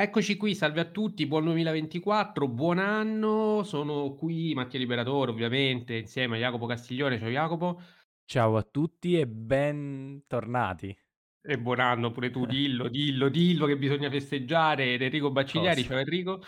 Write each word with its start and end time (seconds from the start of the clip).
Eccoci 0.00 0.38
qui, 0.38 0.54
salve 0.54 0.80
a 0.80 0.86
tutti, 0.86 1.26
buon 1.26 1.44
2024, 1.44 2.48
buon 2.48 2.78
anno. 2.78 3.62
Sono 3.64 4.14
qui 4.14 4.54
Mattia 4.54 4.78
Liberatore 4.78 5.30
ovviamente, 5.30 5.94
insieme 5.94 6.36
a 6.36 6.40
Jacopo 6.40 6.64
Castiglione. 6.64 7.18
Ciao 7.18 7.28
Jacopo. 7.28 7.82
Ciao 8.24 8.56
a 8.56 8.62
tutti 8.62 9.20
e 9.20 9.26
bentornati. 9.26 10.98
E 11.42 11.58
buon 11.58 11.80
anno 11.80 12.12
pure 12.12 12.30
tu, 12.30 12.46
dillo, 12.48 12.88
dillo, 12.88 13.28
dillo 13.28 13.66
che 13.66 13.76
bisogna 13.76 14.08
festeggiare. 14.08 14.94
Ed 14.94 15.02
Enrico 15.02 15.30
Bacciglieri, 15.30 15.82
Cosa? 15.82 15.92
ciao 15.92 15.98
Enrico. 15.98 16.42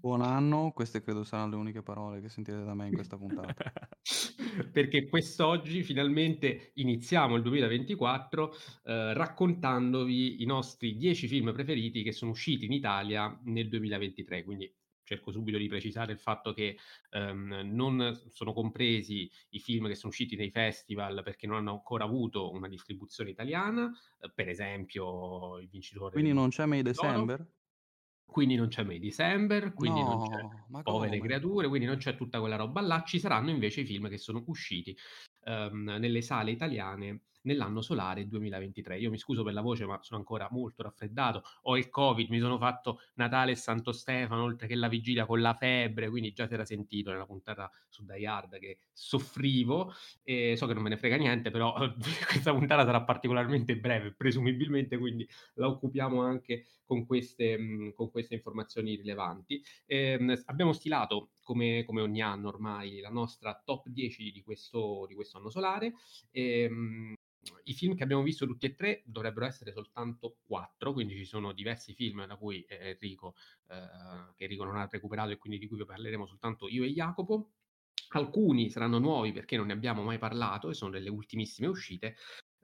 Buon 0.00 0.20
anno, 0.20 0.72
queste 0.74 1.00
credo 1.00 1.22
saranno 1.22 1.50
le 1.50 1.56
uniche 1.56 1.82
parole 1.82 2.20
che 2.20 2.28
sentirete 2.28 2.64
da 2.64 2.74
me 2.74 2.88
in 2.88 2.94
questa 2.94 3.16
puntata. 3.16 3.54
Perché 4.72 5.08
quest'oggi 5.08 5.84
finalmente 5.84 6.72
iniziamo 6.74 7.36
il 7.36 7.42
2024 7.42 8.52
eh, 8.84 9.14
raccontandovi 9.14 10.42
i 10.42 10.44
nostri 10.44 10.96
10 10.96 11.28
film 11.28 11.52
preferiti 11.52 12.02
che 12.02 12.10
sono 12.10 12.32
usciti 12.32 12.64
in 12.64 12.72
Italia 12.72 13.38
nel 13.44 13.68
2023. 13.68 14.42
Quindi 14.42 14.74
cerco 15.04 15.30
subito 15.30 15.56
di 15.56 15.68
precisare 15.68 16.10
il 16.10 16.18
fatto 16.18 16.52
che 16.52 16.76
ehm, 17.10 17.70
non 17.72 18.18
sono 18.28 18.52
compresi 18.52 19.30
i 19.50 19.60
film 19.60 19.86
che 19.86 19.94
sono 19.94 20.10
usciti 20.10 20.34
nei 20.34 20.50
festival 20.50 21.22
perché 21.22 21.46
non 21.46 21.58
hanno 21.58 21.70
ancora 21.70 22.02
avuto 22.02 22.50
una 22.50 22.66
distribuzione 22.66 23.30
italiana, 23.30 23.88
eh, 24.20 24.32
per 24.34 24.48
esempio 24.48 25.58
il 25.58 25.68
vincitore 25.68 26.12
Quindi 26.12 26.32
non 26.32 26.48
c'è 26.48 26.66
May. 26.66 26.82
December? 26.82 27.46
Quindi 28.26 28.56
non 28.56 28.68
c'è 28.68 28.82
May 28.84 28.98
December, 28.98 29.72
quindi 29.74 30.02
non 30.02 30.18
c'è 30.20 30.44
No, 30.48 30.82
Povere 30.86 31.18
come? 31.18 31.20
creature, 31.20 31.66
quindi 31.66 31.84
non 31.86 31.96
c'è 31.96 32.14
tutta 32.16 32.38
quella 32.38 32.54
roba 32.54 32.80
là. 32.80 33.02
Ci 33.02 33.18
saranno 33.18 33.50
invece 33.50 33.80
i 33.80 33.84
film 33.86 34.08
che 34.08 34.18
sono 34.18 34.44
usciti, 34.46 34.96
ehm, 35.44 35.96
nelle 35.98 36.22
sale 36.22 36.52
italiane 36.52 37.22
nell'anno 37.46 37.80
solare 37.80 38.26
2023. 38.28 38.98
Io 38.98 39.10
mi 39.10 39.18
scuso 39.18 39.42
per 39.42 39.54
la 39.54 39.62
voce, 39.62 39.86
ma 39.86 39.98
sono 40.02 40.20
ancora 40.20 40.48
molto 40.50 40.82
raffreddato. 40.82 41.42
Ho 41.62 41.76
il 41.78 41.88
Covid, 41.88 42.28
mi 42.28 42.38
sono 42.38 42.58
fatto 42.58 43.00
Natale 43.14 43.52
e 43.52 43.56
Santo 43.56 43.92
Stefano, 43.92 44.42
oltre 44.42 44.66
che 44.66 44.74
la 44.74 44.88
vigilia 44.88 45.26
con 45.26 45.40
la 45.40 45.54
febbre, 45.54 46.10
quindi 46.10 46.32
già 46.32 46.46
si 46.46 46.54
era 46.54 46.64
sentito 46.64 47.10
nella 47.10 47.26
puntata 47.26 47.70
su 47.88 48.04
Die 48.04 48.26
Hard 48.26 48.58
che 48.58 48.78
soffrivo. 48.92 49.92
E 50.22 50.54
so 50.56 50.66
che 50.66 50.74
non 50.74 50.82
me 50.82 50.90
ne 50.90 50.96
frega 50.96 51.16
niente, 51.16 51.50
però 51.50 51.74
questa 52.28 52.52
puntata 52.52 52.84
sarà 52.84 53.02
particolarmente 53.02 53.76
breve, 53.76 54.12
presumibilmente, 54.14 54.98
quindi 54.98 55.26
la 55.54 55.68
occupiamo 55.68 56.20
anche 56.22 56.66
con 56.84 57.04
queste, 57.04 57.92
con 57.94 58.10
queste 58.10 58.34
informazioni 58.34 58.94
rilevanti. 58.94 59.62
Ehm, 59.86 60.40
abbiamo 60.46 60.72
stilato, 60.72 61.30
come, 61.42 61.84
come, 61.84 62.00
ogni 62.00 62.22
anno 62.22 62.48
ormai, 62.48 63.00
la 63.00 63.10
nostra 63.10 63.60
top 63.64 63.88
10 63.88 64.30
di 64.30 64.42
questo, 64.42 65.04
di 65.06 65.14
questo 65.14 65.38
anno 65.38 65.50
solare. 65.50 65.94
Ehm, 66.30 67.14
i 67.64 67.74
film 67.74 67.94
che 67.94 68.02
abbiamo 68.02 68.22
visto 68.22 68.46
tutti 68.46 68.66
e 68.66 68.74
tre 68.74 69.02
dovrebbero 69.04 69.46
essere 69.46 69.72
soltanto 69.72 70.36
quattro, 70.46 70.92
quindi 70.92 71.16
ci 71.16 71.24
sono 71.24 71.52
diversi 71.52 71.94
film 71.94 72.26
da 72.26 72.36
cui 72.36 72.62
eh, 72.62 72.90
Enrico, 72.90 73.34
eh, 73.68 74.34
che 74.34 74.44
Enrico 74.44 74.64
non 74.64 74.76
ha 74.76 74.88
recuperato 74.90 75.30
e 75.30 75.38
quindi 75.38 75.58
di 75.58 75.68
cui 75.68 75.78
vi 75.78 75.84
parleremo 75.84 76.26
soltanto 76.26 76.68
io 76.68 76.84
e 76.84 76.92
Jacopo. 76.92 77.52
Alcuni 78.10 78.70
saranno 78.70 78.98
nuovi 78.98 79.32
perché 79.32 79.56
non 79.56 79.66
ne 79.66 79.72
abbiamo 79.72 80.02
mai 80.02 80.18
parlato 80.18 80.70
e 80.70 80.74
sono 80.74 80.92
delle 80.92 81.10
ultimissime 81.10 81.66
uscite, 81.66 82.16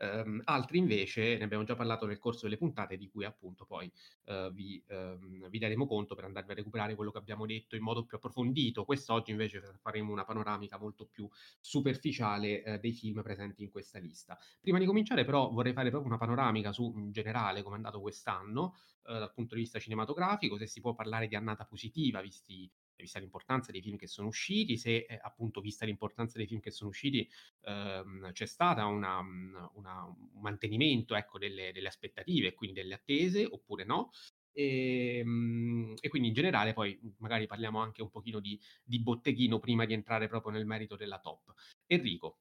Um, 0.02 0.40
altri 0.46 0.78
invece 0.78 1.36
ne 1.36 1.44
abbiamo 1.44 1.62
già 1.62 1.76
parlato 1.76 2.06
nel 2.06 2.18
corso 2.18 2.42
delle 2.42 2.56
puntate 2.56 2.96
di 2.96 3.08
cui 3.08 3.24
appunto 3.24 3.64
poi 3.64 3.88
uh, 4.24 4.50
vi, 4.50 4.82
um, 4.88 5.48
vi, 5.48 5.58
daremo 5.60 5.86
conto 5.86 6.16
per 6.16 6.24
andarvi 6.24 6.50
a 6.50 6.54
recuperare 6.56 6.96
quello 6.96 7.12
che 7.12 7.18
abbiamo 7.18 7.46
detto 7.46 7.76
in 7.76 7.82
modo 7.82 8.04
più 8.04 8.16
approfondito. 8.16 8.84
Quest'oggi 8.84 9.30
invece 9.30 9.62
faremo 9.80 10.10
una 10.10 10.24
panoramica 10.24 10.76
molto 10.76 11.06
più 11.06 11.28
superficiale 11.60 12.64
uh, 12.66 12.80
dei 12.80 12.92
film 12.92 13.22
presenti 13.22 13.62
in 13.62 13.70
questa 13.70 14.00
lista. 14.00 14.36
Prima 14.60 14.80
di 14.80 14.86
cominciare 14.86 15.24
però 15.24 15.48
vorrei 15.50 15.72
fare 15.72 15.90
proprio 15.90 16.10
una 16.10 16.18
panoramica 16.18 16.72
su 16.72 16.92
in 16.96 17.12
generale 17.12 17.62
come 17.62 17.74
è 17.74 17.76
andato 17.76 18.00
quest'anno 18.00 18.74
uh, 19.04 19.12
dal 19.12 19.32
punto 19.32 19.54
di 19.54 19.60
vista 19.60 19.78
cinematografico, 19.78 20.58
se 20.58 20.66
si 20.66 20.80
può 20.80 20.94
parlare 20.94 21.28
di 21.28 21.36
annata 21.36 21.64
positiva 21.64 22.20
visti 22.20 22.68
vista 22.96 23.18
l'importanza 23.18 23.72
dei 23.72 23.82
film 23.82 23.96
che 23.96 24.06
sono 24.06 24.28
usciti, 24.28 24.76
se 24.76 25.06
eh, 25.08 25.18
appunto 25.22 25.60
vista 25.60 25.84
l'importanza 25.84 26.38
dei 26.38 26.46
film 26.46 26.60
che 26.60 26.70
sono 26.70 26.90
usciti 26.90 27.28
ehm, 27.62 28.32
c'è 28.32 28.46
stata 28.46 28.84
una, 28.86 29.18
una, 29.74 30.04
un 30.04 30.40
mantenimento 30.40 31.14
ecco, 31.14 31.38
delle, 31.38 31.72
delle 31.72 31.88
aspettative 31.88 32.48
e 32.48 32.54
quindi 32.54 32.80
delle 32.80 32.94
attese 32.94 33.44
oppure 33.44 33.84
no. 33.84 34.10
E, 34.54 35.18
ehm, 35.18 35.94
e, 36.00 36.08
quindi 36.08 36.28
in 36.28 36.34
generale 36.34 36.72
poi 36.74 36.98
magari 37.18 37.46
parliamo 37.46 37.80
anche 37.80 38.02
un 38.02 38.10
pochino 38.10 38.38
di, 38.40 38.60
di 38.84 39.00
botteghino 39.00 39.58
prima 39.58 39.84
di 39.86 39.94
entrare 39.94 40.28
proprio 40.28 40.52
nel 40.52 40.66
merito 40.66 40.96
della 40.96 41.18
top. 41.18 41.52
Enrico, 41.86 42.38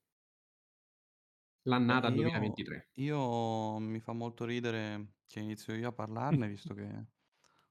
l'annata 1.63 2.09
Beh, 2.09 2.15
io, 2.15 2.23
2023. 2.23 2.89
io 2.95 3.79
mi 3.79 3.99
fa 3.99 4.13
molto 4.13 4.45
ridere 4.45 5.13
che 5.27 5.39
inizio 5.39 5.75
io 5.75 5.89
a 5.89 5.93
parlarne, 5.93 6.47
visto 6.47 6.73
che 6.73 7.05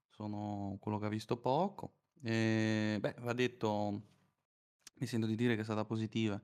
sono 0.09 0.76
quello 0.81 0.99
che 0.99 1.06
ha 1.06 1.09
visto 1.09 1.38
poco. 1.41 2.00
E, 2.22 2.98
beh, 3.00 3.14
va 3.20 3.32
detto, 3.32 4.03
mi 4.98 5.06
sento 5.06 5.26
di 5.26 5.36
dire 5.36 5.54
che 5.54 5.62
è 5.62 5.64
stata 5.64 5.84
positiva, 5.84 6.41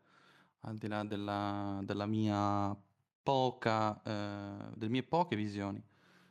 al 0.60 0.76
di 0.78 0.88
là 0.88 1.04
della, 1.04 1.81
della 1.84 2.06
mia 2.06 2.76
poca, 3.22 4.03
eh, 4.03 4.70
delle 4.75 4.91
mie 4.91 5.03
poche 5.03 5.37
visioni 5.37 5.82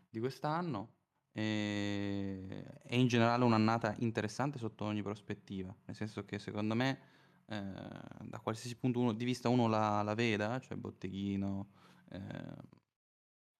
di 0.09 0.19
quest'anno. 0.19 0.93
E, 1.31 2.63
è 2.83 2.95
in 2.95 3.07
generale 3.07 3.43
un'annata 3.43 3.95
interessante 3.99 4.57
sotto 4.57 4.85
ogni 4.85 5.01
prospettiva, 5.01 5.75
nel 5.85 5.95
senso 5.95 6.23
che 6.25 6.39
secondo 6.39 6.75
me 6.75 6.99
eh, 7.47 7.73
da 8.21 8.39
qualsiasi 8.39 8.75
punto 8.77 8.99
uno, 8.99 9.13
di 9.13 9.25
vista 9.25 9.49
uno 9.49 9.67
la, 9.67 10.01
la 10.01 10.13
veda, 10.15 10.59
cioè 10.59 10.77
botteghino, 10.77 11.67
eh, 12.09 12.55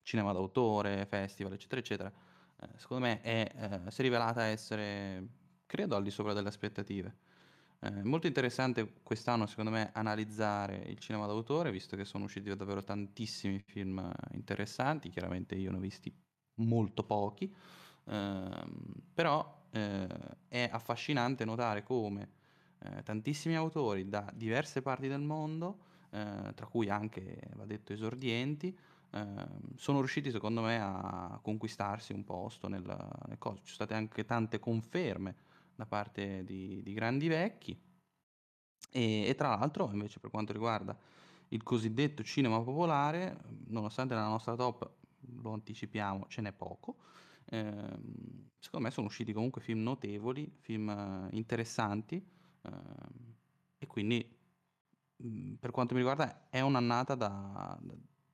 cinema 0.02 0.32
d'autore, 0.32 1.06
festival, 1.06 1.54
eccetera, 1.54 1.82
eccetera, 1.82 2.14
eh, 2.62 2.70
secondo 2.78 3.06
me 3.06 3.22
è, 3.22 3.82
eh, 3.86 3.92
si 3.92 4.02
è 4.02 4.04
rivelata 4.04 4.44
essere, 4.44 5.28
credo, 5.76 5.96
al 5.98 6.04
di 6.04 6.10
sopra 6.10 6.32
delle 6.34 6.48
aspettative. 6.48 7.16
È 7.80 7.90
molto 8.02 8.28
interessante 8.28 8.94
quest'anno, 9.04 9.46
secondo 9.46 9.72
me, 9.72 9.92
analizzare 9.94 10.78
il 10.88 10.98
cinema 11.00 11.28
d'autore, 11.28 11.70
visto 11.70 11.98
che 11.98 12.06
sono 12.06 12.24
usciti 12.24 12.56
davvero 12.56 12.82
tantissimi 12.82 13.60
film 13.60 14.10
interessanti, 14.32 15.10
chiaramente 15.10 15.56
io 15.56 15.72
ne 15.72 15.78
ho 15.78 15.82
visti 15.82 16.12
molto 16.56 17.04
pochi, 17.04 17.54
ehm, 18.06 18.94
però 19.14 19.64
eh, 19.72 20.08
è 20.48 20.70
affascinante 20.72 21.44
notare 21.44 21.84
come 21.84 22.30
eh, 22.80 23.04
tantissimi 23.04 23.56
autori 23.56 24.08
da 24.08 24.32
diverse 24.34 24.82
parti 24.82 25.10
del 25.10 25.22
mondo, 25.22 25.78
eh, 26.12 26.54
tra 26.56 26.66
cui 26.68 26.90
anche, 26.90 27.38
va 27.56 27.66
detto, 27.66 27.92
esordienti, 27.92 28.76
ehm, 29.12 29.76
sono 29.76 30.00
riusciti 30.00 30.32
secondo 30.32 30.62
me 30.62 30.80
a 30.82 31.38
conquistarsi 31.44 32.14
un 32.14 32.24
posto 32.24 32.70
nel, 32.70 32.84
nel 33.28 33.38
coso. 33.38 33.58
Ci 33.58 33.74
sono 33.74 33.86
state 33.86 33.94
anche 33.94 34.24
tante 34.24 34.60
conferme 34.60 35.36
da 35.76 35.86
parte 35.86 36.44
di, 36.44 36.82
di 36.84 36.94
grandi 36.94 37.28
vecchi 37.28 37.78
e, 38.92 39.28
e 39.28 39.36
tra 39.36 39.50
l'altro 39.50 39.90
invece 39.92 40.20
per 40.20 40.30
quanto 40.32 40.54
riguarda 40.54 40.98
il 41.50 41.64
cosiddetto 41.64 42.24
cinema 42.24 42.62
popolare, 42.62 43.38
nonostante 43.68 44.14
nella 44.16 44.28
nostra 44.28 44.56
top, 44.56 44.90
lo 45.42 45.52
anticipiamo, 45.54 46.26
ce 46.28 46.42
n'è 46.42 46.52
poco, 46.52 46.98
ehm, 47.46 48.50
secondo 48.60 48.86
me 48.88 48.92
sono 48.92 49.08
usciti 49.08 49.32
comunque 49.32 49.62
film 49.62 49.84
notevoli, 49.84 50.52
film 50.60 50.90
eh, 50.90 51.36
interessanti 51.36 52.26
ehm, 52.64 53.36
e 53.78 53.88
quindi 53.88 54.38
mh, 55.18 55.54
per 55.56 55.72
quanto 55.72 55.94
mi 55.94 56.00
riguarda 56.00 56.50
è 56.50 56.62
un'annata 56.62 57.16
da, 57.16 57.80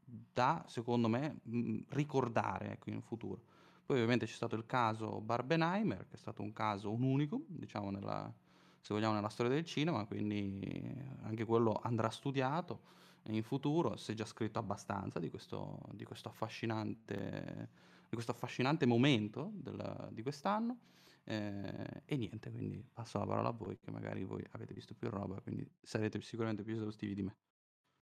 da 0.06 0.63
secondo 0.68 1.07
me 1.07 1.40
mh, 1.44 1.80
ricordare 1.90 2.72
ecco, 2.72 2.90
in 2.90 3.01
futuro. 3.01 3.44
Poi 3.91 4.00
ovviamente 4.00 4.25
c'è 4.25 4.35
stato 4.35 4.56
il 4.56 4.66
caso 4.66 5.19
Barbenheimer, 5.19 6.07
che 6.07 6.13
è 6.13 6.18
stato 6.18 6.41
un 6.41 6.53
caso, 6.53 6.90
un 6.90 7.03
unico, 7.03 7.44
diciamo, 7.47 7.90
nella, 7.90 8.34
se 8.79 8.94
vogliamo, 8.94 9.16
nella 9.16 9.28
storia 9.28 9.52
del 9.52 9.66
cinema, 9.66 10.06
quindi 10.06 10.81
anche 11.24 11.44
quello 11.44 11.78
andrà 11.84 12.09
studiato 12.09 12.84
in 13.24 13.44
futuro, 13.44 13.97
si 13.97 14.13
è 14.13 14.16
già 14.16 14.24
scritto 14.24 14.59
abbastanza 14.59 15.19
di 15.19 15.30
questo, 15.30 15.78
di 15.91 16.06
questo, 16.06 16.30
affascinante, 16.30 17.69
di 18.07 18.13
questo 18.13 18.31
affascinante 18.31 18.85
momento 18.85 19.51
del, 19.56 20.07
di 20.12 20.22
quest'anno. 20.22 20.80
Eh, 21.25 22.04
e 22.06 22.16
niente, 22.16 22.50
quindi 22.50 22.81
passo 22.94 23.19
la 23.19 23.25
parola 23.25 23.50
a 23.50 23.51
voi, 23.51 23.77
che 23.77 23.92
magari 23.92 24.24
voi 24.24 24.42
avete 24.51 24.74
visto 24.74 24.94
più 24.94 25.10
roba, 25.10 25.42
quindi 25.42 25.69
sarete 25.81 26.21
sicuramente 26.21 26.63
più 26.63 26.75
esaustivi 26.75 27.13
di 27.13 27.24
me. 27.24 27.36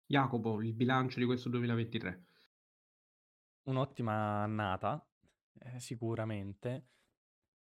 Jacopo, 0.07 0.63
il 0.63 0.73
bilancio 0.73 1.19
di 1.19 1.27
questo 1.27 1.51
2023. 1.51 2.25
Un'ottima 3.65 4.43
annata, 4.43 5.07
eh, 5.65 5.81
sicuramente. 5.81 6.87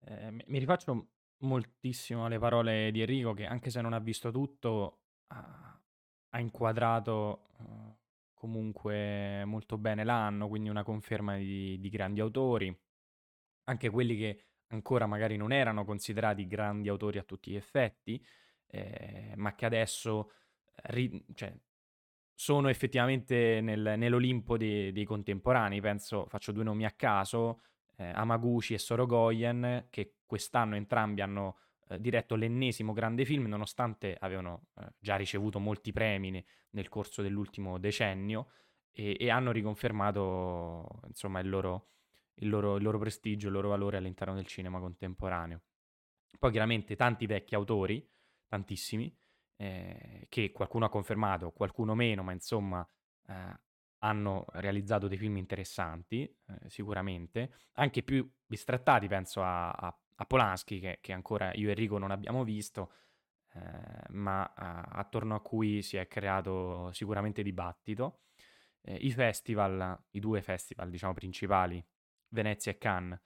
Eh, 0.05 0.31
mi 0.31 0.59
rifaccio 0.59 1.09
moltissimo 1.39 2.25
alle 2.25 2.39
parole 2.39 2.91
di 2.91 3.01
Enrico, 3.01 3.33
che 3.33 3.45
anche 3.45 3.69
se 3.69 3.81
non 3.81 3.94
ha 3.94 3.99
visto 3.99 4.31
tutto, 4.31 5.01
ha, 5.27 5.81
ha 6.29 6.39
inquadrato 6.39 7.49
uh, 7.57 7.95
comunque 8.33 9.44
molto 9.45 9.77
bene 9.77 10.03
l'anno, 10.03 10.47
quindi 10.47 10.69
una 10.69 10.83
conferma 10.83 11.38
di, 11.38 11.79
di 11.79 11.89
grandi 11.89 12.19
autori, 12.19 12.75
anche 13.65 13.89
quelli 13.89 14.17
che 14.17 14.45
ancora 14.67 15.05
magari 15.05 15.38
non 15.38 15.51
erano 15.51 15.85
considerati 15.85 16.47
grandi 16.47 16.89
autori 16.89 17.17
a 17.17 17.23
tutti 17.23 17.51
gli 17.51 17.55
effetti, 17.55 18.23
eh, 18.67 19.33
ma 19.35 19.55
che 19.55 19.65
adesso 19.65 20.31
ri- 20.89 21.25
cioè, 21.33 21.55
sono 22.33 22.67
effettivamente 22.69 23.61
nel, 23.61 23.95
nell'Olimpo 23.97 24.57
dei, 24.57 24.91
dei, 24.91 25.05
contemporanei. 25.05 25.81
Penso, 25.81 26.27
faccio 26.27 26.51
due 26.51 26.63
nomi 26.63 26.85
a 26.85 26.91
caso, 26.91 27.61
eh, 27.97 28.09
Amaguchi 28.09 28.73
e 28.73 28.77
Sorogoyen, 28.77 29.88
che 29.89 30.15
quest'anno 30.25 30.75
entrambi 30.75 31.21
hanno 31.21 31.59
eh, 31.89 31.99
diretto 31.99 32.35
l'ennesimo 32.35 32.94
grande 32.94 33.25
film, 33.25 33.45
nonostante 33.45 34.15
avevano 34.19 34.67
eh, 34.75 34.94
già 34.99 35.15
ricevuto 35.15 35.59
molti 35.59 35.91
premi 35.91 36.31
ne- 36.31 36.45
nel 36.71 36.89
corso 36.89 37.21
dell'ultimo 37.21 37.77
decennio 37.77 38.51
e, 38.91 39.15
e 39.19 39.29
hanno 39.29 39.51
riconfermato 39.51 41.01
insomma, 41.07 41.39
il 41.39 41.49
loro, 41.49 41.89
il, 42.35 42.49
loro, 42.49 42.75
il 42.77 42.83
loro 42.83 42.99
prestigio, 42.99 43.47
il 43.47 43.53
loro 43.53 43.69
valore 43.69 43.97
all'interno 43.97 44.35
del 44.35 44.45
cinema 44.45 44.79
contemporaneo. 44.79 45.61
Poi 46.38 46.51
chiaramente 46.51 46.95
tanti 46.95 47.25
vecchi 47.25 47.55
autori, 47.55 48.07
tantissimi, 48.47 49.15
eh, 49.55 50.27
che 50.29 50.51
qualcuno 50.51 50.85
ha 50.85 50.89
confermato, 50.89 51.51
qualcuno 51.51 51.95
meno, 51.95 52.21
ma 52.21 52.31
insomma 52.31 52.88
eh, 53.27 53.59
hanno 53.99 54.45
realizzato 54.53 55.07
dei 55.07 55.17
film 55.17 55.38
interessanti, 55.38 56.23
eh, 56.23 56.69
sicuramente, 56.69 57.51
anche 57.73 58.03
più 58.03 58.29
bistrattati, 58.45 59.07
penso 59.07 59.41
a, 59.44 59.71
a, 59.71 59.99
a 60.15 60.25
Polanski, 60.25 60.79
che, 60.79 60.99
che, 61.01 61.13
ancora 61.13 61.53
io 61.53 61.67
e 61.67 61.71
Enrico 61.71 61.97
non 61.97 62.11
abbiamo 62.11 62.44
visto, 62.44 62.91
eh, 63.53 63.59
ma 64.09 64.53
a, 64.55 64.81
attorno 64.81 65.35
a 65.35 65.41
cui 65.41 65.81
si 65.81 65.97
è 65.97 66.07
creato 66.07 66.91
sicuramente 66.91 67.44
dibattito. 67.44 68.21
Eh, 68.81 68.95
I 68.95 69.11
festival, 69.11 70.05
i 70.11 70.19
due 70.19 70.41
festival, 70.41 70.89
diciamo, 70.89 71.13
principali, 71.13 71.83
Venezia 72.29 72.71
e 72.71 72.77
Cannes, 72.77 73.19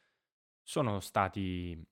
sono 0.64 1.00
stati 1.00 1.84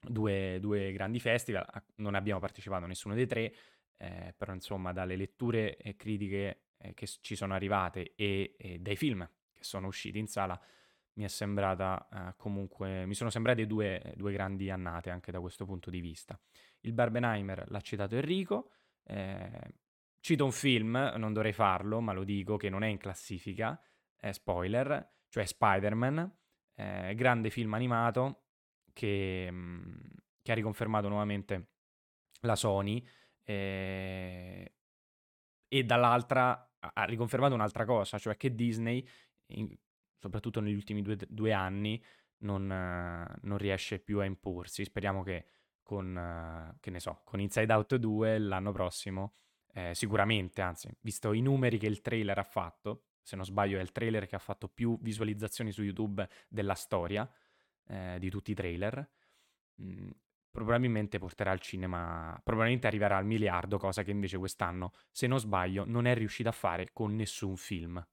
due, 0.00 0.58
due 0.60 0.92
grandi 0.92 1.20
festival, 1.20 1.64
non 1.96 2.14
abbiamo 2.14 2.40
partecipato 2.40 2.84
a 2.84 2.88
nessuno 2.88 3.14
dei 3.14 3.26
tre, 3.26 3.54
eh, 3.96 4.34
però 4.36 4.52
insomma 4.52 4.92
dalle 4.92 5.16
letture 5.16 5.76
e 5.76 5.94
critiche 5.94 6.64
eh, 6.82 6.94
che 6.94 7.06
ci 7.06 7.34
sono 7.36 7.54
arrivate 7.54 8.12
e, 8.14 8.54
e, 8.58 8.78
dai 8.78 8.96
film 8.96 9.28
che 9.52 9.64
sono 9.64 9.86
usciti 9.86 10.18
in 10.18 10.26
sala 10.26 10.60
mi 11.14 11.24
è 11.24 11.28
sembrata 11.28 12.08
eh, 12.10 12.34
comunque, 12.36 13.04
mi 13.06 13.14
sono 13.14 13.30
sembrate 13.30 13.66
due, 13.66 14.14
due, 14.16 14.32
grandi 14.32 14.70
annate 14.70 15.10
anche 15.10 15.30
da 15.30 15.40
questo 15.40 15.66
punto 15.66 15.90
di 15.90 16.00
vista. 16.00 16.38
Il 16.80 16.92
Barbenheimer 16.94 17.70
l'ha 17.70 17.80
citato 17.80 18.16
Enrico, 18.16 18.70
eh, 19.04 19.74
cito 20.20 20.44
un 20.44 20.52
film, 20.52 21.12
non 21.16 21.32
dovrei 21.34 21.52
farlo, 21.52 22.00
ma 22.00 22.12
lo 22.12 22.24
dico 22.24 22.56
che 22.56 22.70
non 22.70 22.82
è 22.82 22.88
in 22.88 22.96
classifica, 22.96 23.78
spoiler, 24.30 25.16
cioè 25.28 25.44
Spider-Man, 25.44 26.36
eh, 26.74 27.14
grande 27.14 27.50
film 27.50 27.74
animato 27.74 28.44
che, 28.92 29.48
mm, 29.50 30.00
che, 30.40 30.52
ha 30.52 30.54
riconfermato 30.54 31.08
nuovamente 31.08 31.72
la 32.40 32.56
Sony 32.56 33.04
eh, 33.42 34.74
e 35.68 35.84
dall'altra 35.84 36.71
ha 36.92 37.04
riconfermato 37.04 37.54
un'altra 37.54 37.84
cosa, 37.84 38.18
cioè 38.18 38.36
che 38.36 38.54
Disney, 38.54 39.06
in, 39.48 39.74
soprattutto 40.18 40.60
negli 40.60 40.74
ultimi 40.74 41.02
due, 41.02 41.16
due 41.28 41.52
anni, 41.52 42.02
non, 42.38 42.66
non, 42.66 43.58
riesce 43.58 43.98
più 44.00 44.20
a 44.20 44.24
imporsi. 44.24 44.84
Speriamo 44.84 45.22
che 45.22 45.46
con, 45.82 46.76
che 46.80 47.00
so, 47.00 47.20
con 47.24 47.40
Inside 47.40 47.72
Out 47.72 47.96
2 47.96 48.38
l'anno 48.38 48.72
prossimo, 48.72 49.34
eh, 49.74 49.94
sicuramente, 49.94 50.60
anzi, 50.60 50.90
visto 51.00 51.32
i 51.32 51.40
numeri 51.40 51.78
che 51.78 51.86
il 51.86 52.00
trailer 52.00 52.38
ha 52.38 52.44
fatto, 52.44 53.04
se 53.22 53.36
non 53.36 53.44
sbaglio 53.44 53.78
è 53.78 53.82
il 53.82 53.92
trailer 53.92 54.26
che 54.26 54.36
ha 54.36 54.40
fatto 54.40 54.68
più 54.68 54.98
visualizzazioni 55.00 55.70
su 55.70 55.82
YouTube 55.82 56.28
della 56.48 56.74
storia 56.74 57.28
eh, 57.86 58.16
di 58.18 58.30
tutti 58.30 58.50
i 58.50 58.54
trailer, 58.54 59.08
mh, 59.76 59.84
mm, 59.84 60.10
probabilmente 60.52 61.18
porterà 61.18 61.50
al 61.50 61.60
cinema, 61.60 62.40
probabilmente 62.44 62.86
arriverà 62.86 63.16
al 63.16 63.26
miliardo, 63.26 63.78
cosa 63.78 64.02
che 64.04 64.12
invece 64.12 64.38
quest'anno, 64.38 64.92
se 65.10 65.26
non 65.26 65.40
sbaglio, 65.40 65.84
non 65.86 66.06
è 66.06 66.14
riuscita 66.14 66.50
a 66.50 66.52
fare 66.52 66.90
con 66.92 67.16
nessun 67.16 67.56
film. 67.56 68.04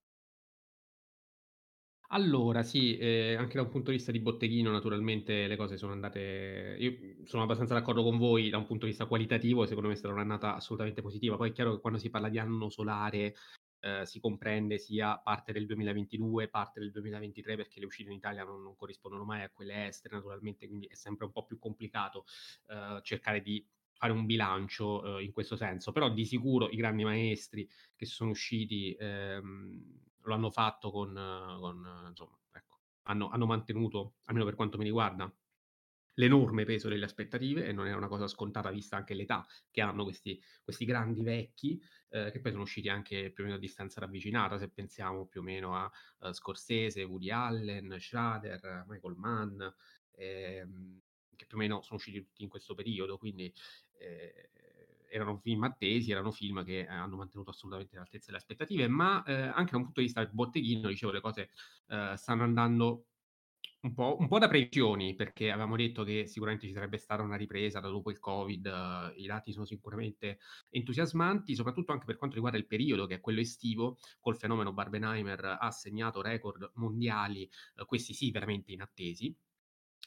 Allora 2.12 2.64
sì, 2.64 2.98
ehm, 2.98 3.38
anche 3.38 3.54
da 3.56 3.62
un 3.62 3.70
punto 3.70 3.92
di 3.92 3.98
vista 3.98 4.12
di 4.12 4.20
botteghino 4.20 4.72
naturalmente 4.72 5.46
le 5.48 5.56
cose 5.56 5.78
sono 5.78 5.92
andate 5.92 6.76
io 6.80 7.26
sono 7.26 7.44
abbastanza 7.44 7.76
d'accordo 7.76 8.02
con 8.02 8.18
voi 8.18 8.50
da 8.50 8.58
un 8.58 8.66
punto 8.66 8.86
di 8.86 8.92
vista 8.92 9.06
qualitativo, 9.06 9.66
secondo 9.68 9.90
me 9.90 9.96
stata 9.96 10.14
un'annata 10.16 10.56
assolutamente 10.56 11.02
positiva. 11.04 11.38
Poi 11.38 11.50
è 11.50 11.54
chiaro 11.54 11.76
che 11.76 11.82
quando 11.82 12.00
si 12.00 12.10
parla 12.10 12.30
di 12.30 12.40
anno 12.40 12.70
solare, 12.70 13.36
ehm, 13.80 14.04
si 14.04 14.20
comprende 14.20 14.78
sia 14.78 15.18
parte 15.20 15.52
del 15.52 15.66
2022, 15.66 16.50
parte 16.50 16.80
del 16.80 16.92
2023, 16.92 17.56
perché 17.56 17.80
le 17.80 17.86
uscite 17.86 18.10
in 18.10 18.18
Italia 18.18 18.44
non 18.44 18.62
non 18.62 18.76
corrispondono 18.76 19.24
mai 19.26 19.44
a 19.44 19.50
quelle 19.50 19.88
estere 19.88 20.16
naturalmente, 20.16 20.68
quindi 20.68 20.88
è 20.88 20.96
sempre 20.96 21.26
un 21.26 21.32
po' 21.32 21.46
più 21.46 21.58
complicato, 21.60 22.26
ehm, 22.68 23.02
cercare 23.02 23.42
di 23.42 23.66
fare 23.92 24.12
un 24.14 24.26
bilancio, 24.26 25.02
uhm, 25.02 25.20
in 25.22 25.32
questo 25.32 25.56
senso. 25.56 25.92
Però 25.92 26.12
di 26.12 26.26
sicuro 26.26 26.70
i 26.70 26.76
grandi 26.76 27.04
maestri 27.04 27.68
che 27.96 28.06
sono 28.06 28.32
usciti, 28.32 28.96
ehm 29.00 30.08
lo 30.24 30.34
hanno 30.34 30.52
fatto 30.52 30.92
con, 30.92 31.14
con 31.14 32.06
insomma, 32.10 32.38
ecco, 32.52 32.82
hanno, 33.04 33.30
hanno 33.30 33.46
mantenuto, 33.46 34.18
almeno 34.26 34.46
per 34.46 34.56
quanto 34.56 34.78
mi 34.78 34.84
riguarda, 34.84 35.34
l'enorme 36.20 36.66
peso 36.66 36.90
delle 36.90 37.06
aspettative 37.06 37.66
e 37.66 37.72
non 37.72 37.88
è 37.88 37.96
una 37.96 38.08
cosa 38.08 38.28
scontata 38.28 38.70
vista 38.70 38.98
anche 38.98 39.14
l'età 39.14 39.46
che 39.72 39.82
hanno 39.82 40.04
questi, 40.04 40.40
questi 40.62 40.86
grandi 40.86 41.24
vecchi 41.24 41.82
eh, 42.10 42.30
che 42.32 42.42
poi 42.42 42.52
sono 42.52 42.64
usciti 42.64 42.90
anche 42.90 43.32
più 43.32 43.44
o 43.44 43.48
meno 43.48 43.58
a 43.58 43.62
distanza 43.62 44.02
ravvicinata 44.02 44.58
se 44.58 44.70
pensiamo 44.70 45.26
più 45.26 45.40
o 45.40 45.44
meno 45.44 45.76
a 45.76 45.90
uh, 46.20 46.32
Scorsese, 46.34 47.04
Woody 47.04 47.32
Allen, 47.32 47.96
Schrader, 48.00 48.86
Michael 48.88 49.16
Mann 49.16 49.62
ehm, 50.16 51.00
che 51.36 51.46
più 51.46 51.58
o 51.58 51.60
meno 51.60 51.82
sono 51.82 51.96
usciti 51.98 52.22
tutti 52.22 52.44
in 52.44 52.50
questo 52.50 52.76
periodo 52.76 53.18
quindi 53.18 53.52
eh, 53.98 54.50
erano 55.10 55.38
film 55.38 55.64
attesi, 55.64 56.12
erano 56.12 56.32
film 56.32 56.64
che 56.64 56.82
eh, 56.82 56.88
hanno 56.88 57.16
mantenuto 57.16 57.50
assolutamente 57.50 57.96
l'altezza 57.96 58.28
delle 58.28 58.38
aspettative, 58.38 58.88
ma 58.88 59.24
eh, 59.24 59.34
anche 59.34 59.72
da 59.72 59.78
un 59.78 59.84
punto 59.86 60.00
di 60.00 60.06
vista 60.06 60.24
del 60.24 60.32
botteghino, 60.32 60.88
dicevo, 60.88 61.12
le 61.12 61.22
cose 61.22 61.50
eh, 61.88 62.14
stanno 62.16 62.44
andando 62.44 63.08
un 63.82 63.94
po', 63.94 64.18
un 64.20 64.28
po', 64.28 64.40
da 64.40 64.48
previsioni, 64.48 65.16
perché 65.16 65.52
avevamo 65.52 65.76
detto 65.78 66.04
che 66.04 66.26
sicuramente 66.28 66.68
ci 66.68 66.74
sarebbe 66.74 66.98
stata 66.98 67.24
una 67.24 67.38
ripresa 67.38 67.80
da 67.80 67.88
dopo 67.90 68.12
il 68.12 68.20
Covid, 68.20 69.14
i 69.16 69.26
dati 69.26 69.52
sono 69.54 69.66
sicuramente 69.66 70.40
entusiasmanti, 70.70 71.56
soprattutto 71.56 71.94
anche 71.94 72.06
per 72.06 72.18
quanto 72.18 72.36
riguarda 72.36 72.60
il 72.60 72.68
periodo, 72.68 73.06
che 73.06 73.16
è 73.16 73.22
quello 73.22 73.40
estivo, 73.40 73.98
col 74.20 74.36
fenomeno 74.38 74.74
Barbenheimer 74.74 75.58
ha 75.60 75.72
segnato 75.72 76.22
record 76.22 76.72
mondiali, 76.76 77.50
uh, 77.76 77.86
questi 77.86 78.14
sì 78.14 78.32
veramente 78.32 78.72
inattesi. 78.74 79.36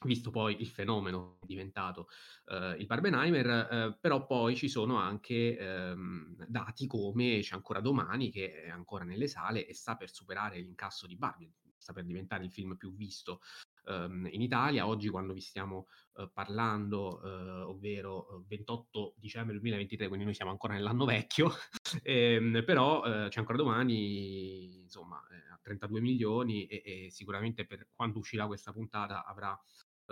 Visto 0.05 0.31
poi 0.31 0.61
il 0.61 0.67
fenomeno 0.67 1.39
diventato 1.47 2.09
uh, 2.47 2.77
il 2.77 2.87
Barbenheimer, 2.87 3.69
uh, 3.71 3.99
però 4.01 4.27
poi 4.27 4.57
ci 4.57 4.69
sono 4.69 4.97
anche 4.97 5.57
um, 5.61 6.35
dati 6.49 6.89
come 6.89 7.39
C'è 7.41 7.55
ancora 7.55 7.81
domani, 7.81 8.31
che 8.31 8.63
è 8.65 8.69
ancora 8.69 9.05
nelle 9.05 9.29
sale 9.29 9.65
e 9.65 9.75
sta 9.75 9.97
per 9.97 10.11
superare 10.11 10.59
l'incasso 10.59 11.07
di 11.07 11.17
Barbie, 11.17 11.53
sta 11.83 11.93
per 11.93 12.05
diventare 12.05 12.45
il 12.45 12.51
film 12.51 12.77
più 12.77 12.95
visto 12.95 13.41
um, 13.87 14.27
in 14.31 14.41
Italia. 14.41 14.87
Oggi, 14.87 15.09
quando 15.09 15.33
vi 15.33 15.41
stiamo 15.41 15.89
uh, 16.15 16.31
parlando, 16.33 17.21
ovvero 17.69 18.45
28 18.47 19.15
dicembre 19.17 19.55
2023, 19.55 20.07
quindi 20.07 20.25
noi 20.25 20.35
siamo 20.35 20.51
ancora 20.51 20.75
nell'anno 20.75 21.05
vecchio, 21.05 21.53
ehm, 22.03 22.65
però 22.65 23.03
C'è 23.03 23.39
ancora 23.39 23.59
domani, 23.59 24.81
insomma, 24.81 25.17
a 25.51 25.59
32 25.61 26.01
milioni 26.01 26.67
e, 26.67 26.83
e 26.85 27.11
sicuramente 27.11 27.67
per 27.67 27.89
quando 27.95 28.19
uscirà 28.19 28.47
questa 28.47 28.73
puntata 28.73 29.25
avrà 29.25 29.59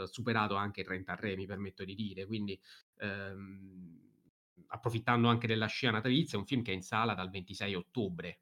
eh, 0.00 0.06
superato 0.06 0.54
anche 0.54 0.84
33, 0.84 1.36
mi 1.36 1.46
permetto 1.46 1.84
di 1.84 1.94
dire. 1.94 2.26
Quindi, 2.26 2.58
ehm, 2.98 4.08
approfittando 4.68 5.28
anche 5.28 5.46
della 5.46 5.66
scia 5.66 5.90
natalizia, 5.90 6.36
è 6.36 6.40
un 6.40 6.46
film 6.46 6.62
che 6.62 6.72
è 6.72 6.74
in 6.74 6.82
sala 6.82 7.14
dal 7.14 7.30
26 7.30 7.74
ottobre, 7.74 8.40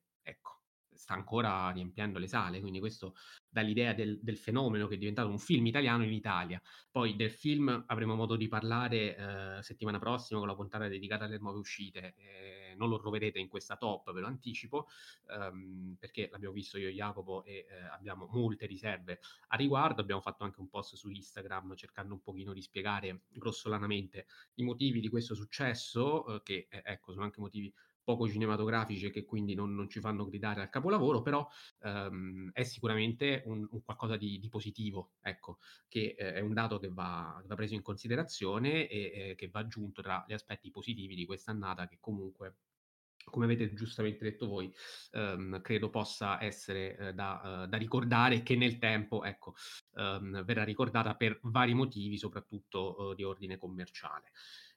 sta 0.99 1.15
ancora 1.15 1.71
riempiendo 1.71 2.19
le 2.19 2.27
sale, 2.27 2.61
quindi 2.61 2.81
questo 2.81 3.15
dà 3.49 3.61
l'idea 3.61 3.95
del, 3.95 4.19
del 4.21 4.37
fenomeno 4.37 4.89
che 4.89 4.97
è 4.97 4.99
diventato 4.99 5.29
un 5.29 5.39
film 5.39 5.67
italiano 5.67 6.03
in 6.05 6.13
Italia. 6.13 6.61
Poi 6.91 7.15
del 7.15 7.31
film 7.31 7.85
avremo 7.87 8.17
modo 8.17 8.35
di 8.35 8.49
parlare 8.49 9.17
eh, 9.17 9.63
settimana 9.63 9.99
prossima 10.01 10.41
con 10.41 10.49
la 10.49 10.57
puntata 10.57 10.89
dedicata 10.89 11.25
alle 11.25 11.39
nuove 11.39 11.61
uscite. 11.61 12.15
Eh, 12.17 12.75
non 12.77 12.89
lo 12.89 12.99
troverete 12.99 13.39
in 13.39 13.49
questa 13.49 13.77
top, 13.77 14.13
ve 14.13 14.21
lo 14.21 14.27
anticipo, 14.27 14.87
ehm, 15.31 15.97
perché 15.99 16.29
l'abbiamo 16.31 16.55
visto 16.55 16.79
io 16.79 16.89
e 16.89 16.93
Jacopo 16.93 17.45
e 17.45 17.67
eh, 17.69 17.83
abbiamo 17.93 18.29
molte 18.31 18.67
riserve 18.67 19.21
a 19.49 19.57
riguardo. 19.57 20.01
Abbiamo 20.01 20.21
fatto 20.21 20.45
anche 20.45 20.61
un 20.61 20.69
post 20.69 20.95
su 20.97 21.09
Instagram 21.09 21.75
cercando 21.75 22.15
un 22.15 22.23
pochino 22.23 22.53
di 22.53 22.63
spiegare 22.63 23.23
grossolanamente 23.29 24.27
i 24.55 24.63
motivi 24.63 25.01
di 25.01 25.09
questo 25.09 25.35
successo, 25.35 26.37
eh, 26.37 26.43
che 26.43 26.67
eh, 26.71 26.83
ecco, 26.85 27.13
sono 27.13 27.25
anche 27.25 27.41
motivi 27.41 27.73
poco 28.09 28.27
cinematografici 28.27 29.05
e 29.05 29.11
che 29.11 29.27
quindi 29.27 29.55
non, 29.55 29.75
non, 29.75 29.91
ci 29.91 30.01
fanno 30.01 30.25
gridare 30.25 30.63
al 30.63 30.71
capolavoro, 30.71 31.21
però 31.21 31.47
ehm, 31.83 32.53
è 32.55 32.63
sicuramente 32.63 33.43
un, 33.45 33.69
un 33.71 33.85
qualcosa 33.85 34.17
di, 34.17 34.39
di, 34.39 34.49
positivo, 34.49 35.17
ecco, 35.21 35.59
che 35.89 36.15
eh, 36.17 36.33
è 36.33 36.41
un 36.41 36.55
dato 36.55 36.79
che 36.79 36.89
va, 36.89 37.39
va, 37.45 37.55
preso 37.55 37.75
in 37.75 37.83
considerazione 37.83 38.89
e 38.89 39.13
eh, 39.13 39.35
che 39.35 39.49
va 39.51 39.61
aggiunto 39.61 40.01
tra 40.01 40.25
gli 40.27 40.33
aspetti 40.33 40.71
positivi 40.71 41.15
di 41.15 41.27
quest'annata 41.27 41.87
che 41.87 41.99
comunque 42.01 42.57
come 43.29 43.45
avete 43.45 43.75
giustamente 43.75 44.25
detto 44.25 44.47
voi, 44.47 44.73
ehm, 45.11 45.61
credo 45.61 45.91
possa 45.91 46.43
essere 46.43 46.97
eh, 46.97 47.13
da, 47.13 47.65
uh, 47.65 47.69
da, 47.69 47.77
ricordare 47.77 48.43
che 48.43 48.57
nel 48.57 48.79
tempo 48.79 49.23
ecco, 49.23 49.55
ehm, 49.97 50.45
verrà 50.45 50.65
ricordata 50.65 51.15
per 51.15 51.39
vari 51.43 51.75
motivi, 51.75 52.17
soprattutto 52.17 52.97
uh, 52.99 53.15
di 53.15 53.25
ordine 53.25 53.59
commerciale. 53.59 54.31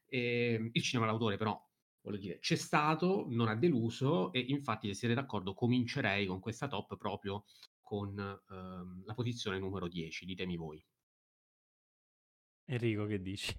E, 0.05 0.55
ehm, 0.55 0.69
il 0.73 0.81
cinema 0.81 1.05
d'autore 1.05 1.37
però 1.37 1.57
voglio 2.01 2.17
dire, 2.17 2.39
c'è 2.39 2.55
stato, 2.55 3.25
non 3.29 3.47
ha 3.47 3.55
deluso 3.55 4.31
e 4.33 4.39
infatti 4.39 4.87
se 4.87 4.93
siete 4.93 5.13
d'accordo 5.13 5.53
comincerei 5.53 6.25
con 6.25 6.39
questa 6.39 6.67
top 6.67 6.97
proprio 6.97 7.45
con 7.81 8.17
ehm, 8.17 9.03
la 9.05 9.13
posizione 9.13 9.59
numero 9.59 9.87
10, 9.87 10.25
ditemi 10.25 10.55
voi. 10.55 10.83
Enrico, 12.65 13.05
che 13.05 13.21
dici? 13.21 13.55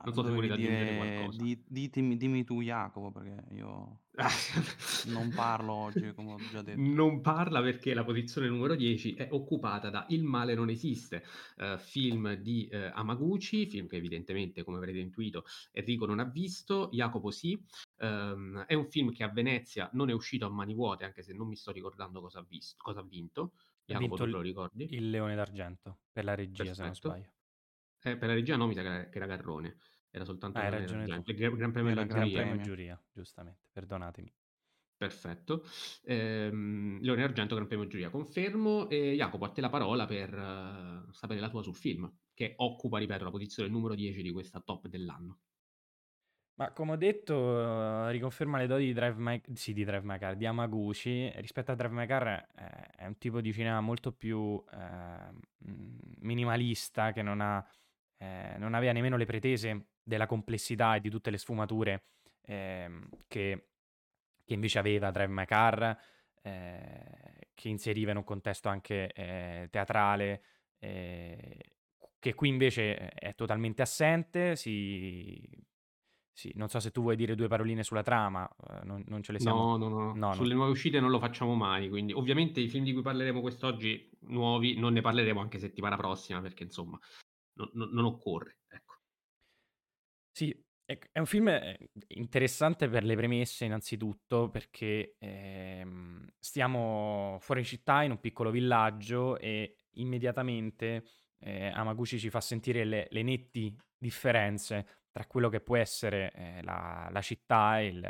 Ah, 0.00 0.04
non 0.06 0.14
so 0.14 0.24
se 0.24 0.30
volete 0.30 0.54
aggiungere 0.54 0.96
qualcosa. 0.96 1.42
Di, 1.42 1.62
ditemi, 1.66 2.16
dimmi 2.16 2.42
tu 2.42 2.62
Jacopo, 2.62 3.12
perché 3.12 3.54
io 3.54 4.00
non 5.12 5.30
parlo 5.34 5.74
oggi, 5.74 6.14
come 6.14 6.32
ho 6.32 6.38
già 6.50 6.62
detto. 6.62 6.80
Non 6.80 7.20
parla 7.20 7.60
perché 7.60 7.92
la 7.92 8.02
posizione 8.02 8.48
numero 8.48 8.74
10 8.74 9.14
è 9.14 9.28
occupata 9.30 9.90
da 9.90 10.06
Il 10.08 10.24
male 10.24 10.54
non 10.54 10.70
esiste, 10.70 11.22
uh, 11.58 11.76
film 11.76 12.32
di 12.36 12.66
uh, 12.72 12.90
Amaguchi, 12.94 13.66
film 13.66 13.88
che 13.88 13.96
evidentemente, 13.96 14.64
come 14.64 14.78
avrete 14.78 14.98
intuito, 14.98 15.44
Enrico 15.72 16.06
non 16.06 16.18
ha 16.18 16.24
visto, 16.24 16.88
Jacopo 16.92 17.30
sì. 17.30 17.62
Um, 17.98 18.64
è 18.64 18.72
un 18.72 18.86
film 18.86 19.12
che 19.12 19.22
a 19.22 19.28
Venezia 19.28 19.90
non 19.92 20.08
è 20.08 20.14
uscito 20.14 20.46
a 20.46 20.48
mani 20.48 20.72
vuote, 20.72 21.04
anche 21.04 21.22
se 21.22 21.34
non 21.34 21.46
mi 21.46 21.56
sto 21.56 21.72
ricordando 21.72 22.22
cosa 22.22 22.38
ha, 22.38 22.46
visto, 22.48 22.76
cosa 22.78 23.00
ha 23.00 23.04
vinto. 23.04 23.52
Jacopo, 23.84 24.14
ha 24.14 24.16
vinto 24.16 24.24
lo 24.24 24.40
ricordi? 24.40 24.86
Il 24.94 25.10
Leone 25.10 25.34
d'Argento, 25.34 25.98
per 26.10 26.24
la 26.24 26.34
regia, 26.34 26.64
Perfetto. 26.64 26.74
se 26.74 26.82
non 26.84 26.94
sbaglio. 26.94 27.32
Eh, 28.02 28.16
per 28.16 28.28
la 28.28 28.34
regia 28.34 28.56
no, 28.56 28.66
mi 28.66 28.74
sa 28.74 28.82
che 28.82 29.10
era 29.12 29.26
Garrone. 29.26 29.76
Era 30.10 30.24
soltanto 30.24 30.58
ah, 30.58 30.66
il 30.66 30.86
Gran, 30.86 31.54
Gran 31.54 31.72
Premio 31.72 31.94
della 31.94 32.04
Gran 32.04 32.30
Premio 32.30 32.60
giuria, 32.60 33.00
giustamente, 33.12 33.60
perdonatemi. 33.70 34.32
Perfetto. 35.00 35.64
Ehm, 36.04 37.00
Leone 37.00 37.22
Argento, 37.22 37.54
Gran 37.54 37.66
Premio 37.66 37.86
Giuria, 37.86 38.10
confermo. 38.10 38.86
E 38.90 39.14
Jacopo, 39.14 39.46
a 39.46 39.48
te 39.48 39.62
la 39.62 39.70
parola 39.70 40.04
per 40.04 40.34
uh, 40.34 41.10
sapere 41.10 41.40
la 41.40 41.48
tua 41.48 41.62
sul 41.62 41.74
film, 41.74 42.12
che 42.34 42.52
occupa, 42.56 42.98
ripeto, 42.98 43.24
la 43.24 43.30
posizione 43.30 43.70
numero 43.70 43.94
10 43.94 44.20
di 44.20 44.30
questa 44.30 44.60
top 44.60 44.88
dell'anno. 44.88 45.38
Ma 46.56 46.72
come 46.72 46.92
ho 46.92 46.96
detto, 46.96 47.34
uh, 47.34 48.10
riconferma 48.10 48.58
le 48.58 48.66
doti 48.66 48.84
di 48.84 48.92
Drive 48.92 49.14
My, 49.16 49.40
sì, 49.54 49.72
di 49.72 49.84
Drive 49.84 50.04
My 50.04 50.18
Car, 50.18 50.36
di 50.36 50.44
Amaguchi. 50.44 51.32
Rispetto 51.36 51.72
a 51.72 51.74
Drive 51.76 51.94
My 51.94 52.06
Car 52.06 52.26
eh, 52.26 52.86
è 52.96 53.06
un 53.06 53.16
tipo 53.16 53.40
di 53.40 53.54
cinema 53.54 53.80
molto 53.80 54.12
più 54.12 54.62
eh, 54.70 55.32
minimalista, 56.18 57.12
che 57.12 57.22
non, 57.22 57.40
ha, 57.40 57.66
eh, 58.18 58.56
non 58.58 58.74
aveva 58.74 58.92
nemmeno 58.92 59.16
le 59.16 59.24
pretese 59.24 59.86
della 60.10 60.26
complessità 60.26 60.96
e 60.96 61.00
di 61.00 61.08
tutte 61.08 61.30
le 61.30 61.38
sfumature 61.38 62.02
eh, 62.42 62.90
che, 63.28 63.68
che, 64.44 64.54
invece 64.54 64.80
aveva 64.80 65.12
Drive 65.12 65.32
My 65.32 65.44
Car, 65.44 65.96
eh, 66.42 67.48
che 67.54 67.68
inseriva 67.68 68.10
in 68.10 68.16
un 68.16 68.24
contesto 68.24 68.68
anche 68.68 69.12
eh, 69.12 69.68
teatrale, 69.70 70.42
eh, 70.80 71.76
che 72.18 72.34
qui 72.34 72.48
invece 72.48 73.10
è 73.10 73.36
totalmente 73.36 73.82
assente. 73.82 74.56
Si, 74.56 75.40
sì, 76.32 76.50
non 76.56 76.68
so 76.68 76.80
se 76.80 76.90
tu 76.90 77.02
vuoi 77.02 77.14
dire 77.14 77.36
due 77.36 77.46
paroline 77.46 77.84
sulla 77.84 78.02
trama, 78.02 78.48
eh, 78.68 78.84
non, 78.84 79.04
non, 79.06 79.22
ce 79.22 79.30
le 79.30 79.38
siamo. 79.38 79.76
No, 79.76 79.88
no, 79.88 79.88
no, 79.88 80.14
no. 80.14 80.32
Sulle 80.34 80.50
no. 80.50 80.56
nuove 80.56 80.72
uscite 80.72 80.98
non 80.98 81.10
lo 81.10 81.20
facciamo 81.20 81.54
mai. 81.54 81.88
Quindi, 81.88 82.12
ovviamente, 82.12 82.58
i 82.58 82.68
film 82.68 82.82
di 82.82 82.92
cui 82.92 83.02
parleremo 83.02 83.40
quest'oggi, 83.40 84.10
nuovi, 84.22 84.76
non 84.76 84.92
ne 84.92 85.02
parleremo 85.02 85.40
anche 85.40 85.60
settimana 85.60 85.96
prossima, 85.96 86.40
perché 86.40 86.64
insomma, 86.64 86.98
non, 87.54 87.90
non 87.92 88.04
occorre. 88.04 88.58
Ecco. 88.68 88.89
Sì, 90.40 90.58
è 90.86 91.18
un 91.18 91.26
film 91.26 91.48
eh, 91.48 91.90
interessante 92.14 92.88
per 92.88 93.04
le 93.04 93.14
premesse 93.14 93.66
innanzitutto 93.66 94.48
perché 94.48 95.16
ehm, 95.18 96.26
stiamo 96.38 97.36
fuori 97.40 97.62
città 97.62 98.02
in 98.04 98.12
un 98.12 98.20
piccolo 98.20 98.50
villaggio 98.50 99.36
e 99.36 99.76
immediatamente 99.96 101.04
eh, 101.40 101.66
Amaguchi 101.66 102.18
ci 102.18 102.30
fa 102.30 102.40
sentire 102.40 102.84
le, 102.84 103.06
le, 103.10 103.22
netti 103.22 103.76
differenze 103.98 104.86
tra 105.10 105.26
quello 105.26 105.50
che 105.50 105.60
può 105.60 105.76
essere 105.76 106.32
eh, 106.32 106.62
la, 106.62 107.10
la, 107.12 107.20
città 107.20 107.78
il, 107.80 108.02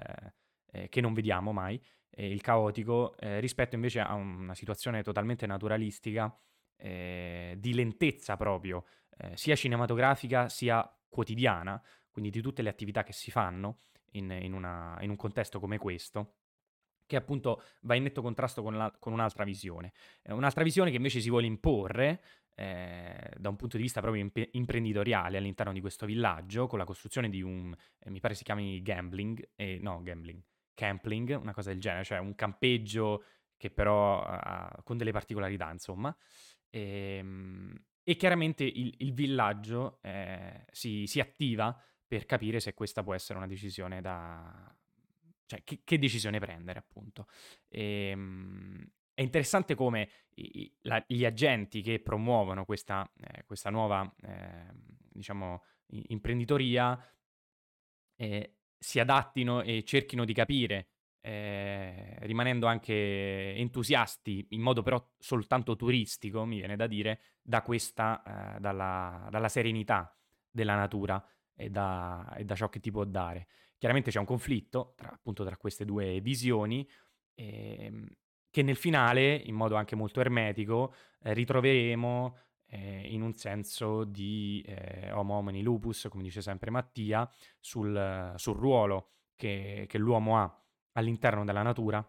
eh, 0.70 0.88
che 0.88 1.00
non 1.00 1.12
vediamo 1.12 1.50
mai, 1.50 1.82
il 2.18 2.40
caotico, 2.42 3.16
eh, 3.18 3.40
rispetto 3.40 3.74
invece 3.74 3.98
a 3.98 4.14
una 4.14 4.54
situazione 4.54 5.02
totalmente 5.02 5.48
naturalistica 5.48 6.32
eh, 6.76 7.56
di 7.58 7.74
lentezza 7.74 8.36
proprio, 8.36 8.84
sia 9.34 9.54
cinematografica 9.54 10.48
sia 10.48 10.88
quotidiana 11.10 11.82
quindi 12.20 12.30
di 12.30 12.42
tutte 12.42 12.60
le 12.60 12.68
attività 12.68 13.02
che 13.02 13.14
si 13.14 13.30
fanno 13.30 13.80
in, 14.12 14.30
in, 14.30 14.52
una, 14.52 14.98
in 15.00 15.08
un 15.08 15.16
contesto 15.16 15.58
come 15.58 15.78
questo 15.78 16.34
che 17.06 17.16
appunto 17.16 17.62
va 17.82 17.94
in 17.94 18.02
netto 18.02 18.20
contrasto 18.20 18.62
con, 18.62 18.76
la, 18.76 18.94
con 18.96 19.12
un'altra 19.12 19.42
visione. 19.42 19.92
Eh, 20.22 20.32
un'altra 20.32 20.62
visione 20.62 20.90
che 20.90 20.96
invece 20.96 21.20
si 21.20 21.30
vuole 21.30 21.46
imporre 21.46 22.22
eh, 22.54 23.32
da 23.36 23.48
un 23.48 23.56
punto 23.56 23.78
di 23.78 23.82
vista 23.82 24.00
proprio 24.00 24.22
imp- 24.22 24.50
imprenditoriale 24.52 25.38
all'interno 25.38 25.72
di 25.72 25.80
questo 25.80 26.06
villaggio, 26.06 26.66
con 26.66 26.78
la 26.78 26.84
costruzione 26.84 27.30
di 27.30 27.40
un, 27.42 27.74
eh, 27.98 28.10
mi 28.10 28.20
pare 28.20 28.34
si 28.34 28.44
chiami 28.44 28.80
gambling, 28.82 29.48
no, 29.80 30.02
gambling, 30.02 30.40
campling, 30.74 31.36
una 31.40 31.54
cosa 31.54 31.70
del 31.70 31.80
genere, 31.80 32.04
cioè 32.04 32.18
un 32.18 32.34
campeggio 32.36 33.24
che 33.56 33.70
però 33.70 34.22
ha 34.22 34.80
con 34.84 34.98
delle 34.98 35.10
particolarità, 35.10 35.70
insomma. 35.70 36.14
E, 36.68 37.16
ehm, 37.18 37.82
e 38.04 38.16
chiaramente 38.16 38.64
il, 38.64 38.94
il 38.98 39.12
villaggio 39.12 39.98
eh, 40.02 40.64
si, 40.70 41.06
si 41.06 41.20
attiva 41.20 41.76
per 42.10 42.26
capire 42.26 42.58
se 42.58 42.74
questa 42.74 43.04
può 43.04 43.14
essere 43.14 43.38
una 43.38 43.46
decisione 43.46 44.00
da... 44.00 44.76
cioè 45.46 45.62
che, 45.62 45.82
che 45.84 45.96
decisione 45.96 46.40
prendere 46.40 46.80
appunto. 46.80 47.28
E, 47.68 48.08
ehm, 48.10 48.84
è 49.14 49.22
interessante 49.22 49.76
come 49.76 50.10
i, 50.34 50.74
la, 50.80 51.00
gli 51.06 51.24
agenti 51.24 51.82
che 51.82 52.00
promuovono 52.00 52.64
questa, 52.64 53.08
eh, 53.16 53.44
questa 53.44 53.70
nuova, 53.70 54.12
eh, 54.22 54.72
diciamo, 55.08 55.62
imprenditoria 56.08 56.98
eh, 58.16 58.56
si 58.76 58.98
adattino 58.98 59.62
e 59.62 59.84
cerchino 59.84 60.24
di 60.24 60.32
capire, 60.32 60.88
eh, 61.20 62.16
rimanendo 62.22 62.66
anche 62.66 63.54
entusiasti 63.54 64.48
in 64.50 64.62
modo 64.62 64.82
però 64.82 65.00
soltanto 65.16 65.76
turistico, 65.76 66.44
mi 66.44 66.58
viene 66.58 66.74
da 66.74 66.88
dire, 66.88 67.20
da 67.40 67.62
questa, 67.62 68.56
eh, 68.56 68.58
dalla, 68.58 69.28
dalla 69.30 69.48
serenità 69.48 70.12
della 70.50 70.74
natura 70.74 71.24
e 71.60 71.70
da, 71.70 72.34
e 72.36 72.44
da 72.44 72.54
ciò 72.54 72.68
che 72.68 72.80
ti 72.80 72.90
può 72.90 73.04
dare. 73.04 73.46
Chiaramente 73.76 74.10
c'è 74.10 74.18
un 74.18 74.24
conflitto 74.24 74.94
tra, 74.96 75.10
appunto 75.10 75.44
tra 75.44 75.56
queste 75.56 75.84
due 75.84 76.20
visioni 76.20 76.88
ehm, 77.34 78.06
che 78.50 78.62
nel 78.62 78.76
finale, 78.76 79.34
in 79.34 79.54
modo 79.54 79.76
anche 79.76 79.94
molto 79.94 80.20
ermetico, 80.20 80.94
eh, 81.22 81.34
ritroveremo 81.34 82.36
eh, 82.66 83.08
in 83.12 83.22
un 83.22 83.34
senso 83.34 84.04
di 84.04 84.64
eh, 84.66 85.12
homo 85.12 85.34
homini 85.34 85.62
lupus, 85.62 86.08
come 86.10 86.22
dice 86.22 86.40
sempre 86.40 86.70
Mattia, 86.70 87.28
sul, 87.58 88.32
sul 88.36 88.56
ruolo 88.56 89.10
che, 89.36 89.84
che, 89.88 89.98
l'uomo 89.98 90.38
ha 90.38 90.62
all'interno 90.92 91.44
della 91.44 91.62
natura 91.62 92.06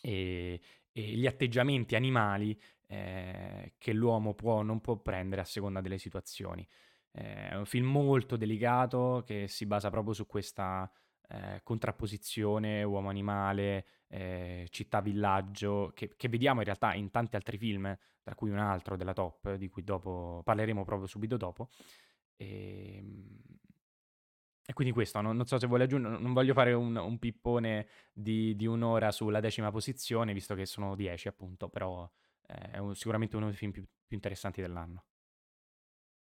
e, 0.00 0.60
e 0.90 1.00
gli 1.00 1.26
atteggiamenti 1.26 1.94
animali 1.96 2.58
eh, 2.86 3.74
che 3.78 3.92
l'uomo 3.92 4.34
può 4.34 4.54
o 4.54 4.62
non 4.62 4.80
può 4.80 4.96
prendere 4.96 5.40
a 5.40 5.44
seconda 5.44 5.80
delle 5.80 5.98
situazioni. 5.98 6.66
Eh, 7.12 7.50
è 7.50 7.56
un 7.56 7.66
film 7.66 7.86
molto 7.86 8.36
delicato 8.36 9.22
che 9.26 9.46
si 9.46 9.66
basa 9.66 9.90
proprio 9.90 10.14
su 10.14 10.26
questa 10.26 10.90
eh, 11.28 11.60
contrapposizione 11.62 12.82
uomo-animale, 12.82 13.86
eh, 14.08 14.66
città-villaggio, 14.70 15.92
che, 15.94 16.14
che, 16.16 16.28
vediamo 16.28 16.60
in 16.60 16.66
realtà 16.66 16.94
in 16.94 17.10
tanti 17.10 17.36
altri 17.36 17.58
film, 17.58 17.96
tra 18.22 18.34
cui 18.34 18.50
un 18.50 18.58
altro 18.58 18.96
della 18.96 19.12
top, 19.12 19.54
di 19.54 19.68
cui 19.68 19.82
dopo 19.84 20.42
parleremo 20.44 20.84
proprio 20.84 21.06
subito 21.06 21.36
dopo. 21.36 21.70
E, 22.36 22.96
ehm, 22.96 23.38
e 24.64 24.72
quindi 24.74 24.92
questo, 24.92 25.20
non, 25.20 25.36
non, 25.36 25.44
so 25.46 25.58
se 25.58 25.66
vuole 25.66 25.84
aggiungere, 25.84 26.18
non 26.18 26.32
voglio 26.32 26.54
fare 26.54 26.72
un, 26.72 26.94
un 26.96 27.18
pippone 27.18 27.88
di, 28.12 28.54
di, 28.54 28.66
un'ora 28.66 29.10
sulla 29.10 29.40
decima 29.40 29.70
posizione, 29.70 30.32
visto 30.32 30.54
che 30.54 30.66
sono 30.66 30.94
dieci 30.94 31.26
appunto, 31.28 31.68
però 31.68 32.08
eh, 32.46 32.70
è 32.72 32.78
un, 32.78 32.94
sicuramente 32.94 33.36
uno 33.36 33.46
dei 33.46 33.56
film 33.56 33.72
più, 33.72 33.82
più 33.82 34.16
interessanti 34.16 34.60
dell'anno. 34.60 35.04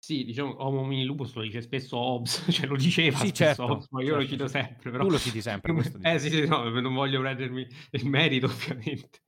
Sì, 0.02 0.24
diciamo, 0.24 0.56
Homo 0.64 0.80
Homini 0.80 1.04
Lupus 1.04 1.34
lo 1.34 1.42
dice 1.42 1.62
spesso 1.62 1.98
Hobbes, 1.98 2.46
cioè 2.50 2.68
lo 2.68 2.78
diceva 2.78 3.18
sì, 3.18 3.34
certo, 3.34 3.64
Hobbes, 3.66 3.88
ma 3.92 4.02
io 4.02 4.08
certo, 4.08 4.22
lo 4.22 4.28
cito 4.28 4.50
certo. 4.50 4.68
sempre. 4.68 4.92
Però... 4.92 5.04
Tu 5.04 5.10
lo 5.12 5.20
citi 5.20 5.42
sempre, 5.42 5.74
questo. 5.74 6.00
Eh 6.02 6.20
sì, 6.20 6.30
sì, 6.30 6.48
no, 6.48 6.68
non 6.70 6.94
voglio 6.94 7.20
prendermi 7.20 7.68
il 7.92 8.06
merito 8.08 8.48
ovviamente 8.52 9.22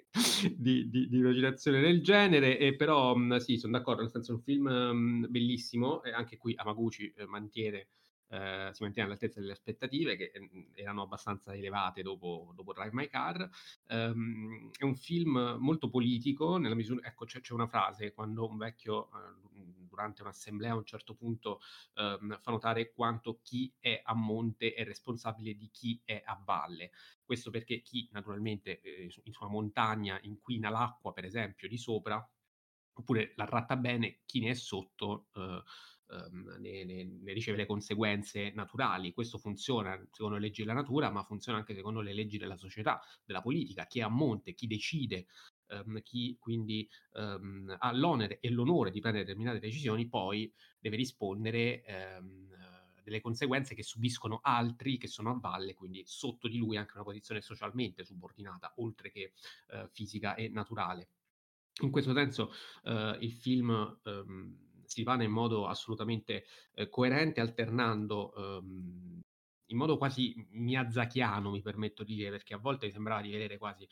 di, 0.56 0.90
di, 0.90 1.08
di, 1.08 1.20
una 1.20 1.34
citazione 1.34 1.82
del 1.82 2.02
genere, 2.02 2.58
e 2.58 2.76
però 2.76 3.16
sì, 3.40 3.58
sono 3.58 3.78
d'accordo, 3.78 4.02
nel 4.02 4.12
senso 4.12 4.32
è 4.32 4.36
un 4.36 4.42
film 4.42 4.66
um, 4.66 5.28
bellissimo, 5.30 6.02
e 6.04 6.12
anche 6.12 6.38
qui 6.38 6.54
Amaguchi 6.56 7.14
eh, 7.16 7.26
mantiene 7.26 7.88
eh, 8.32 8.70
si 8.72 8.84
mantiene 8.84 9.10
all'altezza 9.10 9.42
delle 9.42 9.52
aspettative 9.52 10.16
che 10.16 10.32
mh, 10.34 10.72
erano 10.76 11.02
abbastanza 11.02 11.54
elevate 11.54 12.02
dopo, 12.02 12.54
dopo 12.56 12.72
Drive 12.72 12.94
My 12.94 13.10
Car. 13.10 13.50
Um, 13.90 14.72
è 14.78 14.86
un 14.86 14.96
film 14.96 15.58
molto 15.60 15.90
politico, 15.90 16.58
nella 16.58 16.76
misura, 16.76 17.06
ecco 17.06 17.26
c'è, 17.26 17.42
c'è 17.42 17.54
una 17.54 17.68
frase 17.68 18.14
quando 18.14 18.48
un 18.48 18.56
vecchio 18.58 19.10
uh, 19.12 19.81
durante 19.92 20.22
un'assemblea 20.22 20.72
a 20.72 20.76
un 20.76 20.86
certo 20.86 21.16
punto 21.16 21.60
um, 21.96 22.40
fa 22.40 22.52
notare 22.52 22.94
quanto 22.94 23.42
chi 23.44 23.72
è 23.78 24.02
a 24.02 24.16
monte 24.16 24.74
è 24.74 24.86
responsabile 24.86 25.54
di 25.54 25.70
chi 25.70 26.02
è 26.06 26.24
a 26.26 26.42
valle. 26.44 26.92
Questo 27.24 27.52
perché 27.52 27.82
chi 27.82 28.08
naturalmente 28.14 28.80
eh, 28.80 29.12
in 29.24 29.34
sua 29.34 29.50
montagna 29.50 30.18
inquina 30.24 30.70
l'acqua, 30.70 31.12
per 31.12 31.26
esempio, 31.26 31.68
di 31.68 31.78
sopra, 31.78 32.26
oppure 32.94 33.34
la 33.36 33.46
tratta 33.46 33.76
bene, 33.76 34.22
chi 34.26 34.40
ne 34.40 34.52
è 34.52 34.54
sotto 34.54 35.28
uh, 35.34 35.42
um, 36.12 36.56
ne, 36.60 36.84
ne, 36.84 37.04
ne, 37.04 37.34
riceve 37.34 37.58
le 37.58 37.66
conseguenze 37.66 38.52
naturali. 38.52 39.14
Questo 39.14 39.38
funziona 39.38 39.98
secondo 40.12 40.36
le 40.36 40.42
leggi 40.42 40.62
della 40.62 40.74
natura, 40.74 41.10
ma 41.10 41.24
funziona 41.24 41.58
anche 41.58 41.74
secondo 41.74 42.02
le 42.02 42.14
leggi 42.14 42.38
della 42.38 42.58
società, 42.58 43.02
della 43.24 43.42
politica. 43.42 43.86
Chi 43.86 44.00
è 44.00 44.04
a 44.04 44.10
monte, 44.10 44.54
chi 44.54 44.68
decide 44.68 45.28
ehm, 45.72 46.02
chi 46.02 46.38
quindi 46.40 46.90
ehm, 47.14 47.76
ha 47.80 47.94
l'onere 47.94 48.40
e 48.40 48.50
l'onore 48.50 48.92
di 48.92 49.00
prendere 49.00 49.24
determinate 49.26 49.60
decisioni 49.60 50.08
poi 50.08 50.52
deve 50.80 50.96
rispondere 50.98 51.84
ehm, 51.84 52.50
delle 53.04 53.22
conseguenze 53.22 53.76
che 53.76 53.84
subiscono 53.84 54.40
altri 54.42 54.98
che 54.98 55.08
sono 55.08 55.32
a 55.32 55.40
valle, 55.40 55.74
quindi 55.74 56.04
sotto 56.06 56.48
di 56.48 56.58
lui 56.58 56.78
anche 56.78 56.94
una 56.96 57.04
posizione 57.04 57.42
socialmente 57.42 58.06
subordinata, 58.06 58.74
oltre 58.78 59.12
che 59.12 59.34
eh, 59.70 59.88
fisica 59.92 60.36
e 60.36 60.50
naturale. 60.50 61.10
In 61.82 61.90
questo 61.92 62.14
senso 62.14 62.52
eh, 62.84 63.18
il 63.22 63.32
film 63.32 64.00
ehm, 64.04 64.84
si 64.86 65.04
vana 65.04 65.24
in 65.24 65.32
modo 65.32 65.68
assolutamente 65.68 66.46
eh, 66.74 66.90
coerente, 66.90 67.42
alternando 67.42 68.34
ehm, 68.36 69.20
in 69.72 69.78
modo 69.78 69.98
quasi 69.98 70.34
miazzachiano, 70.52 71.50
mi 71.50 71.62
permetto 71.62 72.04
di 72.04 72.16
dire, 72.16 72.30
perché 72.30 72.54
a 72.54 72.58
volte 72.58 72.88
mi 72.88 72.92
sembrava 72.92 73.22
di 73.22 73.32
vedere 73.32 73.58
quasi 73.58 73.88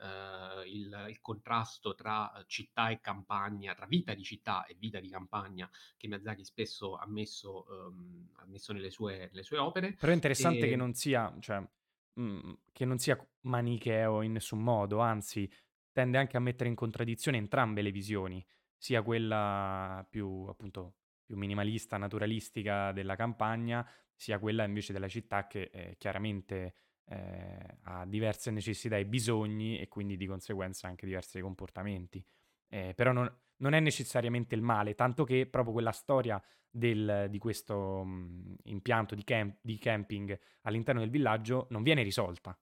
eh, 0.00 0.68
il, 0.68 1.06
il, 1.08 1.20
contrasto 1.20 1.94
tra 1.94 2.44
città 2.46 2.88
e 2.90 3.00
campagna, 3.00 3.74
tra 3.74 3.86
vita 3.86 4.14
di 4.14 4.22
città 4.22 4.64
e 4.64 4.74
vita 4.78 5.00
di 5.00 5.08
campagna, 5.08 5.68
che 5.96 6.08
Miyazaki 6.08 6.44
spesso 6.44 6.96
ha 6.96 7.06
messo, 7.06 7.66
ehm, 7.68 8.28
ha 8.36 8.46
messo 8.46 8.72
nelle, 8.72 8.90
sue, 8.90 9.28
nelle, 9.30 9.42
sue, 9.42 9.58
opere. 9.58 9.94
Però 9.94 10.12
è 10.12 10.14
interessante 10.14 10.66
e... 10.66 10.68
che 10.68 10.76
non 10.76 10.94
sia, 10.94 11.34
cioè, 11.40 11.60
mh, 11.60 12.22
mm, 12.22 12.52
che 12.72 12.84
non 12.84 12.98
sia 12.98 13.18
manicheo 13.42 14.22
in 14.22 14.32
nessun 14.32 14.62
modo, 14.62 14.98
anzi 15.00 15.50
tende 15.92 16.18
anche 16.18 16.36
a 16.36 16.40
mettere 16.40 16.68
in 16.68 16.74
contraddizione 16.74 17.36
entrambe 17.36 17.82
le 17.82 17.92
visioni, 17.92 18.44
sia 18.76 19.02
quella 19.02 20.04
più 20.08 20.46
appunto 20.48 20.96
più 21.24 21.36
minimalista, 21.36 21.96
naturalistica 21.96 22.92
della 22.92 23.16
campagna, 23.16 23.88
sia 24.14 24.38
quella 24.38 24.64
invece 24.64 24.92
della 24.92 25.08
città 25.08 25.46
che 25.46 25.70
eh, 25.72 25.94
chiaramente 25.98 26.74
eh, 27.06 27.78
ha 27.82 28.04
diverse 28.06 28.50
necessità 28.50 28.96
e 28.96 29.06
bisogni 29.06 29.78
e 29.78 29.88
quindi 29.88 30.16
di 30.16 30.26
conseguenza 30.26 30.88
anche 30.88 31.06
diversi 31.06 31.40
comportamenti. 31.40 32.24
Eh, 32.68 32.92
però 32.94 33.12
non, 33.12 33.30
non, 33.58 33.72
è 33.74 33.80
necessariamente 33.80 34.54
il 34.54 34.62
male, 34.62 34.94
tanto 34.94 35.24
che 35.24 35.46
proprio 35.46 35.72
quella 35.72 35.92
storia 35.92 36.42
del, 36.68 37.26
di 37.30 37.38
questo 37.38 38.04
mh, 38.04 38.56
impianto 38.64 39.14
di, 39.14 39.22
camp, 39.22 39.58
di, 39.60 39.78
camping 39.78 40.38
all'interno 40.62 41.00
del 41.00 41.10
villaggio 41.10 41.66
non 41.70 41.82
viene 41.82 42.02
risolta 42.02 42.58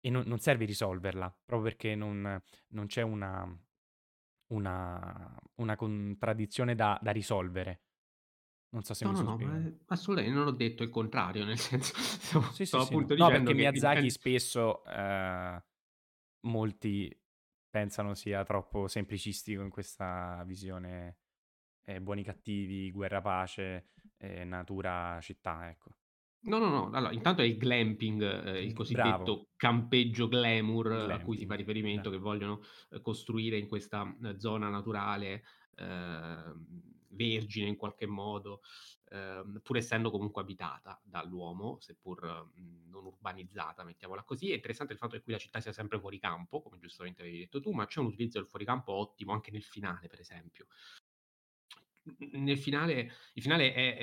e 0.00 0.10
non, 0.10 0.24
non 0.26 0.38
serve 0.38 0.64
risolverla, 0.64 1.28
proprio 1.44 1.70
perché 1.70 1.94
non, 1.94 2.40
non 2.68 2.86
c'è 2.86 3.02
una, 3.02 3.44
una, 4.48 5.36
una, 5.56 5.76
contraddizione 5.76 6.74
da, 6.74 6.98
da 7.02 7.10
risolvere. 7.10 7.80
Non 8.72 8.82
so 8.82 8.94
se 8.94 9.04
no, 9.04 9.10
mi 9.10 9.14
no, 9.14 9.22
sono 9.22 9.36
no, 9.36 9.38
assolutamente 9.86 10.36
non 10.38 10.48
ho 10.48 10.50
detto 10.52 10.82
il 10.82 10.88
contrario, 10.90 11.44
nel 11.44 11.58
senso, 11.58 11.94
stavo, 11.96 12.44
sì, 12.50 12.66
stavo 12.66 12.82
sì, 12.82 12.82
appunto 12.84 13.14
sì, 13.14 13.24
no. 13.24 13.30
no, 13.30 13.30
perché 13.30 13.54
che 13.54 13.54
Miyazaki 13.54 14.10
spesso 14.10 14.84
eh, 14.84 15.62
molti 16.40 17.22
pensano 17.70 18.14
sia 18.14 18.42
troppo 18.44 18.88
semplicistico 18.88 19.62
in 19.62 19.70
questa 19.70 20.42
visione 20.46 21.18
eh, 21.84 22.00
buoni 22.00 22.24
cattivi, 22.24 22.90
guerra 22.92 23.20
pace, 23.22 23.88
eh, 24.18 24.44
natura 24.44 25.20
città, 25.22 25.68
ecco. 25.70 25.92
No, 26.40 26.58
no, 26.58 26.68
no, 26.68 26.90
allora 26.92 27.12
intanto 27.12 27.42
è 27.42 27.44
il 27.44 27.56
glamping, 27.56 28.22
ehm, 28.22 28.56
il 28.64 28.72
cosiddetto 28.72 29.42
Bravo. 29.42 29.48
campeggio 29.56 30.28
glamour 30.28 30.92
a 31.10 31.20
cui 31.20 31.36
si 31.36 31.46
fa 31.46 31.54
Glamping, 31.54 31.56
riferimento, 31.56 32.10
bra 32.10 32.10
che 32.10 32.18
vogliono, 32.18 32.60
ehm, 32.90 33.00
costruire 33.02 33.58
in 33.58 33.66
questa, 33.66 34.02
ehm, 34.02 34.36
zona 34.36 34.68
naturale, 34.68 35.42
ehm, 35.74 36.64
vergine 37.18 37.68
in 37.68 37.76
qualche 37.76 38.06
modo, 38.06 38.60
ehm, 39.10 39.60
pur 39.62 39.76
essendo 39.76 40.10
comunque 40.10 40.42
abitata 40.42 41.00
dall'uomo, 41.04 41.78
seppur, 41.80 42.50
mhmm, 42.54 42.88
non 42.88 43.04
urbanizzata, 43.06 43.84
mettiamola 43.84 44.24
così. 44.24 44.50
È 44.50 44.54
interessante 44.54 44.92
il 44.92 44.98
fatto 44.98 45.16
che 45.16 45.22
qui 45.22 45.32
la 45.32 45.38
città 45.38 45.60
sia 45.60 45.72
sempre 45.72 45.98
fuori 45.98 46.18
campo, 46.18 46.62
come 46.62 46.78
giustamente 46.78 47.22
avevi 47.22 47.38
detto 47.38 47.60
tu, 47.60 47.72
ma 47.72 47.86
c'è 47.86 48.00
un 48.00 48.06
utilizzo 48.06 48.38
del 48.38 48.48
fuoricampo 48.48 48.92
ottimo 48.92 49.32
anche 49.32 49.50
nel 49.50 49.62
finale, 49.64 50.06
per 50.08 50.20
esempio 50.20 50.66
nel 52.32 52.58
finale, 52.58 53.12
il 53.34 53.42
finale 53.42 53.72
è, 53.72 53.96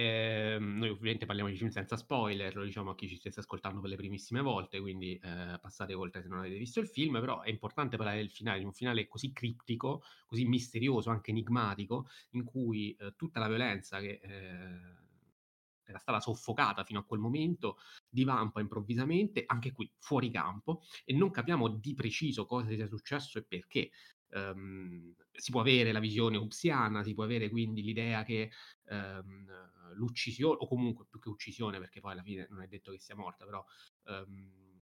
ehm, 0.56 0.78
noi 0.78 0.90
ovviamente 0.90 1.26
parliamo 1.26 1.50
di 1.50 1.56
film 1.58 1.70
senza 1.70 1.98
spoiler, 1.98 2.56
lo 2.56 2.64
diciamo 2.64 2.92
a 2.92 2.96
chi 2.96 3.08
ci 3.08 3.16
stesse 3.16 3.40
ascoltando 3.40 3.80
per 3.82 3.90
le 3.90 3.96
primissime 3.96 4.42
volte, 4.42 4.80
quindi 4.80 5.18
eh, 5.18 5.58
passate 5.60 5.94
oltre 5.94 6.22
se 6.22 6.28
non 6.28 6.40
avete 6.40 6.58
visto 6.58 6.80
il 6.80 6.88
film, 6.88 7.20
però 7.20 7.42
è 7.42 7.50
importante 7.50 7.98
parlare 7.98 8.18
del 8.18 8.30
finale, 8.30 8.60
di 8.60 8.66
un 8.66 8.74
finale 8.74 9.08
così 9.08 9.32
criptico, 9.32 10.04
così 10.26 10.46
misterioso, 10.46 11.10
anche 11.10 11.32
enigmatico, 11.32 12.08
in 12.32 12.44
cui 12.44 12.96
eh, 13.00 13.14
tutta 13.16 13.40
la 13.40 13.48
violenza 13.48 14.00
che 14.00 14.20
eh, 14.22 15.04
era 15.86 16.00
stata 16.00 16.20
soffocata 16.20 16.84
fino 16.84 17.00
a 17.00 17.04
quel 17.06 17.20
momento, 17.20 17.78
divampa 18.10 18.60
improvvisamente, 18.60 19.44
anche 19.46 19.72
qui 19.72 19.92
fuori 19.98 20.32
campo, 20.32 20.82
e 21.04 21.14
non 21.14 21.32
capiamo 21.32 21.68
di 21.70 21.94
preciso 21.94 22.46
cosa 22.46 22.70
sia 22.70 22.88
successo 22.88 23.38
e 23.38 23.44
perché 23.44 23.92
ehm, 24.30 25.14
si 25.32 25.52
può 25.52 25.62
avere 25.62 25.92
la 25.92 26.00
visione 26.00 26.38
upsiana, 26.38 27.04
si 27.04 27.14
può 27.14 27.24
avere 27.24 27.50
quindi 27.50 27.82
l'idea 27.84 28.24
che 28.24 28.52
ehm, 28.86 29.46
l'uccisione, 29.94 30.58
o 30.60 30.68
comunque 30.68 31.06
più 31.10 31.20
che 31.20 31.30
uccisione, 31.30 31.80
perché 31.80 32.00
poi 32.00 32.14
alla 32.14 32.24
fine 32.24 32.48
non 32.50 32.62
è 32.62 32.68
detto 32.68 32.92
che 32.92 33.00
sia 33.00 33.16
morta, 33.16 33.46
però 33.46 33.64
ehm, 34.08 34.82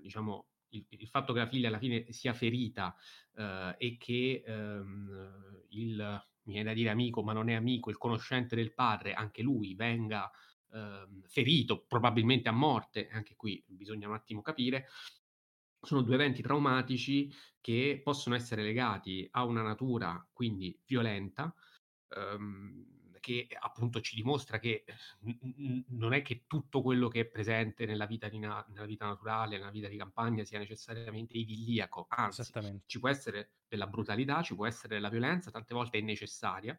diciamo 0.00 0.48
il, 0.70 0.84
il, 0.88 1.08
fatto 1.08 1.32
che 1.32 1.38
la 1.38 1.46
figlia 1.46 1.68
alla 1.68 1.78
fine 1.78 2.10
sia 2.12 2.32
ferita 2.32 2.94
eh, 3.34 3.74
e 3.78 3.96
che 3.96 4.42
il, 5.68 6.26
mi 6.42 6.52
viene 6.52 6.68
da 6.68 6.74
dire 6.74 6.90
amico, 6.90 7.22
ma 7.22 7.32
non 7.32 7.48
è 7.48 7.54
amico, 7.54 7.90
il 7.90 7.98
conoscente 7.98 8.56
del 8.56 8.74
padre, 8.74 9.14
anche 9.14 9.42
lui 9.42 9.74
venga 9.74 10.30
ferito, 11.26 11.84
probabilmente 11.86 12.50
a 12.50 12.52
morte, 12.52 13.08
anche 13.08 13.34
qui 13.34 13.64
bisogna 13.66 14.08
un 14.08 14.14
attimo 14.14 14.42
capire, 14.42 14.88
sono 15.80 16.02
due 16.02 16.14
eventi 16.14 16.42
traumatici 16.42 17.32
che 17.60 18.00
possono 18.02 18.34
essere 18.34 18.62
legati 18.62 19.26
a 19.32 19.44
una 19.44 19.62
natura 19.62 20.28
quindi 20.32 20.78
violenta, 20.84 21.54
ehm, 22.08 22.94
che 23.20 23.48
appunto 23.58 24.00
ci 24.00 24.14
dimostra 24.14 24.58
che 24.58 24.84
n- 25.22 25.84
non 25.88 26.12
è 26.12 26.22
che 26.22 26.44
tutto 26.46 26.80
quello 26.82 27.08
che 27.08 27.20
è 27.20 27.26
presente 27.26 27.84
nella 27.86 28.06
vita, 28.06 28.28
na- 28.30 28.64
nella 28.68 28.86
vita, 28.86 29.06
naturale, 29.06 29.58
nella 29.58 29.70
vita 29.70 29.88
di 29.88 29.96
campagna 29.96 30.44
sia 30.44 30.58
necessariamente 30.58 31.36
idilliaco, 31.36 32.06
anzi 32.08 32.54
ci 32.86 32.98
può 33.00 33.08
essere 33.08 33.54
della 33.68 33.86
brutalità, 33.88 34.42
ci 34.42 34.54
può 34.54 34.66
essere 34.66 34.94
della 34.94 35.08
violenza, 35.08 35.50
tante 35.50 35.74
volte 35.74 35.98
è 35.98 36.00
necessaria, 36.02 36.78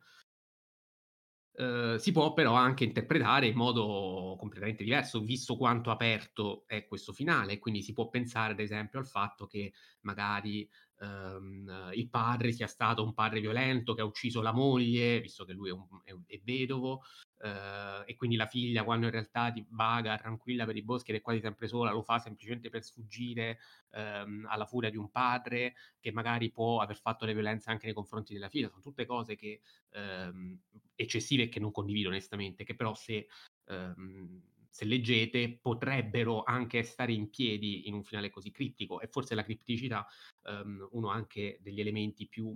Uhm, 1.60 1.96
si 1.96 2.12
può 2.12 2.34
però 2.34 2.54
anche 2.54 2.84
interpretare 2.84 3.48
in 3.48 3.56
modo 3.56 4.36
completamente 4.38 4.84
diverso, 4.84 5.22
visto 5.22 5.58
quanto 5.58 5.90
aperto 5.90 6.66
è 6.68 6.86
questo 6.86 7.14
finale, 7.14 7.58
quindi 7.58 7.82
si 7.82 7.94
può 7.94 8.10
pensare 8.10 8.54
ad 8.54 8.60
esempio 8.60 9.00
al 9.00 9.08
fatto 9.08 9.48
che 9.48 9.74
magari, 10.02 10.70
uhm, 11.00 11.92
il 11.94 12.10
padre 12.10 12.52
sia 12.52 12.68
stato 12.68 13.04
un 13.04 13.14
padre 13.14 13.40
violento 13.40 13.94
che 13.94 14.02
ha 14.02 14.06
ucciso 14.06 14.42
la 14.42 14.52
moglie, 14.54 15.20
visto 15.22 15.46
che 15.46 15.54
lui 15.54 15.70
è 15.70 15.72
un 15.74 15.86
è 16.04 16.14
è 16.28 16.40
vedovo, 16.44 17.02
uhm, 17.40 18.04
e 18.06 18.16
quindi 18.16 18.36
la 18.36 18.46
figlia 18.48 18.84
quando 18.84 19.06
in 19.06 19.12
realtà 19.12 19.54
vaga 19.70 20.18
tranquilla 20.18 20.66
per 20.66 20.76
i 20.76 20.84
boschi 20.84 21.12
ed 21.12 21.18
è 21.18 21.22
quasi 21.22 21.40
sempre 21.40 21.68
sola, 21.68 21.92
lo 21.92 22.02
fa 22.04 22.20
semplicemente 22.20 22.70
per 22.70 22.84
sfuggire, 22.84 23.60
uhm, 23.92 24.46
alla 24.50 24.66
furia 24.66 24.90
di 24.90 24.98
un 24.98 25.10
padre 25.12 25.76
che 26.00 26.12
magari 26.12 26.52
può 26.52 26.80
aver 26.82 26.98
fatto 27.00 27.26
le 27.26 27.34
violenze 27.34 27.70
anche 27.70 27.86
nei 27.86 27.96
confronti 27.96 28.34
della 28.34 28.50
figlia. 28.50 28.70
Son 28.70 28.82
tutte 28.82 29.06
cose 29.06 29.36
che, 29.36 29.62
uhm, 29.92 30.60
eccessive 30.96 31.48
che 31.50 31.60
non 31.60 31.72
condivido 31.72 32.10
onestamente, 32.10 32.64
che 32.64 32.76
però 32.76 32.94
se 32.96 33.28
uhm, 33.66 34.42
se 34.78 34.86
leggete 34.86 35.58
potrebbero 35.60 36.44
anche 36.44 36.84
stare 36.84 37.12
in 37.12 37.32
piedi 37.32 37.88
in 37.88 37.96
un 37.96 38.04
finale 38.04 38.30
così 38.30 38.52
criptico 38.52 39.02
e 39.02 39.08
forse 39.08 39.34
la 39.34 39.44
cripticità 39.44 40.06
um, 40.44 40.88
uno 40.92 41.10
anche 41.10 41.58
degli 41.64 41.80
elementi 41.80 42.28
più 42.28 42.56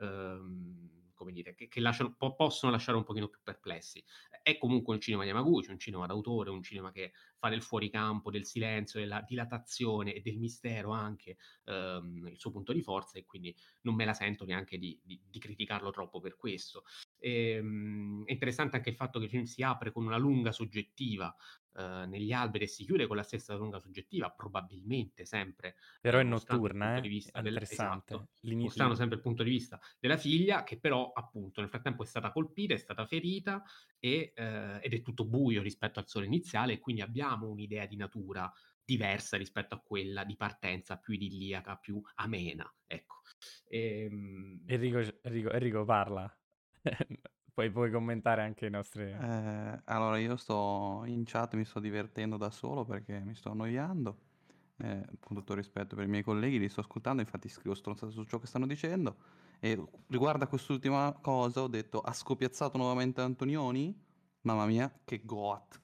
um, 0.00 1.02
come 1.22 1.32
dire, 1.32 1.54
che, 1.54 1.68
che 1.68 1.80
lasciano, 1.80 2.14
po- 2.18 2.34
possono 2.34 2.72
lasciare 2.72 2.98
un 2.98 3.04
pochino 3.04 3.28
più 3.28 3.38
perplessi. 3.44 4.04
È 4.42 4.58
comunque 4.58 4.94
un 4.94 5.00
cinema 5.00 5.22
di 5.22 5.28
Yamaguchi, 5.28 5.70
un 5.70 5.78
cinema 5.78 6.06
d'autore, 6.06 6.50
un 6.50 6.62
cinema 6.64 6.90
che 6.90 7.12
fa 7.38 7.48
del 7.48 7.62
fuoricampo, 7.62 8.30
del 8.32 8.44
silenzio, 8.44 8.98
della 8.98 9.22
dilatazione 9.24 10.14
e 10.14 10.20
del 10.20 10.36
mistero 10.38 10.90
anche 10.90 11.36
um, 11.66 12.26
il 12.26 12.38
suo 12.38 12.50
punto 12.50 12.72
di 12.72 12.82
forza 12.82 13.18
e 13.18 13.24
quindi 13.24 13.54
non 13.82 13.94
me 13.94 14.04
la 14.04 14.14
sento 14.14 14.44
neanche 14.44 14.78
di, 14.78 14.98
di, 15.00 15.20
di 15.24 15.38
criticarlo 15.38 15.90
troppo 15.90 16.20
per 16.20 16.36
questo. 16.36 16.82
E, 17.18 17.60
um, 17.60 18.24
è 18.24 18.32
interessante 18.32 18.76
anche 18.76 18.90
il 18.90 18.96
fatto 18.96 19.20
che 19.20 19.26
il 19.26 19.30
film 19.30 19.44
si 19.44 19.62
apre 19.62 19.92
con 19.92 20.04
una 20.04 20.18
lunga 20.18 20.50
soggettiva 20.50 21.32
uh, 21.74 22.08
negli 22.08 22.32
alberi 22.32 22.64
e 22.64 22.68
si 22.68 22.84
chiude 22.84 23.06
con 23.06 23.16
la 23.16 23.22
stessa 23.22 23.54
lunga 23.54 23.78
soggettiva, 23.78 24.30
probabilmente 24.30 25.24
sempre. 25.24 25.76
Però 26.00 26.18
è 26.18 26.22
notturna, 26.22 26.96
eh? 26.96 27.00
È 27.00 27.38
interessante. 27.38 28.14
Esatto, 28.14 28.28
mostrando 28.54 28.94
sempre 28.94 29.16
il 29.16 29.22
punto 29.22 29.42
di 29.42 29.50
vista 29.50 29.80
della 29.98 30.16
figlia, 30.16 30.64
che 30.64 30.78
però 30.78 31.12
appunto 31.12 31.60
nel 31.60 31.70
frattempo 31.70 32.02
è 32.02 32.06
stata 32.06 32.32
colpita, 32.32 32.74
è 32.74 32.78
stata 32.78 33.06
ferita 33.06 33.62
e, 33.98 34.32
uh, 34.36 34.78
ed 34.80 34.92
è 34.92 35.02
tutto 35.02 35.24
buio 35.24 35.62
rispetto 35.62 35.98
al 35.98 36.08
sole 36.08 36.26
iniziale 36.26 36.74
e 36.74 36.78
quindi 36.78 37.02
abbiamo 37.02 37.48
un'idea 37.48 37.86
di 37.86 37.96
natura 37.96 38.52
diversa 38.84 39.36
rispetto 39.36 39.74
a 39.74 39.80
quella 39.80 40.24
di 40.24 40.36
partenza 40.36 40.98
più 40.98 41.14
idilliaca, 41.14 41.76
più 41.76 42.00
amena. 42.16 42.70
Ecco. 42.86 43.20
Ehm... 43.68 44.62
Enrico, 44.66 44.98
Enrico, 45.22 45.50
Enrico 45.50 45.84
parla. 45.84 46.38
Poi 47.54 47.70
puoi 47.70 47.90
commentare 47.90 48.42
anche 48.42 48.66
i 48.66 48.70
nostri... 48.70 49.04
Eh, 49.14 49.80
allora, 49.84 50.18
io 50.18 50.36
sto 50.36 51.02
in 51.06 51.24
chat, 51.24 51.54
mi 51.54 51.64
sto 51.64 51.80
divertendo 51.80 52.36
da 52.38 52.50
solo 52.50 52.84
perché 52.84 53.20
mi 53.20 53.34
sto 53.34 53.50
annoiando. 53.50 54.30
eh, 54.78 55.04
con 55.20 55.36
tutto 55.36 55.54
rispetto 55.54 55.94
per 55.96 56.06
i 56.06 56.08
miei 56.08 56.22
colleghi, 56.24 56.58
li 56.58 56.68
sto 56.68 56.80
ascoltando, 56.80 57.22
infatti 57.22 57.48
scrivo 57.48 57.74
stronzate 57.74 58.12
su 58.12 58.24
ciò 58.24 58.38
che 58.38 58.46
stanno 58.46 58.66
dicendo. 58.66 59.16
E 59.60 59.80
riguardo 60.08 60.44
a 60.44 60.48
quest'ultima 60.48 61.12
cosa, 61.20 61.62
ho 61.62 61.68
detto, 61.68 62.00
ha 62.00 62.12
scopiazzato 62.12 62.78
nuovamente 62.78 63.20
Antonioni? 63.20 63.96
Mamma 64.42 64.66
mia, 64.66 65.00
che 65.04 65.22
goat. 65.24 65.80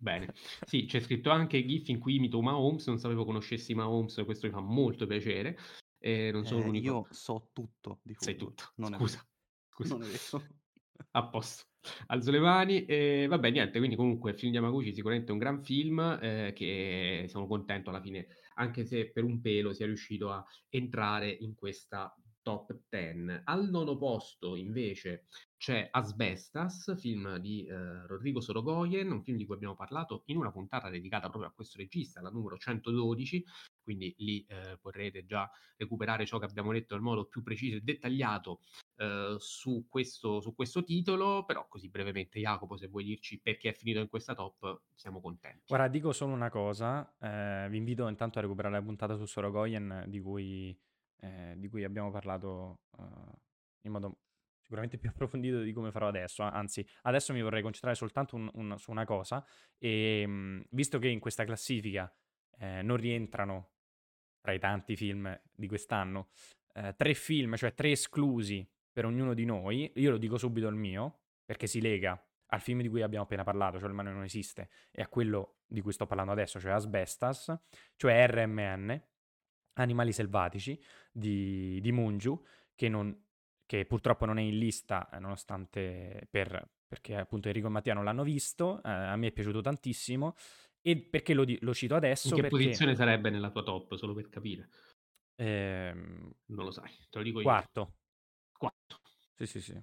Bene, 0.00 0.32
sì, 0.64 0.84
c'è 0.86 1.00
scritto 1.00 1.30
anche 1.30 1.64
GIF 1.66 1.88
in 1.88 1.98
cui 1.98 2.16
imito 2.16 2.40
Mahomes, 2.40 2.86
non 2.86 2.98
sapevo 2.98 3.24
conoscessi 3.24 3.74
Mahomes, 3.74 4.22
questo 4.24 4.46
mi 4.46 4.52
fa 4.52 4.60
molto 4.60 5.06
piacere. 5.06 5.56
E 5.98 6.30
non 6.32 6.44
sono 6.44 6.60
Eh, 6.60 6.62
l'unico. 6.62 6.90
io 6.90 7.06
so 7.10 7.50
tutto 7.52 8.00
di 8.04 8.14
Sai 8.16 8.36
football. 8.36 8.36
tutto. 8.36 8.72
Non 8.76 8.94
è 8.94 8.98
Scusa. 8.98 9.00
vero. 9.00 9.28
Scusa. 9.68 9.96
Non 9.96 10.02
è 10.02 10.06
vero. 10.06 10.57
A 11.12 11.28
posto. 11.28 11.64
Alzo 12.06 12.30
le 12.30 12.40
mani 12.40 12.84
e 12.84 13.26
vabbè 13.28 13.50
niente, 13.50 13.78
quindi 13.78 13.96
comunque 13.96 14.32
il 14.32 14.38
film 14.38 14.50
di 14.50 14.58
Yamaguchi 14.58 14.92
sicuramente 14.92 15.32
un 15.32 15.38
gran 15.38 15.62
film 15.62 16.18
eh, 16.20 16.52
che 16.54 17.26
sono 17.28 17.46
contento 17.46 17.90
alla 17.90 18.00
fine, 18.00 18.26
anche 18.54 18.84
se 18.84 19.10
per 19.10 19.24
un 19.24 19.40
pelo 19.40 19.72
sia 19.72 19.86
riuscito 19.86 20.30
a 20.30 20.44
entrare 20.68 21.30
in 21.30 21.54
questa 21.54 22.14
top 22.48 22.78
10. 22.88 23.42
Al 23.44 23.68
nono 23.68 23.98
posto 23.98 24.56
invece 24.56 25.26
c'è 25.58 25.86
Asbestas, 25.90 26.98
film 26.98 27.36
di 27.36 27.66
eh, 27.66 28.06
Rodrigo 28.06 28.40
Sorogoyen, 28.40 29.10
un 29.10 29.22
film 29.22 29.36
di 29.36 29.44
cui 29.44 29.56
abbiamo 29.56 29.74
parlato 29.74 30.22
in 30.26 30.38
una 30.38 30.50
puntata 30.50 30.88
dedicata 30.88 31.28
proprio 31.28 31.50
a 31.50 31.52
questo 31.52 31.76
regista, 31.76 32.22
la 32.22 32.30
numero 32.30 32.56
112, 32.56 33.44
quindi 33.82 34.14
lì 34.18 34.46
eh, 34.48 34.78
potrete 34.80 35.26
già 35.26 35.50
recuperare 35.76 36.24
ciò 36.24 36.38
che 36.38 36.46
abbiamo 36.46 36.72
detto 36.72 36.94
in 36.94 37.02
modo 37.02 37.26
più 37.26 37.42
preciso 37.42 37.76
e 37.76 37.80
dettagliato 37.80 38.60
eh, 38.96 39.36
su, 39.38 39.86
questo, 39.86 40.40
su 40.40 40.54
questo 40.54 40.82
titolo, 40.84 41.44
però 41.44 41.66
così 41.68 41.90
brevemente 41.90 42.38
Jacopo 42.38 42.78
se 42.78 42.86
vuoi 42.86 43.04
dirci 43.04 43.40
perché 43.40 43.70
è 43.70 43.74
finito 43.74 43.98
in 43.98 44.08
questa 44.08 44.34
top 44.34 44.84
siamo 44.94 45.20
contenti. 45.20 45.64
Guarda, 45.66 45.88
dico 45.88 46.12
solo 46.12 46.32
una 46.32 46.50
cosa, 46.50 47.14
eh, 47.20 47.66
vi 47.68 47.76
invito 47.76 48.08
intanto 48.08 48.38
a 48.38 48.42
recuperare 48.42 48.76
la 48.76 48.82
puntata 48.82 49.16
su 49.16 49.26
Sorogoyen 49.26 50.04
di 50.06 50.20
cui, 50.20 50.74
eh, 51.20 51.54
di 51.56 51.68
cui 51.68 51.84
abbiamo 51.84 52.10
parlato 52.10 52.80
eh, 52.98 53.04
in 53.82 53.92
modo 53.92 54.18
sicuramente 54.60 54.98
più 54.98 55.08
approfondito 55.10 55.60
di 55.60 55.72
come 55.72 55.90
farò 55.90 56.08
adesso, 56.08 56.42
anzi 56.42 56.86
adesso 57.02 57.32
mi 57.32 57.42
vorrei 57.42 57.62
concentrare 57.62 57.96
soltanto 57.96 58.36
un- 58.36 58.50
un- 58.54 58.78
su 58.78 58.90
una 58.90 59.04
cosa 59.04 59.44
e 59.78 60.26
mh, 60.26 60.66
visto 60.70 60.98
che 60.98 61.08
in 61.08 61.20
questa 61.20 61.44
classifica 61.44 62.12
eh, 62.58 62.82
non 62.82 62.96
rientrano 62.96 63.70
tra 64.40 64.52
i 64.52 64.58
tanti 64.58 64.96
film 64.96 65.38
di 65.52 65.66
quest'anno 65.68 66.28
eh, 66.74 66.94
tre 66.96 67.14
film, 67.14 67.56
cioè 67.56 67.74
tre 67.74 67.90
esclusi 67.90 68.68
per 68.92 69.04
ognuno 69.04 69.34
di 69.34 69.44
noi, 69.44 69.90
io 69.96 70.10
lo 70.10 70.18
dico 70.18 70.38
subito 70.38 70.68
il 70.68 70.74
mio, 70.74 71.20
perché 71.44 71.66
si 71.66 71.80
lega 71.80 72.20
al 72.50 72.60
film 72.60 72.80
di 72.80 72.88
cui 72.88 73.02
abbiamo 73.02 73.24
appena 73.24 73.44
parlato, 73.44 73.78
cioè 73.78 73.88
Il 73.88 73.94
male 73.94 74.10
non 74.10 74.22
esiste, 74.24 74.68
e 74.90 75.02
a 75.02 75.08
quello 75.08 75.58
di 75.66 75.80
cui 75.80 75.92
sto 75.92 76.06
parlando 76.06 76.32
adesso, 76.32 76.58
cioè 76.58 76.72
Asbestas, 76.72 77.54
cioè 77.96 78.26
RMN, 78.28 79.00
Animali 79.82 80.12
selvatici, 80.12 80.80
di, 81.12 81.80
di 81.80 81.92
Mungiu, 81.92 82.40
che, 82.74 82.88
non, 82.88 83.16
che 83.64 83.84
purtroppo 83.86 84.24
non 84.24 84.38
è 84.38 84.42
in 84.42 84.58
lista, 84.58 85.08
eh, 85.10 85.18
nonostante 85.18 86.26
per, 86.30 86.70
perché 86.86 87.16
appunto 87.16 87.48
Enrico 87.48 87.66
e 87.68 87.70
Mattia 87.70 87.94
non 87.94 88.04
l'hanno 88.04 88.24
visto, 88.24 88.82
eh, 88.82 88.90
a 88.90 89.16
me 89.16 89.28
è 89.28 89.32
piaciuto 89.32 89.60
tantissimo, 89.60 90.34
e 90.80 90.96
perché 90.96 91.34
lo, 91.34 91.44
lo 91.60 91.74
cito 91.74 91.94
adesso? 91.94 92.28
In 92.28 92.34
che 92.34 92.40
perché, 92.42 92.56
posizione 92.56 92.94
sarebbe 92.94 93.30
nella 93.30 93.50
tua 93.50 93.62
top, 93.62 93.94
solo 93.96 94.14
per 94.14 94.28
capire? 94.28 94.68
ehm, 95.36 96.34
Non 96.46 96.64
lo 96.64 96.70
sai, 96.70 96.90
te 97.10 97.18
lo 97.18 97.22
dico 97.22 97.38
io. 97.38 97.44
quarto. 97.44 97.94
Quarto. 98.56 99.00
Sì, 99.36 99.46
sì, 99.46 99.60
sì. 99.60 99.82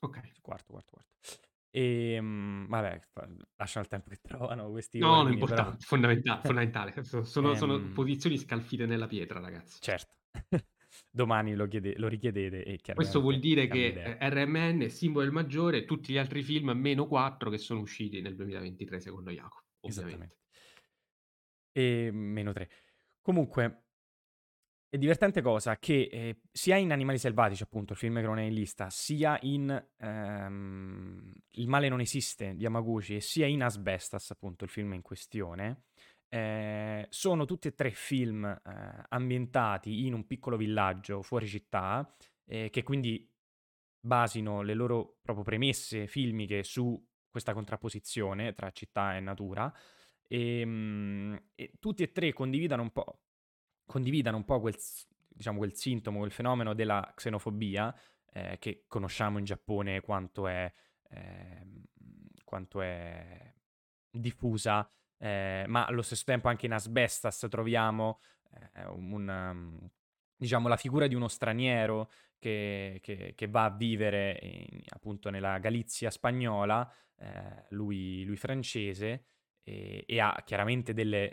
Ok. 0.00 0.40
Quarto, 0.40 0.72
quarto, 0.72 0.90
quarto. 0.90 1.50
E 1.74 2.18
vabbè, 2.22 3.00
fa- 3.10 3.28
lasciano 3.56 3.84
il 3.84 3.90
tempo 3.90 4.10
che 4.10 4.18
trovano 4.20 4.70
questi 4.70 4.98
No, 4.98 5.06
non 5.08 5.16
è 5.16 5.20
ordini, 5.20 5.44
però... 5.44 5.72
importante, 5.72 5.84
fondamentale, 5.86 6.40
fondamentale. 6.44 7.02
So- 7.04 7.24
Sono, 7.24 7.54
sono 7.54 7.74
Ehm, 7.76 7.92
posizioni 7.94 8.36
scalfite 8.36 8.84
nella 8.86 9.06
pietra, 9.06 9.40
ragazzi. 9.40 9.80
certo, 9.80 10.14
domani 11.10 11.54
lo, 11.54 11.66
chiede- 11.68 11.96
lo 11.98 12.08
richiedete 12.08 12.62
e 12.64 12.78
Questo 12.92 13.20
vuol 13.20 13.38
chiaramente 13.38 13.48
dire 13.48 13.66
cambia 13.66 13.90
che 13.90 14.00
idea. 14.00 14.18
eh, 14.18 14.28
RMN 14.30 14.80
è 14.82 14.88
simbolo 14.88 15.24
del 15.24 15.32
maggiore 15.34 15.78
e 15.78 15.84
tutti 15.84 16.12
gli 16.12 16.18
altri 16.18 16.42
film 16.42 16.70
meno 16.72 17.06
4 17.06 17.48
che 17.50 17.58
sono 17.58 17.80
usciti 17.80 18.20
nel 18.20 18.36
2023 18.36 19.00
secondo 19.00 19.30
Jacopo, 19.30 19.64
ovviamente. 19.80 19.90
Esattamente. 19.90 20.36
E 21.72 22.10
meno 22.12 22.52
tre. 22.52 22.68
Comunque, 23.20 23.81
è 24.92 24.98
divertente 24.98 25.40
cosa 25.40 25.78
che 25.78 26.06
eh, 26.12 26.40
sia 26.52 26.76
in 26.76 26.92
Animali 26.92 27.16
Selvatici, 27.16 27.62
appunto, 27.62 27.94
il 27.94 27.98
film 27.98 28.16
che 28.16 28.26
non 28.26 28.38
è 28.38 28.42
in 28.42 28.52
lista, 28.52 28.90
sia 28.90 29.38
in 29.40 29.82
ehm, 29.96 31.32
Il 31.52 31.66
male 31.66 31.88
non 31.88 32.02
esiste 32.02 32.54
di 32.54 32.64
Yamaguchi 32.64 33.16
e 33.16 33.22
sia 33.22 33.46
in 33.46 33.62
Asbestas, 33.62 34.32
appunto, 34.32 34.64
il 34.64 34.70
film 34.70 34.92
in 34.92 35.00
questione, 35.00 35.84
eh, 36.28 37.06
sono 37.08 37.46
tutti 37.46 37.68
e 37.68 37.74
tre 37.74 37.90
film 37.92 38.44
eh, 38.44 39.04
ambientati 39.08 40.04
in 40.04 40.12
un 40.12 40.26
piccolo 40.26 40.58
villaggio 40.58 41.22
fuori 41.22 41.46
città, 41.48 42.14
eh, 42.44 42.68
che 42.68 42.82
quindi 42.82 43.26
basino 43.98 44.60
le 44.60 44.74
loro 44.74 45.20
proprio 45.22 45.42
premesse 45.42 46.06
filmiche 46.06 46.64
su 46.64 47.02
questa 47.30 47.54
contrapposizione 47.54 48.52
tra 48.52 48.70
città 48.72 49.16
e 49.16 49.20
natura. 49.20 49.72
E, 50.28 50.62
mm, 50.66 51.34
e 51.54 51.72
tutti 51.80 52.02
e 52.02 52.12
tre 52.12 52.34
condividano 52.34 52.82
un 52.82 52.90
po', 52.90 53.20
condividano 53.86 54.36
un 54.36 54.44
po' 54.44 54.60
quel, 54.60 54.76
diciamo, 55.28 55.58
quel 55.58 55.74
sintomo, 55.74 56.18
quel 56.18 56.30
fenomeno 56.32 56.74
della 56.74 57.12
xenofobia, 57.14 57.94
eh, 58.32 58.56
che 58.58 58.84
conosciamo 58.86 59.38
in 59.38 59.44
Giappone 59.44 60.00
quanto 60.00 60.46
è, 60.46 60.72
ehm, 61.10 61.82
quanto 62.44 62.80
è 62.80 63.52
diffusa, 64.10 64.88
eh, 65.18 65.64
ma 65.68 65.86
allo 65.86 66.02
stesso 66.02 66.24
tempo 66.24 66.48
anche 66.48 66.66
in 66.66 66.72
Asbestas 66.72 67.46
troviamo 67.48 68.20
eh, 68.74 68.84
un, 68.86 69.88
diciamo, 70.36 70.68
la 70.68 70.76
figura 70.76 71.06
di 71.06 71.14
uno 71.14 71.28
straniero 71.28 72.10
che, 72.38 72.98
che- 73.02 73.32
che 73.34 73.48
va 73.48 73.64
a 73.64 73.70
vivere 73.70 74.38
in- 74.42 74.82
appunto 74.88 75.30
nella 75.30 75.58
Galizia 75.58 76.10
spagnola, 76.10 76.90
eh, 77.18 77.66
lui, 77.70 78.24
lui 78.24 78.36
francese, 78.36 79.26
e, 79.64 80.04
e 80.06 80.20
ha 80.20 80.42
chiaramente 80.44 80.92
delle, 80.92 81.32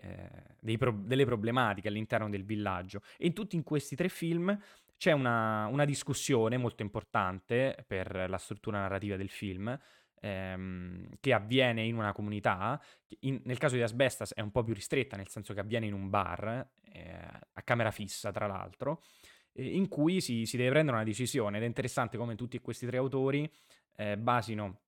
eh, 0.61 0.77
pro- 0.77 1.01
delle 1.03 1.25
problematiche 1.25 1.87
all'interno 1.87 2.29
del 2.29 2.45
villaggio. 2.45 3.01
E 3.17 3.27
in 3.27 3.33
tutti 3.33 3.55
in 3.55 3.63
questi 3.63 3.95
tre 3.95 4.09
film 4.09 4.57
c'è 4.97 5.11
una, 5.11 5.67
una 5.67 5.85
discussione 5.85 6.57
molto 6.57 6.81
importante 6.81 7.83
per 7.87 8.25
la 8.27 8.37
struttura 8.37 8.79
narrativa 8.79 9.15
del 9.15 9.29
film, 9.29 9.77
ehm, 10.19 11.07
che 11.19 11.33
avviene 11.33 11.83
in 11.83 11.95
una 11.95 12.11
comunità, 12.11 12.81
in- 13.21 13.41
nel 13.45 13.57
caso 13.57 13.75
di 13.75 13.81
Asbestas 13.81 14.33
è 14.33 14.41
un 14.41 14.51
po' 14.51 14.63
più 14.63 14.73
ristretta, 14.73 15.15
nel 15.15 15.29
senso 15.29 15.53
che 15.53 15.61
avviene 15.61 15.85
in 15.85 15.93
un 15.93 16.09
bar, 16.09 16.69
eh, 16.91 17.15
a 17.53 17.61
camera 17.63 17.91
fissa 17.91 18.31
tra 18.31 18.47
l'altro, 18.47 19.01
eh, 19.53 19.73
in 19.73 19.87
cui 19.87 20.21
si, 20.21 20.45
si 20.45 20.57
deve 20.57 20.71
prendere 20.71 20.97
una 20.97 21.05
decisione 21.05 21.57
ed 21.57 21.63
è 21.63 21.67
interessante 21.67 22.17
come 22.17 22.35
tutti 22.35 22.59
questi 22.59 22.85
tre 22.85 22.97
autori 22.97 23.49
eh, 23.95 24.17
basino 24.17 24.81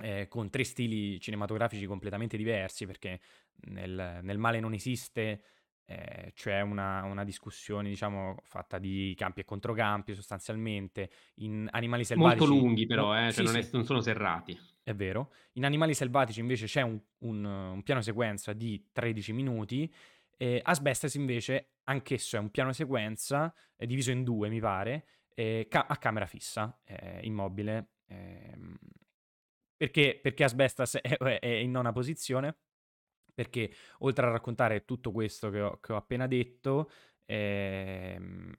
eh, 0.00 0.26
con 0.28 0.50
tre 0.50 0.64
stili 0.64 1.20
cinematografici 1.20 1.86
completamente 1.86 2.36
diversi, 2.36 2.86
perché 2.86 3.20
nel, 3.68 4.20
nel 4.22 4.38
male 4.38 4.60
non 4.60 4.72
esiste, 4.74 5.42
eh, 5.86 6.32
c'è 6.34 6.60
una, 6.60 7.04
una 7.04 7.24
discussione, 7.24 7.88
diciamo, 7.88 8.36
fatta 8.42 8.78
di 8.78 9.14
campi 9.16 9.40
e 9.40 9.44
controcampi 9.44 10.14
sostanzialmente. 10.14 11.10
In 11.36 11.68
Animali 11.70 12.04
Selvatici... 12.04 12.38
Molto 12.46 12.54
lunghi 12.66 12.86
però, 12.86 13.16
eh, 13.16 13.30
sì, 13.30 13.44
cioè 13.44 13.44
non, 13.44 13.62
sì, 13.62 13.68
è- 13.68 13.70
non 13.72 13.84
sono 13.84 14.00
serrati. 14.00 14.58
è 14.82 14.94
vero. 14.94 15.32
In 15.52 15.64
Animali 15.64 15.94
Selvatici 15.94 16.40
invece 16.40 16.66
c'è 16.66 16.82
un, 16.82 17.00
un, 17.18 17.44
un 17.44 17.82
piano 17.82 18.00
sequenza 18.02 18.52
di 18.52 18.88
13 18.92 19.32
minuti. 19.32 19.92
E 20.38 20.60
Asbestas 20.62 21.14
invece, 21.14 21.76
anch'esso 21.84 22.36
è 22.36 22.38
un 22.38 22.50
piano 22.50 22.72
sequenza 22.72 23.54
è 23.74 23.86
diviso 23.86 24.10
in 24.10 24.22
due, 24.22 24.48
mi 24.50 24.60
pare, 24.60 25.06
eh, 25.34 25.66
ca- 25.68 25.86
a 25.88 25.96
camera 25.96 26.26
fissa, 26.26 26.78
eh, 26.84 27.20
immobile. 27.22 27.92
ehm, 28.08 28.76
perché, 29.76 30.18
perché 30.20 30.44
Asbestas 30.44 30.96
è, 31.00 31.16
è 31.18 31.46
in 31.46 31.70
nona 31.70 31.92
posizione? 31.92 32.56
Perché 33.34 33.70
oltre 33.98 34.26
a 34.26 34.30
raccontare 34.30 34.84
tutto 34.84 35.12
questo 35.12 35.50
che 35.50 35.60
ho, 35.60 35.78
che 35.80 35.92
ho 35.92 35.96
appena 35.96 36.26
detto, 36.26 36.90
ehm, 37.26 38.52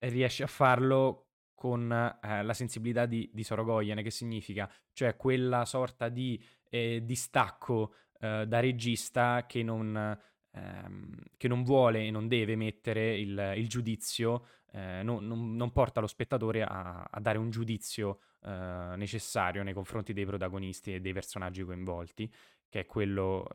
riesce 0.00 0.42
a 0.42 0.46
farlo 0.46 1.26
con 1.54 1.90
eh, 1.92 2.42
la 2.42 2.54
sensibilità 2.54 3.06
di, 3.06 3.30
di 3.32 3.44
Sorogoyen, 3.44 4.02
che 4.02 4.10
significa, 4.10 4.70
cioè 4.92 5.16
quella 5.16 5.64
sorta 5.64 6.08
di 6.08 6.42
eh, 6.70 7.02
distacco 7.04 7.94
eh, 8.20 8.46
da 8.46 8.60
regista 8.60 9.44
che 9.46 9.62
non, 9.62 10.18
ehm, 10.52 11.14
che 11.36 11.48
non 11.48 11.62
vuole 11.64 12.06
e 12.06 12.10
non 12.10 12.28
deve 12.28 12.56
mettere 12.56 13.18
il, 13.18 13.52
il 13.56 13.68
giudizio, 13.68 14.46
eh, 14.72 15.02
non, 15.02 15.26
non- 15.26 15.54
non 15.56 15.72
porta 15.72 16.00
lo 16.00 16.06
spettatore 16.06 16.62
a, 16.62 17.02
a 17.10 17.20
dare 17.20 17.38
un 17.38 17.50
giudizio 17.50 18.20
eh, 18.42 18.94
necessario 18.96 19.62
nei 19.62 19.74
confronti 19.74 20.12
dei 20.12 20.26
protagonisti 20.26 20.94
e 20.94 21.00
dei 21.00 21.12
personaggi 21.12 21.62
coinvolti, 21.64 22.32
che 22.68 22.80
è 22.80 22.86
quello 22.86 23.46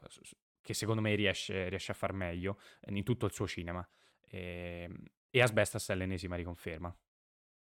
che 0.61 0.73
secondo 0.73 1.01
me 1.01 1.15
riesce, 1.15 1.69
riesce 1.69 1.91
a 1.91 1.95
far 1.95 2.13
meglio 2.13 2.59
eh, 2.81 2.95
in 2.95 3.03
tutto 3.03 3.25
il 3.25 3.31
suo 3.33 3.47
cinema. 3.47 3.87
E, 4.21 4.89
e 5.29 5.41
Asbestas 5.41 5.89
è 5.89 5.95
l'ennesima 5.95 6.35
riconferma. 6.35 6.95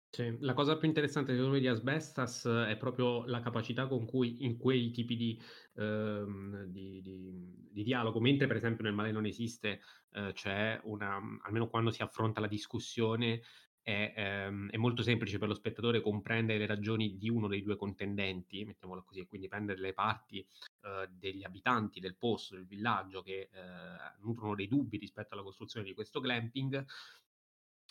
Sì, 0.09 0.37
la 0.39 0.53
cosa 0.53 0.77
più 0.77 0.87
interessante 0.87 1.33
secondo 1.33 1.55
me 1.55 1.59
di 1.59 1.67
Asbestas 1.67 2.45
è 2.47 2.77
proprio 2.77 3.25
la 3.25 3.41
capacità 3.41 3.85
con 3.87 4.05
cui 4.05 4.45
in 4.45 4.57
quei 4.57 4.89
tipi 4.91 5.17
di, 5.17 5.37
ehm, 5.75 6.63
di 6.67 7.01
di 7.01 7.53
di 7.69 7.83
dialogo, 7.83 8.21
mentre 8.21 8.47
per 8.47 8.55
esempio 8.55 8.85
nel 8.85 8.93
Male 8.93 9.11
non 9.11 9.25
esiste, 9.25 9.81
ehm, 10.11 10.31
c'è 10.31 10.79
una 10.85 11.19
almeno 11.43 11.67
quando 11.67 11.91
si 11.91 12.01
affronta 12.01 12.39
la 12.39 12.47
discussione 12.47 13.41
è 13.85 14.13
ehm, 14.17 14.69
è 14.71 14.77
molto 14.77 15.03
semplice 15.03 15.37
per 15.37 15.47
lo 15.47 15.53
spettatore 15.53 16.01
comprendere 16.01 16.57
le 16.59 16.65
ragioni 16.65 17.17
di 17.17 17.29
uno 17.29 17.47
dei 17.47 17.61
2 17.61 17.75
contendenti, 17.77 18.65
mettiamola 18.65 19.03
così, 19.03 19.19
e 19.21 19.27
quindi 19.27 19.47
prendere 19.47 19.79
le 19.79 19.93
parti, 19.93 20.45
uhm, 20.81 21.05
degli 21.05 21.43
abitanti 21.43 21.99
del 21.99 22.17
posto, 22.17 22.55
del 22.55 22.65
villaggio 22.67 23.21
che, 23.21 23.49
ehm, 23.53 24.15
nutrono 24.21 24.55
dei 24.55 24.67
dubbi 24.67 24.97
rispetto 24.97 25.35
alla 25.35 25.43
costruzione 25.43 25.85
di 25.85 25.93
questo 25.93 26.19
glamping 26.19 26.85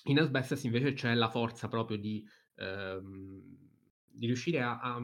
in 0.06 0.18
Asbestas 0.18 0.64
invece 0.64 0.92
c'è 0.92 1.14
la 1.14 1.30
forza 1.30 1.68
proprio 1.68 1.96
di 1.96 2.26
ehm, 2.56 3.58
di 4.16 4.26
riuscire 4.26 4.60
a 4.62 4.78
a 4.80 5.00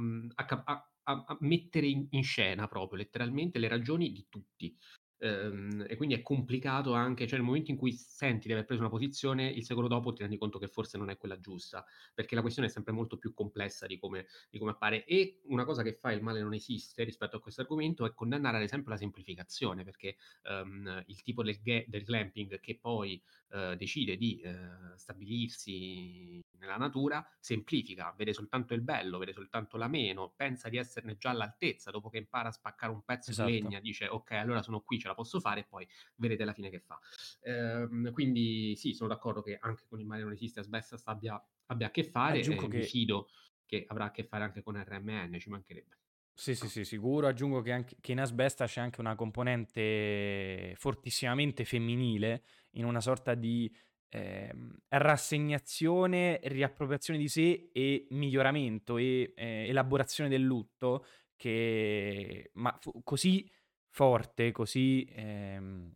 a 0.65 1.25
a 1.27 1.37
mettere 1.41 1.87
in 1.87 2.07
in 2.11 2.23
scena 2.23 2.69
proprio 2.69 2.99
letteralmente 2.99 3.59
le 3.59 3.69
ragioni 3.69 4.13
di 4.13 4.27
tutti. 4.29 4.77
Ehm, 5.23 5.85
e 5.87 5.97
quindi 5.97 6.15
è 6.15 6.23
complicato 6.23 6.95
anche 6.95 7.27
cioè 7.27 7.37
nel 7.37 7.45
momento 7.47 7.71
in 7.71 7.77
cui 7.77 7.93
senti 7.93 8.47
di 8.47 8.53
aver 8.55 8.65
preso 8.65 8.81
una 8.81 8.91
posizione, 8.91 9.49
il 9.51 9.65
secondo 9.65 9.89
dopo 9.89 10.13
ti 10.15 10.23
rendi 10.23 10.39
conto 10.39 10.59
che 10.59 10.69
forse 10.69 10.97
non 10.97 11.11
è 11.11 11.19
quella 11.19 11.39
giusta, 11.39 11.85
perché 12.15 12.35
la 12.35 12.41
questione 12.41 12.69
è 12.69 12.71
sempre 12.71 12.93
molto 12.93 13.19
più 13.19 13.35
complessa 13.35 13.87
di 13.87 13.99
come 13.99 14.27
di 14.51 14.59
come 14.59 14.71
appare. 14.73 15.05
E 15.05 15.41
una 15.45 15.65
cosa 15.65 15.83
che 15.83 15.93
fa 15.93 16.11
Il 16.13 16.23
male 16.23 16.41
non 16.41 16.55
esiste 16.55 17.05
rispetto 17.05 17.37
a 17.37 17.41
questo 17.41 17.61
argomento 17.61 18.07
è 18.07 18.15
condannare 18.15 18.57
ad 18.57 18.63
esempio 18.63 18.91
la 18.91 18.97
semplificazione, 18.97 19.85
perché, 19.85 20.17
ehm, 20.43 21.05
il 21.07 21.23
tipo 21.23 21.43
del 21.43 21.61
ghe 21.61 21.85
del 21.89 22.03
glamping 22.03 22.59
che 22.61 22.79
poi, 22.79 23.23
ehm, 23.51 23.75
decide 23.75 24.17
di, 24.17 24.41
ehm, 24.43 24.95
stabilirsi 24.95 26.41
nella 26.59 26.77
natura, 26.77 27.27
semplifica, 27.41 28.13
vede 28.17 28.33
soltanto 28.35 28.75
il 28.75 28.83
bello, 28.83 29.19
vede 29.19 29.33
soltanto 29.33 29.77
l'ameno, 29.77 30.33
pensa 30.37 30.69
di 30.69 30.77
esserne 30.77 31.17
già 31.17 31.31
all'altezza, 31.31 31.91
dopo 31.91 32.09
che 32.11 32.19
impara 32.19 32.49
a 32.49 32.53
spaccare 32.53 32.93
un 32.93 33.03
pezzo 33.05 33.33
di 33.33 33.43
Esatto. 33.43 33.43
legna 33.43 33.81
dice: 33.81 34.07
"Okay, 34.09 34.39
allora 34.39 34.63
sono 34.63 34.81
qui, 34.83 34.99
ce 34.99 35.09
la 35.09 35.15
posso 35.15 35.41
fare", 35.41 35.61
e 35.61 35.67
poi 35.67 35.89
vedete 36.17 36.43
alla 36.43 36.53
fine 36.53 36.71
che 36.71 36.81
fa. 36.81 36.99
Ehm, 37.43 38.13
quindi 38.13 38.75
sì, 38.77 38.93
sono 38.93 39.09
d'accordo 39.09 39.43
che 39.43 39.57
anche 39.61 39.85
con 39.89 40.01
Il 40.01 40.07
male 40.07 40.23
non 40.23 40.33
esiste 40.33 40.61
Asbestas 40.61 41.03
abbia 41.07 41.43
abbia 41.67 41.87
a 41.87 41.91
che 41.91 42.03
fare 42.05 42.41
Aggiungo 42.41 42.67
e 42.67 42.69
mi 42.69 42.81
che 42.81 42.83
fido 42.83 43.29
che 43.65 43.85
avrà 43.87 44.07
a 44.07 44.11
che 44.11 44.25
fare 44.25 44.43
anche 44.45 44.63
con 44.63 44.77
RMN, 44.83 45.39
ci 45.39 45.49
mancherebbe. 45.51 45.99
Sì, 46.39 46.55
sì, 46.55 46.69
sì, 46.69 46.85
sicuro. 46.85 47.27
Aggiungo 47.27 47.61
che 47.61 47.73
anche 47.73 47.97
che 48.01 48.13
in 48.13 48.21
Asbestas 48.21 48.71
c'è 48.73 48.81
anche 48.81 49.01
una 49.01 49.15
componente 49.15 50.73
fortissimamente 50.77 51.65
femminile, 51.65 52.43
in 52.73 52.85
una 52.87 53.01
sorta 53.01 53.35
di, 53.35 53.71
ehm, 54.09 54.75
rassegnazione, 54.89 56.41
riappropriazione 56.45 57.19
di 57.19 57.29
sé 57.29 57.69
e 57.73 58.07
miglioramento 58.11 58.97
e, 58.97 59.33
ehm, 59.37 59.69
elaborazione 59.69 60.31
del 60.31 60.43
lutto 60.43 61.05
che 61.37 62.51
ma 62.55 62.77
fu 62.81 63.03
così 63.03 63.51
forte, 63.91 64.51
così, 64.53 65.07
ehm, 65.13 65.95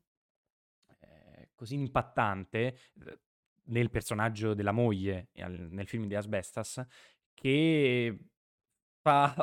ehm, 1.00 1.44
così 1.54 1.74
impattante, 1.76 2.78
uhm, 2.96 3.18
nel 3.68 3.90
personaggio 3.90 4.54
della 4.54 4.72
moglie 4.72 5.28
nel 5.34 5.86
film 5.88 6.06
di 6.06 6.14
Asbestas, 6.16 6.84
che 7.34 8.18
fa 9.02 9.34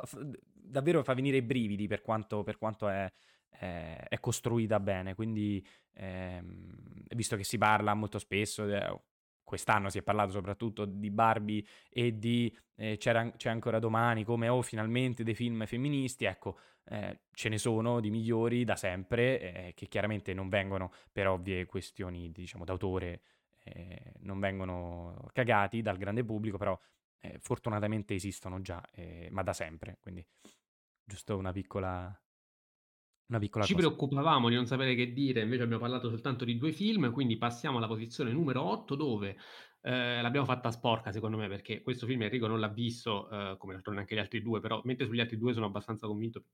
davvero 0.71 1.03
fa 1.03 1.13
venire 1.13 1.37
i 1.37 1.41
brividi 1.41 1.87
per 1.87 2.01
quanto 2.01 2.43
per 2.43 2.57
quanto 2.57 2.87
è 2.89 3.11
è 3.49 4.05
è 4.09 4.19
costruita 4.19 4.79
bene. 4.79 5.13
Quindi, 5.15 5.65
ehm, 5.93 7.03
visto 7.15 7.35
che 7.35 7.43
si 7.43 7.57
parla 7.57 7.93
molto 7.93 8.17
spesso 8.19 8.65
de 8.65 9.01
quest'anno 9.43 9.89
si 9.89 9.97
è 9.97 10.01
parlato 10.03 10.31
soprattutto 10.31 10.85
di 10.85 11.09
Barbie 11.11 11.63
e 11.89 12.17
di, 12.17 12.55
C'era 12.97 13.29
C'è 13.35 13.49
ancora 13.49 13.79
domani, 13.79 14.23
come: 14.23 14.47
"Oh, 14.49 14.61
finalmente 14.61 15.23
dei 15.23 15.35
film 15.35 15.65
femministi", 15.65 16.25
ecco, 16.25 16.57
ehm, 16.85 17.15
ce 17.31 17.49
ne 17.49 17.57
sono 17.59 17.99
di 17.99 18.09
migliori 18.09 18.63
da 18.63 18.75
sempre, 18.75 19.39
ehm, 19.39 19.71
che 19.75 19.87
chiaramente 19.87 20.33
non 20.33 20.49
vengono 20.49 20.91
per 21.11 21.27
ovvie 21.27 21.65
questioni, 21.65 22.31
diciamo, 22.31 22.63
d'autore, 22.65 23.21
ehm, 23.65 23.97
non 24.21 24.39
vengono 24.39 25.27
cagati 25.33 25.81
dal 25.81 25.97
grande 25.97 26.23
pubblico, 26.23 26.57
però, 26.57 26.79
fortunatamente 27.39 28.15
esistono 28.15 28.61
già, 28.61 28.81
ma 29.29 29.43
da 29.43 29.53
sempre. 29.53 29.97
Quindi 30.01 30.25
giusto 31.05 31.37
una 31.37 31.51
piccola 31.51 32.19
una 33.29 33.39
piccola 33.39 33.67
Ci 33.67 33.75
cosa. 33.75 33.91
preoccupavamo 33.91 34.49
di 34.49 34.55
non 34.55 34.65
sapere 34.65 34.95
che 34.95 35.13
dire, 35.13 35.41
invece 35.41 35.61
abbiamo 35.63 35.81
parlato 35.81 36.09
soltanto 36.09 36.45
di 36.45 36.57
2 36.57 36.71
film, 36.71 37.11
quindi 37.11 37.37
passiamo 37.37 37.77
alla 37.77 37.85
posizione 37.87 38.31
numero 38.31 38.63
8 38.63 38.95
dove, 38.95 39.37
ehm, 39.81 40.21
l'abbiamo 40.23 40.47
fatta 40.47 40.71
sporca 40.71 41.11
secondo 41.11 41.37
me, 41.37 41.47
perché 41.47 41.81
questo 41.83 42.07
film 42.07 42.23
Enrico 42.23 42.47
non 42.47 42.59
l'ha 42.59 42.69
visto, 42.69 43.29
ehm, 43.29 43.57
come 43.57 43.73
d'altronde 43.73 43.99
neanche 44.01 44.15
gli 44.15 44.19
altri 44.19 44.41
2, 44.41 44.59
però 44.61 44.81
mentre 44.83 45.05
sugli 45.05 45.19
altri 45.19 45.37
2 45.37 45.53
sono 45.53 45.67
abbastanza 45.67 46.07
convinto 46.07 46.45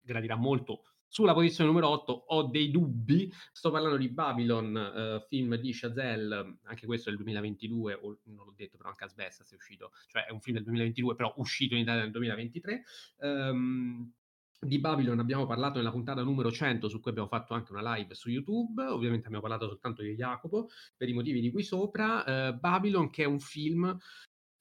gradirà 0.00 0.36
molto. 0.36 0.84
Sulla 1.12 1.34
posizione 1.34 1.68
numero 1.68 1.90
8 1.90 2.10
ho 2.28 2.44
dei 2.44 2.70
dubbi, 2.70 3.30
sto 3.52 3.70
parlando 3.70 3.98
di 3.98 4.08
Babylon, 4.08 4.74
ehm, 4.74 5.20
film 5.28 5.56
di 5.56 5.70
Chazelle, 5.74 6.56
anche 6.62 6.86
questo 6.86 7.10
è 7.10 7.12
del 7.12 7.20
2022, 7.20 7.98
o 8.00 8.20
non 8.28 8.46
l'ho 8.46 8.54
detto, 8.56 8.78
però 8.78 8.88
anche 8.88 9.04
Asbestas 9.04 9.52
è 9.52 9.54
uscito, 9.54 9.92
cioè 10.06 10.24
è 10.24 10.32
un 10.32 10.40
film 10.40 10.56
del 10.56 10.64
2022, 10.64 11.14
però 11.14 11.34
uscito 11.36 11.74
in 11.74 11.82
Italia 11.82 12.00
nel 12.00 12.12
2023. 12.12 12.84
Ehm, 13.18 14.10
di 14.58 14.78
Babylon 14.78 15.18
abbiamo 15.18 15.44
parlato 15.44 15.76
nella 15.76 15.90
puntata 15.90 16.22
numero 16.22 16.50
100, 16.50 16.88
su 16.88 16.98
cui 17.00 17.10
abbiamo 17.10 17.28
fatto 17.28 17.52
anche 17.52 17.72
una 17.72 17.94
live 17.94 18.14
su 18.14 18.30
YouTube. 18.30 18.82
Ovviamente 18.82 19.26
abbiamo 19.26 19.42
parlato 19.42 19.68
soltanto 19.68 20.00
di 20.00 20.14
Jacopo, 20.14 20.70
per 20.96 21.10
i 21.10 21.12
motivi 21.12 21.42
di 21.42 21.50
qui 21.50 21.62
sopra. 21.62 22.24
Ehm, 22.24 22.58
Babylon 22.58 23.10
che 23.10 23.24
è 23.24 23.26
un 23.26 23.38
film 23.38 23.98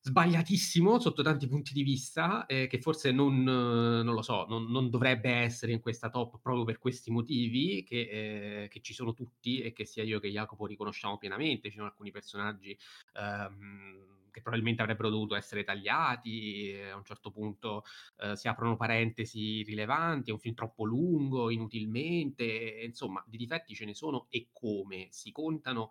sbagliatissimo 0.01 0.99
sotto 0.99 1.21
tanti 1.23 1.47
punti 1.47 1.73
di 1.73 1.83
vista, 1.83 2.45
e 2.47 2.67
che 2.67 2.79
forse 2.81 3.11
non 3.11 3.43
non 3.43 4.13
lo 4.13 4.21
so, 4.23 4.45
non 4.47 4.65
non 4.71 4.89
dovrebbe 4.89 5.29
essere 5.31 5.71
in 5.73 5.79
questa 5.79 6.09
top 6.09 6.39
proprio 6.41 6.63
per 6.65 6.79
questi 6.79 7.11
motivi 7.11 7.83
che 7.83 8.63
ehm, 8.63 8.67
che 8.67 8.81
ci 8.81 8.93
sono 8.93 9.13
tutti 9.13 9.59
e 9.61 9.73
che 9.73 9.85
sia 9.85 10.03
io 10.03 10.19
che 10.19 10.29
Jacopo 10.29 10.65
riconosciamo 10.65 11.17
pienamente. 11.17 11.69
Ci 11.69 11.75
sono 11.75 11.87
alcuni 11.87 12.11
personaggi, 12.11 12.77
ehm, 13.13 14.09
che 14.31 14.41
probabilmente 14.41 14.81
avrebbero 14.81 15.09
dovuto 15.09 15.35
essere 15.35 15.63
tagliati, 15.63 16.71
e 16.71 16.89
a 16.89 16.95
un 16.95 17.03
certo 17.03 17.31
punto, 17.31 17.83
ehm, 18.19 18.33
si 18.33 18.47
aprono 18.47 18.77
parentesi 18.77 19.61
rilevanti, 19.63 20.29
è 20.29 20.33
un 20.33 20.39
film 20.39 20.55
troppo 20.55 20.83
lungo, 20.85 21.49
inutilmente, 21.49 22.43
insomma 22.85 23.23
di 23.27 23.37
difetti 23.37 23.73
ce 23.75 23.85
ne 23.85 23.93
sono 23.93 24.27
e 24.29 24.49
come, 24.51 25.07
si 25.11 25.31
contano, 25.31 25.89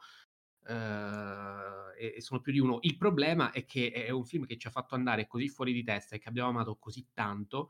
ehm, 0.67 1.93
e 1.99 2.15
e 2.17 2.21
sono 2.23 2.41
più 2.41 2.53
di 2.53 2.59
uno. 2.61 2.79
Il 2.83 2.97
problema 2.97 3.51
è 3.53 3.65
che 3.65 3.91
è 3.93 4.11
un 4.11 4.25
film 4.25 4.45
che 4.47 4.57
ci 4.59 4.67
ha 4.67 4.71
fatto 4.71 4.95
andare 4.95 5.27
così 5.27 5.49
fuori 5.49 5.73
di 5.73 5.83
testa 5.85 6.17
e 6.17 6.19
che 6.19 6.29
abbiamo 6.29 6.49
amato 6.51 6.77
così 6.77 7.09
tanto 7.13 7.69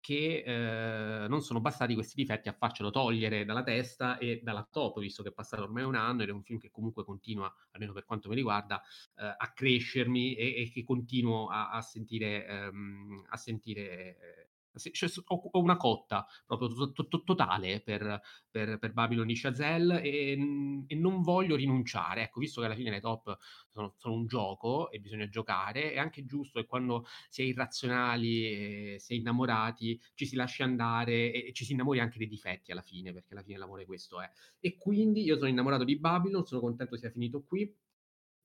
che, 0.00 0.42
ehm, 0.46 1.28
non 1.28 1.42
sono 1.42 1.60
bastati 1.60 1.94
questi 1.94 2.14
difetti 2.16 2.48
a 2.48 2.52
farcelo 2.52 2.90
togliere 2.90 3.44
dalla 3.44 3.62
testa 3.64 4.18
e 4.18 4.40
dalla 4.42 4.68
top, 4.70 5.00
visto 5.00 5.22
che 5.24 5.30
è 5.30 5.32
passato 5.32 5.62
ormai 5.64 5.82
1 5.84 5.96
anno 5.96 6.22
ed 6.22 6.28
è 6.28 6.32
un 6.32 6.42
film 6.44 6.58
che 6.60 6.70
comunque 6.70 7.04
continua, 7.04 7.52
almeno 7.72 7.92
per 7.92 8.04
quanto 8.04 8.28
mi 8.28 8.36
riguarda, 8.36 8.80
ehm, 9.16 9.34
a 9.38 9.52
crescermi 9.52 10.34
e 10.36 10.62
e 10.62 10.70
che 10.70 10.84
continuo 10.84 11.48
a 11.48 11.70
a 11.70 11.80
sentire 11.82 12.46
ehm, 12.46 13.24
a 13.30 13.36
sentire 13.36 14.45
cioè 14.92 15.10
ho 15.26 15.60
una 15.60 15.76
cotta 15.76 16.26
proprio 16.44 16.68
to 16.68 16.92
to 16.92 17.08
to 17.08 17.22
totale 17.24 17.80
per 17.82 18.20
per 18.50 18.78
per 18.78 18.92
Babylon 18.92 19.26
di 19.26 19.34
Chazelle, 19.34 20.02
ehm, 20.02 20.84
e 20.86 20.94
non 20.94 21.22
voglio 21.22 21.56
rinunciare. 21.56 22.22
Ecco, 22.22 22.40
visto 22.40 22.60
che 22.60 22.66
alla 22.66 22.74
fine 22.76 22.90
le 22.90 23.00
top 23.00 23.36
sono 23.68 23.94
sono 23.96 24.14
un 24.14 24.26
gioco 24.26 24.90
e 24.90 25.00
bisogna 25.00 25.28
giocare, 25.28 25.92
è 25.92 25.98
anche 25.98 26.24
giusto 26.24 26.60
che 26.60 26.66
quando 26.66 27.04
si 27.28 27.42
è 27.42 27.44
irrazionali 27.44 28.44
e 28.94 28.96
si 28.98 29.14
è 29.14 29.16
innamorati, 29.16 30.00
ci 30.14 30.26
si 30.26 30.36
lasci 30.36 30.62
andare 30.62 31.32
e 31.32 31.44
e 31.46 31.52
ci 31.52 31.64
si 31.64 31.72
innamori 31.72 32.00
anche 32.00 32.18
dei 32.18 32.26
difetti 32.28 32.72
alla 32.72 32.82
fine, 32.82 33.12
perché 33.12 33.32
alla 33.34 33.42
fine 33.42 33.58
l'amore 33.58 33.84
questo 33.86 34.20
è. 34.20 34.28
E 34.60 34.76
quindi 34.76 35.22
io 35.22 35.36
sono 35.36 35.48
innamorato 35.48 35.84
di 35.84 35.98
Babylon, 35.98 36.44
sono 36.44 36.60
contento 36.60 36.96
sia 36.96 37.10
finito 37.10 37.42
qui, 37.44 37.72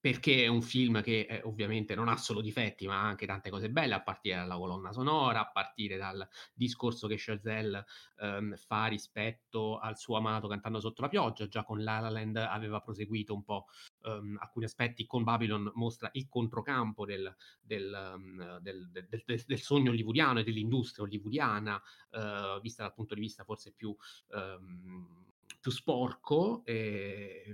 perché 0.02 0.44
è 0.44 0.48
un 0.48 0.62
film 0.64 1.02
che, 1.04 1.28
ehm, 1.30 1.42
ovviamente 1.46 1.96
non 1.96 2.08
ha 2.10 2.18
solo 2.18 2.42
difetti, 2.42 2.88
ma 2.88 3.02
ha 3.02 3.08
anche 3.08 3.26
tante 3.28 3.50
cose 3.52 3.70
belle, 3.70 3.94
a 3.94 4.02
partire 4.04 4.36
dalla 4.38 4.58
colonna 4.58 4.92
sonora, 4.92 5.42
a 5.42 5.52
partire 5.52 5.96
dal 5.98 6.28
discorso 6.54 7.08
che 7.08 7.16
Chazelle, 7.18 7.86
ehm, 8.18 8.56
fa 8.56 8.88
rispetto 8.88 9.78
al 9.80 9.98
suo 9.98 10.18
amato 10.18 10.48
Cantando 10.48 10.80
sotto 10.80 11.02
la 11.04 11.08
pioggia. 11.10 11.48
Già 11.48 11.64
con 11.64 11.84
La 11.84 12.00
La 12.00 12.10
Land 12.10 12.36
aveva 12.38 12.82
proseguito 12.82 13.34
un 13.34 13.44
po', 13.44 13.68
ehm, 14.04 14.38
alcuni 14.42 14.66
aspetti, 14.66 15.06
con 15.06 15.24
Babylon 15.24 15.72
mostra 15.76 16.10
il 16.14 16.28
controcampo 16.28 17.06
del 17.06 17.34
del 17.62 18.14
mhmm, 18.18 18.58
del 18.60 18.90
del 18.92 19.60
sogno 19.60 19.92
hollywoodiano 19.92 20.40
e 20.40 20.44
dell'industria 20.44 21.06
hollywoodiana, 21.06 21.82
ehm, 22.12 22.60
vista 22.62 22.84
dal 22.84 22.94
punto 22.94 23.14
di 23.16 23.22
vista 23.22 23.44
forse 23.44 23.74
più 23.74 23.96
ehm, 24.30 25.26
più 25.60 25.72
sporco, 25.72 26.64
ehm, 26.66 27.54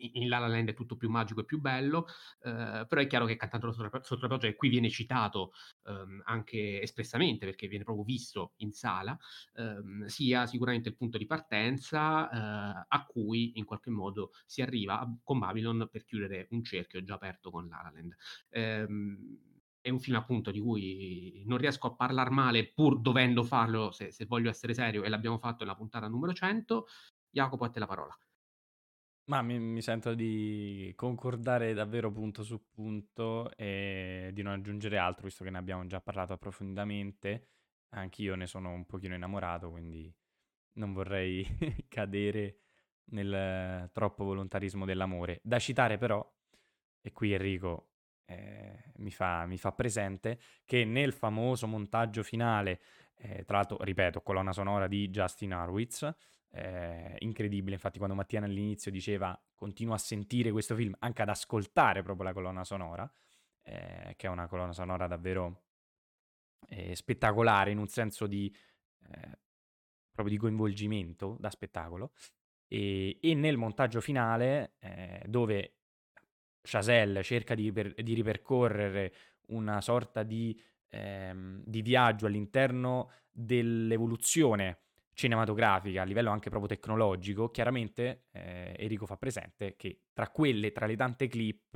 in 0.00 0.28
La 0.28 0.38
La 0.38 0.46
Land 0.46 0.70
è 0.70 0.74
tutto 0.74 0.96
più 0.96 1.08
magico 1.10 1.40
e 1.40 1.44
più 1.44 1.60
bello, 1.60 2.06
eh, 2.42 2.84
però 2.88 3.00
è 3.00 3.06
chiaro 3.06 3.26
che 3.26 3.36
Cantando 3.36 3.72
sotto, 3.72 4.18
la 4.20 4.28
pioggia, 4.28 4.48
che 4.48 4.56
qui 4.56 4.68
viene 4.68 4.90
citato 4.90 5.52
ehm, 5.84 6.22
anche 6.24 6.80
espressamente 6.82 7.46
perché 7.46 7.66
viene 7.68 7.84
proprio 7.84 8.04
visto 8.04 8.52
in 8.56 8.72
sala, 8.72 9.16
ehm, 9.54 10.06
sia 10.06 10.46
sicuramente 10.46 10.88
il 10.88 10.96
punto 10.96 11.18
di 11.18 11.26
partenza 11.26 12.28
eh, 12.30 12.86
a 12.88 13.04
cui 13.06 13.52
in 13.58 13.64
qualche 13.64 13.90
modo 13.90 14.32
si 14.46 14.62
arriva 14.62 15.06
con 15.22 15.38
Babylon 15.38 15.88
per 15.90 16.04
chiudere 16.04 16.46
un 16.50 16.62
cerchio 16.62 17.02
già 17.02 17.14
aperto 17.14 17.50
con 17.50 17.68
La 17.68 17.80
La 17.84 17.90
Land. 17.94 18.14
Ehm, 18.50 19.38
è 19.82 19.88
un 19.88 19.98
film 19.98 20.16
appunto 20.16 20.50
di 20.50 20.60
cui 20.60 21.42
non 21.46 21.56
riesco 21.58 21.86
a 21.86 21.94
parlare 21.94 22.30
male 22.30 22.70
pur 22.72 23.00
dovendo 23.00 23.42
farlo 23.42 23.90
se, 23.92 24.12
se 24.12 24.26
voglio 24.26 24.50
essere 24.50 24.74
serio 24.74 25.02
e 25.04 25.08
l'abbiamo 25.08 25.38
fatto 25.38 25.64
nella 25.64 25.76
puntata 25.76 26.06
numero 26.08 26.32
100. 26.34 26.86
Jacopo, 27.30 27.64
a 27.64 27.70
te 27.70 27.78
la 27.78 27.86
parola. 27.86 28.18
Ma 29.24 29.42
mi, 29.42 29.58
mi 29.58 29.80
sento 29.80 30.14
di 30.14 30.92
concordare 30.96 31.72
davvero 31.72 32.10
punto 32.10 32.42
su 32.42 32.68
punto 32.70 33.54
e 33.56 34.30
di 34.32 34.42
non 34.42 34.54
aggiungere 34.54 34.98
altro, 34.98 35.26
visto 35.26 35.44
che 35.44 35.50
ne 35.50 35.58
abbiamo 35.58 35.86
già 35.86 36.00
parlato 36.00 36.32
approfonditamente. 36.32 37.46
Anch'io 37.90 38.34
ne 38.34 38.46
sono 38.46 38.72
un 38.72 38.86
pochino 38.86 39.14
innamorato, 39.14 39.70
quindi 39.70 40.12
non 40.74 40.92
vorrei 40.92 41.46
cadere 41.88 42.58
nel 43.10 43.88
troppo 43.92 44.24
volontarismo 44.24 44.84
dell'amore. 44.84 45.40
Da 45.42 45.58
citare 45.58 45.98
però, 45.98 46.24
e 47.00 47.12
qui 47.12 47.32
Enrico 47.32 47.90
eh, 48.26 48.92
mi, 48.96 49.10
fa, 49.10 49.46
mi, 49.46 49.58
fa, 49.58 49.72
presente, 49.72 50.40
che 50.64 50.84
nel 50.84 51.12
famoso 51.12 51.66
montaggio 51.66 52.22
finale, 52.22 52.80
eh, 53.16 53.44
tra 53.44 53.58
l'altro, 53.58 53.78
ripeto, 53.80 54.22
colonna 54.22 54.52
sonora 54.52 54.86
di 54.86 55.08
Justin 55.08 55.52
Harwitz, 55.52 56.14
eh, 56.52 57.16
incredibile. 57.20 57.74
Infatti, 57.74 57.98
quando 57.98 58.16
Mattiana 58.16 58.46
all'inizio 58.46 58.90
diceva 58.90 59.38
continuo 59.54 59.94
a 59.94 59.98
sentire 59.98 60.50
questo 60.50 60.74
film, 60.74 60.94
anche 60.98 61.22
ad 61.22 61.28
ascoltare 61.28 62.02
proprio 62.02 62.26
la 62.26 62.32
colonna 62.32 62.64
sonora, 62.64 63.10
eh, 63.62 64.14
che 64.16 64.26
è 64.26 64.30
una 64.30 64.46
colonna 64.46 64.72
sonora 64.72 65.06
davvero 65.06 65.62
eh, 66.68 66.94
spettacolare 66.94 67.70
in 67.70 67.78
un 67.78 67.88
senso 67.88 68.26
di 68.26 68.54
eh, 69.08 69.38
proprio 70.12 70.36
di 70.36 70.38
coinvolgimento 70.38 71.36
da 71.38 71.50
spettacolo. 71.50 72.12
E, 72.68 73.18
e 73.20 73.34
nel 73.34 73.56
montaggio 73.56 74.00
finale, 74.00 74.74
eh, 74.78 75.22
dove 75.26 75.74
Chazelle 76.62 77.22
cerca 77.22 77.54
di, 77.54 77.72
per, 77.72 77.94
di, 77.94 78.14
ripercorrere 78.14 79.14
una 79.48 79.80
sorta 79.80 80.22
di, 80.22 80.60
ehm, 80.88 81.62
di 81.64 81.82
viaggio 81.82 82.26
all'interno 82.26 83.10
dell'evoluzione 83.30 84.78
cinematografica, 85.20 86.00
a 86.00 86.04
livello 86.04 86.30
anche 86.30 86.48
proprio 86.48 86.70
tecnologico, 86.70 87.50
chiaramente 87.50 88.28
eh, 88.30 88.74
Enrico 88.78 89.04
fa 89.04 89.18
presente 89.18 89.76
che 89.76 90.04
tra 90.14 90.30
quelle, 90.30 90.72
tra 90.72 90.86
le 90.86 90.96
tante 90.96 91.28
clip, 91.28 91.74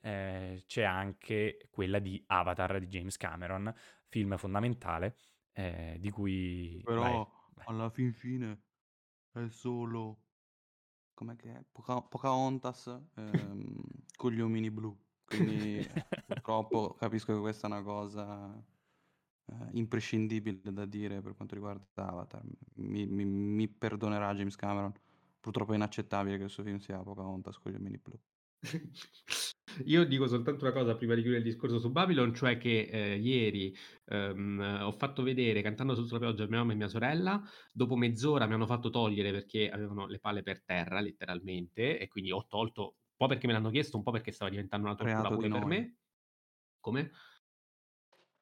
eh, 0.00 0.64
c'è 0.66 0.82
anche 0.84 1.68
quella 1.70 1.98
di 1.98 2.22
Avatar 2.28 2.78
di 2.78 2.86
James 2.86 3.18
Cameron, 3.18 3.70
film 4.06 4.38
fondamentale, 4.38 5.16
eh, 5.52 5.98
di 6.00 6.10
cui... 6.10 6.80
Però 6.82 7.02
vai, 7.02 7.12
vai. 7.12 7.64
alla 7.66 7.90
fin 7.90 8.14
fine 8.14 8.62
è 9.32 9.48
solo... 9.48 10.22
Com'è 11.12 11.36
che 11.36 11.52
è? 11.52 11.62
Poca, 11.70 12.00
Pocahontas 12.00 12.86
ehm, 13.16 13.82
con 14.16 14.32
gli 14.32 14.40
omini 14.40 14.70
blu. 14.70 14.96
Quindi 15.26 15.86
purtroppo 16.26 16.94
capisco 16.94 17.34
che 17.34 17.40
questa 17.40 17.68
è 17.68 17.70
una 17.70 17.82
cosa 17.82 18.64
eh, 19.48 19.68
imprescindibile 19.72 20.72
da 20.72 20.84
dire 20.84 21.20
per 21.20 21.34
quanto 21.34 21.54
riguarda 21.54 21.84
Avatar. 21.94 22.42
Mi, 22.74 23.06
mi, 23.06 23.24
mi 23.24 23.68
perdonerà 23.68 24.34
James 24.34 24.56
Cameron. 24.56 24.92
Purtroppo 25.40 25.72
è 25.72 25.76
inaccettabile 25.76 26.36
che 26.36 26.44
il 26.44 26.50
suo 26.50 26.62
film 26.62 26.78
sia 26.78 27.02
Pocahontas 27.02 27.58
con 27.58 27.72
gli 27.72 27.76
omini 27.76 27.98
blu. 27.98 28.18
Io 29.84 30.04
dico 30.04 30.26
soltanto 30.26 30.64
una 30.64 30.72
cosa 30.72 30.96
prima 30.96 31.14
di 31.14 31.20
chiudere 31.20 31.42
il 31.42 31.48
discorso 31.48 31.78
su 31.78 31.90
Babylon, 31.90 32.34
cioè 32.34 32.58
che 32.58 32.88
eh, 32.90 33.16
ieri 33.16 33.74
ehm, 34.06 34.80
ho 34.82 34.92
fatto 34.92 35.22
vedere 35.22 35.62
cantando 35.62 35.94
sotto 35.94 36.14
la 36.14 36.20
pioggia 36.20 36.46
mia 36.46 36.58
mamma 36.58 36.72
e 36.72 36.76
mia 36.76 36.88
sorella, 36.88 37.42
dopo 37.72 37.94
mezz'ora 37.94 38.46
mi 38.46 38.54
hanno 38.54 38.66
fatto 38.66 38.90
togliere 38.90 39.30
perché 39.30 39.70
avevano 39.70 40.06
le 40.06 40.18
palle 40.18 40.42
per 40.42 40.64
terra 40.64 41.00
letteralmente 41.00 41.98
e 41.98 42.08
quindi 42.08 42.32
ho 42.32 42.46
tolto 42.48 42.82
un 42.82 43.16
po' 43.16 43.26
perché 43.26 43.46
me 43.46 43.52
l'hanno 43.52 43.70
chiesto, 43.70 43.96
un 43.96 44.02
po' 44.02 44.10
perché 44.10 44.32
stava 44.32 44.50
diventando 44.50 44.86
una 44.86 44.96
tortura 44.96 45.28
pure 45.28 45.48
per 45.48 45.64
me. 45.64 45.96
Come? 46.80 47.10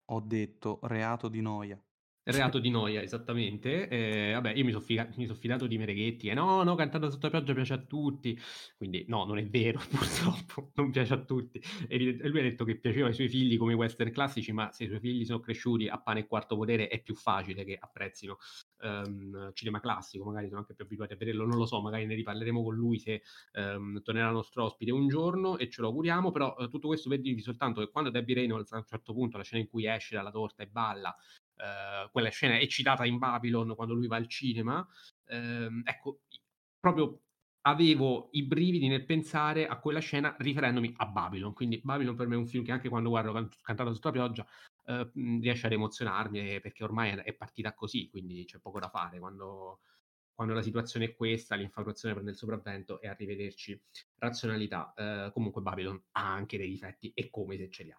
Ho 0.06 0.20
detto 0.20 0.80
reato 0.82 1.28
di 1.28 1.40
noia. 1.40 1.80
Reato 2.28 2.58
di 2.58 2.70
noia, 2.70 3.02
esattamente. 3.02 3.86
Eh, 3.86 4.32
vabbè, 4.32 4.50
io 4.50 4.64
mi 4.64 4.72
sono 4.72 4.82
figa- 4.82 5.08
son 5.12 5.36
fidato 5.36 5.68
di 5.68 5.78
Mereghetti 5.78 6.26
e 6.26 6.34
no, 6.34 6.64
no, 6.64 6.74
cantando 6.74 7.08
sotto 7.08 7.28
la 7.28 7.38
pioggia 7.38 7.54
piace 7.54 7.74
a 7.74 7.78
tutti. 7.78 8.36
Quindi 8.76 9.04
no, 9.06 9.24
non 9.24 9.38
è 9.38 9.46
vero, 9.46 9.78
purtroppo, 9.88 10.72
non 10.74 10.90
piace 10.90 11.14
a 11.14 11.24
tutti. 11.24 11.62
E 11.86 12.28
lui 12.28 12.40
ha 12.40 12.42
detto 12.42 12.64
che 12.64 12.80
piaceva 12.80 13.06
ai 13.06 13.14
suoi 13.14 13.28
figli 13.28 13.56
come 13.56 13.74
western 13.74 14.10
classici, 14.10 14.50
ma 14.50 14.72
se 14.72 14.84
i 14.84 14.88
suoi 14.88 14.98
figli 14.98 15.24
sono 15.24 15.38
cresciuti 15.38 15.86
a 15.86 16.00
pane 16.00 16.20
e 16.20 16.26
quarto 16.26 16.56
potere 16.56 16.88
è 16.88 17.00
più 17.00 17.14
facile 17.14 17.64
che 17.64 17.76
apprezzino 17.78 18.36
um, 18.82 19.52
cinema 19.52 19.78
classico, 19.78 20.24
magari 20.24 20.48
sono 20.48 20.60
anche 20.60 20.74
più 20.74 20.84
abituati 20.84 21.12
a 21.12 21.16
vederlo, 21.16 21.46
non 21.46 21.56
lo 21.56 21.66
so, 21.66 21.80
magari 21.80 22.06
ne 22.06 22.16
riparleremo 22.16 22.60
con 22.60 22.74
lui 22.74 22.98
se 22.98 23.22
um, 23.52 24.02
tornerà 24.02 24.30
nostro 24.30 24.64
ospite 24.64 24.90
un 24.90 25.06
giorno 25.06 25.58
e 25.58 25.70
ce 25.70 25.80
lo 25.80 25.88
auguriamo, 25.88 26.32
però 26.32 26.56
uh, 26.58 26.68
tutto 26.68 26.88
questo 26.88 27.08
per 27.08 27.20
dirvi 27.20 27.40
soltanto 27.40 27.80
che 27.80 27.90
quando 27.90 28.10
Debbie 28.10 28.34
Reynolds 28.34 28.72
a 28.72 28.78
un 28.78 28.84
certo 28.84 29.12
punto, 29.12 29.36
la 29.36 29.44
scena 29.44 29.62
in 29.62 29.68
cui 29.68 29.86
esce 29.86 30.16
dalla 30.16 30.32
torta 30.32 30.64
e 30.64 30.66
balla, 30.66 31.16
uh, 31.56 32.10
quella 32.10 32.30
scena 32.30 32.58
è 32.58 32.66
citata 32.66 33.04
in 33.04 33.18
Babylon 33.18 33.74
quando 33.74 33.94
lui 33.94 34.06
va 34.06 34.16
al 34.16 34.28
cinema, 34.28 34.78
uh, 34.78 35.80
ecco, 35.84 36.20
proprio 36.78 37.20
avevo 37.66 38.28
i 38.32 38.44
brividi 38.44 38.86
nel 38.88 39.04
pensare 39.04 39.66
a 39.66 39.78
quella 39.78 39.98
scena 39.98 40.34
riferendomi 40.38 40.94
a 40.98 41.06
Babylon. 41.06 41.52
Quindi 41.52 41.80
Babylon 41.82 42.14
per 42.14 42.28
me 42.28 42.36
è 42.36 42.38
un 42.38 42.46
film 42.46 42.64
che 42.64 42.72
anche 42.72 42.88
quando 42.88 43.08
guardo 43.08 43.32
can- 43.32 43.48
cantato 43.60 43.92
sotto 43.92 44.08
la 44.08 44.14
pioggia 44.14 44.46
eh, 44.86 45.10
riesce 45.40 45.66
ad 45.66 45.72
emozionarmi 45.72 46.60
perché 46.60 46.84
ormai 46.84 47.10
è, 47.10 47.34
partita 47.34 47.74
così, 47.74 48.08
quindi 48.08 48.44
c'è 48.44 48.58
poco 48.60 48.78
da 48.78 48.88
fare. 48.88 49.18
Quando, 49.18 49.80
quando 50.32 50.54
la 50.54 50.62
situazione 50.62 51.06
è 51.06 51.14
questa, 51.16 51.56
l'infatuazione 51.56 52.14
prende 52.14 52.30
il 52.32 52.36
sopravvento 52.36 53.00
e 53.00 53.08
arrivederci 53.08 53.80
razionalità. 54.18 54.94
Eh, 54.94 55.30
comunque 55.32 55.60
Babylon 55.60 56.00
ha 56.12 56.32
anche 56.32 56.58
dei 56.58 56.68
difetti 56.68 57.12
e 57.14 57.30
come 57.30 57.56
se 57.56 57.68
ce 57.68 57.82
li 57.82 57.90
ha. 57.90 57.96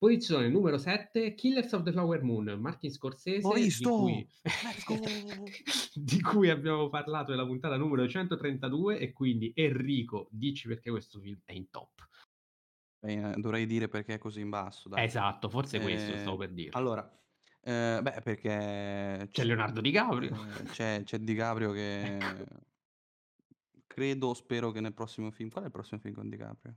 Posizione 0.00 0.48
numero 0.48 0.78
7, 0.78 1.34
Killers 1.34 1.70
of 1.74 1.82
the 1.82 1.92
Flower 1.92 2.22
Moon, 2.22 2.58
Martin 2.58 2.90
Scorsese, 2.90 3.46
di 3.52 3.82
cui, 3.82 4.26
di 5.92 6.20
cui, 6.22 6.48
abbiamo 6.48 6.88
parlato 6.88 7.32
nella 7.32 7.44
puntata 7.44 7.76
numero 7.76 8.08
132 8.08 8.98
e 8.98 9.12
quindi 9.12 9.52
Enrico, 9.54 10.26
dici 10.30 10.68
perché 10.68 10.88
questo 10.88 11.20
film 11.20 11.38
è 11.44 11.52
in 11.52 11.68
top. 11.68 12.08
Eh, 13.00 13.34
dovrei 13.36 13.66
dire 13.66 13.88
perché 13.88 14.14
è 14.14 14.18
così 14.18 14.40
in 14.40 14.48
basso. 14.48 14.88
Dai. 14.88 15.04
Esatto, 15.04 15.50
forse 15.50 15.76
eh, 15.76 15.80
questo 15.80 16.16
stavo 16.16 16.38
per 16.38 16.52
dire. 16.52 16.70
Allora, 16.72 17.06
eh, 17.60 18.00
beh, 18.02 18.22
perché 18.22 19.28
c'è 19.30 19.44
Leonardo 19.44 19.82
Di 19.82 19.90
Caprio. 19.90 20.30
Eh, 20.30 20.62
c'è, 20.70 21.02
c'è 21.04 21.18
Di 21.18 21.34
Caprio 21.34 21.72
che 21.72 22.16
credo, 23.86 24.32
spero 24.32 24.70
che 24.70 24.80
nel 24.80 24.94
prossimo 24.94 25.30
film. 25.30 25.50
Qual 25.50 25.64
è 25.64 25.66
il 25.66 25.72
prossimo 25.72 26.00
film 26.00 26.14
con 26.14 26.30
Di 26.30 26.38
Caprio? 26.38 26.74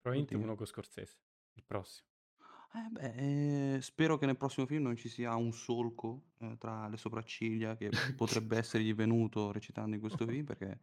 Probabilmente 0.00 0.34
uno 0.34 0.56
con 0.56 0.66
Scorsese, 0.66 1.18
il 1.54 1.64
prossimo. 1.64 2.08
Eh 2.72 2.88
beh, 2.88 3.74
eh, 3.74 3.80
spero 3.80 4.16
che 4.16 4.26
nel 4.26 4.36
prossimo 4.36 4.64
film 4.64 4.84
non 4.84 4.96
ci 4.96 5.08
sia 5.08 5.34
un 5.34 5.52
solco 5.52 6.26
eh, 6.38 6.56
tra 6.56 6.86
le 6.86 6.96
sopracciglia 6.96 7.76
che 7.76 7.90
potrebbe 8.16 8.58
essergli 8.58 8.94
venuto 8.94 9.50
recitando 9.50 9.94
in 9.94 10.00
questo 10.00 10.24
film, 10.26 10.44
perché 10.44 10.78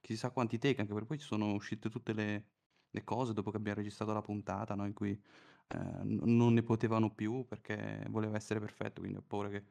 chissà 0.00 0.30
quanti 0.30 0.58
take, 0.58 0.80
anche 0.80 0.92
perché 0.92 1.08
poi 1.08 1.18
ci 1.18 1.26
sono 1.26 1.52
uscite 1.52 1.90
tutte 1.90 2.12
le, 2.12 2.44
le 2.90 3.04
cose 3.04 3.32
dopo 3.32 3.50
che 3.50 3.56
abbiamo 3.56 3.78
registrato 3.78 4.12
la 4.12 4.22
puntata, 4.22 4.74
no? 4.74 4.86
in 4.86 4.92
cui 4.92 5.10
eh, 5.10 5.78
non 6.02 6.52
ne 6.52 6.62
potevano 6.62 7.10
più 7.10 7.44
perché 7.44 8.04
voleva 8.08 8.36
essere 8.36 8.60
perfetto, 8.60 9.00
quindi 9.00 9.18
ho 9.18 9.24
paura 9.26 9.48
che 9.48 9.64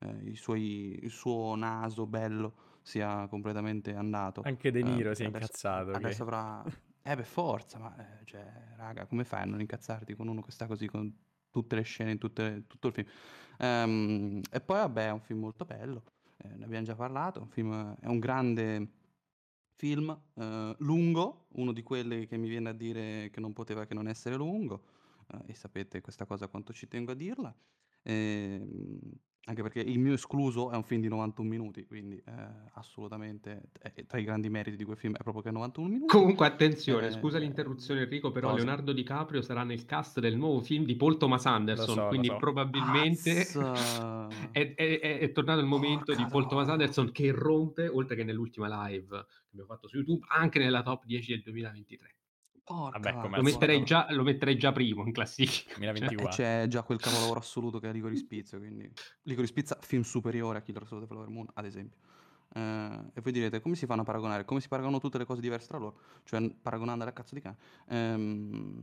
eh, 0.00 0.30
i 0.30 0.36
suoi, 0.36 0.98
il 1.02 1.10
suo 1.10 1.54
naso 1.54 2.06
bello 2.06 2.72
sia 2.82 3.26
completamente 3.28 3.94
andato. 3.94 4.42
Anche 4.44 4.70
De 4.70 4.82
Niro 4.82 5.12
eh, 5.12 5.14
si 5.14 5.22
è 5.22 5.26
adesso, 5.26 5.44
incazzato. 5.44 5.90
Adesso 5.92 6.16
che... 6.16 6.22
avrà... 6.22 6.64
Eh 7.06 7.16
beh, 7.16 7.24
forza, 7.24 7.78
ma 7.78 7.94
eh, 8.20 8.24
cioè, 8.24 8.72
raga, 8.76 9.04
come 9.06 9.24
fai 9.24 9.42
a 9.42 9.44
non 9.44 9.60
incazzarti 9.60 10.14
con 10.14 10.26
uno 10.28 10.40
che 10.40 10.50
sta 10.50 10.66
così 10.66 10.86
con 10.86 11.14
tutte 11.50 11.76
le 11.76 11.82
scene, 11.82 12.12
in 12.12 12.18
tutte, 12.18 12.64
tutto 12.66 12.86
il 12.88 12.92
film? 12.94 13.06
Um, 13.58 14.40
e 14.50 14.60
poi, 14.62 14.78
vabbè, 14.78 15.08
è 15.08 15.10
un 15.10 15.20
film 15.20 15.40
molto 15.40 15.66
bello, 15.66 16.02
eh, 16.38 16.56
ne 16.56 16.64
abbiamo 16.64 16.84
già 16.86 16.94
parlato, 16.94 17.40
un 17.42 17.48
film, 17.50 17.94
è 18.00 18.06
un 18.06 18.18
grande 18.18 18.88
film, 19.76 20.18
eh, 20.34 20.74
lungo, 20.78 21.48
uno 21.56 21.72
di 21.72 21.82
quelli 21.82 22.26
che 22.26 22.38
mi 22.38 22.48
viene 22.48 22.70
a 22.70 22.72
dire 22.72 23.28
che 23.30 23.38
non 23.40 23.52
poteva 23.52 23.84
che 23.84 23.92
non 23.92 24.08
essere 24.08 24.36
lungo, 24.36 24.86
eh, 25.28 25.42
e 25.52 25.54
sapete 25.54 26.00
questa 26.00 26.24
cosa 26.24 26.48
quanto 26.48 26.72
ci 26.72 26.88
tengo 26.88 27.12
a 27.12 27.14
dirla. 27.14 27.54
Ehm, 28.02 28.98
Anche 29.46 29.60
perché 29.60 29.80
il 29.80 29.98
mio 29.98 30.14
escluso 30.14 30.70
è 30.70 30.76
un 30.76 30.84
film 30.84 31.02
di 31.02 31.08
91 31.08 31.46
minuti, 31.46 31.84
quindi 31.84 32.16
eh, 32.16 32.32
assolutamente 32.72 33.64
eh, 33.82 34.06
tra 34.06 34.18
i 34.18 34.24
grandi 34.24 34.48
meriti 34.48 34.76
di 34.78 34.84
quel 34.84 34.96
film 34.96 35.14
è 35.16 35.22
proprio 35.22 35.42
che 35.42 35.50
è 35.50 35.52
91 35.52 35.88
minuti. 35.88 36.06
Comunque 36.16 36.46
attenzione, 36.46 37.08
Eh, 37.08 37.10
scusa 37.10 37.36
l'interruzione 37.38 38.00
Enrico, 38.02 38.30
però 38.32 38.48
cosa? 38.50 38.62
Leonardo 38.62 38.92
DiCaprio 38.92 39.42
sarà 39.42 39.62
nel 39.62 39.84
cast 39.84 40.18
del 40.20 40.34
nuovo 40.36 40.60
film 40.60 40.84
di 40.86 40.96
Paul 40.96 41.18
Thomas 41.18 41.44
Anderson, 41.44 41.94
so, 41.94 42.06
quindi 42.06 42.28
so. 42.28 42.36
probabilmente 42.36 43.46
è, 44.50 44.74
è- 44.74 45.00
è- 45.00 45.18
è 45.18 45.32
tornato 45.32 45.60
il 45.60 45.66
momento 45.66 46.04
Porca 46.06 46.22
di 46.22 46.30
Paul 46.30 46.46
Thomas 46.46 46.64
troia. 46.64 46.72
Anderson 46.80 47.12
che 47.12 47.30
rompe, 47.30 47.88
oltre 47.88 48.16
che 48.16 48.24
nell'ultima 48.24 48.86
live 48.88 49.08
che 49.08 49.50
abbiamo 49.50 49.66
fatto 49.66 49.88
su 49.88 49.96
YouTube, 49.98 50.24
anche 50.28 50.58
nella 50.58 50.82
top 50.82 51.04
10 51.04 51.32
del 51.32 51.42
2023. 51.42 52.14
Porca 52.64 52.98
Vabbè, 53.12 53.36
Lo 53.36 53.42
metterei, 53.42 53.84
già, 53.84 54.06
lo 54.10 54.22
metterei 54.22 54.56
già 54.56 54.72
primo 54.72 55.04
in 55.04 55.12
classifica. 55.12 55.74
Cioè, 55.76 55.92
2024. 55.92 56.28
E 56.28 56.36
c'è 56.36 56.66
già 56.66 56.82
quel 56.82 56.98
capolavoro 56.98 57.38
assoluto 57.38 57.78
che 57.78 57.90
è 57.90 57.92
Licorice 57.92 58.24
Pizza, 58.26 58.56
quindi 58.56 58.90
Licorice 59.22 59.52
Pizza 59.52 59.78
film 59.80 60.02
superiore 60.02 60.58
a 60.58 60.62
Killer 60.62 60.82
of 60.82 60.98
the 61.00 61.06
Flower 61.06 61.28
Moon, 61.28 61.46
ad 61.52 61.66
esempio. 61.66 61.98
Eh, 62.54 63.10
e 63.12 63.20
voi 63.20 63.32
direte, 63.32 63.60
come 63.60 63.74
si 63.74 63.84
fanno 63.84 64.00
a 64.00 64.04
paragonare? 64.04 64.44
Come 64.46 64.60
si 64.60 64.68
paragonano 64.68 65.00
tutte 65.00 65.18
le 65.18 65.26
cose 65.26 65.42
diverse 65.42 65.68
tra 65.68 65.78
loro? 65.78 65.98
Cioè, 66.24 66.54
paragonando 66.54 67.02
alla 67.02 67.12
cazzo 67.12 67.34
di 67.34 67.40
cane. 67.42 67.56
Ehm, 67.88 68.82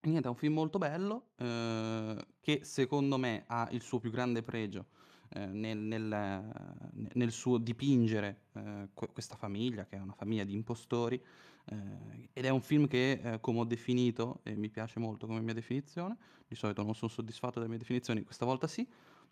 niente, 0.00 0.26
è 0.26 0.30
un 0.30 0.36
film 0.36 0.54
molto 0.54 0.78
bello, 0.78 1.30
eh, 1.36 2.16
che 2.40 2.60
secondo 2.64 3.18
me 3.18 3.44
ha 3.48 3.68
il 3.72 3.82
suo 3.82 3.98
più 3.98 4.10
grande 4.10 4.42
pregio 4.42 4.86
eh, 5.34 5.46
nel, 5.46 5.78
nel- 5.78 7.10
nel 7.14 7.30
suo 7.32 7.58
dipingere 7.58 8.44
eh, 8.54 8.88
que- 8.94 9.08
questa 9.12 9.36
famiglia, 9.36 9.84
che 9.86 9.96
è 9.96 10.00
una 10.00 10.14
famiglia 10.14 10.44
di 10.44 10.54
impostori, 10.54 11.22
eh, 11.66 12.28
ed 12.32 12.44
è 12.44 12.48
un 12.48 12.60
film 12.60 12.86
che, 12.86 13.20
eh, 13.22 13.40
come 13.40 13.60
ho 13.60 13.64
definito, 13.64 14.40
e 14.42 14.54
mi 14.54 14.68
piace 14.68 14.98
molto 14.98 15.26
come 15.26 15.40
mia 15.40 15.54
definizione, 15.54 16.16
di 16.48 16.54
solito 16.54 16.82
non 16.82 16.94
sono 16.94 17.10
soddisfatto 17.10 17.58
delle 17.58 17.68
mie 17.68 17.78
definizioni, 17.78 18.22
questa 18.24 18.44
volta 18.44 18.66
sì, 18.66 18.86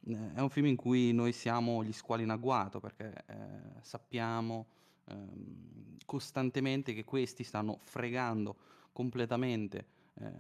eh, 0.07 0.33
è 0.35 0.41
un 0.41 0.51
film 0.51 0.67
in 0.67 0.77
cui 0.77 1.13
noi 1.13 1.33
siamo 1.33 1.83
gli 1.85 1.93
squali 1.93 2.23
in 2.23 2.31
agguato, 2.31 2.81
perché 2.81 3.13
eh, 3.27 3.35
sappiamo 3.83 4.67
ehm, 5.07 5.97
costantemente 6.07 6.95
che 6.95 7.05
questi 7.05 7.45
stanno 7.45 7.79
fregando 7.81 8.57
completamente 8.93 9.87
eh, 10.15 10.33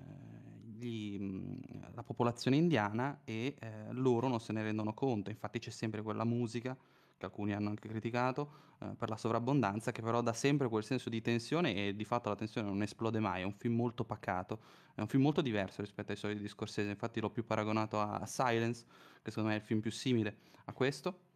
gli- 0.76 1.58
la 1.94 2.02
popolazione 2.02 2.56
indiana 2.56 3.20
e 3.24 3.54
eh, 3.58 3.92
loro 3.92 4.28
non 4.28 4.40
se 4.40 4.52
ne 4.52 4.62
rendono 4.62 4.94
conto. 4.94 5.30
Infatti 5.30 5.58
c'è 5.58 5.70
sempre 5.70 6.02
quella 6.02 6.24
musica 6.24 6.76
che 7.20 7.26
alcuni 7.26 7.52
hanno 7.52 7.68
anche 7.68 7.86
criticato 7.86 8.52
eh, 8.80 8.94
per 8.96 9.10
la 9.10 9.16
sovrabbondanza, 9.16 9.92
che 9.92 10.00
però 10.00 10.22
dà 10.22 10.32
sempre 10.32 10.68
quel 10.68 10.82
senso 10.82 11.10
di 11.10 11.20
tensione 11.20 11.74
e 11.74 11.94
di 11.94 12.04
fatto 12.04 12.30
la 12.30 12.34
tensione 12.34 12.66
non 12.66 12.80
esplode 12.82 13.20
mai. 13.20 13.42
È 13.42 13.44
un 13.44 13.52
film 13.52 13.76
molto 13.76 14.04
pacato, 14.04 14.60
è 14.94 15.00
un 15.00 15.06
film 15.06 15.22
molto 15.22 15.42
diverso 15.42 15.82
rispetto 15.82 16.12
ai 16.12 16.16
soliti 16.16 16.40
di 16.40 16.48
Scorsese. 16.48 16.88
Infatti 16.88 17.20
l'ho 17.20 17.30
più 17.30 17.44
paragonato 17.44 18.00
a 18.00 18.24
Silence, 18.24 18.86
che 19.22 19.30
secondo 19.30 19.50
me 19.50 19.56
è 19.56 19.58
il 19.58 19.64
film 19.64 19.80
più 19.80 19.90
simile 19.90 20.38
a 20.64 20.72
questo. 20.72 21.28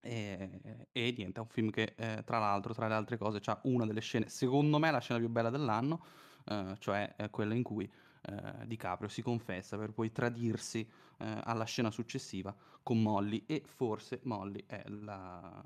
E, 0.00 0.88
e 0.90 1.14
niente, 1.16 1.38
è 1.38 1.42
un 1.42 1.48
film 1.48 1.70
che 1.70 1.92
eh, 1.94 2.22
tra 2.24 2.38
l'altro, 2.38 2.72
tra 2.72 2.88
le 2.88 2.94
altre 2.94 3.18
cose, 3.18 3.40
ha 3.44 3.60
una 3.64 3.84
delle 3.84 4.00
scene, 4.00 4.28
secondo 4.30 4.78
me 4.78 4.90
la 4.90 4.98
scena 4.98 5.18
più 5.20 5.28
bella 5.28 5.50
dell'anno, 5.50 6.04
eh, 6.46 6.74
cioè 6.78 7.14
eh, 7.18 7.28
quella 7.28 7.52
in 7.52 7.62
cui 7.62 7.88
eh, 8.22 8.66
DiCaprio 8.66 9.08
si 9.08 9.22
confessa 9.22 9.76
per 9.76 9.92
poi 9.92 10.12
tradirsi 10.12 10.80
eh, 11.18 11.40
alla 11.44 11.64
scena 11.64 11.90
successiva 11.90 12.54
con 12.82 13.00
Molly 13.00 13.44
e 13.46 13.62
forse 13.64 14.20
Molly 14.24 14.64
è 14.66 14.82
la, 14.86 15.64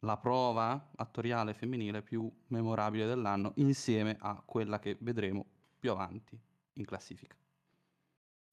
la 0.00 0.16
prova 0.16 0.90
attoriale 0.96 1.54
femminile 1.54 2.02
più 2.02 2.30
memorabile 2.48 3.06
dell'anno 3.06 3.52
insieme 3.56 4.16
a 4.20 4.42
quella 4.44 4.78
che 4.78 4.96
vedremo 5.00 5.44
più 5.78 5.90
avanti 5.90 6.38
in 6.74 6.84
classifica. 6.84 7.36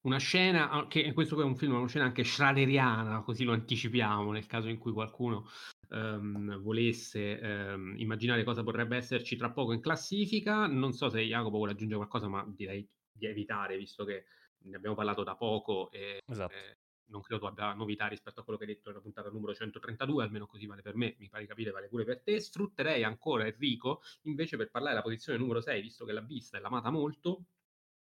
Una 0.02 0.20
scena, 0.20 0.86
che 0.88 1.12
questo 1.12 1.40
è 1.42 1.44
un 1.44 1.58
film, 1.58 1.74
una 1.74 1.88
scena 1.88 2.06
anche 2.06 2.24
schraderiana, 2.24 3.22
così 3.24 3.44
lo 3.44 3.52
anticipiamo, 3.52 4.32
nel 4.32 4.46
caso 4.46 4.70
in 4.70 4.78
cui 4.78 4.94
qualcuno 4.94 5.48
ehm, 5.90 6.62
volesse 6.62 7.38
ehm, 7.40 7.96
immaginare 7.98 8.46
cosa 8.46 8.64
potrebbe 8.64 8.96
esserci 8.96 9.36
tra 9.36 9.52
poco 9.52 9.74
in 9.74 9.82
classifica. 9.82 10.66
Non 10.68 10.94
so 10.94 11.10
se 11.10 11.22
Jacopo 11.24 11.58
vuole 11.58 11.74
aggiungere 11.74 11.98
qualcosa, 11.98 12.30
ma 12.30 12.46
direi 12.48 12.88
di 13.18 13.26
evitare, 13.26 13.78
visto 13.78 14.06
che 14.06 14.26
ne 14.60 14.76
abbiamo 14.76 14.96
parlato 14.96 15.24
da 15.24 15.36
poco 15.36 15.90
e 15.92 16.22
Esatto. 16.26 16.54
eh, 16.54 16.78
non 17.10 17.22
credo 17.22 17.42
tu 17.42 17.48
abbia 17.48 17.74
novità 17.74 18.08
rispetto 18.08 18.42
a 18.42 18.44
quello 18.44 18.60
che 18.60 18.66
hai 18.66 18.74
detto 18.74 18.90
nella 18.90 19.02
puntata 19.02 19.30
numero 19.30 19.54
132, 19.54 20.24
almeno 20.24 20.46
così 20.46 20.66
vale 20.66 20.82
per 20.82 20.96
me, 20.96 21.16
mi 21.20 21.30
pare 21.30 21.44
di 21.44 21.48
capire, 21.48 21.72
vale 21.72 21.88
pure 21.88 22.04
per 22.04 22.22
te. 22.22 22.40
Sfrutterei 22.40 23.04
ancora 23.04 23.46
Enrico 23.48 24.02
invece 24.24 24.58
per 24.58 24.70
parlare 24.70 24.96
della 24.96 25.06
posizione 25.06 25.38
numero 25.38 25.62
6, 25.62 25.82
visto 25.82 26.06
che 26.06 26.12
l'ha 26.12 26.22
vista 26.22 26.58
e 26.58 26.62
l'ha 26.62 26.68
amata 26.68 26.90
molto, 26.90 27.46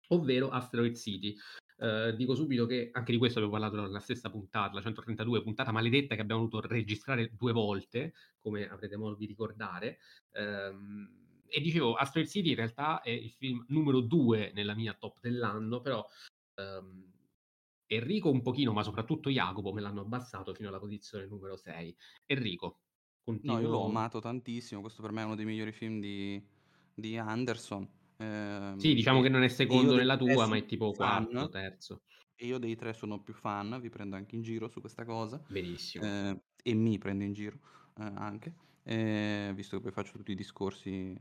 ovvero 0.10 0.50
Asteroid 0.50 0.96
City. 0.96 1.36
Eh, 1.78 2.16
dico 2.16 2.36
subito 2.36 2.66
che 2.66 2.90
anche 2.94 3.12
di 3.12 3.18
questo 3.18 3.40
abbiamo 3.40 3.58
parlato 3.60 3.82
nella 3.82 4.00
stessa 4.00 4.30
puntata, 4.30 4.74
la 4.74 4.82
132, 4.82 5.44
puntata 5.44 5.72
maledetta 5.72 6.16
che 6.16 6.22
abbiamo 6.22 6.48
dovuto 6.48 6.66
registrare 6.68 7.32
due 7.36 7.52
volte, 7.52 8.14
come 8.40 8.68
avrete 8.68 8.96
modo 8.98 9.16
di 9.16 9.26
ricordare. 9.26 10.00
Ehm, 10.32 11.25
e 11.48 11.62
dicevo, 11.62 11.94
Asteroid 11.96 12.30
City 12.30 12.50
in 12.50 12.56
realtà 12.56 13.02
è 13.02 13.10
il 13.10 13.32
film 13.32 13.64
numero 13.70 14.02
due 14.02 14.52
nella 14.54 14.76
mia 14.76 14.94
top 14.94 15.20
dell'anno, 15.22 15.82
però 15.82 16.06
ehm, 16.56 17.14
Enrico 17.88 18.32
un 18.32 18.42
pochino, 18.42 18.74
ma 18.74 18.84
soprattutto 18.84 19.30
Jacopo 19.30 19.72
me 19.72 19.82
l'hanno 19.82 20.02
abbassato 20.02 20.54
fino 20.54 20.70
alla 20.70 20.80
posizione 20.80 21.28
numero 21.28 21.56
6. 21.56 21.96
Enrico, 22.26 22.80
No, 23.42 23.60
io 23.60 23.68
l'ho 23.68 23.80
continuo... 23.80 23.86
amato 23.86 24.20
tantissimo, 24.20 24.82
questo 24.82 25.02
per 25.02 25.12
me 25.12 25.22
è 25.22 25.26
uno 25.26 25.36
dei 25.36 25.46
migliori 25.46 25.72
film 25.72 26.00
di, 26.00 26.44
di 26.94 27.18
Anderson. 27.18 27.88
Ehm, 28.18 28.78
Sì, 28.78 28.94
diciamo 28.94 29.22
che 29.22 29.30
non 29.30 29.44
è 29.44 29.48
secondo 29.48 29.96
nella 29.96 30.18
tua, 30.18 30.48
ma 30.48 30.58
è 30.58 30.66
tipo 30.66 30.94
fan, 30.94 31.26
quarto, 31.26 31.50
terzo. 31.50 32.02
e 32.36 32.46
io 32.46 32.58
dei 32.58 32.76
tre 32.76 32.94
sono 32.94 33.22
più 33.22 33.34
fan, 33.34 33.80
vi 33.82 33.90
prendo 33.90 34.16
anche 34.16 34.36
in 34.36 34.42
giro 34.42 34.68
su 34.68 34.80
questa 34.80 35.06
cosa, 35.06 35.42
Benissimo. 35.48 36.06
eh, 36.06 36.42
e 36.64 36.74
mi 36.74 36.98
prendo 36.98 37.24
in 37.24 37.34
giro 37.34 37.60
eh, 37.98 38.04
anche, 38.16 38.54
eh, 38.86 39.52
visto 39.56 39.78
che 39.78 39.84
poi 39.84 39.92
faccio 39.92 40.14
tutti 40.18 40.32
i 40.32 40.36
discorsi 40.36 41.18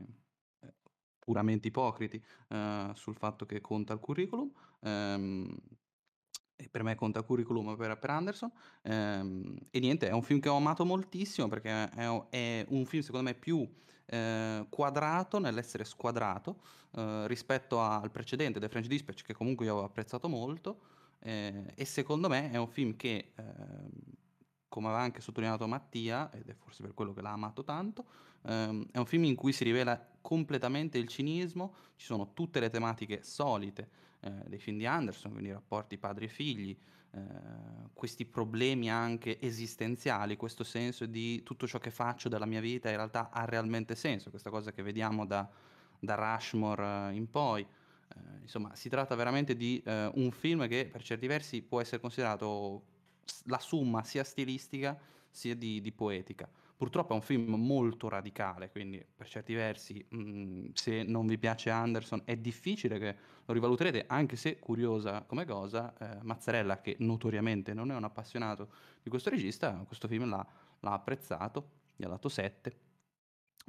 eh, 0.59 0.73
puramente 1.19 1.67
ipocriti 1.67 2.23
eh, 2.49 2.91
sul 2.95 3.15
fatto 3.17 3.45
che 3.45 3.61
conta 3.61 3.93
il 3.93 3.99
curriculum. 3.99 4.51
ehm, 4.81 5.57
e 6.57 6.69
per 6.69 6.83
me 6.83 6.95
conta 6.95 7.19
il 7.19 7.25
curriculum 7.25 7.75
per, 7.75 7.97
per 7.99 8.09
Anderson. 8.09 8.51
ehm, 8.83 9.57
e 9.71 9.79
niente, 9.79 10.07
è 10.07 10.11
un 10.13 10.21
film 10.23 10.39
che 10.39 10.49
ho 10.49 10.55
amato 10.55 10.85
moltissimo 10.85 11.47
perché 11.47 11.69
è, 11.89 12.27
è 12.29 12.65
un 12.69 12.85
film 12.85 13.01
secondo 13.03 13.25
me 13.29 13.35
più 13.35 13.67
eh, 14.05 14.65
quadrato 14.69 15.39
nell'essere 15.39 15.83
squadrato 15.83 16.61
eh, 16.91 17.27
rispetto 17.27 17.81
al 17.81 18.11
precedente, 18.11 18.59
The 18.59 18.69
French 18.69 18.87
Dispatch, 18.87 19.23
che 19.23 19.33
comunque 19.33 19.65
io 19.65 19.71
avevo 19.73 19.87
apprezzato 19.87 20.29
molto. 20.29 20.81
eh, 21.19 21.73
e 21.75 21.85
secondo 21.85 22.29
me 22.29 22.51
è 22.51 22.57
un 22.57 22.67
film 22.67 22.95
che, 22.95 23.33
ehm, 23.35 23.89
come 24.75 24.87
aveva 24.87 25.03
anche 25.03 25.21
sottolineato 25.21 25.67
Mattia, 25.67 26.29
ed 26.33 26.49
è 26.49 26.53
forse 26.53 26.83
per 26.83 26.93
quello 26.93 27.13
che 27.13 27.21
l'ha 27.21 27.31
amato 27.31 27.63
tanto, 27.63 28.03
ehm, 28.45 28.87
è 28.91 28.97
un 28.97 29.05
film 29.05 29.23
in 29.23 29.35
cui 29.35 29.53
si 29.53 29.63
rivela 29.63 29.97
completamente 30.19 30.97
il 30.97 31.07
cinismo, 31.07 31.75
ci 31.95 32.05
sono 32.05 32.33
tutte 32.33 32.59
le 32.59 32.69
tematiche 32.69 33.23
solite 33.23 33.87
eh, 34.19 34.33
dei 34.47 34.59
film 34.59 34.77
di 34.77 34.85
Anderson, 34.85 35.31
quindi 35.31 35.49
rapporti 35.53 35.97
padri 35.97 36.25
e 36.25 36.27
figli, 36.27 36.77
eh, 37.11 37.21
questi 37.93 38.25
problemi 38.25 38.91
anche 38.91 39.39
esistenziali, 39.39 40.35
questo 40.35 40.65
senso 40.65 41.05
di 41.05 41.41
tutto 41.43 41.65
ciò 41.67 41.79
che 41.79 41.89
faccio 41.89 42.27
della 42.27 42.45
mia 42.45 42.59
vita 42.59 42.89
in 42.89 42.97
realtà 42.97 43.29
ha 43.31 43.45
realmente 43.45 43.95
senso, 43.95 44.29
questa 44.29 44.49
cosa 44.49 44.73
che 44.73 44.83
vediamo 44.83 45.25
da, 45.25 45.49
da 45.97 46.15
Rushmore 46.15 47.11
eh, 47.11 47.15
in 47.15 47.29
poi. 47.29 47.61
Eh, 47.61 48.41
insomma, 48.41 48.75
si 48.75 48.89
tratta 48.89 49.15
veramente 49.15 49.55
di 49.55 49.81
eh, 49.85 50.11
un 50.15 50.31
film 50.31 50.67
che 50.67 50.89
per 50.91 51.01
certi 51.01 51.27
versi 51.27 51.61
può 51.61 51.79
essere 51.79 52.01
considerato 52.01 52.93
la 53.45 53.59
summa 53.59 54.03
sia 54.03 54.23
stilistica 54.23 54.99
sia 55.29 55.55
di, 55.55 55.81
di 55.81 55.91
poetica. 55.91 56.49
Purtroppo 56.77 57.13
è 57.13 57.15
un 57.15 57.21
film 57.21 57.55
molto 57.55 58.09
radicale, 58.09 58.69
quindi 58.69 59.05
per 59.15 59.27
certi 59.27 59.53
versi, 59.53 60.05
mh, 60.09 60.71
se 60.73 61.03
non 61.03 61.25
vi 61.25 61.37
piace 61.37 61.69
Anderson, 61.69 62.21
è 62.25 62.35
difficile 62.35 62.99
che 62.99 63.15
lo 63.45 63.53
rivaluterete, 63.53 64.05
anche 64.07 64.35
se 64.35 64.59
curiosa 64.59 65.23
come 65.23 65.45
cosa, 65.45 65.93
eh, 65.97 66.23
Mazzarella, 66.23 66.81
che 66.81 66.97
notoriamente 66.99 67.73
non 67.73 67.91
è 67.91 67.95
un 67.95 68.03
appassionato 68.03 68.69
di 69.01 69.09
questo 69.09 69.29
regista, 69.29 69.71
questo 69.87 70.09
film 70.09 70.27
l'ha, 70.29 70.45
l'ha 70.81 70.93
apprezzato, 70.93 71.69
gli 71.95 72.03
ha 72.03 72.09
dato 72.09 72.27
7, 72.27 72.77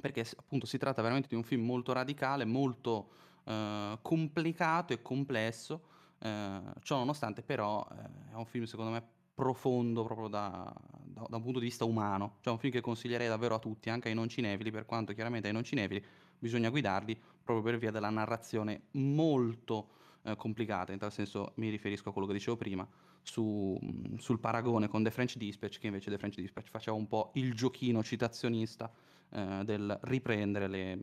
perché 0.01 0.25
appunto 0.35 0.65
si 0.65 0.77
tratta 0.77 1.01
veramente 1.01 1.29
di 1.29 1.35
un 1.35 1.43
film 1.43 1.63
molto 1.63 1.93
radicale, 1.93 2.43
molto 2.43 3.09
eh, 3.45 3.97
complicato 4.01 4.91
e 4.91 5.01
complesso, 5.01 5.81
eh, 6.19 6.61
ciò 6.81 6.97
nonostante 6.97 7.41
però 7.41 7.87
eh, 7.89 8.31
è 8.31 8.35
un 8.35 8.45
film 8.45 8.65
secondo 8.65 8.91
me 8.91 9.15
profondo 9.37 10.03
proprio 10.03 10.27
da, 10.29 10.73
da- 11.03 11.27
da 11.29 11.35
un 11.35 11.43
punto 11.43 11.59
di 11.59 11.65
vista 11.65 11.85
umano, 11.85 12.37
cioè 12.41 12.53
un 12.53 12.57
film 12.59 12.73
che 12.73 12.81
consiglierei 12.81 13.27
davvero 13.27 13.53
a 13.53 13.59
tutti, 13.59 13.91
anche 13.91 14.09
ai 14.09 14.15
non 14.15 14.27
cinefili, 14.27 14.71
per 14.71 14.85
quanto 14.85 15.13
chiaramente 15.13 15.45
ai 15.47 15.53
non 15.53 15.63
cinefili 15.63 16.03
bisogna 16.39 16.69
guidarli 16.71 17.15
proprio 17.43 17.61
per 17.61 17.77
via 17.77 17.91
della 17.91 18.09
narrazione 18.09 18.87
molto 18.93 19.89
eh, 20.23 20.35
complicata, 20.35 20.91
in 20.91 20.97
tal 20.97 21.11
senso 21.11 21.51
mi 21.57 21.69
riferisco 21.69 22.09
a 22.09 22.11
quello 22.13 22.27
che 22.27 22.33
dicevo 22.33 22.57
prima, 22.57 22.87
su- 23.21 23.77
sul 24.17 24.39
paragone 24.39 24.87
con 24.87 25.03
The 25.03 25.11
French 25.11 25.37
Dispatch, 25.37 25.77
che 25.77 25.85
invece 25.87 26.09
The 26.09 26.17
French 26.17 26.35
Dispatch 26.37 26.69
faceva 26.69 26.97
un 26.97 27.07
po' 27.07 27.29
il 27.35 27.53
giochino 27.53 28.01
citazionista 28.03 28.91
eh, 29.29 29.61
del 29.63 29.99
riprendere 30.01 30.67
le, 30.67 30.95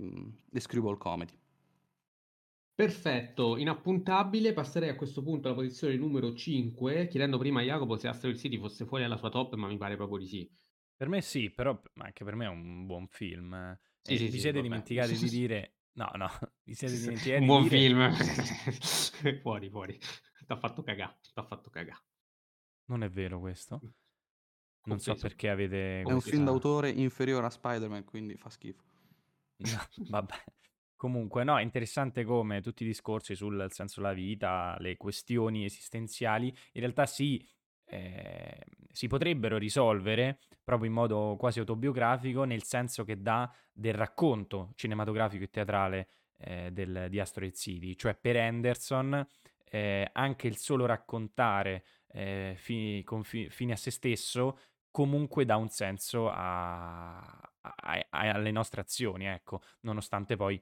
le 0.50 0.60
screwball 0.60 0.98
comedy. 0.98 1.32
Perfetto, 2.74 3.56
inappuntabile. 3.56 4.52
Passerei 4.52 4.88
a 4.88 4.94
questo 4.94 5.24
punto 5.24 5.48
alla 5.48 5.56
posizione 5.56 5.96
numero 5.96 6.34
5, 6.34 7.08
chiedendo 7.08 7.36
prima 7.36 7.58
a 7.60 7.64
Jacopo 7.64 7.96
se 7.96 8.06
Asteroid 8.06 8.38
City 8.38 8.58
fosse 8.58 8.84
fuori 8.86 9.02
alla 9.02 9.16
sua 9.16 9.28
top, 9.30 9.54
ma 9.54 9.66
mi 9.66 9.76
pare 9.76 9.96
proprio 9.96 10.18
di 10.18 10.26
sì. 10.28 10.48
Per 10.96 11.08
me 11.08 11.20
sì, 11.20 11.50
però 11.50 11.80
anche 11.96 12.24
per 12.24 12.34
me 12.36 12.46
è 12.46 12.48
un 12.48 12.86
buon 12.86 13.06
film. 13.08 13.78
Sì, 14.02 14.14
E 14.14 14.18
sì, 14.18 14.28
vi 14.28 14.38
sì, 14.38 14.38
siete 14.38 14.60
vabbè. 14.60 14.62
dimenticati 14.62 15.16
di 15.16 15.28
dire... 15.28 15.68
No, 15.94 16.10
no, 16.16 16.28
vi 16.64 16.74
siete 16.74 16.98
dimenticati 16.98 17.40
Un 17.40 17.46
di 17.46 17.46
buon 17.46 17.62
dire... 17.62 17.68
film. 17.68 18.12
fuori, 19.42 19.70
fuori. 19.70 19.98
T'ha 20.46 20.56
fatto 20.56 20.82
cagà, 20.82 21.16
t'ha 21.32 21.44
fatto 21.44 21.70
cagà. 21.70 21.96
Non 22.86 23.02
è 23.02 23.10
vero 23.10 23.38
questo. 23.40 23.82
Non 24.84 24.98
so 24.98 25.14
Compreso. 25.14 25.16
perché 25.16 25.48
avete 25.50 26.00
È 26.02 26.12
un 26.12 26.20
film 26.20 26.44
d'autore 26.44 26.90
inferiore 26.90 27.46
a 27.46 27.50
Spider-Man, 27.50 28.04
quindi 28.04 28.36
fa 28.36 28.50
schifo. 28.50 28.82
No, 29.56 29.88
vabbè. 30.08 30.44
Comunque, 30.96 31.44
no, 31.44 31.58
è 31.58 31.62
interessante 31.62 32.24
come 32.24 32.62
tutti 32.62 32.82
i 32.84 32.86
discorsi 32.86 33.34
sul 33.34 33.66
senso 33.70 34.00
della 34.00 34.12
vita, 34.14 34.76
le 34.78 34.96
questioni 34.96 35.64
esistenziali, 35.64 36.46
in 36.48 36.80
realtà 36.80 37.04
sì, 37.04 37.44
eh, 37.86 38.64
si 38.90 39.06
potrebbero 39.08 39.58
risolvere 39.58 40.38
proprio 40.62 40.88
in 40.88 40.94
modo 40.94 41.36
quasi 41.38 41.58
autobiografico, 41.58 42.44
nel 42.44 42.62
senso 42.62 43.04
che 43.04 43.20
dà 43.20 43.52
del 43.72 43.92
racconto 43.94 44.72
cinematografico 44.76 45.44
e 45.44 45.50
teatrale 45.50 46.08
eh, 46.38 46.70
del- 46.72 47.06
di 47.10 47.20
Asteroid 47.20 47.54
City. 47.54 47.94
Cioè, 47.96 48.14
per 48.16 48.36
Anderson, 48.36 49.26
eh, 49.70 50.08
anche 50.12 50.46
il 50.46 50.56
solo 50.56 50.86
raccontare 50.86 51.84
eh, 52.16 52.54
fi- 52.56 53.02
con 53.04 53.24
fi- 53.24 53.50
fine 53.50 53.72
a 53.72 53.76
se 53.76 53.90
stesso 53.90 54.58
comunque 54.90 55.44
dà 55.44 55.56
un 55.56 55.68
senso 55.68 56.30
a- 56.30 57.16
a- 57.18 58.06
a- 58.10 58.30
alle 58.30 58.50
nostre 58.52 58.80
azioni, 58.80 59.26
ecco, 59.26 59.60
nonostante 59.80 60.36
poi 60.36 60.60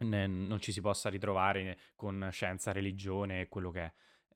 ne- 0.00 0.26
non 0.26 0.60
ci 0.60 0.72
si 0.72 0.80
possa 0.80 1.08
ritrovare 1.08 1.78
con 1.96 2.28
scienza, 2.32 2.72
religione 2.72 3.42
e 3.42 3.48
quello 3.48 3.70
che 3.70 3.82
è. 3.82 3.92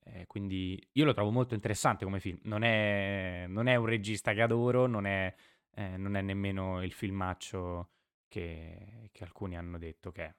Eh, 0.07 0.27
quindi 0.27 0.79
io 0.93 1.05
lo 1.05 1.13
trovo 1.13 1.31
molto 1.31 1.53
interessante 1.55 2.05
come 2.05 2.19
film. 2.19 2.39
Non 2.43 2.63
è, 2.63 3.45
non 3.47 3.67
è 3.67 3.75
un 3.75 3.85
regista 3.85 4.33
che 4.33 4.41
adoro, 4.41 4.85
non 4.87 5.05
è, 5.05 5.33
eh, 5.75 5.97
non 5.97 6.15
è 6.15 6.21
nemmeno 6.21 6.83
il 6.83 6.93
filmaccio 6.93 7.89
che, 8.27 9.09
che 9.11 9.23
alcuni 9.23 9.57
hanno 9.57 9.77
detto 9.77 10.11
che 10.11 10.23
è. 10.25 10.35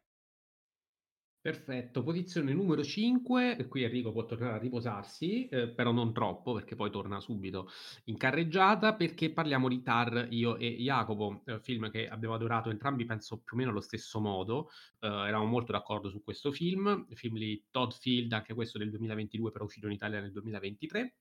Perfetto, 1.46 2.02
posizione 2.02 2.52
numero 2.52 2.82
5, 2.82 3.56
e 3.56 3.68
qui 3.68 3.84
Enrico 3.84 4.10
può 4.10 4.24
tornare 4.24 4.54
a 4.54 4.58
riposarsi, 4.58 5.46
eh, 5.46 5.68
però 5.68 5.92
non 5.92 6.12
troppo 6.12 6.52
perché 6.52 6.74
poi 6.74 6.90
torna 6.90 7.20
subito 7.20 7.70
in 8.06 8.16
carreggiata 8.16 8.96
perché 8.96 9.30
parliamo 9.30 9.68
di 9.68 9.80
Tar, 9.80 10.26
io 10.30 10.56
e 10.56 10.74
Jacopo, 10.80 11.42
eh, 11.44 11.60
film 11.60 11.88
che 11.88 12.08
abbiamo 12.08 12.34
adorato 12.34 12.68
entrambi 12.70 13.04
penso 13.04 13.42
più 13.44 13.54
o 13.54 13.58
meno 13.58 13.70
allo 13.70 13.80
stesso 13.80 14.18
modo, 14.18 14.70
eh, 14.98 15.06
eravamo 15.06 15.44
molto 15.44 15.70
d'accordo 15.70 16.10
su 16.10 16.20
questo 16.24 16.50
film, 16.50 17.06
film 17.14 17.38
di 17.38 17.64
Todd 17.70 17.92
Field, 17.92 18.32
anche 18.32 18.52
questo 18.52 18.78
del 18.78 18.90
2022 18.90 19.52
però 19.52 19.66
uscito 19.66 19.86
in 19.86 19.92
Italia 19.92 20.20
nel 20.20 20.32
2023 20.32 21.14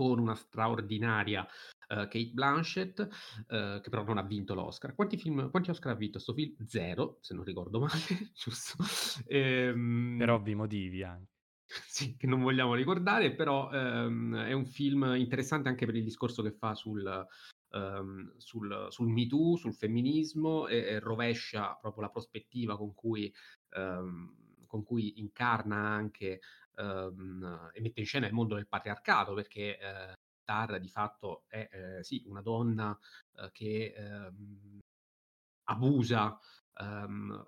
con 0.00 0.18
una 0.18 0.34
straordinaria 0.34 1.42
uh, 1.42 2.08
Kate 2.08 2.30
Blanchett, 2.32 2.98
uh, 3.00 3.80
che 3.80 3.90
però 3.90 4.02
non 4.02 4.16
ha 4.16 4.22
vinto 4.22 4.54
l'Oscar. 4.54 4.94
Quanti, 4.94 5.18
film, 5.18 5.50
quanti 5.50 5.68
Oscar 5.68 5.92
ha 5.92 5.96
vinto 5.96 6.14
questo 6.14 6.32
film? 6.32 6.54
Zero, 6.66 7.18
se 7.20 7.34
non 7.34 7.44
ricordo 7.44 7.80
male, 7.80 7.92
giusto? 8.34 8.82
Ehm, 9.26 10.16
Per 10.16 10.30
ovvi 10.30 10.54
motivi 10.54 11.02
anche. 11.02 11.32
sì, 11.86 12.16
che 12.16 12.26
non 12.26 12.40
vogliamo 12.42 12.74
ricordare, 12.74 13.34
però 13.34 13.70
ehm, 13.70 14.36
è 14.36 14.52
un 14.52 14.66
film 14.66 15.14
interessante 15.16 15.68
anche 15.68 15.86
per 15.86 15.94
il 15.94 16.04
discorso 16.04 16.42
che 16.42 16.52
fa 16.52 16.74
sul, 16.74 17.06
ehm, 17.70 18.34
sul, 18.36 18.86
sul 18.90 19.08
Me 19.08 19.26
Too, 19.26 19.56
sul 19.56 19.74
femminismo 19.74 20.66
e, 20.66 20.78
e 20.78 20.98
rovescia 20.98 21.76
proprio 21.80 22.02
la 22.02 22.10
prospettiva 22.10 22.76
con 22.76 22.94
cui, 22.94 23.32
ehm, 23.70 24.39
con 24.70 24.84
cui 24.84 25.18
incarna 25.18 25.76
anche 25.76 26.40
ehm, 26.76 27.70
e 27.74 27.80
mette 27.80 28.00
in 28.00 28.06
scena 28.06 28.28
il 28.28 28.32
mondo 28.32 28.54
del 28.54 28.68
patriarcato, 28.68 29.34
perché 29.34 29.78
eh, 29.78 30.14
Tara 30.44 30.78
di 30.78 30.88
fatto 30.88 31.44
è 31.48 31.68
eh, 31.72 32.04
sì, 32.04 32.22
una 32.26 32.40
donna 32.40 32.96
eh, 33.36 33.50
che 33.52 33.92
ehm, 33.96 34.78
abusa 35.64 36.38
ehm, 36.74 37.44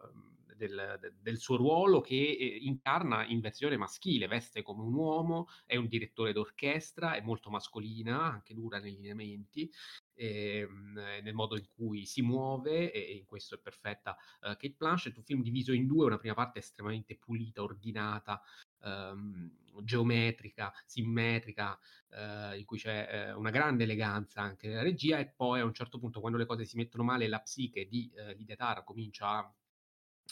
del, 0.57 0.99
de- 1.01 1.15
del 1.21 1.39
suo 1.39 1.57
ruolo 1.57 2.01
che 2.01 2.15
eh, 2.15 2.59
incarna 2.63 3.25
in 3.25 3.41
versione 3.41 3.77
maschile, 3.77 4.27
veste 4.27 4.63
come 4.63 4.83
un 4.83 4.95
uomo, 4.95 5.47
è 5.65 5.77
un 5.77 5.87
direttore 5.87 6.33
d'orchestra, 6.33 7.15
è 7.15 7.21
molto 7.21 7.51
mascolina, 7.51 8.21
anche 8.23 8.55
dura 8.55 8.79
nei 8.81 8.93
lineamenti, 8.93 9.71
ehm, 10.15 10.93
nel 11.23 11.35
modo 11.35 11.57
in 11.57 11.67
cui 11.75 12.05
si 12.07 12.23
muove, 12.23 12.93
e 12.93 13.17
in 13.17 13.27
questo 13.27 13.55
è 13.57 13.59
perfetta 13.59 14.17
eh, 14.43 14.57
Kate 14.57 14.75
Blanchett, 14.77 15.17
un 15.17 15.25
film 15.25 15.43
diviso 15.43 15.73
in 15.73 15.87
due, 15.87 16.07
una 16.07 16.19
prima 16.19 16.35
parte 16.35 16.59
estremamente 16.61 17.17
pulita, 17.17 17.63
ordinata, 17.63 18.43
ehm, 18.83 19.51
geometrica, 19.83 20.73
simmetrica, 20.87 21.79
eh, 22.11 22.59
in 22.59 22.65
cui 22.65 22.79
c'è 22.79 23.09
eh, 23.11 23.33
una 23.33 23.51
grande 23.51 23.85
eleganza 23.85 24.43
anche 24.43 24.69
nella 24.69 24.83
regia 24.83 25.19
e 25.19 25.29
poi 25.29 25.61
a 25.61 25.65
un 25.65 25.75
certo 25.75 25.99
punto 25.99 26.21
quando 26.21 26.39
le 26.39 26.47
cose 26.47 26.65
si 26.65 26.77
mettono 26.77 27.05
male 27.05 27.29
la 27.29 27.41
psiche 27.41 27.87
di 27.87 28.11
eh, 28.15 28.35
Lidia 28.35 28.57
Tara 28.57 28.85
comincia 28.85 29.29
a 29.29 29.53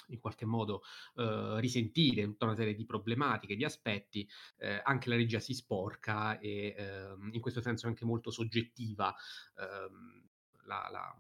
in 0.08 0.20
qualche 0.20 0.44
modo 0.44 0.82
eh, 1.16 1.60
risentire 1.60 2.24
tutta 2.24 2.46
una 2.46 2.54
serie 2.54 2.74
di 2.74 2.84
problematiche, 2.84 3.56
di 3.56 3.64
aspetti, 3.64 4.28
eh, 4.58 4.80
anche 4.84 5.08
la 5.08 5.16
regia 5.16 5.38
si 5.40 5.54
sporca 5.54 6.38
e 6.38 6.74
ehm, 6.76 7.30
in 7.32 7.40
questo 7.40 7.60
senso 7.60 7.86
è 7.86 7.88
anche 7.88 8.04
molto 8.04 8.30
soggettiva 8.30 9.14
ehm, 9.56 10.28
la, 10.64 10.88
la, 10.90 11.16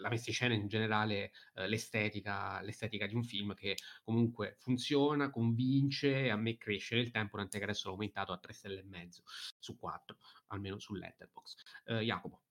la 0.00 0.08
messa 0.08 0.28
in 0.28 0.34
scena 0.34 0.54
in 0.54 0.68
generale, 0.68 1.32
eh, 1.54 1.68
l'estetica, 1.68 2.60
l'estetica 2.62 3.06
di 3.06 3.14
un 3.14 3.24
film 3.24 3.54
che 3.54 3.76
comunque 4.02 4.56
funziona, 4.58 5.30
convince 5.30 6.24
e 6.24 6.30
a 6.30 6.36
me 6.36 6.56
cresce 6.56 6.96
nel 6.96 7.10
tempo, 7.10 7.36
tant'è 7.36 7.58
che 7.58 7.64
adesso 7.64 7.88
l'ho 7.88 7.94
aumentato 7.94 8.32
a 8.32 8.38
3 8.38 8.52
stelle 8.52 8.80
e 8.80 8.84
mezzo 8.84 9.22
su 9.58 9.76
4, 9.76 10.18
almeno 10.48 10.78
su 10.78 10.94
Letterboxd. 10.94 11.60
Eh, 11.84 12.00
Jacopo. 12.00 12.45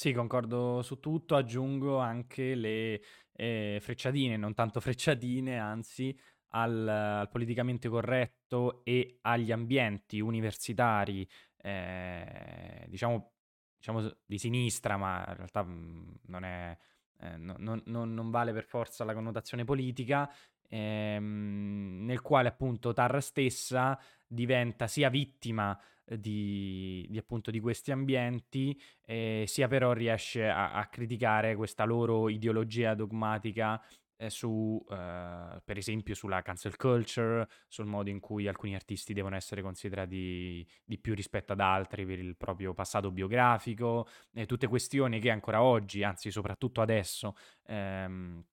Sì, 0.00 0.14
concordo 0.14 0.80
su 0.80 0.98
tutto, 0.98 1.36
aggiungo 1.36 1.98
anche 1.98 2.54
le 2.54 3.02
eh, 3.32 3.78
frecciatine, 3.82 4.38
non 4.38 4.54
tanto 4.54 4.80
frecciatine, 4.80 5.58
anzi, 5.58 6.18
al, 6.52 6.88
al 6.88 7.28
politicamente 7.28 7.90
corretto 7.90 8.82
e 8.82 9.18
agli 9.20 9.52
ambienti 9.52 10.18
universitari, 10.20 11.28
eh, 11.58 12.86
diciamo, 12.88 13.32
diciamo 13.76 14.10
di 14.24 14.38
sinistra, 14.38 14.96
ma 14.96 15.18
in 15.28 15.34
realtà 15.36 15.62
mh, 15.64 16.20
non, 16.28 16.44
è, 16.44 16.78
eh, 17.18 17.36
no- 17.36 17.56
non- 17.58 17.82
non- 17.84 18.14
non 18.14 18.30
vale 18.30 18.54
per 18.54 18.64
forza 18.64 19.04
la 19.04 19.12
connotazione 19.12 19.64
politica, 19.64 20.30
ehm, 20.70 22.04
nel 22.04 22.22
quale 22.22 22.48
appunto 22.48 22.92
Tar 22.92 23.22
stessa 23.22 23.98
diventa 24.26 24.86
sia 24.86 25.10
vittima 25.10 25.78
eh, 26.06 26.18
di, 26.18 27.06
di, 27.10 27.18
appunto 27.18 27.50
di 27.50 27.60
questi 27.60 27.90
ambienti, 27.90 28.80
eh, 29.04 29.44
sia 29.46 29.68
però 29.68 29.92
riesce 29.92 30.48
a, 30.48 30.72
a, 30.72 30.86
criticare 30.86 31.56
questa 31.56 31.84
loro 31.84 32.28
ideologia 32.28 32.94
dogmatica 32.94 33.82
eh, 34.16 34.30
su, 34.30 34.82
eh, 34.90 35.60
per 35.64 35.76
esempio, 35.76 36.14
sulla 36.14 36.42
cancel 36.42 36.76
culture, 36.76 37.48
sul 37.68 37.86
modo 37.86 38.10
in 38.10 38.20
cui 38.20 38.46
alcuni 38.46 38.74
artisti 38.74 39.12
devono 39.12 39.34
essere 39.36 39.62
considerati 39.62 40.66
di 40.84 40.98
più 40.98 41.14
rispetto 41.14 41.52
ad 41.52 41.60
altri 41.60 42.06
per 42.06 42.18
il 42.18 42.36
proprio 42.36 42.74
passato 42.74 43.10
biografico, 43.10 44.06
tutte 44.46 44.68
questioni 44.68 45.20
che 45.20 45.30
ancora 45.30 45.62
oggi, 45.62 46.02
anzi 46.04 46.30
soprattutto 46.30 46.80
adesso, 46.82 47.34
ehm, 47.66 48.44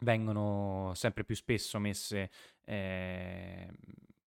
vengono 0.00 0.92
sempre 0.94 1.24
più 1.24 1.34
spesso 1.34 1.78
messe, 1.78 2.30
eh, 2.64 3.68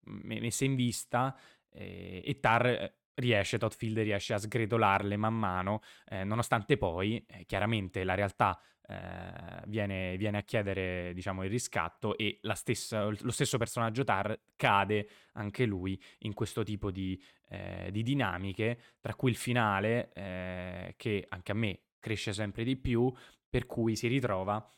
messe 0.04 0.66
in 0.66 0.76
vista 0.76 1.38
eh, 1.70 2.22
e 2.24 2.40
Tar 2.40 2.66
eh, 2.66 2.96
riesce, 3.16 3.58
Todd 3.58 3.72
Field 3.72 4.00
riesce 4.00 4.34
a 4.34 4.38
sgretolarle 4.38 5.18
man 5.18 5.34
mano, 5.34 5.82
eh, 6.08 6.24
nonostante 6.24 6.78
poi 6.78 7.24
eh, 7.28 7.46
chiaramente 7.46 8.04
la 8.04 8.16
realtà 8.16 8.60
eh, 8.90 9.62
viene, 9.66 10.18
viene, 10.18 10.38
a 10.38 10.44
chiedere 10.44 11.14
diciamo, 11.14 11.44
il 11.44 11.50
riscatto 11.50 12.18
e 12.18 12.40
stessa, 12.54 13.06
lo 13.06 13.32
stesso 13.32 13.58
personaggio 13.58 14.04
Tar 14.04 14.40
cade 14.56 15.10
anche 15.34 15.66
lui 15.66 16.00
in 16.20 16.34
questo 16.34 16.64
tipo 16.64 16.92
di, 16.92 17.22
di 17.92 18.04
dinamiche, 18.04 18.80
tra 19.00 19.14
cui 19.14 19.30
il 19.30 19.38
finale 19.38 20.12
che 20.98 21.26
anche 21.30 21.52
a 21.52 21.56
me 21.56 21.80
cresce 22.00 22.34
sempre 22.34 22.64
di 22.64 22.76
più, 22.76 23.12
per 23.50 23.66
cui 23.66 23.96
si 23.96 24.08
ritrova 24.08 24.70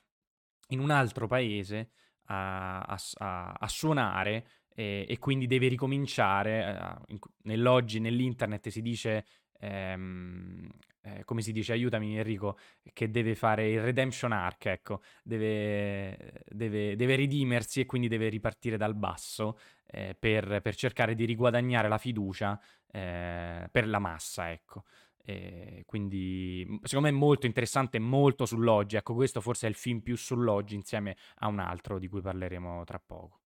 in 0.70 0.80
un 0.80 0.90
altro 0.90 1.28
paese 1.28 1.92
a, 2.26 2.82
a, 2.82 3.54
a 3.60 3.68
suonare 3.68 4.48
e, 4.74 5.06
e, 5.08 5.18
quindi 5.18 5.48
deve 5.48 5.68
ricominciare. 5.68 7.00
Eh, 7.08 7.20
nell'oggi, 7.44 8.00
nell'internet 8.00 8.70
si 8.70 8.82
dice, 8.82 9.26
ehm, 9.60 10.70
eh, 11.02 11.24
come 11.24 11.42
si 11.42 11.52
dice, 11.52 11.74
aiutami 11.74 12.18
Enrico, 12.18 12.58
che 12.94 13.10
deve 13.10 13.36
fare 13.36 13.70
il 13.70 13.82
redemption 13.82 14.32
arc, 14.32 14.68
ecco, 14.68 15.02
deve, 15.24 16.44
deve, 16.48 16.96
deve 16.96 17.16
ridimersi 17.16 17.82
e 17.82 17.86
quindi 17.86 18.08
deve 18.08 18.30
ripartire 18.30 18.78
dal 18.78 18.96
basso 18.96 19.60
eh, 19.88 20.16
per, 20.18 20.62
per, 20.62 20.76
cercare 20.76 21.16
di 21.16 21.26
riguadagnare 21.26 21.88
la 21.88 21.98
fiducia 21.98 22.60
eh, 22.92 23.68
per 23.72 23.88
la 23.88 24.00
massa, 24.00 24.52
ecco. 24.52 24.84
E 25.24 25.84
quindi 25.86 26.66
mhmm, 26.68 26.80
secondo 26.84 27.10
me 27.10 27.16
è 27.16 27.18
molto 27.18 27.46
interessante, 27.46 28.00
molto 28.00 28.46
sull'oggi. 28.46 28.96
Ecco, 28.96 29.14
questo 29.14 29.42
forse 29.42 29.68
è 29.68 29.70
il 29.70 29.76
film 29.76 30.00
più 30.02 30.16
sull'oggi 30.18 30.76
insieme 30.76 31.16
a 31.38 31.48
un 31.48 31.60
altro 31.60 32.00
di 32.00 32.08
cui 32.08 32.22
parleremo 32.22 32.84
tra 32.84 33.00
poco. 33.00 33.40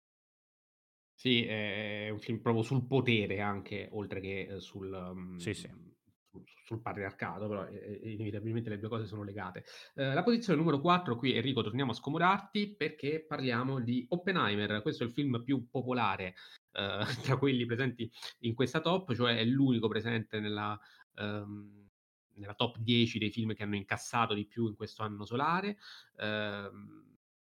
Sì, 1.16 1.46
è 1.46 2.10
un 2.10 2.20
film 2.20 2.42
proprio 2.42 2.64
sul 2.64 2.86
potere 2.88 3.40
anche, 3.40 3.88
oltre 3.92 4.20
che 4.20 4.56
sul, 4.60 4.90
Sì, 5.36 5.54
sì. 5.54 5.70
mhmm, 5.70 5.92
sul 6.30 6.44
sul 6.66 6.82
patriarcato, 6.82 7.48
però 7.48 7.68
e 7.68 8.00
e 8.02 8.12
inevitabilmente 8.14 8.70
le 8.70 8.80
2 8.80 8.90
cose 8.90 9.06
sono 9.06 9.24
legate. 9.24 9.64
Ehm, 9.96 10.14
la 10.16 10.24
posizione 10.24 10.58
numero 10.60 10.82
4 10.82 11.16
qui, 11.16 11.34
Enrico, 11.36 11.62
torniamo 11.62 11.92
a 11.92 11.94
scomodarti 11.94 12.76
perché 12.76 13.24
parliamo 13.26 13.80
di 13.80 14.06
Oppenheimer. 14.10 14.82
Questo 14.82 15.04
è 15.04 15.08
il 15.08 15.14
film 15.14 15.44
più 15.44 15.70
popolare, 15.70 16.34
ehm, 16.72 17.00
tra 17.36 17.38
quelli 17.38 17.66
presenti 17.66 18.10
in 18.40 18.54
questa 18.56 18.82
top, 18.82 19.14
cioè 19.14 19.38
è 19.38 19.44
l'unico 19.46 19.88
presente 19.88 20.40
nella 20.40 20.78
ehm, 21.16 21.89
nella 22.36 22.53
top 22.55 22.78
10 22.80 23.20
dei 23.20 23.30
film 23.32 23.53
che 23.53 23.64
hanno 23.64 23.76
incassato 23.76 24.34
di 24.34 24.45
più 24.47 24.68
in 24.68 24.76
questo 24.76 25.03
anno 25.03 25.26
solare. 25.26 25.78
Ehm, 26.18 27.01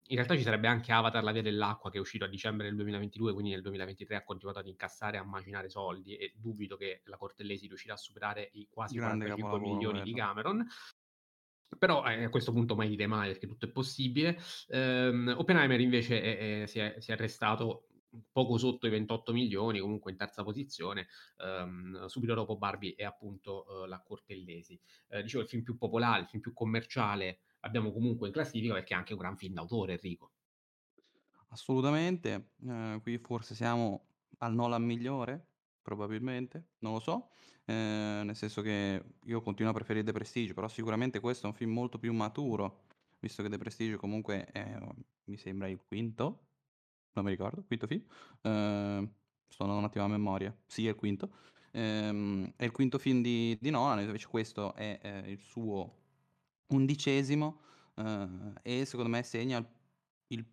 in 0.08 0.14
realtà 0.16 0.36
ci 0.36 0.42
sarebbe 0.42 0.68
anche 0.68 0.92
Avatar: 0.92 1.24
La 1.24 1.32
via 1.32 1.42
dell'acqua 1.42 1.90
che 1.90 1.98
è 1.98 2.00
uscito 2.00 2.24
a 2.24 2.28
dicembre 2.28 2.66
del 2.66 2.76
2022, 2.76 3.32
quindi 3.32 3.50
nel 3.50 3.62
2023 3.62 4.16
ha 4.16 4.22
continuato 4.24 4.60
ad 4.60 4.66
incassare 4.68 5.16
e 5.16 5.20
a 5.20 5.24
macinare 5.24 5.68
soldi 5.68 6.16
e 6.16 6.34
dubito 6.36 6.76
che 6.76 7.00
la 7.06 7.16
Cortellesi 7.16 7.66
riuscirà 7.66 7.94
a 7.94 7.96
superare 7.96 8.48
i 8.52 8.68
quasi 8.70 8.98
Grande 8.98 9.26
45 9.26 9.28
capolavoro 9.28 9.60
milioni 9.60 10.02
di. 10.02 10.12
Cameron. 10.12 10.64
Però, 11.78 12.04
eh, 12.06 12.24
a 12.24 12.28
questo 12.30 12.52
punto 12.52 12.76
mai 12.76 12.88
dite 12.88 13.06
mai 13.08 13.28
perché 13.32 13.46
tutto 13.48 13.66
è 13.66 13.70
possibile. 13.72 14.38
Ehm, 14.68 15.34
Oppenheimer 15.36 15.80
invece 15.80 16.22
è 16.22 16.62
è 16.62 16.66
si 16.66 16.78
è 16.78 16.96
si 17.00 17.10
è 17.10 17.14
arrestato 17.14 17.85
poco 18.30 18.58
sotto 18.58 18.86
i 18.86 18.90
28 18.90 19.32
milioni, 19.32 19.80
comunque 19.80 20.10
in 20.10 20.16
terza 20.16 20.42
posizione, 20.42 21.06
ehm, 21.38 22.06
subito 22.06 22.34
dopo 22.34 22.56
Barbie 22.56 22.94
e 22.94 23.04
appunto, 23.04 23.64
uhm, 23.68 23.88
La 23.88 24.02
Cortellesi. 24.02 24.80
Ehm, 25.08 25.22
dicevo 25.22 25.42
il 25.42 25.48
film 25.48 25.62
più 25.62 25.76
popolare, 25.76 26.20
il 26.22 26.26
film 26.28 26.42
più 26.42 26.52
commerciale 26.52 27.40
abbiamo 27.60 27.92
comunque 27.92 28.28
in 28.28 28.32
classifica 28.32 28.74
perché 28.74 28.94
è 28.94 28.96
anche 28.96 29.12
un 29.12 29.18
gran 29.18 29.36
film 29.36 29.54
d'autore, 29.54 29.92
Enrico. 29.94 30.32
Assolutamente, 31.48 32.52
ehm, 32.66 33.00
qui 33.00 33.18
forse 33.18 33.54
siamo 33.54 34.14
al 34.38 34.52
Nolan 34.54 34.82
migliore, 34.82 35.52
probabilmente, 35.80 36.72
non 36.78 36.92
lo 36.94 37.00
so, 37.00 37.30
ehm, 37.66 38.24
nel 38.26 38.34
senso 38.36 38.62
che 38.62 39.02
io 39.22 39.40
continuo 39.40 39.70
a 39.70 39.74
preferire 39.74 40.04
The 40.04 40.12
Prestige, 40.12 40.54
però 40.54 40.66
sicuramente 40.68 41.20
questo 41.20 41.46
è 41.46 41.48
un 41.50 41.54
film 41.54 41.72
molto 41.72 41.98
più 41.98 42.12
maturo, 42.12 42.84
visto 43.20 43.42
che 43.42 43.48
The 43.48 43.58
Prestige 43.58 43.96
comunque 43.96 44.44
è, 44.46 44.76
mi 45.24 45.36
sembra 45.36 45.68
il 45.68 45.80
quinto, 45.86 46.48
non 47.16 47.24
mi 47.26 47.30
ricordo, 47.36 47.64
quinto 47.64 47.86
film, 47.86 48.04
ehm, 48.42 49.12
sto 49.48 49.64
un 49.64 49.84
attimo 49.84 50.04
a 50.04 50.08
memoria, 50.08 50.56
sì 50.66 50.86
è 50.86 50.90
il 50.90 50.96
quinto, 50.96 51.34
ehm, 51.72 52.52
è 52.56 52.64
il 52.64 52.70
quinto 52.72 52.98
film 52.98 53.22
di 53.22 53.56
di 53.60 53.70
Nolan, 53.70 54.00
invece 54.04 54.26
questo 54.28 54.74
è, 54.74 54.98
ehm, 55.02 55.28
il 55.28 55.38
suo 55.40 56.00
undicesimo, 56.68 57.60
ehm, 57.96 58.54
e 58.62 58.84
secondo 58.84 59.10
me 59.10 59.22
segna 59.22 59.58
il 59.58 59.68
il 60.28 60.44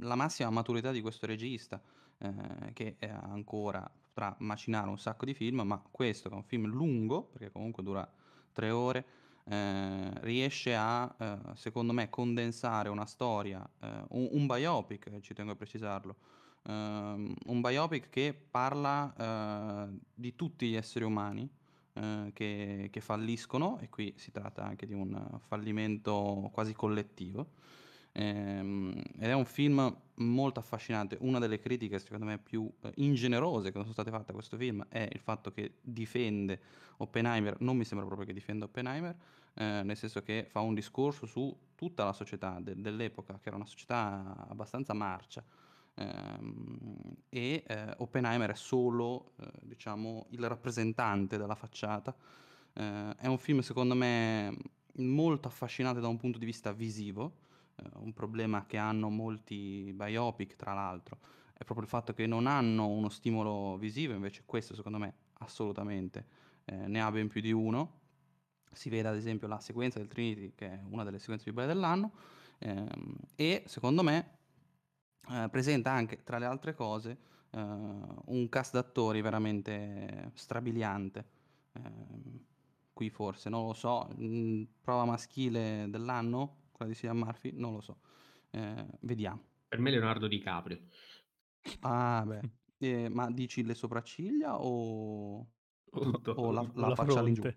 la 0.00 0.14
massima 0.14 0.50
maturità 0.50 0.92
di 0.92 1.00
questo 1.00 1.26
regista, 1.26 1.82
ehm, 2.18 2.72
che, 2.72 2.96
ehm, 3.00 3.18
ancora 3.22 3.90
potrà 4.00 4.36
macinare 4.40 4.88
un 4.88 4.98
sacco 4.98 5.24
di 5.24 5.34
film, 5.34 5.60
ma 5.62 5.82
questo 5.90 6.28
è 6.30 6.32
un 6.34 6.44
film 6.44 6.66
lungo, 6.68 7.24
perché 7.28 7.50
comunque 7.50 7.82
dura 7.82 8.08
3 8.52 8.70
ore, 8.70 9.06
ehm, 9.48 10.20
riesce 10.20 10.74
a, 10.76 11.14
ehm, 11.18 11.52
secondo 11.54 11.92
me 11.92 12.08
condensare 12.10 12.88
una 12.88 13.06
storia, 13.06 13.68
ehm, 13.80 14.06
un 14.10 14.28
un 14.32 14.46
biopic, 14.46 15.20
ci 15.20 15.34
tengo 15.34 15.52
a 15.52 15.56
precisarlo, 15.56 16.16
ehm, 16.64 17.34
un 17.46 17.60
biopic 17.60 18.08
che 18.10 18.34
parla, 18.50 19.14
ehm, 19.86 19.98
di 20.14 20.34
tutti 20.36 20.68
gli 20.68 20.74
esseri 20.76 21.04
umani, 21.04 21.50
ehm, 21.94 22.32
che 22.32 22.88
che 22.92 23.00
falliscono 23.00 23.78
e 23.80 23.88
qui 23.88 24.14
si 24.16 24.30
tratta 24.30 24.62
anche 24.64 24.86
di 24.86 24.92
un 24.94 25.38
fallimento 25.40 26.50
quasi 26.52 26.72
collettivo. 26.74 27.52
Ehm, 28.12 28.94
ed 29.18 29.28
è 29.28 29.32
un 29.34 29.44
film 29.44 29.96
molto 30.16 30.58
affascinante. 30.60 31.16
Una 31.20 31.38
delle 31.38 31.58
critiche 31.58 31.98
secondo 31.98 32.24
me 32.26 32.38
più, 32.38 32.70
ehm, 32.82 32.90
ingenerose 32.96 33.70
che 33.70 33.78
sono 33.80 33.92
state 33.92 34.10
fatte 34.10 34.30
a 34.32 34.34
questo 34.34 34.56
film 34.56 34.84
è 34.88 35.08
il 35.12 35.20
fatto 35.20 35.50
che 35.52 35.78
difende 35.82 36.60
Oppenheimer 36.98 37.56
non 37.60 37.76
mi 37.76 37.84
sembra 37.84 38.06
proprio 38.06 38.26
che 38.26 38.32
difenda 38.32 38.64
Oppenheimer, 38.64 39.16
ehm, 39.54 39.86
nel 39.86 39.96
senso 39.96 40.22
che 40.22 40.46
fa 40.48 40.60
un 40.60 40.74
discorso 40.74 41.26
su 41.26 41.56
tutta 41.74 42.04
la 42.04 42.12
società 42.12 42.58
de 42.60 42.74
dell'epoca, 42.80 43.34
che 43.40 43.48
era 43.48 43.56
una 43.56 43.66
società 43.66 44.46
abbastanza 44.48 44.94
marcia. 44.94 45.44
Ehm, 45.94 46.96
e, 47.28 47.62
ehm, 47.66 47.94
Oppenheimer 47.98 48.50
è 48.50 48.54
solo, 48.54 49.34
ehm, 49.40 49.50
diciamo 49.62 50.26
il 50.30 50.46
rappresentante 50.48 51.36
della 51.38 51.54
facciata. 51.54 52.14
Ehm, 52.74 53.14
è 53.16 53.26
un 53.26 53.38
film 53.38 53.60
secondo 53.60 53.94
me 53.94 54.56
molto 54.96 55.48
affascinante 55.48 56.00
da 56.00 56.08
un 56.08 56.16
punto 56.16 56.38
di 56.38 56.44
vista 56.46 56.72
visivo, 56.72 57.38
un 57.94 58.12
problema 58.12 58.66
che 58.66 58.76
hanno 58.78 59.08
molti 59.10 59.92
biopic 59.94 60.56
tra 60.56 60.74
l'altro, 60.74 61.18
è 61.52 61.64
proprio 61.64 61.82
il 61.82 61.88
fatto 61.88 62.12
che 62.14 62.26
non 62.26 62.46
hanno 62.46 62.86
uno 62.88 63.08
stimolo 63.08 63.76
visivo, 63.78 64.14
invece 64.14 64.42
questo 64.46 64.74
secondo 64.74 64.98
me 64.98 65.14
assolutamente, 65.40 66.26
ehm, 66.64 66.90
ne 66.90 67.00
ha 67.02 67.10
ben 67.10 67.28
più 67.28 67.40
di 67.40 67.52
uno. 67.52 67.96
Si 68.72 68.88
vede 68.90 69.08
ad 69.08 69.16
esempio 69.16 69.48
la 69.48 69.60
sequenza 69.60 69.98
del 69.98 70.08
Trinity, 70.08 70.54
che 70.54 70.66
è 70.68 70.82
una 70.84 71.04
delle 71.04 71.18
sequenze 71.18 71.44
più 71.44 71.54
belle 71.54 71.68
dell'anno, 71.68 72.12
ehm, 72.58 73.16
e 73.34 73.62
secondo 73.66 74.02
me, 74.02 74.38
ehm, 75.30 75.48
presenta 75.50 75.90
anche 75.92 76.22
tra 76.22 76.38
le 76.38 76.46
altre 76.46 76.74
cose, 76.74 77.18
ehm, 77.50 78.16
un 78.26 78.48
cast 78.48 78.72
d'attori 78.74 79.20
veramente 79.22 80.30
strabiliante. 80.34 81.26
Ehm, 81.74 82.44
qui 82.92 83.10
forse, 83.10 83.48
non 83.50 83.66
lo 83.66 83.72
so, 83.74 84.08
mhmm, 84.16 84.64
prova 84.80 85.04
maschile 85.04 85.86
dell'anno? 85.90 86.56
Quella 86.78 86.92
di 86.92 86.96
Cillian 86.96 87.18
Murphy? 87.18 87.50
Non 87.52 87.72
lo 87.72 87.80
so. 87.80 87.98
Ehm, 88.50 88.88
vediamo. 89.00 89.42
Per 89.66 89.78
me 89.80 89.90
Leonardo 89.90 90.28
DiCaprio. 90.28 90.78
Ah 91.82 92.24
beh, 92.26 92.42
ehm, 92.78 93.12
ma 93.12 93.30
dici 93.30 93.62
le 93.64 93.74
sopracciglia 93.74 94.60
o 94.60 95.52
Tutto. 96.00 96.32
o 96.34 96.50
la 96.52 96.62
la 96.74 96.88
la 96.88 96.96
faccia 96.96 97.20
all'ingiù? 97.20 97.48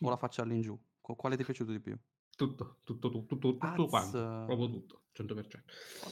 O 0.00 0.08
la 0.10 0.16
faccia 0.16 0.42
all'ingiù? 0.42 0.78
Qu 1.00 1.16
quale 1.16 1.36
ti 1.36 1.42
è 1.42 1.44
piaciuto 1.44 1.72
di 1.72 1.80
più? 1.80 1.98
Tutto, 2.38 2.78
tutto, 2.84 3.10
tu 3.10 3.26
tutto 3.26 3.58
tutto 3.58 3.88
Az! 3.88 3.88
quanto, 3.88 4.30
proprio 4.44 4.70
tutto, 4.70 5.06
100%. 5.10 5.64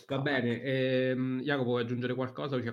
Va 0.08 0.18
bene, 0.18 0.60
ehm, 0.60 1.40
Jacopo 1.42 1.68
vuoi 1.70 1.82
aggiungere 1.82 2.14
qualcosa 2.14 2.56
o 2.56 2.60
ci 2.60 2.66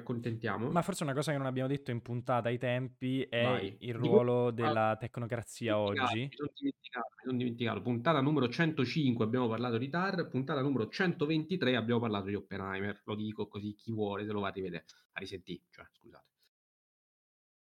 Ma 0.71 0.81
accontentiamo? 0.81 0.81
forse 0.81 1.03
una 1.03 1.13
cosa 1.13 1.31
che 1.31 1.37
non 1.37 1.45
abbiamo 1.45 1.67
detto 1.67 1.91
in 1.91 2.01
puntata 2.01 2.47
ai 2.49 2.57
tempi 2.57 3.21
è 3.23 3.39
Vai. 3.41 3.77
il 3.79 3.93
ruolo 3.93 4.51
ah, 4.59 4.71
della 4.71 4.95
tecnocrazia 4.97 5.77
dimenticato, 5.77 5.77
oggi. 5.77 6.31
mi 6.31 6.35
son 6.37 6.47
dimenticato, 6.55 7.09
mi 7.25 7.37
dimenticato. 7.37 7.81
Puntata 7.81 8.21
numero 8.21 8.49
105 8.49 9.25
abbiamo 9.25 9.47
parlato 9.47 9.77
di 9.77 9.89
Tar, 9.89 10.27
puntata 10.27 10.61
numero 10.61 10.87
123 10.89 11.75
abbiamo 11.75 11.99
parlato 12.01 12.27
di 12.27 12.35
Oppenheimer. 12.35 13.01
Lo 13.05 13.15
dico 13.15 13.47
così 13.47 13.73
chi 13.75 13.91
vuole 13.91 14.25
se 14.25 14.31
lo 14.31 14.39
va 14.41 14.49
a 14.49 14.51
rivede 14.51 14.85
a 15.13 15.19
risentì, 15.19 15.61
cioè 15.69 15.85
scusate. 15.91 16.25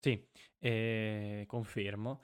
Sì, 0.04 0.28
ehm, 0.58 1.46
confermo. 1.46 2.22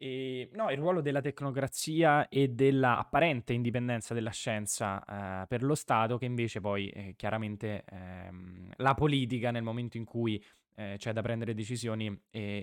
Ehm, 0.00 0.48
no, 0.54 0.70
il 0.70 0.78
ruolo 0.78 1.00
della 1.00 1.20
tecnocrazia 1.20 2.28
e 2.28 2.48
della 2.48 2.98
apparente 2.98 3.52
indipendenza 3.52 4.12
della 4.12 4.30
scienza, 4.30 5.02
ehm, 5.04 5.46
per 5.46 5.62
lo 5.62 5.74
Stato 5.74 6.18
che 6.18 6.24
invece 6.24 6.60
poi, 6.60 6.88
ehm, 6.90 7.12
chiaramente, 7.16 7.84
ehm, 7.88 8.70
la 8.76 8.94
politica 8.94 9.50
nel 9.50 9.62
momento 9.62 9.96
in 9.96 10.04
cui, 10.04 10.42
ehm, 10.74 10.96
c'è 10.96 11.12
da 11.12 11.22
prendere 11.22 11.54
decisioni, 11.54 12.06
ehm, 12.06 12.20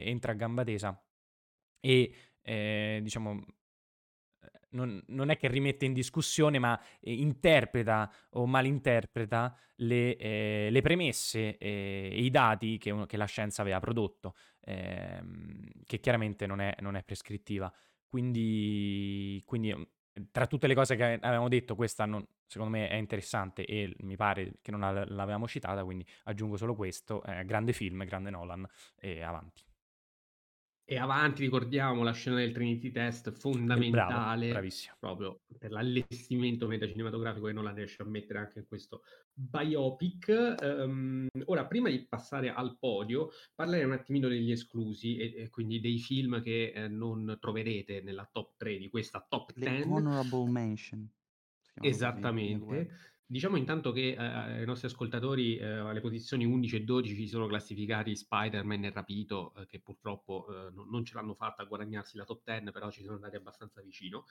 entra 0.07 0.33
a 0.33 0.35
gamba 0.35 0.63
tesa 0.63 1.01
e, 1.79 2.13
ehm, 2.41 3.01
diciamo, 3.03 3.45
non 4.71 5.01
non 5.07 5.29
è 5.29 5.37
che 5.37 5.47
rimette 5.49 5.85
in 5.85 5.93
discussione, 5.93 6.59
ma, 6.59 6.79
ehm, 7.01 7.19
interpreta 7.19 8.11
o 8.31 8.45
malinterpreta 8.45 9.55
le 9.77 10.15
ehm, 10.17 10.71
le 10.71 10.81
premesse, 10.81 11.57
ehm, 11.57 12.11
e 12.13 12.23
i 12.23 12.29
dati 12.29 12.77
che 12.77 13.05
che 13.07 13.17
la 13.17 13.25
scienza 13.25 13.61
aveva 13.61 13.79
prodotto, 13.79 14.35
ehm, 14.61 15.69
che 15.85 15.99
chiaramente 15.99 16.45
non 16.47 16.59
è 16.61 16.75
non 16.79 16.95
è 16.95 17.03
prescrittiva. 17.03 17.71
Quindi 18.07 19.41
quindi, 19.45 19.73
mhmm, 19.73 19.85
tra 20.31 20.47
tutte 20.47 20.67
le 20.67 20.75
cose 20.75 20.95
che 20.95 21.03
avevamo 21.21 21.47
detto 21.49 21.75
questa 21.75 22.05
non 22.05 22.25
secondo 22.45 22.77
me 22.77 22.89
è 22.89 22.95
interessante 22.95 23.65
e 23.65 23.95
mi 23.99 24.15
pare 24.17 24.55
che 24.61 24.71
non 24.71 24.81
la 24.81 24.91
l'avevamo 25.05 25.47
citata, 25.47 25.83
quindi 25.83 26.05
aggiungo 26.25 26.57
solo 26.57 26.75
questo. 26.75 27.23
Ehm, 27.23 27.45
grande 27.45 27.73
film, 27.73 28.03
grande 28.05 28.29
Nolan 28.29 28.65
e 28.97 29.21
avanti. 29.21 29.63
E 30.91 30.97
avanti 30.97 31.41
ricordiamo 31.41 32.03
la 32.03 32.11
scena 32.11 32.35
del 32.35 32.51
Trinity 32.51 32.91
Test 32.91 33.31
bravo, 33.85 34.27
fondamentale, 34.27 34.47
bravissimo. 34.47 34.95
proprio 34.99 35.43
per 35.57 35.71
l'allestimento 35.71 36.67
metacinematografico 36.67 37.45
che 37.45 37.53
Nolan 37.53 37.75
riesce 37.75 38.01
a 38.01 38.05
mettere 38.05 38.39
anche 38.39 38.59
in 38.59 38.65
questo 38.67 39.01
biopic. 39.31 40.27
Ehm, 40.61 41.29
ora 41.45 41.65
prima 41.65 41.89
di 41.89 42.05
passare 42.09 42.49
al 42.51 42.77
podio, 42.77 43.29
parlerei 43.55 43.85
un 43.85 43.93
attimino 43.93 44.27
degli 44.27 44.51
esclusi 44.51 45.15
e 45.15 45.33
e 45.43 45.49
quindi 45.49 45.79
dei 45.79 45.97
film 45.97 46.41
che, 46.43 46.73
ehm, 46.75 46.93
non 46.93 47.37
troverete 47.39 48.01
nella 48.01 48.27
top 48.29 48.55
3 48.57 48.77
di 48.77 48.89
questa 48.89 49.25
top 49.29 49.53
Le 49.55 49.69
10. 49.69 49.85
honorable 49.85 50.45
mention, 50.45 51.09
Esattamente. 51.79 52.89
Diciamo 53.31 53.55
intanto 53.55 53.93
che, 53.93 54.11
ehm, 54.11 54.19
ai 54.19 54.65
nostri 54.65 54.87
ascoltatori, 54.87 55.55
ehm, 55.57 55.85
alle 55.85 56.01
posizioni 56.01 56.43
11 56.43 56.75
e 56.75 56.83
12 56.83 57.27
sono 57.27 57.47
classificati 57.47 58.13
Spider-Man 58.13 58.83
e 58.83 58.91
Rapito, 58.91 59.53
ehm, 59.55 59.65
che 59.67 59.79
purtroppo, 59.79 60.45
ehm, 60.67 60.73
no 60.73 60.83
non 60.83 61.05
ce 61.05 61.13
l'hanno 61.15 61.33
fatta 61.33 61.61
a 61.63 61.65
guadagnarsi 61.65 62.17
la 62.17 62.25
top 62.25 62.43
10, 62.43 62.71
però 62.71 62.91
ci 62.91 63.01
sono 63.03 63.15
andati 63.15 63.37
abbastanza 63.37 63.81
vicino. 63.81 64.25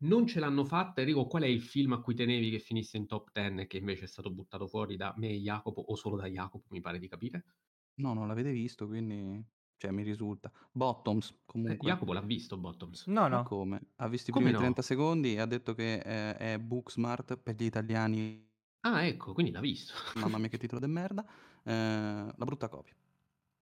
Non 0.00 0.26
ce 0.26 0.38
l'hanno 0.38 0.66
fatta 0.66 1.00
Enrico, 1.00 1.26
qual 1.26 1.44
è 1.44 1.46
il 1.46 1.62
film 1.62 1.92
a 1.94 2.02
cui 2.02 2.14
tenevi 2.14 2.50
che 2.50 2.58
finisse 2.58 2.98
in 2.98 3.06
top 3.06 3.30
10 3.32 3.62
e 3.62 3.66
che 3.66 3.78
invece 3.78 4.04
è 4.04 4.06
stato 4.06 4.30
buttato 4.30 4.66
fuori 4.68 4.96
da 4.96 5.14
me 5.16 5.30
e 5.30 5.38
Jacopo, 5.38 5.80
o 5.80 5.94
solo 5.96 6.16
da 6.18 6.26
Jacopo, 6.26 6.66
mi 6.72 6.82
pare 6.82 6.98
di 6.98 7.08
capire? 7.08 7.46
No, 7.94 8.12
non 8.14 8.26
l'avete 8.26 8.52
visto, 8.52 8.86
quindi 8.86 9.42
cioè 9.82 9.90
mi 9.90 10.02
risulta. 10.04 10.50
Bottoms, 10.70 11.30
Eh, 11.30 11.46
comunque. 11.46 11.88
Jacopo 11.90 12.12
l'ha 12.12 12.20
visto 12.20 12.56
Bottoms. 12.56 13.06
No, 13.06 13.26
Ma 13.26 13.40
no. 13.40 13.42
come? 13.42 13.80
Ha 13.96 14.06
visto 14.08 14.30
i 14.30 14.32
Come 14.32 14.44
primi 14.44 14.52
no? 14.52 14.58
30 14.60 14.82
secondi 14.82 15.34
e 15.34 15.40
ha 15.40 15.46
detto 15.46 15.74
che, 15.74 15.94
ehm, 15.98 16.34
è 16.34 16.58
Booksmart 16.60 17.36
per 17.36 17.56
gli 17.56 17.64
italiani. 17.64 18.48
Ah, 18.84 19.04
ecco, 19.06 19.32
quindi 19.32 19.50
l'ha 19.52 19.60
visto. 19.60 19.92
Mamma 20.14 20.38
mia 20.38 20.48
che 20.48 20.58
titolo 20.58 20.80
de 20.80 20.86
merda. 20.86 21.24
Ehm, 21.64 22.32
la 22.36 22.44
brutta 22.44 22.68
copia. 22.68 22.94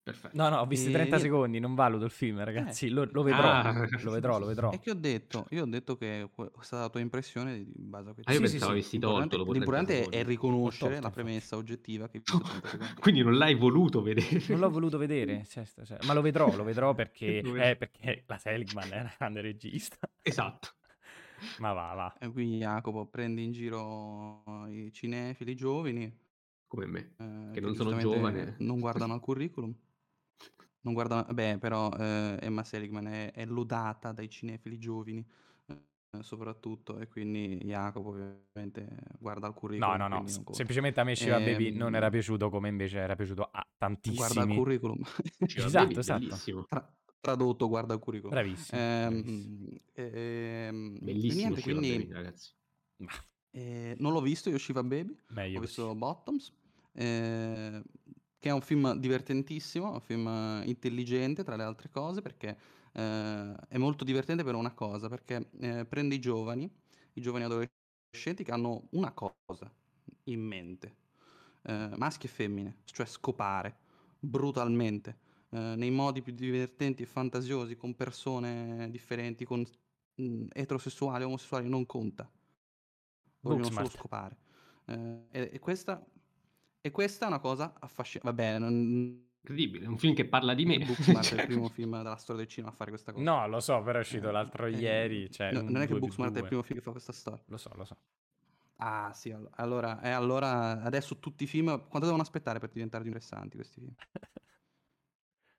Perfetto. 0.02 0.34
No, 0.36 0.48
no, 0.48 0.56
ho 0.60 0.66
visto 0.66 0.88
E 0.88 0.92
30 0.92 1.16
niente. 1.16 1.28
secondi, 1.30 1.58
non 1.58 1.74
valuto 1.74 2.04
il 2.06 2.10
film, 2.10 2.38
Eh. 2.38 2.44
ragazzi. 2.44 2.88
Lo, 2.88 3.06
lo 3.12 3.22
vedrò, 3.22 3.42
Ah. 3.42 3.72
lo 4.02 4.10
vedrò, 4.10 4.38
lo 4.38 4.46
vedrò. 4.46 4.70
E 4.72 4.78
che 4.80 4.90
ho 4.90 4.94
detto? 4.94 5.46
Io 5.50 5.64
ho 5.64 5.66
detto 5.66 5.96
che 5.96 6.22
è 6.22 6.28
la 6.70 6.88
tua 6.88 7.00
impressione 7.00 7.54
di 7.54 7.60
in 7.76 7.90
base 7.90 8.08
a 8.10 8.12
quei 8.14 8.24
Ah, 8.26 8.32
io 8.32 8.36
Sì, 8.38 8.42
pensavo 8.52 8.72
sì. 8.72 8.78
avessi 8.78 8.92
L'importante 8.98 9.36
tolto 9.36 9.52
30 9.52 9.58
l'importante 9.74 10.08
è 10.18 10.24
riconoscere 10.24 10.78
tolto, 10.78 10.88
la 10.88 10.96
infatti. 11.08 11.14
premessa 11.14 11.56
oggettiva 11.56 12.08
che 12.08 12.16
hai 12.16 12.22
visto 12.24 12.38
30 12.48 12.68
secondi. 12.68 13.00
Quindi 13.00 13.22
non 13.22 13.36
l'hai 13.36 13.54
voluto 13.54 14.00
vedere. 14.02 14.42
Non 14.48 14.58
l'ho 14.60 14.70
voluto 14.70 14.96
vedere, 14.98 15.44
cioè, 15.50 15.64
sta- 15.66 15.84
cioè, 15.84 15.98
ma 16.06 16.14
lo 16.14 16.22
vedrò, 16.22 16.56
lo 16.56 16.64
vedrò 16.64 16.94
perché, 16.94 17.38
eh, 17.40 17.76
perché 17.76 18.24
la 18.26 18.38
Seligman 18.38 18.90
è 18.90 19.00
una 19.00 19.14
grande 19.18 19.40
regista. 19.42 20.08
Esatto. 20.22 20.68
Ma 21.58 21.72
va, 21.74 21.92
va. 21.94 22.16
E 22.18 22.32
qui 22.32 22.56
Jacopo 22.56 23.04
prendi 23.06 23.44
in 23.44 23.52
giro 23.52 24.42
i 24.68 24.90
cinefili 24.90 25.54
giovani, 25.54 26.10
Come 26.66 26.86
me. 26.86 27.14
ehm, 27.18 27.52
Che 27.52 27.60
che 27.60 27.60
non 27.60 27.74
sono 27.76 27.96
giovane. 27.98 28.56
non 28.58 28.80
guardano 28.80 29.12
al 29.12 29.20
curriculum. 29.20 29.72
Non 30.80 30.94
guardano 30.94 31.24
beh, 31.32 31.58
però, 31.58 31.90
ehm, 31.92 32.38
Emma 32.40 32.64
Seligman 32.64 33.06
è 33.06 33.32
è 33.32 33.44
lodata 33.46 34.12
dai 34.12 34.28
cinefili 34.28 34.78
giovani, 34.78 35.24
ehm, 35.66 36.20
soprattutto, 36.20 36.98
e 36.98 37.08
quindi 37.08 37.58
Jacopo 37.64 38.08
ovviamente 38.10 38.86
guarda 39.18 39.46
al 39.48 39.54
No, 39.76 39.94
curriculum, 39.94 39.96
no, 39.96 40.08
no, 40.08 40.22
s- 40.26 40.42
conta. 40.44 40.50
semplicemente 40.50 40.98
a 41.00 41.04
me 41.04 41.14
Shiva 41.14 41.40
Baby 41.40 41.70
non 41.72 41.94
era 41.94 42.08
Ehm 42.08 42.10
piaciuto 42.10 42.50
come 42.50 42.68
invece 42.68 42.98
era 42.98 43.14
piaciuto 43.14 43.48
a 43.50 43.64
Guarda 44.04 44.42
al 44.42 44.48
tantissimi. 44.48 44.48
curriculum. 44.48 45.02
Esatto, 45.52 46.00
esatto. 46.00 46.36
Tra 46.68 46.94
tradotto 47.20 47.68
guarda 47.68 47.94
il 47.94 48.00
curriculum. 48.00 48.34
Bravissimo, 48.34 48.84
bravissimo. 49.00 49.54
Ehm, 49.58 49.78
ehm, 49.92 50.98
Bellissimo 51.00 51.32
niente, 51.34 51.60
Shiva 51.60 51.82
quindi 51.82 51.82
Baby, 51.82 52.12
ragazzi. 52.12 52.54
Ehm, 53.54 53.94
non 53.98 54.12
l'ho 54.12 54.20
visto 54.20 54.50
io 54.50 54.58
Shiva 54.58 54.82
Baby, 54.82 55.16
meglio 55.28 55.58
ho 55.58 55.60
così. 55.60 55.66
visto 55.66 55.94
Bottoms, 55.94 56.52
ehm, 56.92 57.82
che 58.38 58.48
è 58.50 58.52
un 58.52 58.60
film 58.60 58.94
divertentissimo, 58.94 59.92
un 59.92 60.00
film 60.00 60.62
intelligente 60.64 61.42
tra 61.44 61.56
le 61.56 61.62
altre 61.64 61.90
cose, 61.90 62.22
perché, 62.22 62.56
ehm, 62.92 63.56
è 63.68 63.78
molto 63.78 64.04
divertente 64.04 64.44
per 64.44 64.54
una 64.54 64.72
cosa, 64.74 65.08
perché, 65.08 65.50
ehm, 65.60 65.86
prende 65.86 66.14
i 66.14 66.20
giovani, 66.20 66.70
i 67.14 67.20
giovani 67.20 67.44
adolescenti 67.44 68.44
che 68.44 68.52
hanno 68.52 68.88
una 68.92 69.12
cosa 69.12 69.72
in 70.24 70.40
mente, 70.42 70.96
ehm, 71.62 71.94
maschi 71.96 72.26
e 72.26 72.30
femmine, 72.30 72.78
cioè 72.84 73.06
scopare 73.06 73.78
brutalmente, 74.20 75.18
ehm, 75.50 75.74
nei 75.78 75.90
modi 75.90 76.22
più 76.22 76.32
divertenti 76.32 77.02
e 77.02 77.06
fantasiosi, 77.06 77.76
con 77.76 77.94
persone 77.96 78.88
differenti, 78.90 79.44
con 79.44 79.64
s 79.66 79.72
mhmm, 80.16 80.48
eterosessuali, 80.52 81.24
omosessuali, 81.24 81.68
non 81.68 81.86
conta. 81.86 82.30
Vogliono 83.40 83.70
solo 83.70 83.88
Booksmart. 83.88 83.88
scopare. 83.88 84.36
Ehm, 84.86 85.28
e 85.30 85.50
e 85.52 85.58
questa 85.58 86.04
e 86.88 86.90
questa 86.90 87.26
è 87.26 87.28
una 87.28 87.38
cosa 87.38 87.74
affasci 87.78 88.18
vabbè, 88.22 88.58
non 88.58 89.26
Incredibile, 89.40 89.84
è 89.84 89.88
un 89.88 89.98
film 89.98 90.14
che 90.14 90.26
parla 90.26 90.52
di 90.54 90.66
me. 90.66 90.78
Booksmart 90.78 91.34
è 91.34 91.34
il 91.40 91.40
Cioè 91.40 91.46
primo 91.46 91.68
film 91.68 91.96
della 91.96 92.16
storia 92.16 92.42
del 92.42 92.50
cinema 92.50 92.72
a 92.72 92.76
fare 92.76 92.90
questa 92.90 93.12
cosa. 93.12 93.24
No, 93.24 93.46
lo 93.48 93.60
so, 93.60 93.80
però 93.82 93.98
è 93.98 94.00
uscito 94.02 94.26
Ehm, 94.26 94.32
l'altro 94.32 94.66
ehm, 94.66 94.78
ieri, 94.80 95.30
cioè 95.30 95.52
no 95.52 95.62
non 95.62 95.80
è 95.82 95.86
che 95.86 95.86
2 95.86 96.00
più 96.00 96.00
Booksmart 96.00 96.34
è 96.34 96.40
il 96.40 96.44
2. 96.44 96.46
primo 96.46 96.62
film 96.62 96.78
che 96.78 96.84
fa 96.84 96.90
questa 96.90 97.12
storia. 97.12 97.42
Lo 97.46 97.56
so, 97.56 97.72
lo 97.74 97.84
so. 97.84 97.96
Ah 98.80 99.12
sì, 99.12 99.30
allo 99.32 99.50
allora 99.56 100.00
e 100.00 100.10
allora 100.10 100.82
adesso 100.82 101.18
tutti 101.18 101.44
i 101.44 101.46
film 101.46 101.66
quanto 101.88 102.00
devono 102.06 102.22
aspettare 102.22 102.58
per 102.60 102.70
diventare 102.70 103.04
interessanti 103.04 103.56
questi 103.56 103.80
film? 103.80 103.94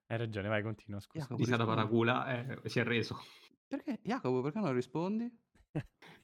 Hai 0.08 0.18
ragione, 0.18 0.48
vai, 0.50 0.62
continua, 0.64 1.00
scusa. 1.00 1.24
Jacopo 1.24 1.36
Di 1.36 1.46
Sata 1.46 1.64
rispondi. 1.64 1.76
Paracula, 1.76 2.62
eh, 2.62 2.70
si 2.70 2.80
è 2.80 2.84
reso. 2.84 3.18
Perché 3.68 4.00
Jacopo, 4.04 4.42
perché 4.42 4.60
non 4.60 4.74
rispondi? 4.74 5.32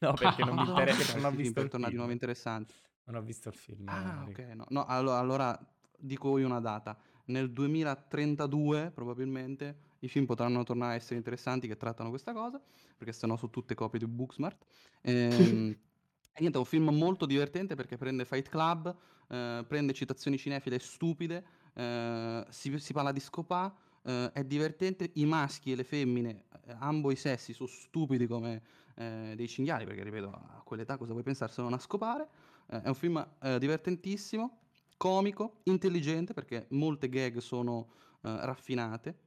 No, 0.00 0.16
perché 0.16 0.42
non 0.44 0.56
mi 0.56 0.64
interessa, 0.64 1.12
non 1.14 1.24
ho 1.24 1.32
visto 1.34 1.60
per 1.60 1.66
il 1.66 1.70
tornare 1.70 1.92
di 1.92 1.96
nuovo 1.98 2.12
film. 2.12 2.12
interessanti? 2.12 2.74
Non 3.04 3.16
ho 3.16 3.22
visto 3.22 3.48
il 3.48 3.54
film, 3.54 3.88
Ah, 3.88 4.24
okay, 4.26 4.54
no. 4.54 4.64
No, 4.70 4.84
allo 4.84 5.12
allora 5.14 5.56
dico 5.98 6.38
io 6.38 6.46
una 6.46 6.60
data. 6.60 6.98
Nel 7.26 7.52
2032 7.52 8.90
probabilmente 8.92 9.78
i 10.00 10.08
film 10.08 10.26
potranno 10.26 10.62
tornare 10.64 10.92
a 10.92 10.96
essere 10.96 11.16
interessanti 11.16 11.66
che 11.68 11.76
trattano 11.76 12.08
questa 12.10 12.32
cosa, 12.32 12.60
perché 12.96 13.12
sennò 13.12 13.36
so 13.36 13.48
tutte 13.50 13.74
copie 13.74 13.98
di 14.00 14.06
Booksmart. 14.06 14.64
Ehm, 15.02 15.70
e 16.32 16.40
niente, 16.40 16.56
è 16.58 16.60
un 16.60 16.66
film 16.66 16.90
molto 16.90 17.26
divertente 17.26 17.74
perché 17.76 17.96
prende 17.96 18.24
Fight 18.24 18.48
Club, 18.48 18.94
ehm, 19.28 19.64
prende 19.66 19.92
citazioni 19.92 20.36
cinefile 20.36 20.78
stupide, 20.80 21.44
ehm, 21.74 22.48
si 22.50 22.76
si 22.78 22.92
parla 22.92 23.12
di 23.12 23.20
scopà, 23.20 23.74
ehm, 24.04 24.28
è 24.32 24.44
divertente, 24.44 25.10
i 25.14 25.24
maschi 25.26 25.72
e 25.72 25.76
le 25.76 25.84
femmine, 25.84 26.44
ehm, 26.66 26.76
ambo 26.80 27.10
i 27.12 27.16
sessi 27.16 27.52
so' 27.52 27.66
stupidi 27.66 28.26
come, 28.26 28.62
ehm, 28.96 29.34
dei 29.34 29.48
cinghiali, 29.48 29.84
perché 29.84 30.02
ripeto 30.02 30.30
a 30.30 30.62
quell'età 30.64 30.96
cosa 30.98 31.12
vuoi 31.12 31.22
pensare 31.24 31.52
se 31.52 31.62
non 31.62 31.72
a 31.74 31.78
scopare. 31.78 32.28
Ehm, 32.70 32.80
è 32.82 32.88
un 32.88 32.94
film, 32.94 33.36
ehm, 33.42 33.58
divertentissimo, 33.58 34.60
comico, 34.96 35.60
intelligente 35.64 36.34
perché 36.34 36.66
molte 36.70 37.08
gag 37.08 37.38
sono, 37.38 37.90
ehm, 38.22 38.44
raffinate. 38.44 39.20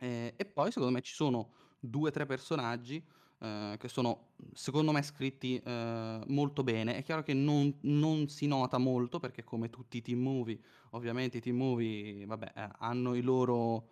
Ehm, 0.00 0.32
e 0.36 0.46
poi 0.46 0.70
secondo 0.72 0.92
me 0.94 1.00
ci 1.02 1.14
sono 1.14 1.52
2, 1.80 2.10
3 2.10 2.26
personaggi, 2.26 3.04
ehm, 3.40 3.76
che 3.76 3.88
sono, 3.88 4.34
secondo 4.52 4.92
me 4.92 5.02
scritti, 5.02 5.60
molto 5.64 6.62
bene. 6.64 6.96
È 6.96 7.02
chiaro 7.02 7.22
che 7.22 7.34
non 7.34 7.78
non 7.82 8.28
si 8.28 8.46
nota 8.46 8.78
molto 8.78 9.18
perché 9.20 9.44
come 9.44 9.70
tutti 9.70 9.98
i 9.98 10.02
teen 10.02 10.20
movie, 10.20 10.58
ovviamente 10.90 11.38
i 11.38 11.40
teen 11.40 11.56
movie, 11.56 12.26
vabbè, 12.26 12.52
hanno 12.78 13.14
i 13.14 13.22
loro 13.22 13.90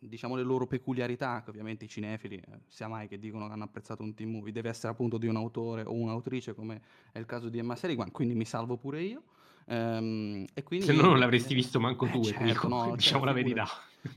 i 0.00 0.08
diciamo 0.08 0.34
le 0.36 0.42
loro 0.42 0.66
peculiarità, 0.66 1.42
che 1.42 1.50
ovviamente 1.50 1.84
i 1.84 1.88
cinefili, 1.88 2.36
ehm, 2.36 2.60
sia 2.66 2.88
mai 2.88 3.08
che 3.08 3.18
dicono 3.18 3.46
che 3.46 3.52
hanno 3.52 3.64
apprezzato 3.64 4.02
un 4.02 4.14
teen 4.14 4.30
movie, 4.30 4.52
deve 4.52 4.68
essere 4.68 4.92
appunto 4.92 5.18
di 5.18 5.26
un 5.26 5.36
autore 5.36 5.82
o 5.82 5.92
un'autrice, 5.92 6.54
come 6.54 6.80
è 7.12 7.18
il 7.18 7.26
caso 7.26 7.48
di 7.48 7.58
Emma 7.58 7.76
Seligman, 7.76 8.10
quindi 8.10 8.34
mi 8.34 8.44
salvo 8.44 8.76
pure 8.76 9.02
io. 9.02 9.22
Ehm, 9.70 10.44
e 10.54 10.62
quindi 10.62 10.86
Se 10.86 10.92
no 10.92 11.02
non 11.02 11.18
l'avresti 11.18 11.54
visto 11.54 11.78
manco 11.80 12.06
eh 12.06 12.10
tu 12.10 12.22
certo, 12.22 12.68
no, 12.68 12.94
diciamo 12.96 13.24
la 13.24 13.34
figurati. 13.34 13.34
verità. 13.34 13.68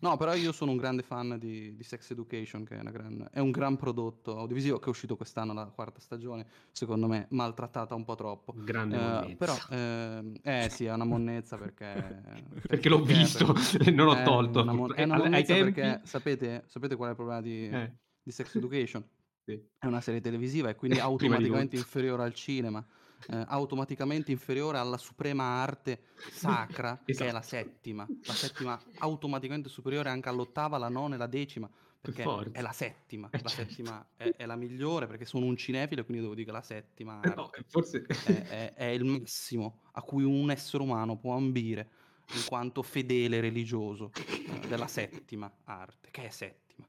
No, 0.02 0.16
però 0.16 0.34
io 0.36 0.52
sono 0.52 0.72
un 0.72 0.78
grande 0.78 1.02
fan 1.04 1.38
di 1.39 1.76
di 1.76 1.84
Sex 1.84 2.12
Education 2.12 2.64
che 2.64 2.78
è 2.78 2.80
una 2.80 2.91
gran 2.91 3.28
è 3.32 3.39
un 3.39 3.52
gran 3.52 3.76
prodotto 3.78 4.38
audiovisivo 4.38 4.78
che 4.80 4.86
è 4.86 4.89
uscito 4.89 5.18
quest'anno 5.18 5.54
la 5.54 5.66
quarta 5.66 5.99
stagione, 5.99 6.45
secondo 6.72 7.08
me 7.08 7.28
maltrattata 7.32 7.95
un 7.95 8.04
po' 8.06 8.16
troppo. 8.16 8.54
Grande 8.54 8.97
però, 9.38 9.54
monnezza. 9.54 10.20
ehm 10.20 10.36
eh 10.43 10.68
sì, 10.70 10.86
è 10.86 10.93
una 10.93 11.04
monnezza 11.06 11.58
perché 11.58 12.22
Perché 12.68 12.89
l'ho 12.89 13.02
perché 13.02 13.14
visto 13.20 13.45
per 13.54 13.56
e 13.88 13.91
non 13.91 14.06
l'ho 14.06 14.22
tolto. 14.22 14.62
una 14.62 14.74
mon 14.74 14.93
è 14.95 15.04
una 15.04 15.16
monnezza 15.18 15.58
perché 15.58 15.82
tempi 15.82 16.08
sapete 16.08 16.64
sapete 16.68 16.95
qual 16.95 17.08
è 17.08 17.12
il 17.12 17.18
problema 17.18 17.41
di 17.41 17.68
Eh. 17.68 17.97
di 18.24 18.32
Sex 18.32 18.56
Education? 18.56 19.04
Sì. 19.43 19.60
È 19.80 19.88
una 19.88 20.02
serie 20.02 20.22
televisiva 20.22 20.70
e 20.70 20.76
quindi 20.76 20.99
automaticamente 20.99 21.76
inferiore 21.76 22.24
al 22.24 22.34
cinema, 22.36 22.86
ehm, 23.28 23.45
automaticamente 23.47 24.32
inferiore 24.32 24.78
alla 24.78 24.97
suprema 24.97 25.43
arte 25.61 26.01
sacra 26.28 27.03
che 27.13 27.28
è 27.28 27.32
la 27.32 27.41
Esatto. 27.41 27.41
settima. 27.41 28.09
La 28.24 28.36
settima 28.36 28.93
automaticamente 28.97 29.69
superiore 29.69 30.09
anche 30.09 30.30
all'ottava, 30.30 30.76
alla 30.78 30.89
nona 30.89 31.15
e 31.15 31.17
la 31.17 31.28
decima, 31.28 31.69
Per 32.03 32.13
perché 32.13 32.34
è 32.51 32.61
la 32.61 32.72
settima. 32.74 33.34
Eh 33.34 33.41
La 33.41 33.51
certo. 33.51 33.82
settima 33.82 34.13
è 34.15 34.34
è 34.36 34.45
la 34.45 34.55
migliore 34.55 35.07
perché 35.07 35.26
sono 35.26 35.45
un 35.45 35.55
cinefilo 35.57 36.03
quindi 36.05 36.22
devo 36.24 36.36
dire 36.36 36.45
che 36.47 36.51
la 36.53 36.61
settima 36.61 37.24
Eh 37.24 37.32
no, 37.36 37.51
arte 37.51 37.59
e 37.59 37.63
forse 37.67 38.01
è 38.19 38.45
è 38.47 38.74
è 38.74 38.86
il 38.86 39.05
massimo 39.05 39.82
a 39.93 40.01
cui 40.03 40.24
un 40.24 40.49
essere 40.51 40.84
umano 40.84 41.17
può 41.17 41.36
ambire 41.36 41.91
in 42.32 42.43
quanto 42.43 42.82
fedele 42.82 43.39
religioso, 43.41 44.15
ehm, 44.45 44.65
della 44.65 44.88
settima 44.88 45.59
arte, 45.63 46.09
che 46.11 46.26
è 46.26 46.30
settima. 46.30 46.88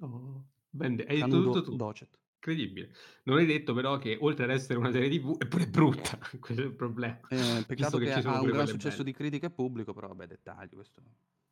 Oh, 0.00 0.44
ben 0.72 0.96
de 0.96 1.04
hai 1.08 1.16
detto 1.20 1.40
tutto 1.42 1.62
tu. 1.62 1.74
docet. 1.82 2.17
Incredibile. 2.38 2.94
Non 3.24 3.38
hai 3.38 3.46
detto 3.46 3.74
però 3.74 3.98
che 3.98 4.16
oltre 4.20 4.44
ad 4.44 4.50
essere 4.50 4.78
una 4.78 4.92
serie 4.92 5.10
TV 5.10 5.36
è 5.38 5.46
pure 5.46 5.66
brutta, 5.66 6.18
quello 6.38 6.62
è 6.62 6.64
il 6.66 6.74
problema. 6.74 7.18
Visto 7.28 7.64
peccato 7.66 7.98
che 7.98 8.04
che 8.06 8.20
sono 8.22 8.34
ha 8.34 8.40
un 8.40 8.46
gran 8.46 8.66
successo 8.66 8.98
belle. 8.98 9.10
di 9.10 9.12
critica 9.12 9.46
e 9.46 9.50
pubblico, 9.50 9.92
però 9.92 10.08
vabbè 10.08 10.26
dettagli 10.26 10.70
questo 10.70 11.02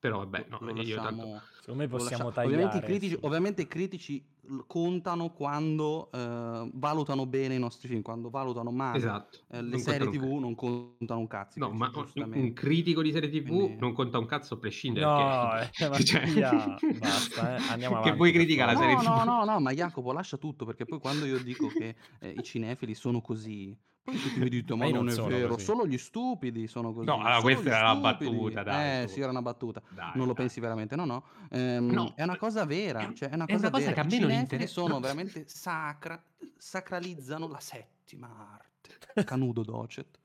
Però 0.07 0.19
vabbè, 0.19 0.47
no, 0.51 0.59
lo 0.61 0.83
io 0.83 0.95
tanto... 0.95 1.11
lasciamo, 1.11 1.41
Secondo 1.59 1.83
me 1.83 1.89
possiamo 1.89 2.29
lasciamo. 2.29 2.47
Ovviamente 2.47 2.77
i 2.77 2.81
tagliare. 2.81 2.87
critici, 2.87 3.19
ovviamente 3.23 3.63
i 3.63 3.67
critici 3.67 4.25
contano 4.69 5.33
quando 5.33 6.11
eh, 6.13 6.71
valutano 6.75 7.27
bene 7.27 7.55
i 7.57 7.59
nostri 7.59 7.89
film, 7.89 8.03
quando 8.03 8.31
valutano 8.31 8.71
male 8.71 8.99
Esatto, 8.99 9.39
eh, 9.51 9.63
le 9.63 9.71
non 9.71 9.79
serie 9.81 10.09
TV 10.09 10.39
non 10.39 10.55
contano 10.55 11.19
un 11.19 11.27
cazzo. 11.27 11.59
No, 11.59 11.71
ma 11.71 11.91
un- 12.15 12.53
critico 12.53 13.03
di 13.03 13.11
serie 13.11 13.29
TV 13.29 13.49
Quindi- 13.49 13.77
non 13.81 13.93
conta 13.95 14.19
un 14.19 14.27
cazzo 14.27 14.55
a 14.55 14.59
prescindere 14.59 15.07
No, 15.07 15.17
perché 15.17 15.85
eh, 15.85 15.89
Mattia, 15.91 16.77
basta, 17.01 17.57
eh, 17.57 17.63
andiamo 17.71 17.95
che 17.97 18.01
avanti, 18.03 18.17
vuoi 18.17 18.31
per 18.31 18.41
criticare 18.41 18.73
la 18.73 18.79
serie 18.79 18.95
No, 18.95 19.01
TV? 19.01 19.07
no, 19.09 19.25
no, 19.25 19.45
no, 19.45 19.59
ma 19.61 19.73
Jacopo 19.73 20.13
lascia 20.13 20.37
tutto 20.37 20.65
perché 20.65 20.85
poi 20.87 21.01
quando 21.01 21.25
io 21.25 21.39
dico 21.41 21.67
che 21.67 21.97
eh, 22.21 22.31
i 22.31 22.43
cinefili 22.45 22.95
sono 22.95 23.21
così, 23.21 23.77
poi 24.07 24.21
tutti 24.21 24.39
mi 24.39 24.49
dite 24.49 24.75
Ma 24.77 24.85
non 24.89 25.05
non 25.05 25.09
è 25.09 25.29
vero, 25.29 25.55
così." 25.55 25.65
solo 25.65 25.87
gli 25.87 25.99
stupidi 25.99 26.67
sono 26.69 26.93
così. 26.93 27.07
No, 27.07 27.15
allora 27.17 27.41
solo 27.41 27.43
questa 27.43 27.77
era 27.77 27.91
una 27.91 28.01
battuta, 28.01 28.63
dai, 28.63 29.03
Eh, 29.03 29.09
sì, 29.09 29.21
era 29.21 29.31
una 29.31 29.43
battuta. 29.43 29.83
Dai, 29.89 30.13
Non 30.15 30.27
lo 30.27 30.33
dai. 30.33 30.35
pensi 30.45 30.61
veramente? 30.61 30.95
No, 30.97 31.05
no. 31.05 31.25
Ehm, 31.51 31.91
No, 31.91 32.13
è 32.15 32.23
una 32.23 32.37
cosa 32.37 32.65
vera, 32.65 33.13
cioè 33.15 33.29
è 33.31 33.35
una 33.35 33.45
è 33.45 33.53
cosa, 33.53 33.69
una 33.69 33.71
cosa 33.71 33.91
vera. 33.91 33.95
che 33.95 34.01
a 34.01 34.05
me 34.11 34.19
non 34.21 34.31
interessa. 34.31 34.73
sono 34.73 34.95
no. 34.95 35.01
veramente 35.01 35.45
sacra, 35.49 36.23
sacralizzano 36.57 37.49
la 37.49 37.61
settima 37.61 38.29
arte. 38.55 39.25
Canudo 39.25 39.63
docet. 39.63 40.19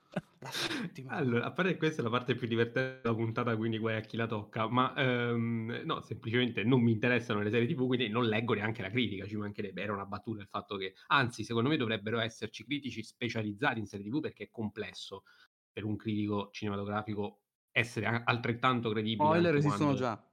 Allora, 1.08 1.46
a 1.46 1.52
parte 1.52 1.78
questa 1.78 2.02
è 2.02 2.04
la 2.04 2.10
parte 2.10 2.36
più 2.36 2.48
divertente 2.48 3.02
della 3.04 3.16
puntata, 3.16 3.56
quindi 3.56 3.78
guai 3.78 3.96
a 3.98 4.00
chi 4.02 4.18
la 4.18 4.26
tocca, 4.28 4.68
ma 4.68 4.94
ehm, 4.96 5.82
no, 5.86 6.02
semplicemente 6.02 6.64
non 6.64 6.82
mi 6.82 6.92
interessano 6.92 7.42
le 7.42 7.50
serie 7.52 7.68
TV, 7.68 7.86
quindi 7.86 8.10
non 8.10 8.26
leggo 8.26 8.54
neanche 8.54 8.82
la 8.82 8.90
critica, 8.90 9.26
ci 9.26 9.36
mancherebbe, 9.36 9.82
era 9.82 9.94
una 9.94 10.06
battuta 10.06 10.42
il 10.42 10.48
fatto 10.48 10.78
che, 10.78 10.94
anzi, 11.08 11.44
secondo 11.44 11.70
me 11.70 11.78
dovrebbero 11.78 12.20
esserci 12.20 12.64
critici 12.66 13.04
specializzati 13.04 13.80
in 13.80 13.86
serie 13.86 14.06
TV 14.10 14.20
perché 14.20 14.46
è 14.46 14.50
complesso 14.50 15.24
per 15.72 15.84
un 15.86 15.96
critico 15.96 16.50
cinematografico 16.52 17.42
essere 17.72 18.06
altrettanto 18.26 18.90
credibile 18.90 19.20
Spoiler 19.20 19.56
esistono 19.56 19.94
quando... 19.94 19.94
già. 19.94 20.31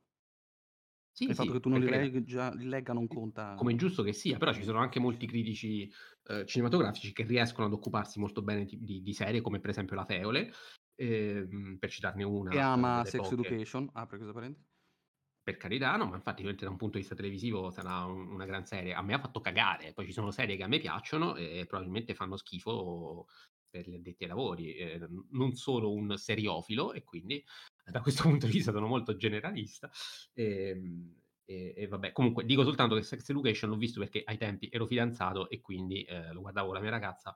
Sì, 1.18 1.30
il 1.30 1.34
fatto 1.34 1.50
sì, 1.50 1.52
che 1.52 1.60
tu 1.60 1.68
non 1.68 1.80
li, 1.80 2.24
già- 2.24 2.52
li 2.54 2.64
legga 2.66 2.92
non 2.92 3.06
conta. 3.08 3.54
come 3.54 3.72
è 3.72 3.76
giusto 3.76 4.02
che 4.02 4.12
sia, 4.12 4.38
però 4.38 4.52
ci 4.52 4.62
sono 4.62 4.78
anche 4.78 5.00
molti 5.00 5.26
critici 5.26 5.90
eh, 6.24 6.46
cinematografici 6.46 7.12
che 7.12 7.24
riescono 7.24 7.66
ad 7.66 7.72
occuparsi 7.72 8.20
molto 8.20 8.42
bene 8.42 8.64
di, 8.64 8.78
di- 8.78 9.02
di 9.02 9.12
serie, 9.12 9.40
come 9.40 9.58
per 9.60 9.70
esempio 9.70 9.96
La 9.96 10.04
Feole, 10.04 10.50
ehm, 10.94 11.76
per 11.78 11.90
citarne 11.90 12.22
una. 12.24 12.52
Che 12.52 12.58
eh, 12.58 12.62
ama 12.62 12.98
delle 12.98 13.10
Sex 13.10 13.30
poche. 13.30 13.32
Education. 13.32 13.88
Apre 13.94 14.16
questa 14.16 14.34
parentesi. 14.34 14.66
Per 15.42 15.56
carità, 15.56 15.96
no, 15.96 16.04
ma 16.06 16.16
infatti 16.16 16.42
da 16.42 16.68
un 16.68 16.76
punto 16.76 16.94
di 16.96 16.98
vista 16.98 17.14
televisivo 17.14 17.70
sarà 17.70 18.04
un- 18.04 18.28
una 18.32 18.44
gran 18.44 18.66
serie. 18.66 18.92
A 18.92 19.00
me 19.02 19.14
ha 19.14 19.18
fatto 19.18 19.40
cagare, 19.40 19.94
poi 19.94 20.04
ci 20.04 20.12
sono 20.12 20.30
serie 20.30 20.56
che 20.56 20.62
a 20.64 20.68
me 20.68 20.78
piacciono 20.78 21.36
e 21.36 21.64
probabilmente 21.66 22.14
fanno 22.14 22.36
schifo 22.36 23.26
per 23.70 23.88
gli 23.88 23.94
addetti 23.94 24.24
ai 24.24 24.28
lavori. 24.28 24.74
Eh, 24.74 25.00
non 25.30 25.52
sono 25.54 25.90
un 25.90 26.16
seriofilo 26.18 26.92
e 26.92 27.02
quindi 27.02 27.42
da 27.90 28.00
questo 28.00 28.22
punto 28.28 28.46
di 28.46 28.52
vista 28.52 28.72
sono 28.72 28.86
molto 28.86 29.16
generalista. 29.16 29.90
Ehm, 30.34 31.16
E, 31.50 31.72
e 31.74 31.86
vabbè, 31.88 32.12
comunque 32.12 32.44
dico 32.44 32.62
soltanto 32.62 32.94
che 32.94 33.02
Sex 33.02 33.26
Education 33.30 33.70
l'ho 33.70 33.76
visto 33.78 34.00
perché 34.00 34.22
ai 34.22 34.36
tempi 34.36 34.68
ero 34.70 34.84
fidanzato 34.86 35.48
e 35.48 35.62
quindi 35.62 36.02
eh, 36.02 36.30
lo 36.32 36.40
guardavo 36.42 36.66
con 36.66 36.74
la 36.76 36.82
mia 36.82 36.90
ragazza. 36.90 37.34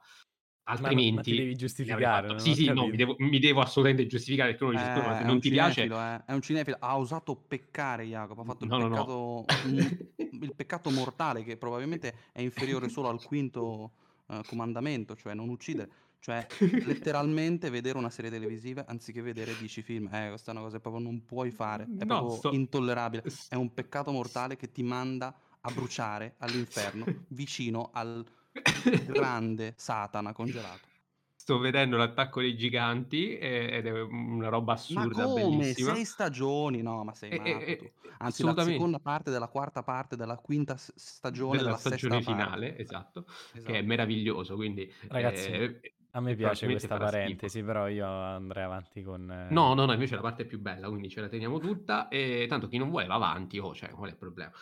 Ma, 0.75 0.91
Altrimenti 0.91 1.13
ma 1.15 1.23
ti 1.23 1.35
devi 1.35 1.55
giustificare, 1.57 2.29
non 2.29 2.39
Sì, 2.39 2.55
sì, 2.55 2.67
no, 2.73 2.87
mi 2.87 2.97
devo, 2.97 3.15
mi 3.19 3.39
devo 3.39 3.61
assolutamente 3.63 4.07
giustificare 4.07 4.51
perché 4.51 4.65
uno 4.65 4.73
dice 4.75 4.85
scusa, 4.87 5.03
ma 5.03 5.19
Eh, 5.19 5.21
è 5.21 5.25
non 5.25 5.41
ti 5.41 5.51
piace... 5.51 5.83
eh. 5.85 6.25
È 6.25 6.33
un 6.33 6.41
cinefilo. 6.41 6.77
Ha 6.81 6.97
osato 6.99 7.37
peccare 7.37 8.05
Jacopo. 8.05 8.41
Ha 8.43 8.45
fatto 8.45 8.65
No, 8.65 8.79
il 8.79 8.79
no, 8.79 8.89
no. 8.89 8.95
peccato, 8.95 9.45
mm, 9.67 9.79
il 10.43 10.55
peccato 10.55 10.91
mortale 10.91 11.43
che 11.45 11.57
probabilmente 11.57 12.15
è 12.33 12.41
inferiore 12.41 12.89
solo 12.89 13.09
al 13.09 13.23
quinto 13.23 13.93
eh, 14.29 14.43
comandamento, 14.47 15.15
cioè 15.17 15.35
non 15.35 15.49
uccidere. 15.49 15.91
Cioè, 16.23 16.47
letteralmente 16.85 17.69
vedere 17.69 17.99
una 17.99 18.09
serie 18.09 18.31
televisiva 18.31 18.87
anziché 18.87 19.21
vedere 19.23 19.57
10 19.57 19.83
film. 19.83 20.07
Eh, 20.15 20.29
questa 20.29 20.53
è 20.53 20.55
una 20.55 20.63
cosa 20.63 20.77
che 20.77 20.83
proprio 20.83 21.03
non 21.03 21.25
puoi 21.25 21.51
fare. 21.51 21.95
È 21.97 22.05
No, 22.05 22.07
proprio 22.07 22.29
sto- 22.29 22.51
intollerabile. 22.51 23.25
È 23.49 23.57
un 23.57 23.75
peccato 23.75 24.13
mortale 24.13 24.55
che 24.55 24.71
ti 24.71 24.85
manda 24.85 25.37
a 25.61 25.71
bruciare 25.73 26.37
all'inferno 26.39 27.11
vicino 27.29 27.91
al 27.93 28.25
grande 29.05 29.75
Satana 29.77 30.33
congelato. 30.33 30.91
Sto 31.35 31.59
vedendo 31.59 31.97
l'attacco 31.97 32.41
dei 32.41 32.57
giganti 32.57 33.37
ed 33.37 33.85
è 33.87 34.01
una 34.01 34.49
roba 34.49 34.75
Ma 34.75 34.75
assurda, 34.75 35.27
come? 35.27 35.33
bellissima. 35.35 35.93
Sei 35.95 36.05
stagioni? 36.05 36.83
No, 36.83 37.03
ma 37.05 37.15
sei 37.15 37.31
E- 37.31 37.37
matto 37.37 37.61
e-. 37.67 37.93
Anzi, 38.19 38.43
la 38.45 38.57
seconda 38.59 38.99
parte 39.01 39.31
della 39.31 39.49
quarta 39.49 39.83
parte 39.83 40.17
della 40.17 40.37
quinta 40.39 40.77
stagione 40.77 41.57
della 41.63 41.71
della 41.71 41.79
stagione 41.79 42.21
finale, 42.23 42.77
esatto, 42.79 43.25
che 43.25 43.79
è 43.79 43.79
Esatto. 43.79 43.87
meraviglioso, 43.87 44.55
quindi 44.55 44.93
Ragazzi, 45.09 45.51
eh, 45.51 45.81
A 46.15 46.21
me 46.21 46.35
piace 46.35 46.69
questa 46.69 46.97
farà 46.97 47.09
schifo. 47.09 47.23
parentesi, 47.23 47.63
però 47.63 47.89
io 47.89 48.07
andrei 48.07 48.65
avanti 48.65 49.03
con... 49.03 49.31
eh, 49.31 49.51
No, 49.51 49.75
no, 49.75 49.85
no, 49.85 49.93
invece 49.93 50.15
la 50.15 50.21
parte 50.21 50.45
più 50.47 50.59
bella, 50.61 50.89
quindi 50.89 51.09
ce 51.09 51.21
la 51.21 51.29
teniamo 51.29 51.59
tutta 51.59 52.09
e 52.09 52.47
tanto 52.49 52.69
chi 52.69 52.79
non 52.79 52.91
vuole 52.91 53.07
va 53.07 53.15
avanti, 53.15 53.59
oh, 53.59 53.75
cioè, 53.75 53.91
qual 53.91 54.09
è 54.09 54.13
il 54.13 54.19
problema? 54.19 54.53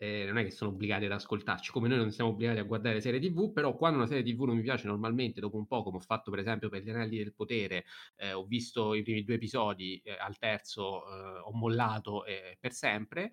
Eh, 0.00 0.24
non 0.26 0.38
è 0.38 0.44
che 0.44 0.52
sono 0.52 0.70
obbligati 0.70 1.06
ad 1.06 1.12
ascoltarci, 1.12 1.72
come 1.72 1.88
noi 1.88 1.98
non 1.98 2.12
siamo 2.12 2.30
obbligati 2.30 2.60
a 2.60 2.62
guardare 2.62 3.00
serie 3.00 3.18
TV, 3.18 3.52
però 3.52 3.74
quando 3.76 3.98
una 3.98 4.06
serie 4.06 4.22
TV 4.22 4.44
non 4.44 4.54
mi 4.56 4.62
piace 4.62 4.86
normalmente, 4.86 5.40
dopo 5.40 5.56
un 5.56 5.66
po', 5.66 5.82
come 5.82 5.96
ho 5.96 6.00
fatto 6.00 6.30
per 6.30 6.38
esempio 6.38 6.68
per 6.68 6.82
Gli 6.82 6.90
Anelli 6.90 7.18
del 7.18 7.34
Potere, 7.34 7.84
eh, 8.16 8.32
ho 8.32 8.44
visto 8.44 8.94
i 8.94 9.02
primi 9.02 9.24
due 9.24 9.34
episodi, 9.34 10.00
eh, 10.04 10.12
al 10.12 10.38
terzo 10.38 11.04
eh, 11.04 11.38
ho 11.40 11.52
mollato 11.52 12.24
eh, 12.24 12.56
per 12.60 12.72
sempre, 12.72 13.32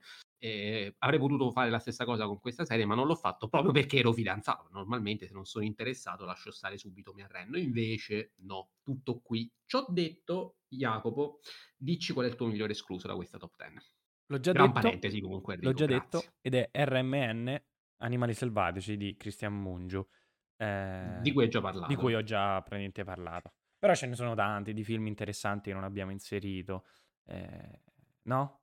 avrei 1.00 1.20
potuto 1.20 1.50
fare 1.52 1.70
la 1.70 1.80
stessa 1.80 2.06
cosa 2.06 2.26
con 2.26 2.40
questa 2.40 2.66
serie, 2.66 2.86
ma 2.86 2.94
non 2.96 3.08
l'ho 3.08 3.16
fatto 3.16 3.48
proprio 3.48 3.72
perché 3.72 3.98
ero 3.98 4.14
fidanzato. 4.14 4.70
Normalmente 4.72 5.28
se 5.28 5.34
non 5.34 5.46
sono 5.46 5.66
interessato 5.66 6.26
lascio 6.26 6.52
stare 6.52 6.78
subito, 6.78 7.14
mi 7.14 7.24
arrendo. 7.24 7.58
Invece 7.58 8.34
no, 8.42 8.74
tutto 8.84 9.22
qui. 9.22 9.52
Ci 9.66 9.76
ho 9.76 9.86
detto, 9.90 10.58
Jacopo, 10.68 11.40
dici 11.76 12.14
qual 12.14 12.28
è 12.28 12.30
il 12.30 12.36
tuo 12.36 12.48
migliore 12.48 12.74
escluso 12.74 13.08
da 13.08 13.16
questa 13.16 13.38
top 13.40 13.56
10. 13.58 13.95
L'ho 14.28 14.40
già 14.40 14.52
Gran 14.52 14.68
detto, 14.68 14.80
parentesi 14.80 15.22
comunque 15.22 15.54
Enrico, 15.54 15.72
l'ho 15.72 15.78
già 15.78 15.86
grazie. 15.86 16.20
detto, 16.20 16.34
ed 16.42 16.56
è 16.56 16.70
RMN, 16.72 17.64
Animali 17.98 18.34
Selvatici 18.34 18.98
di 18.98 19.16
Cristian 19.18 19.54
Mungio, 19.54 20.10
eh, 20.58 21.20
Di 21.22 21.32
cui 21.32 21.44
hai 21.44 21.50
già 21.50 21.62
parlato. 21.62 21.88
di 21.88 21.96
cui 21.96 22.14
ho 22.16 22.24
già 22.24 22.56
praticamente 22.62 23.04
parlato. 23.04 23.54
Però 23.78 23.94
ce 23.94 24.08
ne 24.08 24.16
sono 24.16 24.34
tanti 24.36 24.74
di 24.74 24.84
film 24.84 25.06
interessanti 25.08 25.70
che 25.70 25.76
non 25.76 25.84
abbiamo 25.84 26.12
inserito, 26.12 26.86
eh, 27.26 27.82
no? 28.24 28.62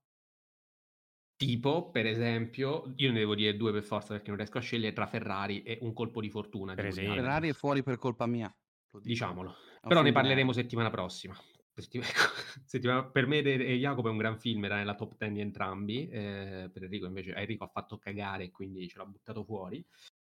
Tipo, 1.37 1.91
per 1.91 2.07
esempio, 2.07 2.93
io 2.97 3.11
ne 3.11 3.19
devo 3.19 3.35
dire 3.35 3.57
due 3.57 3.73
per 3.73 3.83
forza 3.83 4.13
perché 4.15 4.29
non 4.29 4.37
riesco 4.37 4.59
a 4.59 4.61
scegliere 4.61 4.93
tra 4.93 5.07
Ferrari 5.07 5.63
e 5.63 5.79
Un 5.81 5.93
colpo 5.93 6.21
di 6.21 6.31
fortuna. 6.31 6.75
Per 6.75 6.87
esempio. 6.87 7.15
Ferrari 7.15 7.49
è 7.49 7.53
fuori 7.53 7.83
per 7.83 7.99
colpa 7.99 8.27
mia. 8.27 8.55
Diciamolo. 9.01 9.55
Però 9.81 10.03
ne 10.03 10.13
parleremo 10.13 10.53
settimana 10.53 10.91
prossima. 10.91 11.35
Ecco, 12.75 13.11
per 13.11 13.27
me 13.27 13.39
e 13.39 13.73
e 13.75 13.77
Jacopo 13.79 14.09
è 14.09 14.11
un 14.11 14.19
gran 14.19 14.39
film, 14.39 14.65
era 14.65 14.77
nella 14.77 14.95
top 14.95 15.17
10 15.17 15.33
di 15.35 15.41
entrambi. 15.41 16.09
eh, 16.09 16.71
per 16.73 16.85
Enrico 16.85 17.07
invece 17.07 17.35
Enrico 17.35 17.65
ha 17.65 17.69
fatto 17.69 17.99
cagare 17.99 18.45
e 18.45 18.51
quindi 18.51 18.89
ce 18.89 18.99
l'ha 18.99 19.07
buttato 19.07 19.45
fuori. 19.45 19.85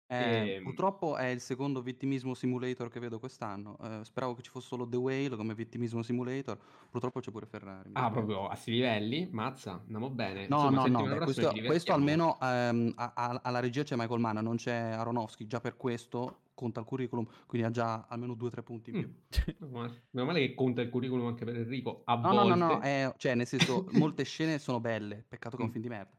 Eh, 0.08 0.54
Ehm, 0.54 0.62
purtroppo 0.62 1.16
è 1.16 1.26
il 1.26 1.40
secondo 1.40 1.82
vittimismo 1.82 2.34
simulator 2.34 2.88
che 2.88 3.00
vedo 3.00 3.18
quest'anno. 3.18 3.76
Eh, 3.82 4.04
speravo 4.04 4.34
che 4.34 4.42
ci 4.42 4.50
fosse 4.50 4.68
solo 4.68 4.88
The 4.88 4.96
Whale 4.96 5.36
come 5.36 5.54
vittimismo 5.54 6.02
simulator. 6.02 6.58
Purtroppo 6.90 7.20
c'è 7.20 7.30
pure 7.32 7.46
Ferrari. 7.46 7.90
Ah, 7.94 8.10
proprio 8.10 8.46
a 8.48 8.54
sti 8.54 8.70
livelli? 8.70 9.28
Mazza, 9.32 9.72
andiamo 9.72 10.10
bene. 10.10 10.46
No, 10.46 10.64
Insomma, 10.64 10.86
no, 10.86 11.00
no, 11.00 11.08
beh, 11.08 11.24
questo, 11.24 11.52
questo 11.64 11.92
almeno 11.92 12.38
ehm, 12.40 12.92
a- 12.96 13.12
a- 13.14 13.40
alla 13.42 13.58
regia 13.60 13.82
c'è 13.82 13.96
Michael 13.96 14.20
Mann, 14.20 14.38
non 14.38 14.56
c'è 14.56 14.72
Aronofsky, 14.74 15.46
già 15.46 15.60
per 15.60 15.76
questo 15.76 16.38
conta 16.56 16.80
il 16.80 16.86
curriculum, 16.86 17.24
quindi 17.46 17.68
ha 17.68 17.70
già 17.70 18.06
almeno 18.08 18.34
due 18.34 18.48
o 18.48 18.50
tre 18.50 18.64
punti 18.64 18.90
in 18.90 18.96
più. 18.96 19.08
Mm, 19.08 19.14
meno 19.58 19.72
male. 19.78 20.06
Meno 20.10 20.26
male 20.26 20.40
che 20.48 20.54
conta 20.54 20.80
il 20.82 20.88
curriculum 20.90 21.26
anche 21.26 21.44
per 21.44 21.54
Enrico 21.56 22.02
a 22.04 22.16
No, 22.20 22.32
no, 22.32 22.42
no, 22.44 22.54
no, 22.56 22.66
volte. 22.68 22.86
eh, 22.88 23.14
cioè 23.18 23.34
nel 23.36 23.46
senso 23.46 23.86
molte 23.92 24.24
scene 24.24 24.58
sono 24.58 24.80
belle, 24.80 25.24
peccato 25.28 25.56
che 25.56 25.62
è 25.62 25.64
un 25.66 25.70
Mm. 25.70 25.72
film 25.72 25.82
di 25.84 25.88
merda. 25.90 26.16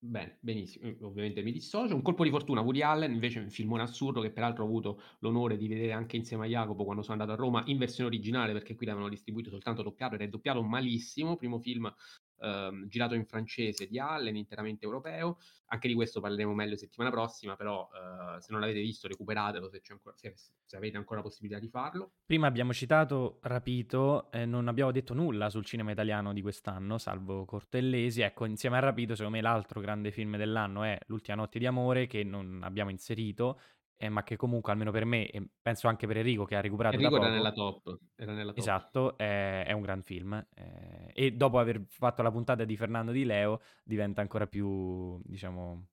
Bene, 0.00 0.38
benissimo. 0.40 0.86
Io 0.88 1.06
Ovviamente 1.08 1.42
mi 1.42 1.50
dissocio. 1.52 1.94
Un 1.94 2.02
colpo 2.02 2.22
di 2.22 2.30
fortuna, 2.30 2.60
Woody 2.60 2.82
Allen, 2.82 3.12
invece 3.12 3.40
un 3.40 3.50
filmone 3.50 3.82
assurdo 3.82 4.20
che 4.20 4.30
peraltro 4.30 4.62
ho 4.62 4.66
avuto 4.66 5.00
l'onore 5.20 5.56
di 5.56 5.66
vedere 5.66 5.92
anche 5.92 6.16
insieme 6.16 6.46
a 6.46 6.48
Jacopo 6.48 6.84
quando 6.84 7.02
sono 7.02 7.20
andato 7.20 7.32
a 7.32 7.42
Roma 7.42 7.64
in 7.66 7.78
versione 7.78 8.08
originale 8.08 8.52
perché 8.52 8.76
qui 8.76 8.86
l'avevano 8.86 9.10
distribuito 9.10 9.50
soltanto 9.50 9.82
doppiato 9.82 10.14
ed 10.14 10.20
è 10.22 10.28
doppiato 10.28 10.62
malissimo. 10.62 11.36
Primo 11.36 11.58
film 11.58 11.92
ehm, 12.40 12.86
girato 12.88 13.14
in 13.14 13.26
francese 13.26 13.86
di 13.86 13.98
Allen, 13.98 14.36
interamente 14.36 14.84
europeo. 14.84 15.38
Anche 15.70 15.88
di 15.88 15.94
questo 15.94 16.20
parleremo 16.20 16.54
meglio 16.54 16.76
settimana 16.76 17.10
prossima, 17.10 17.54
però 17.54 17.88
eh, 17.92 18.40
se 18.40 18.52
non 18.52 18.60
l'avete 18.60 18.80
visto 18.80 19.06
recuperatelo 19.06 19.68
se, 19.68 19.82
ancora- 19.88 20.16
se- 20.16 20.34
se 20.64 20.76
avete 20.76 20.96
ancora 20.96 21.20
possibilità 21.20 21.60
di 21.60 21.68
farlo. 21.68 22.12
Prima 22.24 22.46
abbiamo 22.46 22.72
citato 22.72 23.38
Rapito, 23.42 24.30
eh, 24.30 24.46
non 24.46 24.68
abbiamo 24.68 24.92
detto 24.92 25.12
nulla 25.12 25.50
sul 25.50 25.64
cinema 25.64 25.90
italiano 25.90 26.32
di 26.32 26.40
quest'anno, 26.40 26.96
salvo 26.96 27.44
Cortellesi. 27.44 28.22
Ecco, 28.22 28.46
insieme 28.46 28.78
a 28.78 28.80
Rapito, 28.80 29.14
secondo 29.14 29.36
me 29.36 29.42
l'altro 29.42 29.80
grande 29.80 30.10
film 30.10 30.36
dell'anno 30.36 30.84
è 30.84 30.98
L'ultima 31.06 31.36
notte 31.36 31.58
di 31.58 31.66
amore, 31.66 32.06
che 32.06 32.24
non 32.24 32.60
abbiamo 32.62 32.90
inserito, 32.90 33.60
eh, 34.00 34.08
ma 34.08 34.22
che 34.22 34.36
comunque, 34.36 34.70
almeno 34.70 34.92
per 34.92 35.04
me, 35.04 35.28
e 35.28 35.44
penso 35.60 35.88
anche 35.88 36.06
per 36.06 36.18
Enrico, 36.18 36.44
che 36.44 36.54
ha 36.54 36.60
recuperato 36.60 36.94
Enrico 36.94 37.16
era 37.16 37.24
poco, 37.24 37.36
nella 37.36 37.52
top. 37.52 37.98
Era 38.14 38.32
nella 38.32 38.52
top. 38.52 38.58
Esatto, 38.58 39.16
è, 39.18 39.64
è 39.66 39.72
un 39.72 39.82
gran 39.82 40.02
film. 40.02 40.32
eh, 40.54 41.10
e 41.12 41.32
dopo 41.32 41.58
aver 41.58 41.84
fatto 41.88 42.22
la 42.22 42.30
puntata 42.30 42.64
di 42.64 42.76
Fernando 42.76 43.10
Di 43.10 43.24
Leo, 43.24 43.60
diventa 43.82 44.20
ancora 44.20 44.46
più, 44.46 45.20
diciamo, 45.24 45.88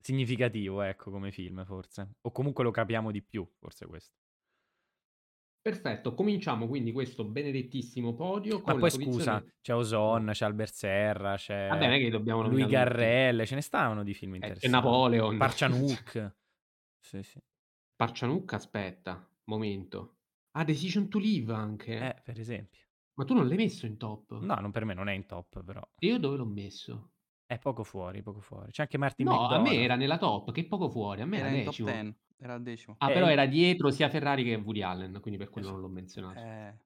significativo, 0.00 0.80
ecco, 0.80 1.10
come 1.10 1.30
film, 1.30 1.64
forse. 1.66 2.14
O 2.22 2.32
comunque 2.32 2.64
lo 2.64 2.70
capiamo 2.70 3.10
di 3.10 3.22
più, 3.22 3.46
forse 3.58 3.86
questo. 3.86 4.14
Perfetto, 5.60 6.14
cominciamo 6.14 6.68
quindi 6.68 6.92
questo 6.92 7.24
benedettissimo 7.24 8.14
podio 8.14 8.62
Ma 8.64 8.72
poi 8.74 8.82
la 8.82 8.88
scusa, 8.88 9.04
posizione 9.04 9.54
c'è 9.60 9.74
Ozon, 9.74 10.30
c'è 10.32 10.44
Albert 10.44 10.72
Serra, 10.72 11.36
Vabbè, 11.48 11.68
non 11.68 11.82
è 11.82 11.98
c'è 11.98 12.04
che 12.04 12.10
dobbiamo 12.10 12.48
tutti. 12.48 12.66
Garrel, 12.66 13.44
ce 13.44 13.54
ne 13.56 13.60
stavano 13.62 14.04
di 14.04 14.14
film 14.14 14.36
Eh, 14.36 14.38
c'è 14.38 14.46
interessanti. 14.46 14.86
Napoleon. 14.86 15.36
Parcianouk. 15.36 16.34
Sì, 17.06 17.22
sì. 17.22 17.38
Parcianouk, 17.94 18.52
aspetta, 18.52 19.24
momento. 19.44 20.16
Ah, 20.56 20.64
Decision 20.64 21.08
to 21.08 21.18
Live 21.20 21.52
anche. 21.52 21.96
Eh, 21.98 22.20
per 22.20 22.40
esempio. 22.40 22.80
Ma 23.14 23.24
tu 23.24 23.32
non 23.32 23.46
l'hai 23.46 23.56
messo 23.56 23.86
in 23.86 23.96
top? 23.96 24.40
No, 24.40 24.56
non 24.56 24.72
per 24.72 24.84
me 24.84 24.92
non 24.92 25.08
è 25.08 25.12
in 25.12 25.24
top, 25.24 25.62
però. 25.62 25.80
Io 26.00 26.18
dove 26.18 26.36
l'ho 26.36 26.44
messo? 26.44 27.12
È 27.46 27.58
poco 27.60 27.84
fuori, 27.84 28.22
poco 28.22 28.40
fuori. 28.40 28.72
C'è 28.72 28.82
anche 28.82 28.98
Martin 28.98 29.26
No, 29.26 29.46
a 29.46 29.60
me 29.60 29.76
era 29.76 29.94
nella 29.94 30.18
top, 30.18 30.50
che 30.50 30.66
poco 30.66 30.90
fuori, 30.90 31.20
a 31.20 31.26
me 31.26 31.38
Era 31.38 31.46
era 31.46 31.56
in 31.58 31.64
top 31.64 31.72
decimo. 31.74 31.92
10, 31.92 32.16
era 32.38 32.54
al 32.54 32.62
decimo. 32.62 32.96
Ah, 32.98 33.08
Eh, 33.08 33.12
però 33.14 33.28
era 33.28 33.46
dietro 33.46 33.90
sia 33.92 34.08
Ferrari 34.08 34.42
che 34.42 34.56
Woody 34.56 34.82
Allen, 34.82 35.20
quindi 35.20 35.38
per 35.38 35.48
quello 35.48 35.70
non 35.70 35.80
l'ho 35.80 35.88
menzionato. 35.88 36.40
Eh, 36.40 36.76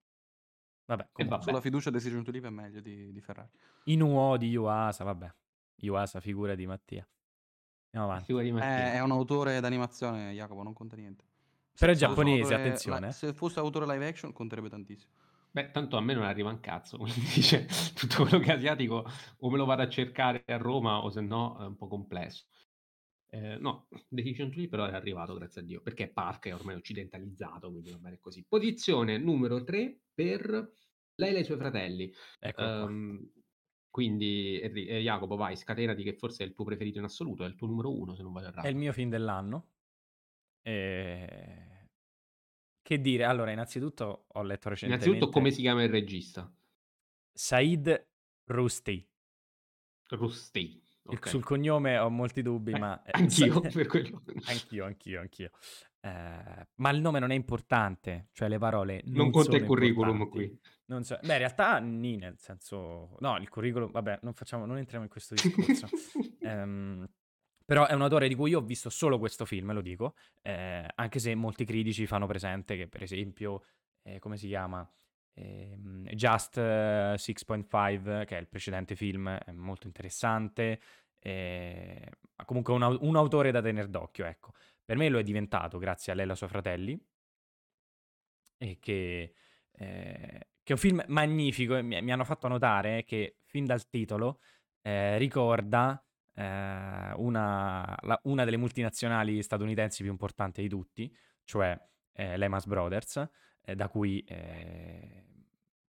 Vabbè, 0.85 1.09
comunque. 1.13 1.25
vabbè. 1.39 1.43
sulla 1.43 1.61
fiducia 1.61 1.91
Decision 1.91 2.23
to 2.23 2.31
Live 2.31 2.49
è 2.49 2.51
meglio 2.51 2.81
di, 2.81 3.11
di 3.11 3.21
Ferrari. 3.21 3.51
Inuo 3.85 4.37
di 4.37 4.49
Yuasa, 4.49 5.03
vabbè. 5.05 5.33
Yuasa, 5.83 6.21
figura 6.21 6.55
di 6.55 6.67
Mattia. 6.67 7.09
Andiamo 7.93 8.07
avanti. 8.07 8.25
Figura 8.27 8.43
di 8.45 8.51
Eh, 8.51 8.53
Mattia. 8.53 8.93
è 8.93 9.01
un 9.03 9.11
autore 9.11 9.61
d'animazione, 9.61 10.33
Jacopo, 10.33 10.63
non 10.63 10.73
conta 10.73 10.97
niente. 10.97 11.25
Però 11.77 11.91
è 11.91 11.95
Se 11.95 12.07
fosse 12.07 12.11
un 12.21 12.25
giapponese, 12.25 12.43
autore- 12.43 12.63
attenzione. 12.63 13.01
la- 13.01 13.13
se 13.13 13.33
fosse 13.33 13.59
autore 13.59 13.87
live 13.87 14.07
action 14.07 14.33
conterebbe 14.33 14.69
tantissimo. 14.69 15.13
Beh, 15.53 15.71
tanto 15.73 15.97
a 15.97 16.01
me 16.01 16.15
non 16.15 16.23
arriva 16.25 16.51
un 16.51 16.61
cazzo, 16.61 16.97
quindi 16.99 17.21
dice 17.35 17.67
tutto 17.95 18.23
quello 18.23 18.39
che 18.39 18.53
è 18.53 18.55
asiatico 18.55 19.05
o 19.39 19.51
me 19.51 19.57
lo 19.57 19.65
vado 19.65 19.83
a 19.83 19.89
cercare 19.89 20.45
a 20.47 20.57
Roma 20.59 21.03
o 21.03 21.11
se 21.11 21.21
no 21.21 21.59
è 21.59 21.65
un 21.65 21.77
po' 21.77 21.89
complesso. 21.89 22.45
Eh, 23.33 23.57
no, 23.59 23.89
Decision 24.09 24.51
Tree 24.51 24.69
però 24.69 24.87
è 24.87 24.93
arrivato, 24.95 25.35
grazie 25.35 25.61
a 25.61 25.65
Dio, 25.65 25.81
perché 25.81 26.09
Park 26.09 26.47
è 26.47 26.55
ormai 26.55 26.75
occidentalizzato, 26.77 27.71
quindi 27.71 27.91
va 27.91 27.99
bene 27.99 28.19
così. 28.21 28.45
Posizione 28.49 29.19
numero 29.19 29.65
3 29.65 29.99
per 30.15 30.73
lei 31.17 31.35
e 31.35 31.41
i 31.41 31.45
suoi 31.45 31.59
fratelli. 31.59 32.13
Eccolo 32.39 32.67
qua. 32.69 32.89
Ehm, 33.91 33.93
quindi 33.93 34.61
Enri- 34.61 34.87
eh, 34.87 35.01
Jacopo, 35.01 35.37
vai, 35.37 35.57
scatenati 35.57 36.03
che 36.03 36.15
forse 36.15 36.45
è 36.45 36.47
il 36.47 36.55
tuo 36.55 36.65
preferito 36.65 36.99
in 36.99 37.05
assoluto, 37.05 37.45
è 37.45 37.49
il 37.49 37.57
tuo 37.57 37.67
numero 37.67 37.93
uno 37.97 38.15
se 38.15 38.23
non 38.23 38.33
vado 38.33 38.47
È 38.47 38.51
errato. 38.51 38.69
il 38.69 38.77
mio 38.77 38.93
film 38.93 39.11
dell'anno. 39.11 39.69
E... 40.63 41.89
Che 42.83 43.01
dire? 43.01 43.25
Allora, 43.25 43.51
innanzitutto 43.51 44.25
ho 44.27 44.43
letto 44.43 44.69
recentemente 44.69 45.07
Innanzitutto 45.09 45.33
come 45.33 45.51
si 45.51 45.61
chiama 45.61 45.83
il 45.83 45.91
regista? 45.91 46.51
Said 47.33 48.09
Rusty. 48.47 49.07
Rusty. 50.09 50.61
Il- 50.61 50.83
ok. 51.05 51.29
Sul 51.29 51.45
cognome 51.45 51.99
ho 51.99 52.11
molti 52.11 52.43
dubbi, 52.43 52.73
Eh, 52.73 52.79
ma... 52.79 53.03
eh, 53.03 53.11
anch'io, 53.15 53.61
per 53.61 53.87
quello. 53.87 54.23
anch'io, 54.47 54.85
anch'io, 54.85 55.21
anch'io. 55.21 55.51
Eh, 56.03 56.67
ma 56.77 56.91
il 56.91 57.01
nome 57.01 57.19
non 57.19 57.31
è 57.31 57.35
importante, 57.35 58.29
cioè 58.33 58.49
le 58.49 58.59
parole 58.59 59.03
non, 59.05 59.17
Non 59.25 59.31
conta 59.31 59.57
il 59.57 59.65
curriculum 59.65 60.29
qui. 60.29 60.59
Non 60.87 61.05
so- 61.05 61.19
Beh, 61.23 61.33
in 61.33 61.39
realtà 61.39 61.79
nì, 61.79 62.17
nel 62.17 62.39
senso... 62.39 63.17
No, 63.21 63.37
il 63.37 63.49
curriculum... 63.49 63.91
Vabbè, 63.91 64.21
non 64.23 64.33
facciamo... 64.33 64.67
Non 64.67 64.79
entriamo 64.79 65.05
in 65.05 65.11
questo 65.11 65.35
discorso. 65.35 65.89
Ehm, 66.43 67.07
però 67.65 67.87
è 67.87 67.93
un 67.93 68.03
autore 68.03 68.27
di 68.27 68.35
cui 68.35 68.51
io 68.51 68.59
ho 68.59 68.63
visto 68.63 68.91
solo 68.91 69.19
questo 69.19 69.45
film, 69.45 69.73
lo 69.73 69.83
dico, 69.83 70.15
eh, 70.43 70.85
anche 70.93 71.19
se 71.21 71.33
molti 71.37 71.65
critici 71.65 72.07
fanno 72.07 72.27
presente 72.27 72.77
che, 72.77 72.89
per 72.89 73.03
esempio, 73.03 73.63
eh, 74.03 74.19
come 74.19 74.37
si 74.37 74.49
chiama? 74.49 74.91
Ehm, 75.35 76.09
Just 76.09 76.59
eh, 76.59 77.15
6.5, 77.17 78.25
che 78.25 78.37
è 78.37 78.41
il 78.41 78.49
precedente 78.49 78.97
film, 78.97 79.29
è 79.29 79.53
molto 79.53 79.87
interessante, 79.87 80.81
eh, 81.21 82.11
comunque 82.45 82.73
un, 82.75 82.99
un 83.01 83.17
autore 83.17 83.51
da 83.53 83.63
tenere 83.63 83.89
d'occhio, 83.89 84.25
ecco. 84.25 84.53
Per 84.91 84.99
me 84.99 85.09
lo 85.09 85.21
è 85.21 85.23
diventato 85.23 85.79
grazie 85.79 86.11
a 86.11 86.17
lei 86.17 86.27
e 86.27 86.31
ai 86.31 86.37
suoi 86.37 86.49
fratelli, 86.49 87.01
e 88.59 88.79
che, 88.81 89.35
eh, 89.71 90.49
che 90.65 90.65
è 90.65 90.73
un 90.73 90.79
film 90.79 91.05
magnifico 91.07 91.77
e 91.77 91.83
mi, 91.83 92.03
mi 92.03 92.11
hanno 92.11 92.25
fatto 92.25 92.49
notare 92.49 93.05
che 93.05 93.37
fin 93.45 93.65
dal 93.67 93.89
titolo 93.89 94.41
eh, 94.83 95.17
ricorda 95.17 96.05
eh, 96.35 97.13
una, 97.15 97.97
la- 98.01 98.21
una 98.25 98.45
delle 98.45 98.57
multinazionali 98.57 99.41
statunitensi 99.45 100.03
più 100.03 100.11
importanti 100.11 100.61
di 100.61 100.69
tutti, 100.69 101.17
cioè 101.45 101.81
eh, 102.15 102.37
Lehman 102.37 102.61
Brothers, 102.67 103.29
eh, 103.63 103.77
da 103.77 103.89
cui 103.89 104.25
eh, 104.27 105.25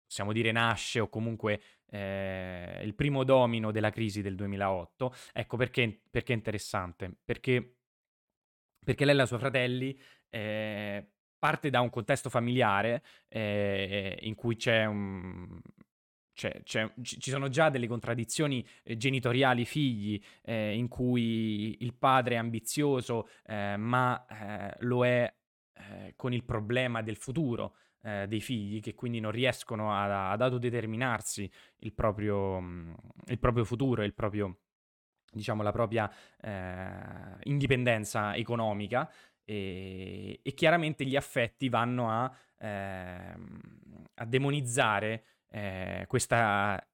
possiamo 0.07 0.31
dire 0.33 0.51
nasce 0.51 1.01
o 1.01 1.09
comunque 1.09 1.61
eh, 1.85 2.81
il 2.83 2.95
primo 2.95 3.23
domino 3.23 3.71
della 3.71 3.91
crisi 3.91 4.23
del 4.23 4.35
2008. 4.35 5.13
Ecco 5.33 5.55
perché, 5.55 6.01
perché 6.09 6.33
è 6.33 6.35
interessante, 6.35 7.15
perché, 7.23 7.76
perché 8.87 9.03
lei 9.03 9.19
e 9.19 9.23
i 9.23 9.27
suoi 9.27 9.39
fratelli 9.39 9.99
eh, 10.29 11.05
parte 11.37 11.69
da 11.69 11.81
un 11.81 11.89
contesto 11.89 12.29
familiare 12.29 13.03
eh, 13.27 14.17
in 14.21 14.33
cui 14.33 14.55
c'è 14.55 14.85
un... 14.85 15.59
c'è- 16.33 16.61
c'è- 16.63 16.93
ci 17.01 17.29
sono 17.29 17.49
già 17.49 17.69
delle 17.69 17.87
contraddizioni 17.87 18.65
eh, 18.83 18.95
genitoriali 18.95 19.65
figli 19.65 20.21
eh, 20.43 20.73
in 20.77 20.87
cui 20.87 21.75
il 21.83 21.95
padre 21.95 22.35
è 22.35 22.37
ambizioso 22.37 23.27
eh, 23.45 23.75
ma 23.75 24.25
eh, 24.25 24.75
lo 24.85 25.05
è 25.05 25.35
eh, 25.73 26.13
con 26.15 26.31
il 26.31 26.45
problema 26.45 27.01
del 27.01 27.17
futuro 27.17 27.75
eh, 28.03 28.25
dei 28.29 28.39
figli 28.39 28.79
che 28.79 28.93
quindi 28.95 29.19
non 29.19 29.31
riescono 29.31 29.93
ad, 29.93 30.11
ad 30.11 30.41
autodeterminarsi 30.41 31.51
il 31.79 31.93
proprio, 31.93 32.61
mm, 32.61 32.93
il 33.25 33.39
proprio 33.39 33.65
futuro, 33.65 34.03
il 34.03 34.13
proprio, 34.13 34.59
diciamo, 35.37 35.63
la 35.63 35.71
propria 35.71 36.11
eh, 36.41 37.37
indipendenza 37.43 38.35
economica 38.35 39.09
e, 39.45 40.39
e 40.43 40.53
chiaramente 40.53 41.05
gli 41.05 41.15
affetti 41.15 41.69
vanno 41.69 42.09
a, 42.09 42.31
ehm, 42.59 43.59
a 44.15 44.25
demonizzare 44.25 45.23
eh, 45.49 46.03
questa, 46.07 46.85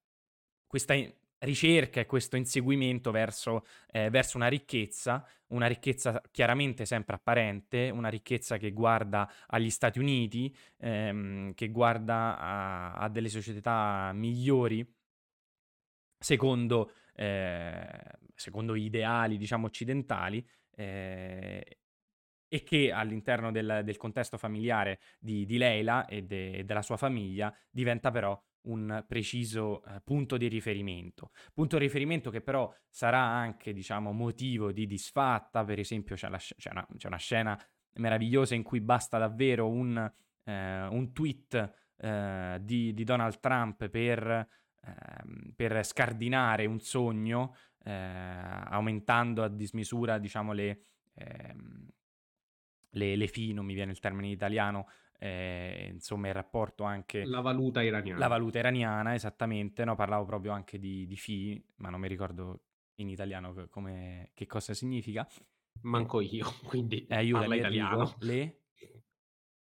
questa 0.66 0.94
ricerca 1.40 2.00
e 2.00 2.06
questo 2.06 2.36
inseguimento 2.36 3.10
verso, 3.10 3.64
eh, 3.90 4.08
verso 4.10 4.36
una 4.36 4.48
ricchezza, 4.48 5.26
una 5.48 5.66
ricchezza 5.66 6.22
chiaramente 6.30 6.86
sempre 6.86 7.16
apparente, 7.16 7.90
una 7.90 8.08
ricchezza 8.08 8.56
che 8.56 8.72
guarda 8.72 9.30
agli 9.48 9.70
Stati 9.70 9.98
Uniti, 9.98 10.54
ehm, 10.78 11.54
che 11.54 11.68
guarda 11.68 12.38
a, 12.38 12.92
a 12.94 13.08
delle 13.08 13.28
società 13.28 14.12
migliori 14.14 14.86
secondo, 16.24 16.92
eh, 17.14 17.86
secondo 18.34 18.74
ideali, 18.74 19.36
diciamo, 19.36 19.66
occidentali, 19.66 20.46
eh, 20.76 21.78
e 22.48 22.62
che 22.62 22.92
all'interno 22.92 23.50
del, 23.50 23.80
del 23.84 23.96
contesto 23.96 24.38
familiare 24.38 25.00
di, 25.18 25.44
di 25.44 25.58
Leila 25.58 26.04
e 26.06 26.22
de- 26.22 26.64
della 26.64 26.82
sua 26.82 26.96
famiglia 26.96 27.52
diventa 27.70 28.10
però 28.10 28.40
un 28.62 29.04
preciso 29.06 29.84
eh, 29.84 30.00
punto 30.02 30.36
di 30.36 30.48
riferimento. 30.48 31.30
Punto 31.52 31.76
di 31.76 31.84
riferimento 31.84 32.30
che 32.30 32.40
però 32.40 32.72
sarà 32.88 33.20
anche, 33.20 33.72
diciamo, 33.72 34.12
motivo 34.12 34.72
di 34.72 34.86
disfatta, 34.86 35.64
per 35.64 35.78
esempio 35.78 36.14
c'è, 36.14 36.28
la 36.28 36.38
c'è 36.38 36.70
una, 36.70 36.86
c'è 36.96 37.08
una 37.08 37.16
scena 37.16 37.60
meravigliosa 37.94 38.54
in 38.54 38.62
cui 38.62 38.80
basta 38.80 39.18
davvero 39.18 39.68
un, 39.68 40.12
eh, 40.44 40.86
un 40.86 41.12
tweet 41.12 41.74
eh, 41.96 42.58
di, 42.60 42.94
di 42.94 43.04
Donald 43.04 43.38
Trump 43.40 43.88
per, 43.88 44.48
ehm, 44.84 45.52
per 45.54 45.84
scardinare 45.84 46.66
un 46.66 46.80
sogno, 46.80 47.56
eh, 47.84 47.92
aumentando 47.92 49.42
a 49.42 49.48
dismisura, 49.48 50.18
diciamo, 50.18 50.52
le, 50.52 50.80
ehm, 51.14 51.88
le, 52.90 53.16
le 53.16 53.28
fee, 53.28 53.52
non 53.52 53.64
mi 53.64 53.74
viene 53.74 53.92
il 53.92 54.00
termine 54.00 54.26
in 54.26 54.32
italiano, 54.32 54.88
eh, 55.18 55.90
insomma 55.92 56.28
il 56.28 56.34
rapporto 56.34 56.84
anche... 56.84 57.24
La 57.24 57.40
valuta 57.40 57.82
iraniana. 57.82 58.18
La 58.18 58.28
valuta 58.28 58.58
iraniana, 58.58 59.14
esattamente, 59.14 59.84
no, 59.84 59.94
parlavo 59.94 60.24
proprio 60.24 60.52
anche 60.52 60.78
di, 60.78 61.06
di 61.06 61.16
fee, 61.16 61.62
ma 61.76 61.90
non 61.90 62.00
mi 62.00 62.08
ricordo 62.08 62.62
in 62.96 63.08
italiano 63.08 63.52
che, 63.52 63.68
come, 63.68 64.30
che 64.34 64.46
cosa 64.46 64.74
significa. 64.74 65.26
Manco 65.82 66.20
io, 66.20 66.46
quindi 66.64 67.06
Eh, 67.06 67.16
aiutami 67.16 67.46
parla 67.48 67.56
italiano. 67.56 68.14
Le... 68.20 68.58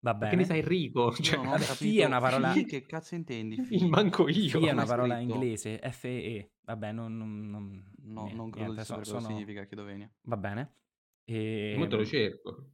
Va 0.04 0.14
bene. 0.14 0.30
che 0.30 0.36
ne 0.36 0.44
sai 0.44 0.58
Enrico? 0.58 1.06
Io 1.06 1.12
Cioè, 1.22 1.38
ho 1.38 1.42
vabbè, 1.42 1.58
fee 1.62 2.02
è 2.02 2.06
una 2.06 2.18
parola- 2.20 2.52
Fee, 2.52 2.64
che 2.64 2.84
cazzo 2.86 3.14
intendi? 3.14 3.54
il 3.58 3.64
Fee? 3.66 3.86
manco 3.88 4.28
io. 4.28 4.48
Fee 4.48 4.68
è 4.68 4.72
una 4.72 4.84
parola 4.84 5.16
scritto? 5.16 5.32
inglese, 5.32 5.80
F-E-E, 5.82 6.50
vabbè, 6.64 6.92
non... 6.92 7.16
non, 7.16 7.48
non, 7.50 7.90
No, 8.04 8.22
niente, 8.22 8.36
non 8.36 8.50
credo 8.50 8.72
niente, 8.72 8.80
di 8.82 8.86
so- 8.86 8.94
sapere 8.94 9.10
cosa 9.10 9.20
sono- 9.20 9.34
significa, 9.34 9.64
chiedo. 9.64 9.86
Va 10.22 10.36
bene. 10.36 10.74
E... 11.24 11.74
Mo 11.78 11.86
te 11.86 11.96
lo 11.96 12.04
cerco. 12.04 12.66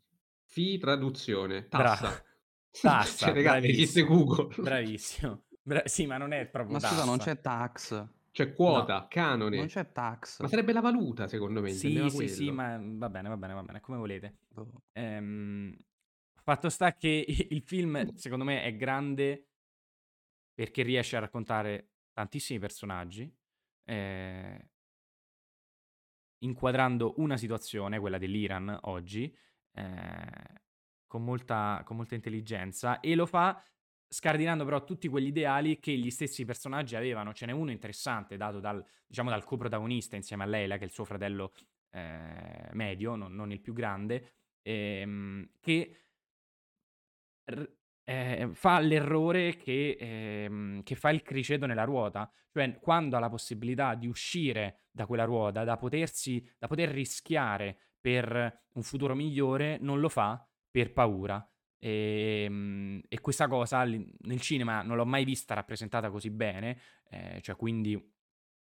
Fee 0.46 0.78
traduzione, 0.78 1.68
tassa. 1.68 2.22
Tassa, 2.80 3.26
cioè, 3.26 3.34
ragazzi, 3.34 3.68
esiste 3.70 4.02
bravissimo. 4.04 4.24
Google. 4.36 4.54
Bravissimo. 4.62 5.42
Bra- 5.62 5.82
sì, 5.86 6.06
ma 6.06 6.16
non 6.16 6.32
è 6.32 6.46
proprio 6.46 6.74
Ma 6.74 6.80
scusa, 6.80 7.04
non 7.04 7.16
tassa. 7.18 7.34
c'è 7.34 7.40
tax. 7.40 8.08
C'è 8.30 8.52
quota, 8.54 9.06
canone. 9.08 9.56
Non 9.56 9.66
c'è 9.66 9.90
tax. 9.90 10.40
Ma 10.40 10.48
sarebbe 10.48 10.72
la 10.72 10.80
valuta, 10.80 11.26
secondo 11.26 11.60
me. 11.60 11.70
Sì, 11.72 12.08
sì, 12.08 12.28
sì, 12.28 12.36
quello. 12.44 12.52
ma 12.54 12.80
va 12.80 13.08
bene, 13.10 13.28
va 13.28 13.36
bene, 13.36 13.54
va 13.54 13.62
bene, 13.62 13.80
come 13.80 13.98
volete. 13.98 14.36
Boh. 14.48 14.82
Ehm, 14.92 15.76
fatto 16.48 16.70
sta 16.70 16.94
che 16.94 17.26
il 17.50 17.62
film, 17.62 18.14
secondo 18.14 18.44
me, 18.44 18.62
è 18.62 18.74
grande 18.74 19.48
perché 20.54 20.82
riesce 20.82 21.16
a 21.16 21.20
raccontare 21.20 21.90
tantissimi 22.12 22.58
personaggi, 22.58 23.30
eh, 23.84 24.70
inquadrando 26.38 27.14
una 27.18 27.36
situazione, 27.36 28.00
quella 28.00 28.16
dell'Iran 28.16 28.76
oggi, 28.82 29.32
eh, 29.72 30.62
con 31.06 31.22
molta, 31.22 31.82
con 31.84 31.96
molta 31.96 32.14
intelligenza 32.14 33.00
e 33.00 33.14
lo 33.14 33.26
fa 33.26 33.62
scardinando 34.10 34.64
però 34.64 34.82
tutti 34.84 35.06
quegli 35.06 35.26
ideali 35.26 35.78
che 35.78 35.92
gli 35.92 36.10
stessi 36.10 36.46
personaggi 36.46 36.96
avevano. 36.96 37.34
Ce 37.34 37.44
n'è 37.44 37.52
uno 37.52 37.70
interessante 37.70 38.38
dato 38.38 38.58
dal, 38.58 38.82
diciamo, 39.06 39.28
dal 39.28 39.44
coprotagonista 39.44 40.16
insieme 40.16 40.44
a 40.44 40.46
Leila, 40.46 40.76
che 40.76 40.82
è 40.82 40.86
il 40.86 40.92
suo 40.92 41.04
fratello 41.04 41.52
eh, 41.90 42.70
medio, 42.72 43.16
non, 43.16 43.34
non, 43.34 43.52
il 43.52 43.60
più 43.60 43.74
grande, 43.74 44.32
ehm, 44.62 45.50
che 45.60 46.07
r- 47.48 47.76
eh, 48.04 48.50
fa 48.54 48.78
l'errore 48.80 49.56
che, 49.56 49.96
ehm, 49.98 50.82
che, 50.82 50.94
fa 50.96 51.10
il 51.10 51.22
criceto 51.22 51.66
nella 51.66 51.84
ruota, 51.84 52.30
cioè 52.50 52.78
quando 52.78 53.16
ha 53.16 53.20
la 53.20 53.28
possibilità 53.28 53.94
di 53.94 54.06
uscire 54.06 54.84
da 54.90 55.06
quella 55.06 55.24
ruota, 55.24 55.64
da, 55.64 55.76
potersi, 55.76 56.42
da 56.58 56.66
poter 56.66 56.88
rischiare 56.88 57.78
per 58.00 58.66
un 58.74 58.82
futuro 58.82 59.14
migliore, 59.14 59.78
non 59.80 60.00
lo 60.00 60.08
fa 60.08 60.46
per 60.70 60.92
paura. 60.92 61.46
E, 61.80 62.44
ehm, 62.44 63.02
e 63.08 63.20
questa 63.20 63.46
cosa 63.46 63.84
nel 63.84 64.40
cinema 64.40 64.82
non 64.82 64.96
l'ho 64.96 65.06
mai 65.06 65.24
vista 65.24 65.54
rappresentata 65.54 66.10
così 66.10 66.30
bene, 66.30 66.80
eh, 67.10 67.40
cioè 67.42 67.56
quindi 67.56 68.16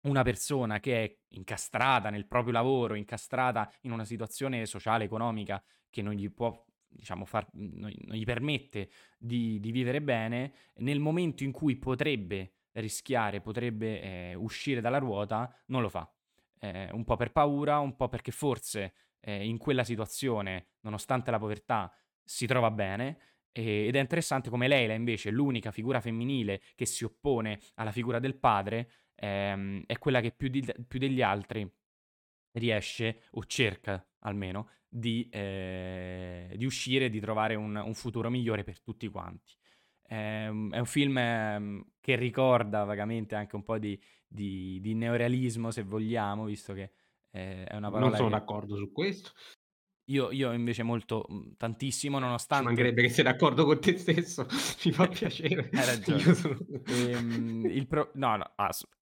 una 0.01 0.23
persona 0.23 0.79
che 0.79 1.03
è 1.03 1.17
incastrata 1.29 2.09
nel 2.09 2.27
proprio 2.27 2.53
lavoro, 2.53 2.95
incastrata 2.95 3.71
in 3.81 3.91
una 3.91 4.05
situazione 4.05 4.65
sociale, 4.65 5.05
economica 5.05 5.63
che 5.89 6.01
non 6.01 6.13
gli 6.13 6.31
può 6.31 6.65
diciamo, 6.97 7.25
far, 7.25 7.47
non, 7.53 7.93
non 8.05 8.15
gli 8.15 8.25
permette 8.25 8.89
di, 9.17 9.59
di, 9.59 9.71
vivere 9.71 10.01
bene, 10.01 10.53
nel 10.77 10.99
momento 10.99 11.43
in 11.43 11.51
cui 11.51 11.75
potrebbe 11.75 12.53
rischiare, 12.73 13.41
potrebbe 13.41 14.01
eh, 14.01 14.33
uscire 14.35 14.81
dalla 14.81 14.97
ruota, 14.97 15.55
non 15.67 15.81
lo 15.81 15.89
fa. 15.89 16.11
Eh, 16.59 16.89
un 16.91 17.03
po' 17.03 17.15
per 17.15 17.31
paura, 17.31 17.79
un 17.79 17.95
po' 17.95 18.09
perché 18.09 18.31
forse 18.31 18.93
eh, 19.21 19.45
in 19.45 19.57
quella 19.57 19.83
situazione, 19.83 20.67
nonostante 20.81 21.31
la 21.31 21.39
povertà, 21.39 21.93
si 22.23 22.45
trova 22.45 22.71
bene. 22.71 23.19
ed 23.51 23.95
è 23.95 23.99
interessante 23.99 24.49
come 24.49 24.67
Leila, 24.67 24.93
invece, 24.93 25.31
l'unica 25.31 25.71
figura 25.71 26.01
femminile 26.01 26.61
che 26.75 26.85
si 26.85 27.03
oppone 27.03 27.59
alla 27.75 27.91
figura 27.91 28.19
del 28.19 28.35
padre, 28.35 28.91
ehm, 29.15 29.83
è 29.85 29.97
quella 29.97 30.21
che 30.21 30.31
più, 30.31 30.47
di, 30.47 30.65
più 30.87 30.99
degli 30.99 31.21
altri 31.21 31.69
riesce, 32.53 33.23
o 33.31 33.45
cerca 33.45 34.05
almeno, 34.19 34.69
di, 34.97 35.27
eh, 35.31 36.53
di 36.55 36.65
uscire 36.65 37.05
e 37.05 37.09
di 37.09 37.19
trovare 37.19 37.55
un, 37.55 37.75
un, 37.75 37.93
futuro 37.93 38.29
migliore 38.29 38.63
per 38.63 38.81
tutti 38.81 39.07
quanti. 39.07 39.53
Eh, 40.07 40.45
è 40.45 40.49
un 40.79 40.85
film 40.85 41.17
eh, 41.17 41.85
che 41.99 42.15
ricorda 42.15 42.83
vagamente 42.83 43.35
anche 43.35 43.55
un 43.55 43.63
po' 43.63 43.77
di, 43.77 43.99
di, 44.27 44.79
di 44.81 44.93
neorealismo, 44.95 45.71
se 45.71 45.83
vogliamo, 45.83 46.45
visto 46.45 46.73
che 46.73 46.91
eh, 47.31 47.65
è 47.65 47.75
una 47.75 47.89
parola. 47.89 48.09
Non 48.09 48.15
sono 48.17 48.29
che... 48.29 48.35
d'accordo 48.35 48.75
su 48.75 48.91
questo. 48.91 49.31
Io, 50.09 50.31
io, 50.31 50.53
invece 50.53 50.83
molto, 50.83 51.25
mhmm, 51.27 51.55
tantissimo, 51.57 52.17
nonostante... 52.17 52.63
Ci 52.63 52.69
mancherebbe 52.69 53.01
che 53.01 53.09
sei 53.09 53.23
d'accordo 53.25 53.65
con 53.65 53.79
te 53.79 53.97
stesso, 53.97 54.47
mi 54.85 54.91
fa 54.91 55.07
piacere. 55.09 55.69
Hai 55.73 55.85
ragione. 55.85 56.33
Sono... 56.33 56.57
Ehm, 56.87 57.65
il 57.65 57.87
pro... 57.87 58.11
No, 58.13 58.37
no, 58.37 58.53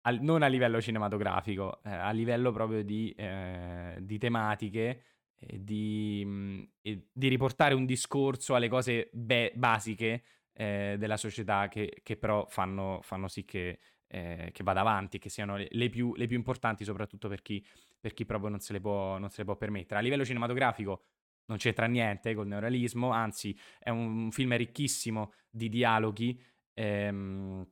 al- 0.03 0.21
non 0.21 0.43
a 0.43 0.49
livello 0.49 0.81
cinematografico, 0.81 1.81
eh, 1.85 1.91
a 1.91 2.11
livello 2.11 2.51
proprio 2.51 2.83
di, 2.83 3.13
eh, 3.17 3.97
di 4.01 4.19
tematiche, 4.19 5.03
di, 5.39 6.23
mh, 6.25 6.31
mhmm, 6.31 7.03
di, 7.13 7.29
riportare 7.29 7.75
un 7.75 7.87
discorso 7.87 8.55
alle 8.55 8.69
cose 8.69 9.11
be- 9.13 9.53
basiche 9.55 10.23
eh, 10.53 10.97
della 10.99 11.17
società 11.17 11.69
che, 11.69 12.01
che 12.03 12.17
però 12.17 12.47
fanno, 12.49 13.01
fanno 13.03 13.29
sì 13.29 13.45
che, 13.45 13.79
eh, 14.07 14.51
che, 14.53 14.63
vada 14.63 14.81
avanti, 14.81 15.19
che 15.19 15.29
siano 15.29 15.57
le, 15.57 15.69
le, 15.71 15.89
più, 15.89 16.15
le 16.17 16.27
più 16.27 16.37
importanti 16.37 16.85
soprattutto 16.85 17.29
per 17.29 17.43
chi 17.43 17.65
per 18.01 18.15
chi 18.15 18.25
proprio 18.25 18.51
non 18.51 18.61
se 18.61 18.73
le 18.73 18.81
può, 18.81 19.19
se 19.29 19.39
le 19.39 19.45
può 19.45 19.57
permettere. 19.57 19.99
A 20.01 20.03
livello 20.03 20.25
cinematografico 20.25 21.05
non 21.47 21.59
c'entra 21.59 21.87
niente 21.87 22.35
col 22.35 22.47
neorealismo, 22.47 23.11
anzi 23.11 23.59
è 23.79 23.91
un 23.91 24.31
film 24.31 24.57
ricchissimo 24.57 25.33
di 25.51 25.69
dialoghi 25.69 26.41
ehm, 26.75 27.67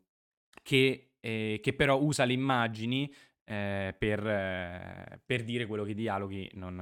che, 0.62 1.12
eh, 1.20 1.60
che, 1.62 1.74
però 1.74 2.00
usa 2.00 2.24
le 2.24 2.32
immagini 2.32 3.12
eh, 3.48 3.94
per, 3.96 4.26
eh, 4.26 5.20
per, 5.24 5.44
dire 5.44 5.66
quello 5.66 5.84
che 5.84 5.92
i 5.92 5.94
dialoghi 5.94 6.50
non, 6.54 6.74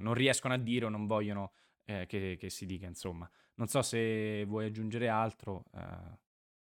non, 0.00 0.14
riescono 0.14 0.54
a 0.54 0.56
dire 0.56 0.86
o 0.86 0.88
non 0.88 1.06
vogliono 1.06 1.52
eh, 1.84 2.06
che, 2.06 2.36
che, 2.38 2.48
si 2.48 2.64
dica, 2.64 2.86
insomma. 2.86 3.30
Non 3.56 3.68
so 3.68 3.82
se 3.82 4.44
vuoi 4.46 4.66
aggiungere 4.66 5.08
altro. 5.08 5.64
Eh. 5.74 6.24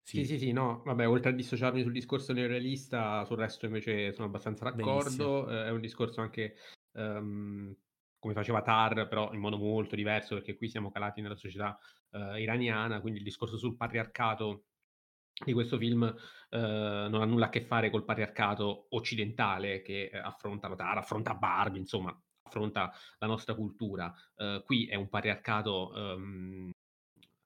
Sì. 0.01 0.17
sì, 0.17 0.25
sì, 0.25 0.37
sì, 0.37 0.51
no, 0.51 0.81
vabbè, 0.85 1.07
oltre 1.07 1.31
a 1.31 1.33
dissociarmi 1.33 1.81
sul 1.81 1.91
discorso 1.91 2.33
neorealista, 2.33 3.23
sul 3.25 3.37
resto 3.37 3.65
invece 3.65 4.13
sono 4.13 4.27
abbastanza 4.27 4.69
d'accordo. 4.69 5.49
Eh, 5.49 5.65
è 5.65 5.69
un 5.71 5.81
discorso 5.81 6.21
anche 6.21 6.55
um, 6.93 7.73
come 8.19 8.33
faceva 8.33 8.61
Tar, 8.61 9.07
però 9.07 9.33
in 9.33 9.39
modo 9.39 9.57
molto 9.57 9.95
diverso, 9.95 10.35
perché 10.35 10.55
qui 10.55 10.69
siamo 10.69 10.89
calati 10.89 11.21
nella 11.21 11.35
società 11.35 11.77
iraniana, 12.37 13.01
quindi 13.01 13.17
il 13.17 13.25
discorso 13.25 13.57
sul 13.57 13.75
patriarcato 13.75 14.65
di 15.45 15.53
questo 15.53 15.77
film 15.77 16.01
uh, 16.01 16.57
non 16.57 17.21
ha 17.21 17.25
nulla 17.25 17.45
a 17.45 17.49
che 17.49 17.61
fare 17.61 17.89
col 17.89 18.05
patriarcato 18.05 18.87
occidentale 18.89 19.81
che 19.81 20.09
affronta 20.11 20.73
Tar, 20.75 20.97
affronta 20.97 21.33
Barbie, 21.33 21.79
insomma, 21.79 22.17
affronta 22.43 22.91
la 23.19 23.27
nostra 23.27 23.55
cultura. 23.55 24.13
Uh, 24.35 24.63
qui 24.63 24.87
è 24.87 24.95
un 24.95 25.09
patriarcato 25.09 25.91
um, 25.95 26.71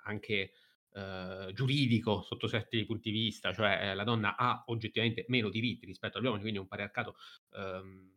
anche 0.03 0.51
eh, 0.97 1.51
giuridico 1.53 2.23
sotto 2.23 2.47
certi 2.47 2.83
punti 2.85 3.11
di 3.11 3.19
vista, 3.19 3.53
cioè 3.53 3.79
eh, 3.83 3.93
la 3.93 4.03
donna 4.03 4.35
ha 4.35 4.63
oggettivamente 4.67 5.25
meno 5.27 5.49
diritti 5.49 5.85
rispetto 5.85 6.17
agli 6.17 6.23
uomini, 6.23 6.41
quindi 6.41 6.59
un 6.59 6.67
patriarcato 6.67 7.15
ehm, 7.51 8.16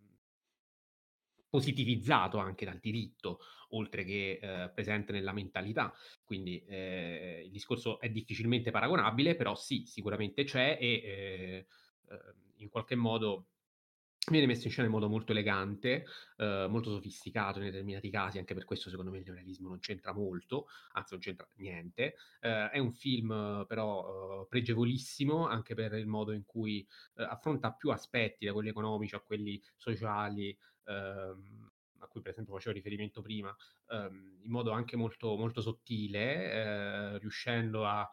positivizzato 1.51 2.39
anche 2.39 2.65
dal 2.65 2.79
diritto, 2.79 3.41
oltre 3.71 4.05
che 4.05 4.39
eh, 4.41 4.71
presente 4.71 5.13
nella 5.13 5.33
mentalità. 5.33 5.93
Quindi 6.25 6.65
eh, 6.65 7.43
il 7.45 7.51
discorso 7.51 8.01
è 8.01 8.09
difficilmente 8.09 8.71
paragonabile, 8.71 9.35
però 9.35 9.55
sì, 9.55 9.85
sicuramente 9.85 10.45
c'è 10.45 10.79
e 10.81 10.87
eh, 10.87 11.67
ehm, 12.09 12.35
in 12.57 12.69
qualche 12.69 12.95
modo 12.95 13.49
Viene 14.31 14.47
messo 14.47 14.67
in 14.67 14.71
scena 14.71 14.87
in 14.87 14.93
modo 14.93 15.09
molto 15.09 15.33
elegante, 15.33 16.05
eh, 16.37 16.67
molto 16.69 16.91
sofisticato 16.91 17.59
in 17.59 17.65
determinati 17.65 18.11
casi, 18.11 18.39
anche 18.39 18.55
per 18.55 18.65
questo 18.65 18.91
secondo 18.91 19.11
me 19.11 19.19
il 19.19 19.25
neorealismo 19.25 19.69
non 19.69 19.79
c'entra 19.79 20.13
molto, 20.13 20.67
anzi 20.93 21.15
non 21.15 21.23
c'entra 21.23 21.49
niente. 21.57 22.15
Eh, 22.39 22.69
è 22.69 22.79
un 22.79 22.93
film 22.93 23.65
però 23.67 24.43
eh, 24.43 24.47
pregevolissimo 24.47 25.47
anche 25.49 25.75
per 25.75 25.95
il 25.95 26.07
modo 26.07 26.33
in 26.33 26.45
cui 26.45 26.87
affronta 27.15 27.73
più 27.73 27.91
aspetti, 27.91 28.45
da 28.45 28.53
quelli 28.53 28.69
economici 28.69 29.15
a 29.15 29.21
quelli 29.21 29.61
sociali, 29.77 30.57
ehm, 30.85 31.71
a 31.99 32.07
cui 32.07 32.21
per 32.23 32.33
esempio 32.33 32.55
facevo 32.55 32.75
riferimento 32.75 33.21
prima, 33.23 33.55
ehm, 33.89 34.41
in 34.43 34.51
modo 34.51 34.71
anche 34.71 34.97
molto, 34.97 35.37
molto 35.37 35.61
sottile, 35.61 36.53
eh, 36.53 37.19
riuscendo 37.19 37.87
a 37.87 38.11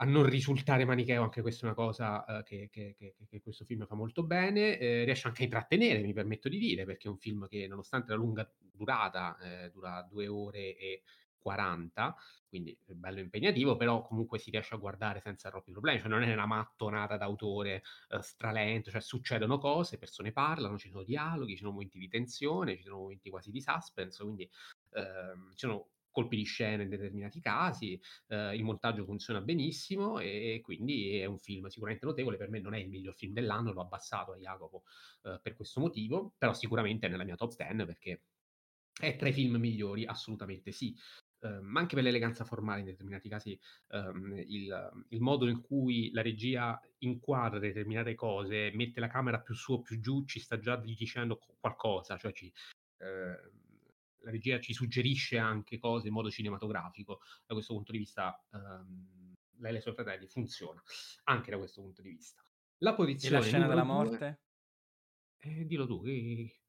a 0.00 0.04
non 0.06 0.24
risultare 0.24 0.86
manicheo, 0.86 1.22
anche 1.22 1.42
questa 1.42 1.62
è 1.62 1.64
una 1.66 1.74
cosa 1.74 2.24
uh, 2.26 2.42
che, 2.42 2.68
che, 2.70 2.94
che, 2.96 3.14
che, 3.28 3.40
questo 3.42 3.66
film 3.66 3.84
fa 3.86 3.94
molto 3.94 4.22
bene, 4.24 4.78
eh, 4.78 5.04
riesce 5.04 5.28
anche 5.28 5.42
a 5.42 5.44
intrattenere, 5.44 6.00
mi 6.00 6.14
permetto 6.14 6.48
di 6.48 6.58
dire, 6.58 6.86
perché 6.86 7.08
è 7.08 7.10
un 7.10 7.18
film 7.18 7.46
che 7.48 7.66
nonostante 7.66 8.12
la 8.12 8.16
lunga 8.16 8.50
durata, 8.56 9.36
eh, 9.38 9.70
dura 9.70 10.02
due 10.08 10.26
ore 10.26 10.74
e 10.76 11.02
40, 11.40 12.14
quindi 12.48 12.76
è 12.86 12.92
bello 12.92 13.20
impegnativo, 13.20 13.76
però 13.76 14.02
comunque 14.02 14.38
si 14.38 14.50
riesce 14.50 14.74
a 14.74 14.78
guardare 14.78 15.20
senza 15.20 15.50
troppi 15.50 15.72
problemi, 15.72 16.00
cioè 16.00 16.08
non 16.08 16.22
è 16.22 16.32
una 16.32 16.46
mattonata 16.46 17.16
d'autore 17.16 17.82
eh, 18.08 18.22
stralento, 18.22 18.90
cioè 18.90 19.00
succedono 19.00 19.58
cose, 19.58 19.98
persone 19.98 20.32
parlano, 20.32 20.78
ci 20.78 20.88
sono 20.88 21.02
dialoghi, 21.02 21.52
ci 21.52 21.58
sono 21.58 21.72
momenti 21.72 21.98
di 21.98 22.08
tensione, 22.08 22.76
ci 22.76 22.82
sono 22.82 22.98
momenti 22.98 23.30
quasi 23.30 23.50
di 23.50 23.60
suspense, 23.60 24.22
quindi 24.22 24.48
ehm, 24.90 25.50
ci 25.50 25.66
sono 25.66 25.88
colpi 26.10 26.36
di 26.36 26.44
scena 26.44 26.82
in 26.82 26.88
determinati 26.88 27.40
casi, 27.40 28.00
eh, 28.28 28.54
il 28.54 28.64
montaggio 28.64 29.04
funziona 29.04 29.40
benissimo 29.40 30.18
e 30.18 30.60
quindi 30.62 31.18
è 31.18 31.24
un 31.24 31.38
film 31.38 31.66
sicuramente 31.68 32.06
notevole, 32.06 32.36
per 32.36 32.50
me 32.50 32.60
non 32.60 32.74
è 32.74 32.78
il 32.78 32.88
miglior 32.88 33.14
film 33.14 33.32
dell'anno, 33.32 33.72
l'ho 33.72 33.82
abbassato 33.82 34.32
a 34.32 34.36
Jacopo 34.36 34.82
eh, 35.22 35.38
per 35.42 35.54
questo 35.54 35.80
motivo, 35.80 36.34
però 36.36 36.52
sicuramente 36.52 37.06
è 37.06 37.10
nella 37.10 37.24
mia 37.24 37.36
top 37.36 37.54
10 37.54 37.84
perché 37.84 38.22
è 39.00 39.16
tra 39.16 39.28
i 39.28 39.32
film 39.32 39.56
migliori, 39.56 40.04
assolutamente 40.04 40.72
sì. 40.72 40.94
Uh, 41.40 41.60
ma 41.62 41.80
anche 41.80 41.94
per 41.94 42.04
l'eleganza 42.04 42.44
formale 42.44 42.80
in 42.80 42.84
determinati 42.84 43.28
casi 43.30 43.58
um, 43.92 44.36
il, 44.36 45.06
il, 45.08 45.20
modo 45.22 45.48
in 45.48 45.62
cui 45.62 46.10
la 46.12 46.20
regia 46.20 46.78
inquadra 46.98 47.58
determinate 47.58 48.14
cose, 48.14 48.70
mette 48.74 49.00
la 49.00 49.08
camera 49.08 49.40
più 49.40 49.54
su 49.54 49.72
o 49.72 49.80
più 49.80 49.98
giù, 50.00 50.24
ci 50.26 50.38
sta 50.38 50.58
già 50.58 50.76
dicendo 50.76 51.40
qualcosa, 51.58 52.18
cioè 52.18 52.32
ci, 52.32 52.52
uh, 52.98 53.04
la 54.22 54.30
regia 54.30 54.60
ci 54.60 54.74
suggerisce 54.74 55.38
anche 55.38 55.78
cose 55.78 56.08
in 56.08 56.12
modo 56.12 56.30
cinematografico. 56.30 57.20
Da 57.46 57.54
questo 57.54 57.72
punto 57.72 57.92
di 57.92 57.98
vista, 57.98 58.38
um, 58.50 59.34
lei 59.60 59.74
e 59.74 59.78
i 59.78 59.80
suoi 59.80 59.94
fratelli 59.94 60.26
funziona 60.26 60.82
anche 61.24 61.50
da 61.50 61.56
questo 61.56 61.80
punto 61.80 62.02
di 62.02 62.10
vista. 62.10 62.44
La 62.78 62.94
posizione. 62.94 63.36
E 63.36 63.38
la 63.38 63.44
scena 63.44 63.66
della 63.66 63.82
morte? 63.82 64.40
eh, 65.40 65.66
dillo 65.66 65.86
tu, 65.86 66.02
che 66.02 66.60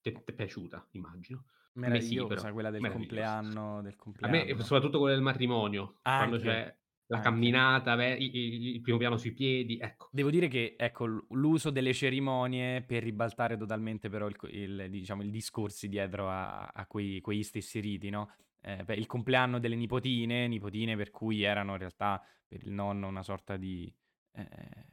ti 0.00 0.10
è 0.10 0.32
piaciuta, 0.32 0.86
immagino. 0.92 1.46
Meravigliosa, 1.74 2.46
sì, 2.46 2.52
quella 2.52 2.70
del 2.70 2.88
compleanno, 2.90 3.82
del 3.82 3.96
compleanno. 3.96 4.36
A 4.36 4.44
me, 4.44 4.62
soprattutto 4.62 4.98
quella 4.98 5.14
del 5.14 5.24
matrimonio, 5.24 5.98
anche. 6.02 6.28
quando 6.28 6.44
c'è 6.44 6.76
la 7.06 7.16
Anche. 7.16 7.28
camminata, 7.28 7.96
beh, 7.96 8.14
il, 8.14 8.74
il, 8.74 8.80
primo 8.80 8.96
piano 8.96 9.16
sui 9.16 9.32
piedi, 9.32 9.78
ecco. 9.78 10.08
Devo 10.10 10.30
dire 10.30 10.48
che 10.48 10.74
ecco, 10.78 11.06
l'uso 11.30 11.70
delle 11.70 11.92
cerimonie 11.92 12.82
per 12.82 13.02
ribaltare 13.02 13.56
totalmente 13.56 14.08
però 14.08 14.26
il, 14.26 14.36
il, 14.50 14.86
diciamo, 14.88 15.22
il 15.22 15.30
discorsi 15.30 15.88
dietro 15.88 16.30
a, 16.30 16.64
a 16.66 16.86
quei, 16.86 17.20
quegli 17.20 17.42
stessi 17.42 17.80
riti, 17.80 18.08
no? 18.08 18.30
eh, 18.64 18.82
beh, 18.82 18.94
il 18.94 19.06
compleanno 19.06 19.58
delle 19.58 19.76
nipotine, 19.76 20.48
nipotine 20.48 20.96
per 20.96 21.10
cui 21.10 21.42
erano 21.42 21.72
in 21.72 21.78
realtà 21.78 22.22
per 22.46 22.62
il 22.62 22.70
nonno 22.70 23.08
una 23.08 23.22
sorta 23.22 23.56
di... 23.56 23.92
Eh, 24.32 24.86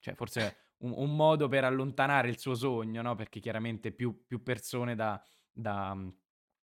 cioè 0.00 0.14
forse 0.14 0.56
un, 0.78 0.92
un, 0.96 1.14
modo 1.14 1.46
per 1.46 1.64
allontanare 1.64 2.28
il 2.28 2.38
suo 2.38 2.54
sogno, 2.54 3.00
no? 3.00 3.14
Perché 3.14 3.38
chiaramente 3.38 3.92
più, 3.92 4.24
più 4.26 4.42
persone 4.42 4.96
da, 4.96 5.22
da, 5.54 5.96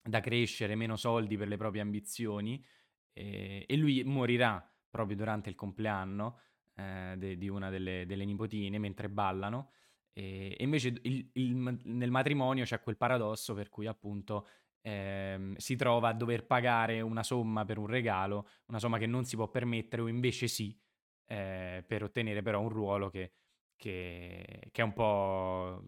da, 0.03 0.21
crescere, 0.21 0.75
meno 0.75 0.97
soldi 0.97 1.37
per 1.37 1.49
le 1.49 1.57
proprie 1.57 1.83
ambizioni. 1.83 2.65
E, 3.13 3.65
e 3.67 3.77
lui 3.77 4.05
morirà 4.05 4.67
proprio 4.89 5.17
durante 5.17 5.49
il 5.51 5.55
compleanno 5.55 6.39
eh, 6.77 7.15
de, 7.17 7.37
di 7.37 7.49
una 7.49 7.71
delle, 7.71 8.07
delle, 8.07 8.25
nipotine 8.25 8.79
mentre 8.79 9.09
ballano. 9.09 9.73
E, 10.13 10.57
e 10.59 10.65
invece 10.65 10.95
il, 11.03 11.31
il, 11.33 11.81
nel 11.85 12.11
matrimonio 12.11 12.65
c'è 12.65 12.81
quel 12.81 12.97
paradosso 12.97 13.55
per 13.55 13.69
cui 13.69 13.87
appunto 13.87 14.47
eh, 14.87 15.55
si 15.57 15.75
trova 15.75 16.11
a 16.11 16.13
dover 16.13 16.47
pagare 16.47 17.01
una 17.01 17.25
somma 17.25 17.65
per 17.65 17.77
un 17.77 17.87
regalo, 17.87 18.49
una 18.67 18.79
somma 18.79 18.99
che 18.99 19.07
non 19.07 19.25
si 19.25 19.35
può 19.35 19.49
permettere 19.49 20.03
o 20.03 20.07
invece 20.07 20.47
sì, 20.47 20.79
eh, 21.27 21.85
per 21.85 22.05
ottenere 22.05 22.41
però 22.41 22.61
un 22.61 22.69
ruolo 22.69 23.11
che, 23.11 23.33
che, 23.75 24.69
che, 24.71 24.81
è 24.81 24.85
un 24.85 24.93
po' 24.93 25.85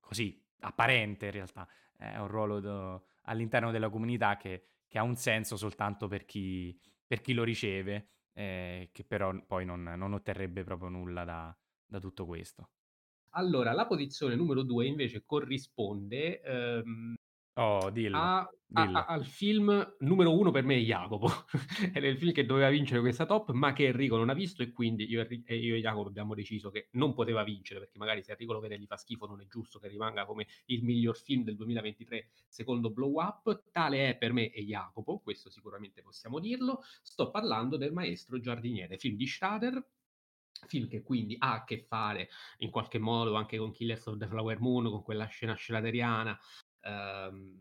così 0.00 0.44
apparente 0.60 1.26
in 1.26 1.30
realtà, 1.30 1.68
è 2.00 2.18
un 2.18 2.28
ruolo 2.28 2.60
do, 2.60 3.04
all'interno 3.24 3.70
della 3.70 3.90
comunità 3.90 4.36
che, 4.36 4.64
che, 4.88 4.98
ha 4.98 5.02
un 5.02 5.16
senso 5.16 5.56
soltanto 5.56 6.08
per 6.08 6.24
chi, 6.24 6.76
per 7.06 7.20
chi 7.20 7.34
lo 7.34 7.44
riceve, 7.44 8.08
eh, 8.32 8.88
che 8.90 9.04
però 9.04 9.34
poi 9.46 9.66
non, 9.66 9.82
non, 9.82 10.14
otterrebbe 10.14 10.64
proprio 10.64 10.88
nulla 10.88 11.24
da, 11.24 11.56
da 11.84 11.98
tutto 11.98 12.24
questo. 12.24 12.70
Allora, 13.34 13.72
la 13.72 13.86
posizione 13.86 14.34
numero 14.34 14.62
due 14.62 14.86
invece 14.86 15.22
corrisponde 15.24 16.40
ehm, 16.40 17.14
Oh, 17.60 17.90
dillo, 17.90 18.16
a, 18.16 18.38
a, 18.38 18.86
dillo. 18.86 19.04
al 19.06 19.26
film 19.26 19.96
numero 19.98 20.34
uno 20.34 20.50
per 20.50 20.64
me 20.64 20.76
è 20.76 20.78
Jacopo. 20.78 21.28
Era 21.92 22.06
il 22.06 22.16
film 22.16 22.32
che 22.32 22.46
doveva 22.46 22.70
vincere 22.70 23.00
questa 23.00 23.26
top, 23.26 23.50
ma 23.50 23.74
che 23.74 23.84
Enrico 23.84 24.16
non 24.16 24.30
ha 24.30 24.32
visto 24.32 24.62
e 24.62 24.72
quindi 24.72 25.04
io, 25.10 25.20
e 25.28 25.56
io 25.56 25.74
e 25.74 25.80
Jacopo 25.80 26.08
abbiamo 26.08 26.34
deciso 26.34 26.70
che 26.70 26.88
non 26.92 27.12
poteva 27.12 27.42
vincere, 27.42 27.80
perché 27.80 27.98
magari 27.98 28.22
se 28.22 28.32
Enrico 28.32 28.54
lo 28.54 28.60
vede 28.60 28.78
gli 28.78 28.86
fa 28.86 28.96
schifo 28.96 29.26
non 29.26 29.42
è 29.42 29.46
giusto 29.46 29.78
che 29.78 29.88
rimanga 29.88 30.24
come 30.24 30.46
il 30.66 30.82
miglior 30.82 31.18
film 31.18 31.42
del 31.44 31.56
2023 31.56 32.30
secondo 32.48 32.90
Blow 32.90 33.20
Up. 33.20 33.64
Tale 33.70 34.08
è 34.08 34.16
per 34.16 34.32
me 34.32 34.50
e 34.50 34.64
Jacopo, 34.64 35.18
questo 35.18 35.50
sicuramente 35.50 36.00
possiamo 36.00 36.38
dirlo. 36.38 36.80
Sto 37.02 37.30
parlando 37.30 37.76
del 37.76 37.92
Maestro 37.92 38.40
Giardiniere, 38.40 38.96
film 38.96 39.16
di 39.16 39.26
Schrader, 39.26 39.86
film 40.66 40.88
che 40.88 41.02
quindi 41.02 41.36
ha 41.38 41.52
a 41.52 41.64
che 41.64 41.84
fare 41.86 42.30
in 42.60 42.70
qualche 42.70 42.98
modo 42.98 43.34
anche 43.34 43.58
con 43.58 43.70
Killers 43.70 44.06
of 44.06 44.16
the 44.16 44.26
Flower 44.26 44.60
Moon, 44.60 44.88
con 44.88 45.02
quella 45.02 45.26
scena 45.26 45.54
schraderiana 45.54 46.40
ehm, 46.82 47.60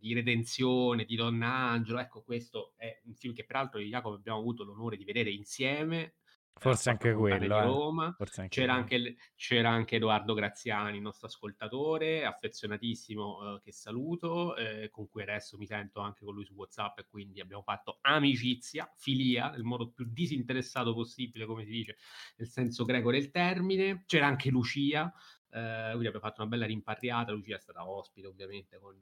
di 0.00 0.14
redenzione 0.14 1.04
di 1.04 1.14
Donna 1.14 1.52
Angelo. 1.52 1.98
Ecco, 1.98 2.22
questo 2.22 2.72
è 2.76 3.00
un 3.04 3.14
film 3.14 3.34
che 3.34 3.44
peraltro 3.44 3.78
io 3.78 3.86
e 3.86 3.90
Jacopo 3.90 4.16
abbiamo 4.16 4.38
avuto 4.38 4.64
l'onore 4.64 4.96
di 4.96 5.04
vedere 5.04 5.30
insieme. 5.30 6.14
Forse 6.60 6.90
anche 6.90 7.14
quello, 7.14 7.38
di 7.38 7.46
Roma. 7.46 8.14
Eh. 8.18 8.24
Anche 8.36 8.48
c'era, 8.48 8.74
anche, 8.74 9.16
c'era, 9.34 9.70
anche, 9.70 9.96
Edoardo 9.96 10.34
Graziani, 10.34 10.96
il 10.96 11.02
nostro 11.02 11.26
ascoltatore, 11.26 12.26
affezionatissimo, 12.26 13.54
eh, 13.54 13.60
che 13.62 13.72
saluto, 13.72 14.54
eh, 14.56 14.90
con 14.90 15.08
cui 15.08 15.22
adesso 15.22 15.56
mi 15.56 15.64
sento 15.64 16.00
anche 16.00 16.22
con 16.22 16.34
lui 16.34 16.44
su 16.44 16.52
WhatsApp 16.52 16.98
e 16.98 17.06
quindi 17.08 17.40
abbiamo 17.40 17.62
fatto 17.62 17.98
amicizia, 18.02 18.92
filia, 18.94 19.48
nel 19.48 19.62
modo 19.62 19.90
più 19.90 20.04
disinteressato 20.06 20.92
possibile, 20.92 21.46
come 21.46 21.64
si 21.64 21.70
dice, 21.70 21.96
nel 22.36 22.48
senso 22.48 22.84
greco 22.84 23.10
del 23.10 23.30
termine. 23.30 24.02
C'era 24.04 24.26
anche 24.26 24.50
Lucia, 24.50 25.10
eh, 25.52 25.88
quindi 25.90 26.06
abbiamo 26.06 26.20
fatto 26.20 26.40
una 26.40 26.50
bella 26.50 26.66
rimpatriata. 26.66 27.32
Lucia 27.32 27.56
è 27.56 27.60
stata 27.60 27.88
ospite, 27.88 28.26
ovviamente, 28.26 28.78
con, 28.78 28.96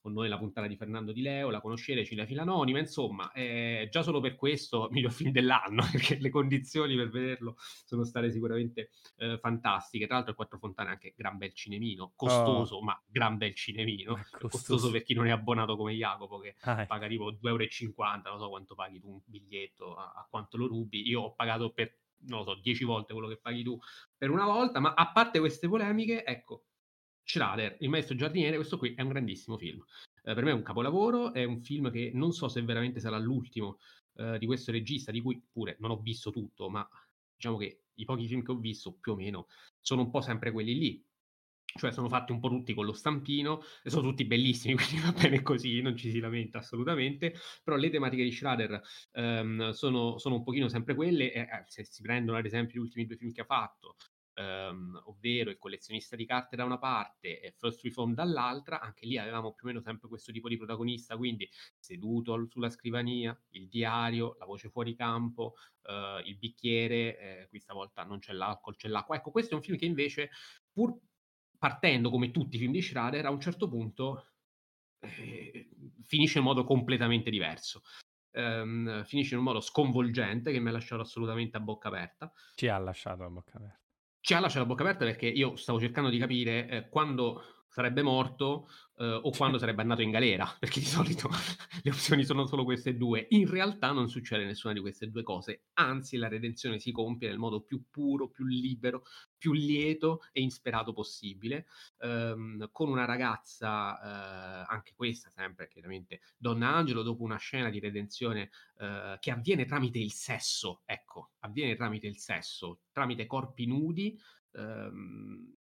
con 0.00 0.12
noi 0.12 0.28
la 0.28 0.38
puntata 0.38 0.66
di 0.66 0.76
Fernando 0.76 1.12
Di 1.12 1.20
Leo, 1.20 1.50
la 1.50 1.60
conoscere 1.60 2.04
Cilia 2.04 2.24
Filanonima, 2.24 2.78
insomma, 2.78 3.30
eh, 3.32 3.88
già 3.90 4.02
solo 4.02 4.20
per 4.20 4.34
questo 4.34 4.88
miglior 4.92 5.12
film 5.12 5.30
dell'anno, 5.30 5.82
perché 5.92 6.18
le 6.18 6.30
condizioni 6.30 6.96
per 6.96 7.10
vederlo 7.10 7.56
sono 7.84 8.04
state 8.04 8.30
sicuramente 8.30 8.90
eh, 9.16 9.38
fantastiche. 9.38 10.06
Tra 10.06 10.14
l'altro 10.14 10.32
il 10.32 10.36
Quattro 10.36 10.58
Fontane 10.58 10.88
è 10.88 10.92
anche 10.92 11.14
gran 11.16 11.36
bel 11.36 11.52
cinemino, 11.52 12.12
costoso, 12.16 12.76
oh. 12.76 12.82
ma 12.82 13.00
gran 13.06 13.36
bel 13.36 13.54
cinemino, 13.54 14.14
costoso. 14.14 14.48
costoso. 14.48 14.90
per 14.90 15.02
chi 15.02 15.14
non 15.14 15.26
è 15.26 15.30
abbonato 15.30 15.76
come 15.76 15.92
Jacopo, 15.92 16.38
che 16.38 16.56
ah, 16.62 16.86
paga 16.86 17.06
tipo 17.06 17.30
2,50 17.30 17.38
euro, 17.46 18.30
non 18.30 18.38
so 18.38 18.48
quanto 18.48 18.74
paghi 18.74 19.00
tu 19.00 19.10
un 19.10 19.20
biglietto, 19.24 19.94
a, 19.96 20.12
a 20.16 20.26
quanto 20.28 20.56
lo 20.56 20.66
rubi. 20.66 21.06
Io 21.06 21.20
ho 21.20 21.34
pagato 21.34 21.70
per 21.72 21.98
non 22.26 22.40
lo 22.40 22.44
so, 22.44 22.60
dieci 22.60 22.84
volte 22.84 23.12
quello 23.12 23.28
che 23.28 23.38
paghi 23.38 23.62
tu 23.62 23.78
per 24.16 24.30
una 24.30 24.44
volta, 24.44 24.80
ma 24.80 24.94
a 24.94 25.12
parte 25.12 25.38
queste 25.38 25.68
polemiche, 25.68 26.24
ecco, 26.24 26.64
Schrader, 27.22 27.76
il 27.80 27.88
maestro 27.88 28.16
giardiniere, 28.16 28.56
questo 28.56 28.76
qui 28.76 28.94
è 28.94 29.02
un 29.02 29.08
grandissimo 29.08 29.56
film. 29.56 29.84
Eh, 30.22 30.34
per 30.34 30.44
me 30.44 30.50
è 30.50 30.54
un 30.54 30.62
capolavoro, 30.62 31.32
è 31.32 31.44
un 31.44 31.62
film 31.62 31.90
che 31.90 32.10
non 32.12 32.32
so 32.32 32.48
se 32.48 32.62
veramente 32.62 33.00
sarà 33.00 33.18
l'ultimo 33.18 33.78
eh, 34.16 34.38
di 34.38 34.46
questo 34.46 34.72
regista, 34.72 35.12
di 35.12 35.20
cui 35.20 35.42
pure 35.50 35.76
non 35.78 35.92
ho 35.92 36.00
visto 36.00 36.30
tutto, 36.30 36.68
ma 36.68 36.86
diciamo 37.34 37.56
che 37.56 37.84
i 37.94 38.04
pochi 38.04 38.26
film 38.26 38.42
che 38.42 38.50
ho 38.50 38.58
visto 38.58 38.94
più 38.94 39.12
o 39.12 39.14
meno 39.14 39.46
sono 39.80 40.02
un 40.02 40.10
po' 40.10 40.20
sempre 40.20 40.50
quelli 40.50 40.74
lì 40.76 41.04
cioè 41.78 41.92
sono 41.92 42.08
fatti 42.08 42.32
un 42.32 42.40
po' 42.40 42.48
tutti 42.48 42.74
con 42.74 42.84
lo 42.84 42.92
stampino, 42.92 43.62
e 43.82 43.90
sono 43.90 44.08
tutti 44.08 44.24
bellissimi, 44.24 44.74
quindi 44.76 45.00
va 45.00 45.12
bene 45.12 45.42
così, 45.42 45.80
non 45.80 45.96
ci 45.96 46.10
si 46.10 46.18
lamenta 46.18 46.58
assolutamente, 46.58 47.34
però 47.62 47.76
le 47.76 47.90
tematiche 47.90 48.22
di 48.22 48.32
Schrader 48.32 48.80
um, 49.12 49.70
sono, 49.70 50.18
sono, 50.18 50.36
un 50.36 50.42
pochino 50.42 50.68
sempre 50.68 50.94
quelle, 50.94 51.32
eh, 51.32 51.46
se 51.66 51.84
si 51.84 52.02
prendono 52.02 52.38
ad 52.38 52.46
esempio 52.46 52.80
gli 52.80 52.84
ultimi 52.84 53.06
due 53.06 53.16
film 53.16 53.32
che 53.32 53.42
ha 53.42 53.44
fatto, 53.44 53.96
um, 54.40 55.00
ovvero 55.04 55.50
Il 55.50 55.58
collezionista 55.58 56.16
di 56.16 56.24
carte 56.24 56.56
da 56.56 56.64
una 56.64 56.78
parte 56.78 57.40
e 57.40 57.52
First 57.56 57.82
Reform 57.82 58.14
dall'altra, 58.14 58.80
anche 58.80 59.06
lì 59.06 59.18
avevamo 59.18 59.52
più 59.52 59.66
o 59.66 59.68
meno 59.68 59.80
sempre 59.80 60.08
questo 60.08 60.32
tipo 60.32 60.48
di 60.48 60.56
protagonista, 60.56 61.16
quindi 61.16 61.48
seduto 61.78 62.46
sulla 62.48 62.70
scrivania, 62.70 63.38
il 63.50 63.68
diario, 63.68 64.36
la 64.38 64.46
voce 64.46 64.70
fuori 64.70 64.94
campo, 64.94 65.54
uh, 65.82 66.26
il 66.26 66.36
bicchiere, 66.36 67.18
eh, 67.18 67.46
qui 67.48 67.60
stavolta 67.60 68.04
non 68.04 68.18
c'è 68.18 68.32
l'alcol, 68.32 68.76
c'è 68.76 68.88
l'acqua. 68.88 69.16
Ecco, 69.16 69.30
questo 69.30 69.52
è 69.52 69.56
un 69.56 69.62
film 69.62 69.76
che 69.76 69.86
invece, 69.86 70.30
pur 70.72 70.98
partendo 71.60 72.08
come 72.08 72.30
tutti 72.30 72.56
i 72.56 72.58
film 72.58 72.72
di 72.72 72.80
Schrader, 72.80 73.26
a 73.26 73.30
un 73.30 73.38
certo 73.38 73.68
punto 73.68 74.30
eh, 75.00 75.68
finisce 76.02 76.38
in 76.38 76.44
modo 76.44 76.64
completamente 76.64 77.28
diverso. 77.30 77.82
Um, 78.32 79.04
finisce 79.04 79.34
in 79.34 79.40
un 79.40 79.46
modo 79.46 79.60
sconvolgente 79.60 80.52
che 80.52 80.60
mi 80.60 80.68
ha 80.68 80.72
lasciato 80.72 81.02
assolutamente 81.02 81.58
a 81.58 81.60
bocca 81.60 81.88
aperta. 81.88 82.32
Ci 82.54 82.68
ha 82.68 82.78
lasciato 82.78 83.24
a 83.24 83.28
bocca 83.28 83.58
aperta. 83.58 83.80
Ci 84.20 84.34
ha 84.34 84.40
lasciato 84.40 84.64
a 84.64 84.66
bocca 84.66 84.84
aperta 84.84 85.04
perché 85.04 85.26
io 85.26 85.56
stavo 85.56 85.78
cercando 85.78 86.08
di 86.08 86.18
capire 86.18 86.68
eh, 86.68 86.88
quando 86.88 87.59
sarebbe 87.70 88.02
morto 88.02 88.68
eh, 88.96 89.20
o 89.22 89.30
quando 89.30 89.58
sarebbe 89.58 89.82
andato 89.82 90.02
in 90.02 90.10
galera, 90.10 90.44
perché 90.58 90.80
di 90.80 90.86
solito 90.86 91.30
le 91.82 91.90
opzioni 91.90 92.24
sono 92.24 92.46
solo 92.46 92.64
queste 92.64 92.96
due. 92.96 93.26
In 93.30 93.48
realtà 93.48 93.92
non 93.92 94.08
succede 94.08 94.44
nessuna 94.44 94.74
di 94.74 94.80
queste 94.80 95.08
due 95.08 95.22
cose, 95.22 95.62
anzi 95.74 96.16
la 96.16 96.28
redenzione 96.28 96.78
si 96.78 96.90
compie 96.92 97.28
nel 97.28 97.38
modo 97.38 97.62
più 97.62 97.84
puro, 97.88 98.28
più 98.28 98.44
libero, 98.44 99.04
più 99.38 99.52
lieto 99.52 100.22
e 100.32 100.42
insperato 100.42 100.92
possibile, 100.92 101.66
ehm, 101.98 102.68
con 102.72 102.88
una 102.88 103.04
ragazza, 103.04 103.98
eh, 103.98 104.66
anche 104.68 104.92
questa 104.94 105.30
sempre 105.30 105.68
chiaramente, 105.68 106.20
Donna 106.36 106.74
Angelo, 106.74 107.02
dopo 107.02 107.22
una 107.22 107.38
scena 107.38 107.70
di 107.70 107.78
redenzione 107.78 108.50
eh, 108.78 109.16
che 109.20 109.30
avviene 109.30 109.64
tramite 109.64 109.98
il 109.98 110.12
sesso, 110.12 110.82
ecco, 110.84 111.32
avviene 111.40 111.76
tramite 111.76 112.06
il 112.08 112.18
sesso, 112.18 112.80
tramite 112.92 113.26
corpi 113.26 113.66
nudi, 113.66 114.18
ehm, 114.52 115.54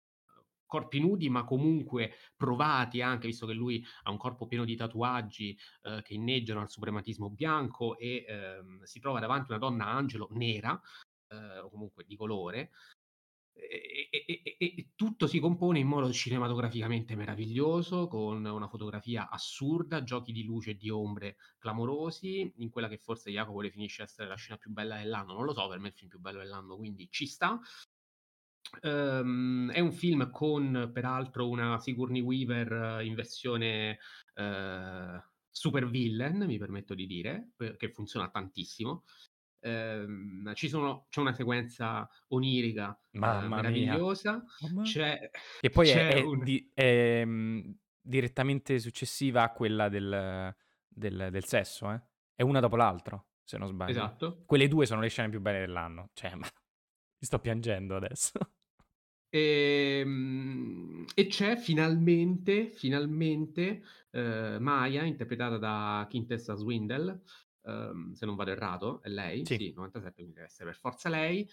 corpi 0.69 0.99
nudi, 0.99 1.29
ma 1.29 1.43
comunque 1.43 2.13
provati 2.37 3.01
anche, 3.01 3.27
visto 3.27 3.47
che 3.47 3.53
lui 3.53 3.83
ha 4.03 4.11
un 4.11 4.17
corpo 4.17 4.45
pieno 4.45 4.63
di 4.65 4.75
tatuaggi 4.75 5.57
eh, 5.81 6.01
che 6.03 6.13
inneggiano 6.13 6.61
al 6.61 6.69
suprematismo 6.69 7.29
bianco 7.31 7.97
e 7.97 8.23
ehm, 8.27 8.83
si 8.83 8.99
trova 8.99 9.19
davanti 9.19 9.51
a 9.51 9.55
una 9.55 9.67
donna 9.67 9.87
angelo 9.87 10.27
nera, 10.31 10.79
eh, 11.27 11.59
o 11.59 11.69
comunque 11.69 12.05
di 12.05 12.15
colore, 12.15 12.69
e, 13.53 14.07
e, 14.09 14.41
e, 14.43 14.55
e, 14.57 14.89
tutto 14.95 15.27
si 15.27 15.39
compone 15.39 15.79
in 15.79 15.87
modo 15.87 16.11
cinematograficamente 16.13 17.15
meraviglioso, 17.15 18.07
con 18.07 18.45
una 18.45 18.67
fotografia 18.67 19.29
assurda, 19.29 20.03
giochi 20.03 20.31
di 20.31 20.43
luce 20.43 20.71
e 20.71 20.77
di 20.77 20.89
ombre 20.89 21.35
clamorosi, 21.57 22.53
in 22.57 22.69
quella 22.69 22.87
che 22.87 22.97
forse 22.97 23.31
Jacopo 23.31 23.61
definisce 23.61 24.03
essere 24.03 24.27
la 24.29 24.35
scena 24.35 24.57
più 24.57 24.71
bella 24.71 24.97
dell'anno, 24.97 25.33
non 25.33 25.45
lo 25.45 25.53
so, 25.53 25.67
per 25.67 25.79
me 25.79 25.87
è 25.87 25.91
il 25.91 25.97
film 25.97 26.09
più 26.09 26.19
bello 26.19 26.39
dell'anno, 26.39 26.77
quindi 26.77 27.09
ci 27.11 27.25
sta. 27.25 27.59
Um, 28.81 29.71
è 29.71 29.79
un 29.79 29.91
film 29.91 30.29
con 30.29 30.91
peraltro 30.93 31.49
una 31.49 31.79
Sigourney 31.79 32.21
Weaver 32.21 33.03
in 33.03 33.15
versione 33.15 33.97
uh, 34.35 35.19
super 35.49 35.89
villain, 35.89 36.45
mi 36.45 36.57
permetto 36.57 36.93
di 36.93 37.07
dire, 37.07 37.51
che 37.77 37.91
funziona 37.91 38.29
tantissimo. 38.29 39.05
Um, 39.61 40.53
ci 40.53 40.69
sono, 40.69 41.07
c'è 41.09 41.19
una 41.19 41.33
sequenza 41.33 42.07
onirica 42.29 42.97
uh, 43.11 43.19
meravigliosa. 43.19 44.43
C'è, 44.83 45.29
che 45.59 45.69
poi 45.69 45.87
c'è 45.87 46.13
è, 46.13 46.21
un... 46.21 46.43
di, 46.43 46.71
è 46.73 47.23
um, 47.25 47.75
direttamente 47.99 48.79
successiva 48.79 49.43
a 49.43 49.51
quella 49.51 49.89
del, 49.89 50.55
del, 50.87 51.27
del 51.31 51.45
sesso, 51.45 51.91
eh? 51.91 52.01
È 52.35 52.41
una 52.43 52.61
dopo 52.61 52.77
l'altro, 52.77 53.31
se 53.43 53.57
non 53.57 53.67
sbaglio. 53.67 53.91
Esatto. 53.91 54.43
Quelle 54.45 54.69
due 54.69 54.85
sono 54.85 55.01
le 55.01 55.09
scene 55.09 55.27
più 55.27 55.41
belle 55.41 55.59
dell'anno. 55.59 56.11
Cioè, 56.13 56.35
ma 56.35 56.47
mi 57.19 57.27
sto 57.27 57.39
piangendo 57.39 57.95
adesso. 57.95 58.31
Ehm, 59.31 61.05
e 61.13 61.27
c'è 61.27 61.55
finalmente, 61.55 62.71
finalmente, 62.71 63.83
ehm, 64.11 64.61
Maya, 64.61 65.03
interpretata 65.03 65.57
da 65.59 66.07
Quintessa 66.09 66.55
Swindell, 66.55 67.21
ehm, 67.63 68.13
se 68.13 68.25
non 68.25 68.35
vado 68.35 68.49
errato, 68.51 69.01
è 69.03 69.09
lei? 69.09 69.45
Sì. 69.45 69.55
Sì, 69.55 69.71
97, 69.73 70.15
quindi 70.15 70.33
deve 70.33 70.47
essere 70.47 70.69
per 70.71 70.79
forza 70.79 71.09
lei, 71.09 71.47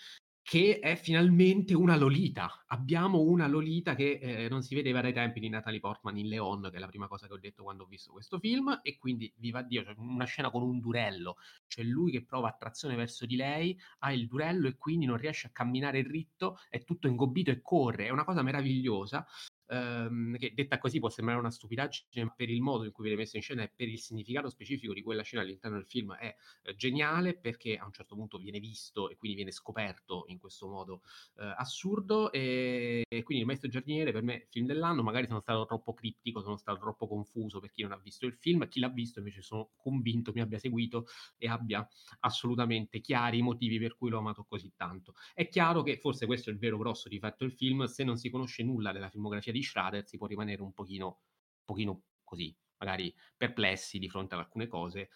che 0.49 0.79
è 0.79 0.95
finalmente 0.95 1.75
una 1.75 1.97
Lolita. 1.97 2.63
Abbiamo 2.69 3.21
una 3.21 3.49
Lolita 3.49 3.97
che, 3.97 4.21
ehm, 4.23 4.49
non 4.49 4.63
si 4.63 4.77
vedeva 4.77 5.01
dai 5.01 5.13
tempi 5.13 5.41
di 5.41 5.49
Natalie 5.49 5.81
Portman 5.81 6.17
in 6.19 6.29
Leon, 6.29 6.69
che 6.71 6.77
è 6.77 6.79
la 6.79 6.87
prima 6.87 7.09
cosa 7.09 7.27
che 7.27 7.33
ho 7.33 7.39
detto 7.39 7.65
quando 7.65 7.83
ho 7.83 7.87
visto 7.87 8.13
questo 8.13 8.39
film, 8.39 8.79
e 8.85 8.97
quindi 8.97 9.33
vivaddio, 9.39 9.83
c'è 9.83 9.95
una 9.97 10.25
scena 10.25 10.53
con 10.53 10.63
un 10.63 10.79
durello, 10.79 11.39
c'è 11.67 11.83
lui 11.83 12.13
che 12.13 12.25
prova 12.25 12.47
attrazione 12.47 12.95
verso 12.95 13.27
di 13.27 13.35
lei, 13.35 13.77
ha 13.99 14.13
il 14.13 14.29
durello 14.29 14.69
e 14.69 14.77
quindi 14.77 15.05
non 15.05 15.17
riesce 15.17 15.49
a 15.49 15.51
camminare 15.51 16.05
dritto, 16.05 16.59
è 16.71 16.85
tutto 16.85 17.09
ingobbito 17.09 17.51
e 17.51 17.61
corre, 17.61 18.07
è 18.07 18.11
una 18.11 18.25
cosa 18.25 18.43
meravigliosa 18.43 19.27
ehm, 19.69 20.37
che 20.39 20.53
detta 20.55 20.79
così 20.79 20.99
può 20.99 21.09
sembrare 21.09 21.41
una 21.41 21.51
stupidaggine, 21.51 22.25
ma 22.25 22.33
per 22.35 22.51
il 22.51 22.61
modo 22.61 22.85
in 22.85 22.93
cui 22.93 23.05
viene 23.05 23.21
messa 23.21 23.37
in 23.37 23.43
scena 23.43 23.63
e 23.63 23.73
per 23.75 23.89
il 23.89 23.99
significato 23.99 24.49
specifico 24.49 24.93
di 24.93 25.03
quella 25.03 25.23
scena 25.23 25.43
all'interno 25.43 25.77
del 25.77 25.87
film 25.87 26.15
è 26.15 26.35
eh, 26.63 26.75
geniale 26.77 27.37
perché 27.37 27.77
a 27.77 27.85
un 27.85 27.93
certo 27.93 28.15
punto 28.15 28.39
viene 28.39 28.59
visto 28.59 29.09
e 29.09 29.17
quindi 29.17 29.37
viene 29.37 29.53
scoperto 29.53 30.25
in 30.29 30.39
questo 30.39 30.69
modo 30.69 31.03
eh, 31.39 31.55
assurdo. 31.57 32.33
E, 32.33 33.05
e, 33.09 33.23
quindi 33.23 33.43
Il 33.43 33.47
Maestro 33.47 33.69
Giardiniere 33.69 34.13
per 34.13 34.23
me 34.23 34.47
film 34.51 34.67
dell'anno, 34.67 35.03
magari 35.03 35.27
sono 35.27 35.41
stato 35.41 35.65
troppo 35.67 35.95
criptico, 35.95 36.41
sono 36.41 36.57
stato 36.57 36.79
troppo 36.79 37.07
confuso 37.07 37.61
per 37.61 37.71
chi 37.71 37.83
non 37.83 37.93
ha 37.93 37.97
visto 37.99 38.27
il 38.27 38.35
film, 38.35 38.67
chi 38.69 38.81
l'ha 38.81 38.89
visto 38.89 39.19
invece 39.19 39.43
sono 39.43 39.71
convinto 39.77 40.33
mi 40.33 40.41
abbia 40.41 40.59
seguito 40.59 41.07
e 41.37 41.49
abbia 41.49 41.87
assolutamente 42.21 43.01
chiari 43.01 43.39
i 43.39 43.43
motivi 43.43 43.79
per 43.79 43.97
cui 43.97 44.11
l'ho 44.11 44.19
amato 44.19 44.45
così 44.45 44.73
tanto. 44.77 45.15
È 45.35 45.49
chiaro 45.49 45.83
che 45.83 45.99
forse 45.99 46.27
questo 46.27 46.51
è 46.51 46.53
il 46.53 46.59
vero 46.59 46.79
grosso 46.79 47.09
difetto 47.09 47.45
del 47.45 47.53
film, 47.53 47.85
se 47.85 48.05
non 48.05 48.17
si 48.17 48.31
conosce 48.31 48.63
nulla 48.63 48.93
della 48.93 49.09
filmografia 49.09 49.53
di 49.57 49.63
Schrader 49.63 50.07
si 50.07 50.17
può 50.19 50.27
rimanere 50.27 50.63
un 50.63 50.73
pochino, 50.73 51.07
un 51.07 51.65
pochino 51.65 52.03
così, 52.25 52.55
magari 52.79 53.15
perplessi 53.37 53.99
di 53.99 54.09
fronte 54.09 54.35
ad 54.35 54.41
alcune 54.41 54.67
cose, 54.67 55.11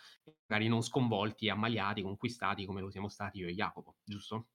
magari 0.46 0.68
non 0.68 0.82
sconvolti, 0.82 1.48
ammaliati, 1.48 2.02
conquistati 2.02 2.64
come 2.66 2.80
lo 2.80 2.90
siamo 2.90 3.08
stati 3.08 3.38
io 3.38 3.48
e 3.48 3.54
Jacopo, 3.54 3.96
giusto? 4.04 4.48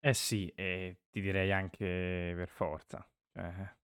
Eh 0.00 0.12
sì, 0.12 0.48
e 0.54 0.98
ti 1.10 1.20
direi 1.22 1.50
anche 1.50 2.34
per 2.36 2.48
forza. 2.48 3.08
Cioè, 3.32 3.74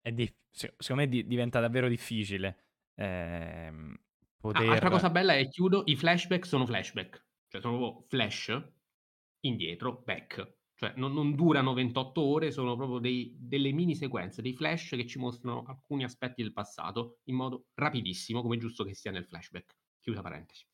è 0.00 0.12
dif- 0.12 0.36
secondo 0.50 1.02
me 1.02 1.08
di- 1.08 1.26
diventa 1.26 1.60
davvero 1.60 1.88
difficile 1.88 2.64
ehm, 2.94 3.96
poter... 4.38 4.66
Ah, 4.66 4.72
altra 4.72 4.90
cosa 4.90 5.10
bella 5.10 5.34
è, 5.34 5.48
chiudo, 5.48 5.82
i 5.86 5.96
flashback 5.96 6.46
sono 6.46 6.66
flashback, 6.66 7.24
cioè 7.48 7.60
sono 7.60 7.78
proprio 7.78 8.06
flash, 8.08 8.60
indietro, 9.40 10.02
back. 10.04 10.58
Cioè 10.80 10.94
non, 10.96 11.12
non 11.12 11.34
durano 11.34 11.74
28 11.74 12.22
ore, 12.22 12.50
sono 12.50 12.74
proprio 12.74 13.00
dei, 13.00 13.36
delle 13.38 13.70
mini 13.70 13.94
sequenze, 13.94 14.40
dei 14.40 14.54
flash 14.54 14.88
che 14.96 15.06
ci 15.06 15.18
mostrano 15.18 15.62
alcuni 15.66 16.04
aspetti 16.04 16.40
del 16.42 16.54
passato 16.54 17.18
in 17.24 17.34
modo 17.34 17.66
rapidissimo, 17.74 18.40
come 18.40 18.56
giusto 18.56 18.82
che 18.82 18.94
sia 18.94 19.10
nel 19.10 19.26
flashback. 19.26 19.76
Chiusa 20.00 20.22
parentesi. 20.22 20.64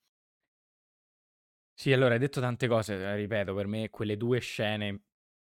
Sì, 1.78 1.92
allora 1.92 2.14
hai 2.14 2.20
detto 2.20 2.40
tante 2.40 2.68
cose, 2.68 2.94
eh, 2.94 3.16
ripeto, 3.16 3.54
per 3.54 3.66
me 3.66 3.90
quelle 3.90 4.16
due 4.16 4.40
scene 4.40 5.02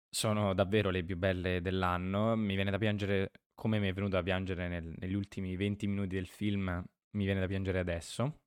sono 0.08 0.54
davvero 0.54 0.88
le 0.90 1.04
più 1.04 1.16
belle 1.16 1.60
dell'anno. 1.60 2.34
Mi 2.36 2.54
viene 2.54 2.70
da 2.70 2.78
piangere, 2.78 3.30
come 3.54 3.78
mi 3.78 3.88
è 3.88 3.92
venuto 3.92 4.16
da 4.16 4.22
piangere 4.22 4.68
nel- 4.68 4.94
negli 4.98 5.12
ultimi 5.14 5.54
20 5.56 5.86
minuti 5.86 6.14
del 6.14 6.26
film, 6.26 6.82
mi 7.10 7.24
viene 7.24 7.40
da 7.40 7.46
piangere 7.46 7.78
adesso. 7.78 8.40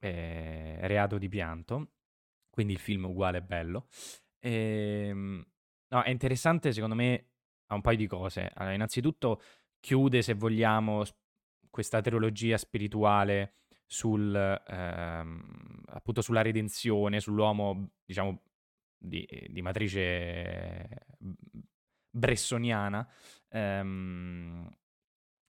Eh, 0.00 0.78
reato 0.88 1.18
di 1.18 1.28
pianto, 1.28 1.92
quindi 2.50 2.72
il 2.72 2.78
film 2.80 3.04
uguale 3.04 3.38
è 3.38 3.42
bello. 3.42 3.88
Ehm, 4.40 5.44
no, 5.90 6.02
è 6.02 6.10
interessante 6.10 6.72
secondo 6.72 6.94
me 6.94 7.26
a 7.66 7.74
un 7.74 7.80
paio 7.80 7.96
di 7.96 8.06
cose. 8.06 8.50
Allora, 8.54 8.74
innanzitutto 8.74 9.40
chiude, 9.80 10.22
se 10.22 10.34
vogliamo, 10.34 11.04
questa 11.70 12.00
trilogia 12.00 12.58
spirituale 12.58 13.54
sul, 13.86 14.34
ehm, 14.34 15.82
appunto 15.86 16.20
sulla 16.22 16.42
redenzione, 16.42 17.20
sull'uomo, 17.20 17.90
diciamo, 18.04 18.42
di, 18.96 19.26
di 19.48 19.62
matrice 19.62 21.06
bressoniana, 22.10 23.08
ehm, 23.48 24.68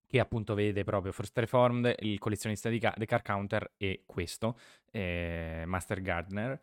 che 0.07 0.19
appunto 0.19 0.53
vede 0.53 0.83
proprio 0.83 1.11
First 1.11 1.37
Reformed, 1.37 1.95
il 1.99 2.19
collezionista 2.19 2.69
di 2.69 2.79
ca- 2.79 2.93
The 2.97 3.05
Car 3.05 3.21
Counter 3.21 3.73
e 3.77 4.03
questo, 4.05 4.57
eh, 4.91 5.63
Master 5.65 6.01
Gardner. 6.01 6.59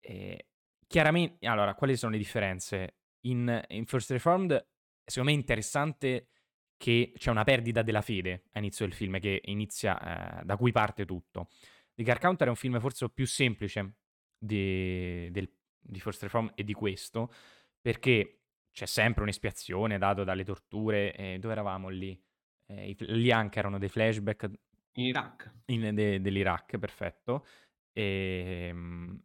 Eh, 0.00 0.46
chiaramente, 0.88 1.46
allora, 1.46 1.74
quali 1.74 1.96
sono 1.96 2.12
le 2.12 2.18
differenze? 2.18 2.96
In, 3.26 3.64
in 3.68 3.84
First 3.86 4.10
Reformed, 4.10 4.66
secondo 5.04 5.30
me 5.30 5.36
è 5.36 5.40
interessante 5.40 6.28
che 6.76 7.12
c'è 7.16 7.30
una 7.30 7.44
perdita 7.44 7.82
della 7.82 8.00
fede 8.00 8.44
a 8.52 8.58
inizio 8.58 8.86
del 8.86 8.94
film, 8.94 9.18
che 9.18 9.40
inizia, 9.44 10.40
eh, 10.40 10.44
da 10.44 10.56
cui 10.56 10.72
parte 10.72 11.04
tutto. 11.04 11.48
The 11.94 12.04
Car 12.04 12.18
Counter 12.18 12.46
è 12.46 12.50
un 12.50 12.56
film 12.56 12.80
forse 12.80 13.10
più 13.10 13.26
semplice 13.26 13.96
di, 14.38 15.28
del, 15.30 15.52
di 15.78 16.00
First 16.00 16.22
Reform 16.22 16.52
e 16.54 16.62
di 16.62 16.72
questo, 16.72 17.32
perché 17.80 18.42
c'è 18.72 18.86
sempre 18.86 19.22
un'espiazione 19.22 19.98
dato 19.98 20.22
dalle 20.22 20.44
torture. 20.44 21.12
Eh, 21.14 21.38
dove 21.40 21.52
eravamo 21.52 21.88
lì? 21.88 22.18
Eh, 22.66 22.94
lì 22.98 23.32
anche 23.32 23.58
erano 23.58 23.78
dei 23.78 23.88
flashback. 23.88 24.50
In 24.92 25.06
Iraq. 25.06 25.52
In, 25.66 25.94
de, 25.94 26.20
dell'Iraq, 26.20 26.78
perfetto. 26.78 27.44
E, 27.92 28.68
ehm, 28.68 29.20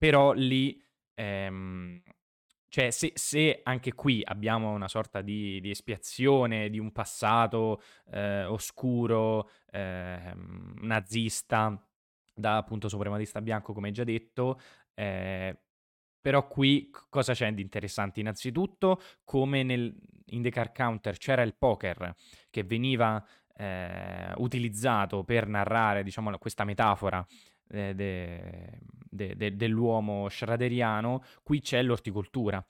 però 0.00 0.32
lì, 0.32 0.82
ehm, 1.12 2.00
cioè 2.70 2.90
se, 2.90 3.12
se, 3.16 3.60
anche 3.64 3.92
qui 3.92 4.22
abbiamo 4.24 4.70
una 4.70 4.88
sorta 4.88 5.20
di, 5.20 5.60
di 5.60 5.68
espiazione 5.68 6.70
di 6.70 6.78
un 6.78 6.90
passato 6.90 7.82
eh, 8.10 8.44
oscuro, 8.44 9.50
eh, 9.70 10.32
nazista, 10.80 11.78
da 12.34 12.56
appunto 12.56 12.88
suprematista 12.88 13.42
bianco, 13.42 13.74
come 13.74 13.90
già 13.90 14.04
detto, 14.04 14.58
eh, 14.94 15.54
però 16.18 16.46
qui 16.46 16.90
cosa 17.10 17.34
c'è 17.34 17.52
di 17.52 17.60
interessante? 17.60 18.20
Innanzitutto, 18.20 19.02
come 19.22 19.62
nel, 19.62 19.94
in 20.28 20.40
The 20.40 20.50
Car 20.50 20.72
Counter 20.72 21.18
c'era 21.18 21.42
il 21.42 21.56
poker 21.56 22.14
che 22.48 22.64
veniva 22.64 23.22
eh, 23.54 24.32
utilizzato 24.36 25.24
per 25.24 25.46
narrare, 25.46 26.02
diciamo, 26.02 26.38
questa 26.38 26.64
metafora 26.64 27.22
eh, 27.70 27.94
de, 27.94 28.80
de, 29.08 29.36
de, 29.36 29.56
dell'uomo 29.56 30.28
schraderiano, 30.28 31.22
qui 31.42 31.60
c'è 31.60 31.82
l'orticoltura. 31.82 32.64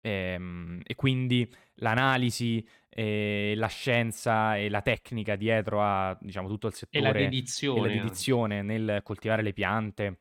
Ehm, 0.00 0.80
e 0.84 0.94
quindi 0.94 1.50
l'analisi, 1.76 2.66
eh, 2.88 3.54
la 3.56 3.66
scienza 3.66 4.56
e 4.56 4.68
la 4.68 4.80
tecnica 4.82 5.34
dietro 5.34 5.82
a 5.82 6.16
diciamo, 6.20 6.48
tutto 6.48 6.68
il 6.68 6.74
settore 6.74 7.08
e 7.08 7.12
la 7.12 7.18
dedizione, 7.18 7.78
e 7.78 7.82
la 7.82 8.02
dedizione 8.02 8.62
nel 8.62 9.00
coltivare 9.02 9.42
le 9.42 9.52
piante 9.52 10.20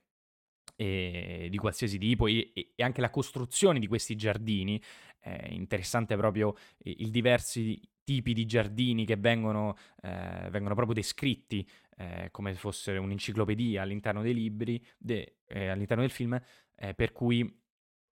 di 0.77 1.57
qualsiasi 1.57 1.97
tipo 1.97 2.27
e, 2.27 2.51
e, 2.53 2.83
anche 2.83 2.99
la 2.99 3.09
costruzione 3.09 3.79
di 3.79 3.87
questi 3.87 4.15
giardini. 4.15 4.81
È 5.19 5.47
interessante 5.49 6.17
proprio 6.17 6.55
i 6.83 7.09
diversi 7.09 7.79
tipi 8.05 8.33
di 8.33 8.45
giardini 8.45 9.05
che 9.05 9.17
vengono, 9.17 9.75
eh, 10.01 10.47
vengono 10.51 10.75
proprio 10.75 10.93
descritti 10.93 11.67
eh, 11.95 12.29
come 12.31 12.53
se 12.53 12.59
fosse 12.59 12.91
un'enciclopedia 12.97 13.81
all'interno 13.81 14.21
dei 14.21 14.33
libri, 14.33 14.83
de, 14.97 15.37
eh, 15.47 15.67
all'interno 15.67 16.03
del 16.03 16.11
film, 16.11 16.39
eh, 16.75 16.93
per 16.93 17.11
cui 17.11 17.63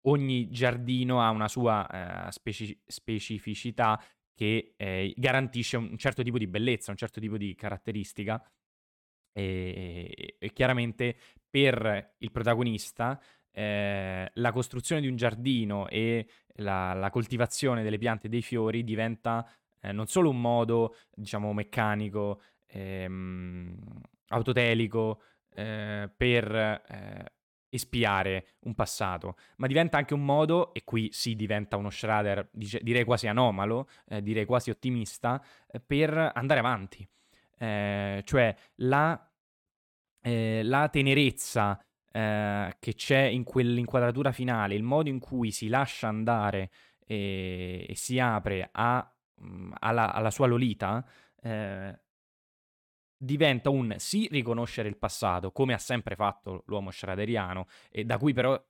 ogni 0.02 0.48
giardino 0.50 1.20
ha 1.20 1.30
una 1.30 1.48
sua 1.48 2.26
eh, 2.28 2.32
speci- 2.32 2.80
specificità 2.86 4.02
che 4.34 4.74
eh, 4.76 5.14
garantisce 5.16 5.76
un 5.76 5.96
certo 5.96 6.22
tipo 6.22 6.38
di 6.38 6.46
bellezza, 6.46 6.90
un 6.90 6.96
certo 6.96 7.20
tipo 7.20 7.36
di 7.36 7.54
caratteristica. 7.54 8.42
E, 9.32 10.36
e 10.38 10.52
chiaramente 10.54 11.14
per 11.50 12.14
il 12.18 12.30
protagonista 12.30 13.20
eh, 13.50 14.30
la 14.34 14.52
costruzione 14.52 15.00
di 15.00 15.08
un 15.08 15.16
giardino 15.16 15.88
e 15.88 16.26
la, 16.56 16.92
la, 16.92 17.10
coltivazione 17.10 17.82
delle 17.82 17.98
piante 17.98 18.26
e 18.26 18.30
dei 18.30 18.42
fiori 18.42 18.84
diventa 18.84 19.46
eh, 19.80 19.92
non 19.92 20.06
solo 20.06 20.30
un 20.30 20.40
modo, 20.40 20.96
diciamo, 21.14 21.52
meccanico, 21.52 22.42
ehm, 22.66 23.76
autotelico 24.28 25.22
eh, 25.54 26.10
per 26.14 26.54
eh, 26.54 27.32
espiare 27.68 28.46
un 28.60 28.74
passato, 28.74 29.36
ma 29.56 29.66
diventa 29.66 29.96
anche 29.96 30.14
un 30.14 30.24
modo, 30.24 30.74
e 30.74 30.84
qui 30.84 31.08
si 31.12 31.36
diventa 31.36 31.76
uno 31.76 31.90
Schrader, 31.90 32.48
dice, 32.52 32.80
direi 32.82 33.04
quasi 33.04 33.26
anomalo, 33.26 33.88
eh, 34.08 34.22
direi 34.22 34.44
quasi 34.44 34.70
ottimista, 34.70 35.42
eh, 35.70 35.80
per 35.80 36.32
andare 36.34 36.60
avanti. 36.60 37.06
Eh, 37.58 38.22
cioè 38.24 38.54
la, 38.76 39.30
eh, 40.22 40.62
la 40.62 40.88
tenerezza 40.88 41.80
che 42.16 42.94
c'è 42.94 43.24
in 43.24 43.44
quell'inquadratura 43.44 44.32
finale, 44.32 44.74
il 44.74 44.82
modo 44.82 45.10
in 45.10 45.18
cui 45.18 45.50
si 45.50 45.68
lascia 45.68 46.08
andare 46.08 46.70
e, 47.06 47.84
e 47.86 47.94
si 47.94 48.18
apre 48.18 48.70
a, 48.72 49.14
alla, 49.80 50.14
alla, 50.14 50.30
sua 50.30 50.46
Lolita, 50.46 51.06
eh, 51.42 52.00
diventa 53.16 53.70
un 53.70 53.94
sì 53.98 54.28
riconoscere 54.30 54.88
il 54.88 54.96
passato, 54.96 55.52
come 55.52 55.72
ha 55.74 55.78
sempre 55.78 56.16
fatto 56.16 56.62
l'uomo 56.66 56.90
schraderiano, 56.90 57.66
e 57.90 58.04
da 58.04 58.18
cui 58.18 58.32
però 58.32 58.60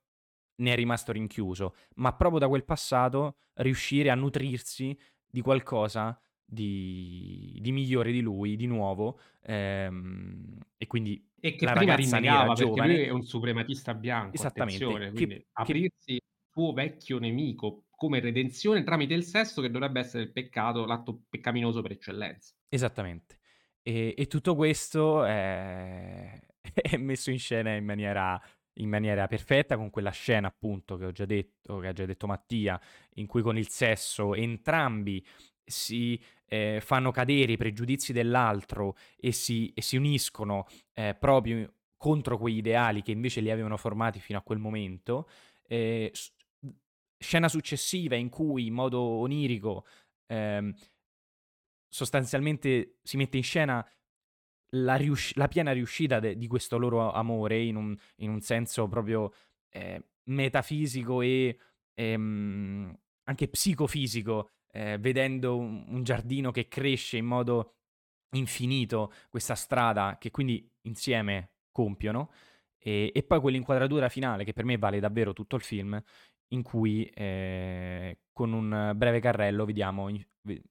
ne 0.59 0.71
è 0.71 0.75
rimasto 0.75 1.11
rinchiuso, 1.11 1.75
ma 1.95 2.13
proprio 2.15 2.39
da 2.39 2.47
quel 2.47 2.63
passato 2.63 3.37
riuscire 3.55 4.09
a 4.09 4.15
nutrirsi 4.15 4.97
di 5.29 5.41
qualcosa 5.41 6.19
di, 6.43 7.57
di 7.59 7.71
migliore 7.71 8.11
di 8.11 8.21
lui, 8.21 8.55
di 8.55 8.65
nuovo, 8.65 9.19
ehm, 9.41 10.57
e 10.77 10.87
quindi 10.87 11.23
e 11.39 11.55
che 11.55 11.65
la 11.65 11.73
prima 11.73 11.95
ragazza 11.95 12.17
rinnegava, 12.17 12.53
giovane... 12.53 12.93
lui 12.93 13.03
è 13.03 13.09
un 13.09 13.23
suprematista 13.23 13.93
bianco, 13.93 14.35
Esattamente, 14.35 15.11
che, 15.13 15.27
che 15.27 15.47
aprirsi 15.51 16.13
il 16.13 16.21
suo 16.51 16.73
vecchio 16.73 17.19
nemico 17.19 17.83
come 17.89 18.19
redenzione 18.19 18.83
tramite 18.83 19.13
il 19.13 19.23
sesso 19.23 19.61
che 19.61 19.69
dovrebbe 19.69 19.99
essere 19.99 20.23
il 20.23 20.31
peccato, 20.31 20.85
l'atto 20.85 21.23
peccaminoso 21.29 21.81
per 21.81 21.91
eccellenza. 21.91 22.53
Esattamente. 22.69 23.36
E, 23.87 24.13
e 24.17 24.27
tutto 24.27 24.53
questo 24.53 25.23
è... 25.23 26.37
è 26.73 26.97
messo 26.97 27.31
in 27.31 27.39
scena 27.39 27.73
in 27.73 27.85
maniera, 27.85 28.37
in 28.79 28.89
maniera 28.89 29.27
perfetta 29.27 29.77
con 29.77 29.89
quella 29.89 30.09
scena 30.09 30.47
appunto 30.47 30.97
che 30.97 31.05
ho 31.05 31.11
già 31.13 31.23
detto, 31.23 31.79
che 31.79 31.87
ha 31.87 31.93
già 31.93 32.05
detto 32.05 32.27
Mattia, 32.27 32.77
in 33.15 33.27
cui 33.27 33.41
con 33.41 33.57
il 33.57 33.69
sesso 33.69 34.35
entrambi 34.35 35.25
si 35.63 36.21
eh, 36.45 36.79
fanno 36.81 37.11
cadere 37.11 37.53
i 37.53 37.57
pregiudizi 37.57 38.11
dell'altro 38.11 38.97
e 39.17 39.31
si, 39.31 39.71
e 39.73 39.81
si 39.81 39.95
uniscono 39.95 40.65
eh, 40.93 41.15
proprio 41.17 41.73
contro 41.95 42.37
quegli 42.37 42.57
ideali 42.57 43.01
che 43.01 43.11
invece 43.11 43.39
li 43.39 43.51
avevano 43.51 43.77
formati 43.77 44.19
fino 44.19 44.37
a 44.37 44.43
quel 44.43 44.59
momento. 44.59 45.29
Eh, 45.65 46.11
scena 47.17 47.47
successiva 47.47 48.15
in 48.15 48.27
cui 48.27 48.67
in 48.67 48.73
modo 48.73 48.99
onirico 48.99 49.85
ehm, 50.27 50.73
sostanzialmente 51.87 52.97
si 53.03 53.17
mette 53.17 53.37
in 53.37 53.43
scena 53.43 53.87
la, 54.71 54.95
rius- 54.95 55.35
la 55.35 55.47
piena 55.47 55.71
riuscita 55.71 56.19
de- 56.19 56.37
di 56.37 56.47
questo 56.47 56.77
loro 56.77 57.11
amore 57.11 57.61
in 57.61 57.75
un, 57.75 57.95
in 58.17 58.29
un 58.29 58.41
senso 58.41 58.87
proprio 58.87 59.31
eh, 59.69 60.01
metafisico 60.25 61.21
e 61.21 61.57
ehm, 61.93 62.97
anche 63.23 63.47
psicofisico, 63.47 64.51
eh, 64.71 64.97
vedendo 64.99 65.57
un, 65.57 65.85
un 65.87 66.03
giardino 66.03 66.51
che 66.51 66.67
cresce 66.67 67.17
in 67.17 67.25
modo 67.25 67.73
infinito, 68.31 69.11
questa 69.29 69.55
strada 69.55 70.17
che 70.19 70.31
quindi 70.31 70.69
insieme 70.81 71.51
compiono, 71.71 72.31
e, 72.77 73.11
e 73.13 73.23
poi 73.23 73.39
quell'inquadratura 73.39 74.09
finale 74.09 74.43
che 74.43 74.53
per 74.53 74.65
me 74.65 74.77
vale 74.77 74.99
davvero 74.99 75.33
tutto 75.33 75.55
il 75.55 75.61
film, 75.61 76.01
in 76.49 76.63
cui 76.63 77.05
eh, 77.05 78.19
con 78.31 78.53
un 78.53 78.93
breve 78.95 79.19
carrello 79.19 79.65
vediamo, 79.65 80.09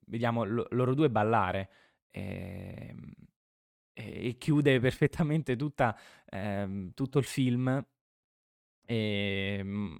vediamo 0.06 0.44
l- 0.44 0.66
loro 0.70 0.94
due 0.94 1.10
ballare. 1.10 1.70
Eh, 2.10 2.94
e 3.98 4.36
chiude 4.36 4.78
perfettamente 4.78 5.56
tutta, 5.56 5.98
ehm, 6.26 6.92
tutto 6.92 7.18
il 7.18 7.24
film 7.24 7.82
ehm, 8.86 9.98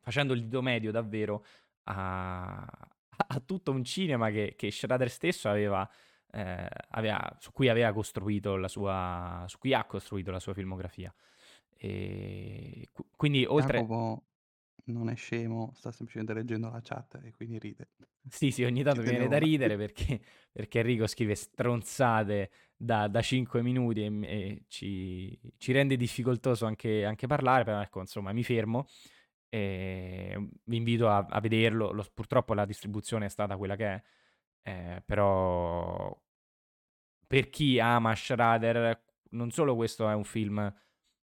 facendo 0.00 0.32
il 0.32 0.44
dito 0.44 0.62
medio 0.62 0.90
davvero 0.90 1.44
a, 1.84 2.56
a 2.62 3.40
tutto 3.44 3.72
un 3.72 3.84
cinema 3.84 4.30
che, 4.30 4.54
che 4.56 4.70
Schrader 4.70 5.10
stesso 5.10 5.48
aveva, 5.48 5.88
eh, 6.32 6.68
aveva, 6.90 7.36
su 7.40 7.52
cui 7.52 7.68
aveva 7.68 7.92
costruito 7.92 8.56
la 8.56 8.68
sua, 8.68 9.44
su 9.46 9.58
cui 9.58 9.74
ha 9.74 9.84
costruito 9.84 10.30
la 10.30 10.40
sua 10.40 10.54
filmografia. 10.54 11.14
E 11.76 12.88
quindi 13.16 13.44
oltre... 13.44 13.78
Jacopo 13.78 14.24
non 14.86 15.08
è 15.08 15.14
scemo, 15.14 15.72
sta 15.74 15.90
semplicemente 15.92 16.34
leggendo 16.34 16.68
la 16.70 16.80
chat 16.82 17.20
e 17.22 17.32
quindi 17.32 17.58
ride. 17.58 17.88
Sì, 18.28 18.50
sì, 18.50 18.64
ogni 18.64 18.82
tanto 18.82 19.02
viene 19.02 19.28
da 19.28 19.38
ridere 19.38 19.76
perché, 19.76 20.20
perché 20.50 20.80
Enrico 20.80 21.06
scrive 21.06 21.34
stronzate 21.36 22.50
da, 22.76 23.06
da 23.06 23.22
5 23.22 23.62
minuti 23.62 24.02
e, 24.04 24.10
e 24.22 24.64
ci, 24.68 25.38
ci 25.58 25.72
rende 25.72 25.96
difficoltoso 25.96 26.66
anche, 26.66 27.04
anche 27.04 27.26
parlare, 27.28 27.62
però 27.64 27.80
ecco, 27.80 28.00
insomma, 28.00 28.32
mi 28.32 28.42
fermo 28.42 28.86
e 29.48 30.48
vi 30.64 30.76
invito 30.76 31.08
a, 31.08 31.18
a 31.18 31.40
vederlo. 31.40 31.92
Lo- 31.92 32.04
purtroppo 32.12 32.52
la 32.54 32.64
distribuzione 32.64 33.26
è 33.26 33.28
stata 33.28 33.56
quella 33.56 33.76
che 33.76 33.86
è, 33.86 34.02
eh, 34.62 35.02
però 35.04 36.20
per 37.26 37.48
chi 37.50 37.78
ama 37.80 38.14
Schrader, 38.14 39.04
non 39.30 39.50
solo 39.50 39.74
questo 39.74 40.08
è 40.08 40.14
un 40.14 40.24
film 40.24 40.72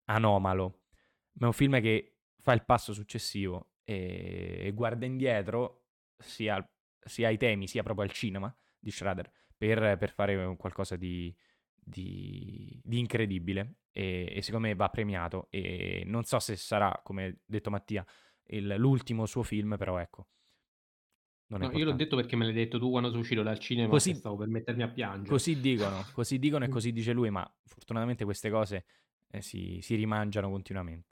anomalo, 0.06 0.82
ma 1.34 1.46
è 1.46 1.48
un 1.48 1.54
film 1.54 1.82
che 1.82 2.17
fa 2.48 2.54
il 2.54 2.64
passo 2.64 2.94
successivo 2.94 3.72
e, 3.84 4.60
e 4.62 4.72
guarda 4.72 5.06
indietro 5.06 5.88
sia, 6.18 6.66
sia 6.98 7.28
ai 7.28 7.36
temi 7.36 7.68
sia 7.68 7.84
proprio 7.84 8.06
al 8.06 8.12
cinema 8.14 8.56
di 8.80 8.90
Schrader 8.90 9.30
per, 9.58 9.98
per 9.98 10.12
fare 10.12 10.56
qualcosa 10.56 10.96
di, 10.96 11.36
di, 11.76 12.80
di 12.82 13.00
incredibile 13.00 13.80
e, 13.92 14.32
e, 14.34 14.42
secondo 14.42 14.68
me 14.68 14.76
va 14.76 14.88
premiato 14.88 15.48
e 15.50 16.04
non 16.06 16.24
so 16.24 16.40
se 16.40 16.56
sarà, 16.56 16.98
come 17.04 17.26
ha 17.26 17.34
detto 17.44 17.70
Mattia, 17.70 18.06
il, 18.46 18.76
l'ultimo 18.78 19.26
suo 19.26 19.44
film, 19.44 19.76
però 19.78 19.98
ecco. 19.98 20.28
Non 21.48 21.60
no, 21.60 21.72
io 21.72 21.84
l'ho 21.84 21.94
detto 21.94 22.16
perché 22.16 22.38
me 22.38 22.46
l'hai 22.46 22.54
detto 22.54 22.80
tu 22.80 22.90
quando 22.90 23.10
sono 23.10 23.22
uscito 23.22 23.44
dal 23.44 23.60
cinema 23.60 23.90
così, 23.90 24.14
stavo 24.14 24.38
per 24.38 24.48
mettermi 24.48 24.84
a 24.84 24.90
piangere. 24.90 25.28
Così 25.28 25.60
dicono, 25.60 26.06
così 26.14 26.40
dicono 26.40 26.64
e 26.64 26.68
così 26.70 26.94
dice 26.94 27.12
lui, 27.12 27.30
ma 27.30 27.46
fortunatamente 27.66 28.24
queste 28.24 28.50
cose 28.50 28.86
eh, 29.32 29.42
si, 29.42 29.80
si 29.82 29.96
rimangiano 29.96 30.50
continuamente. 30.50 31.07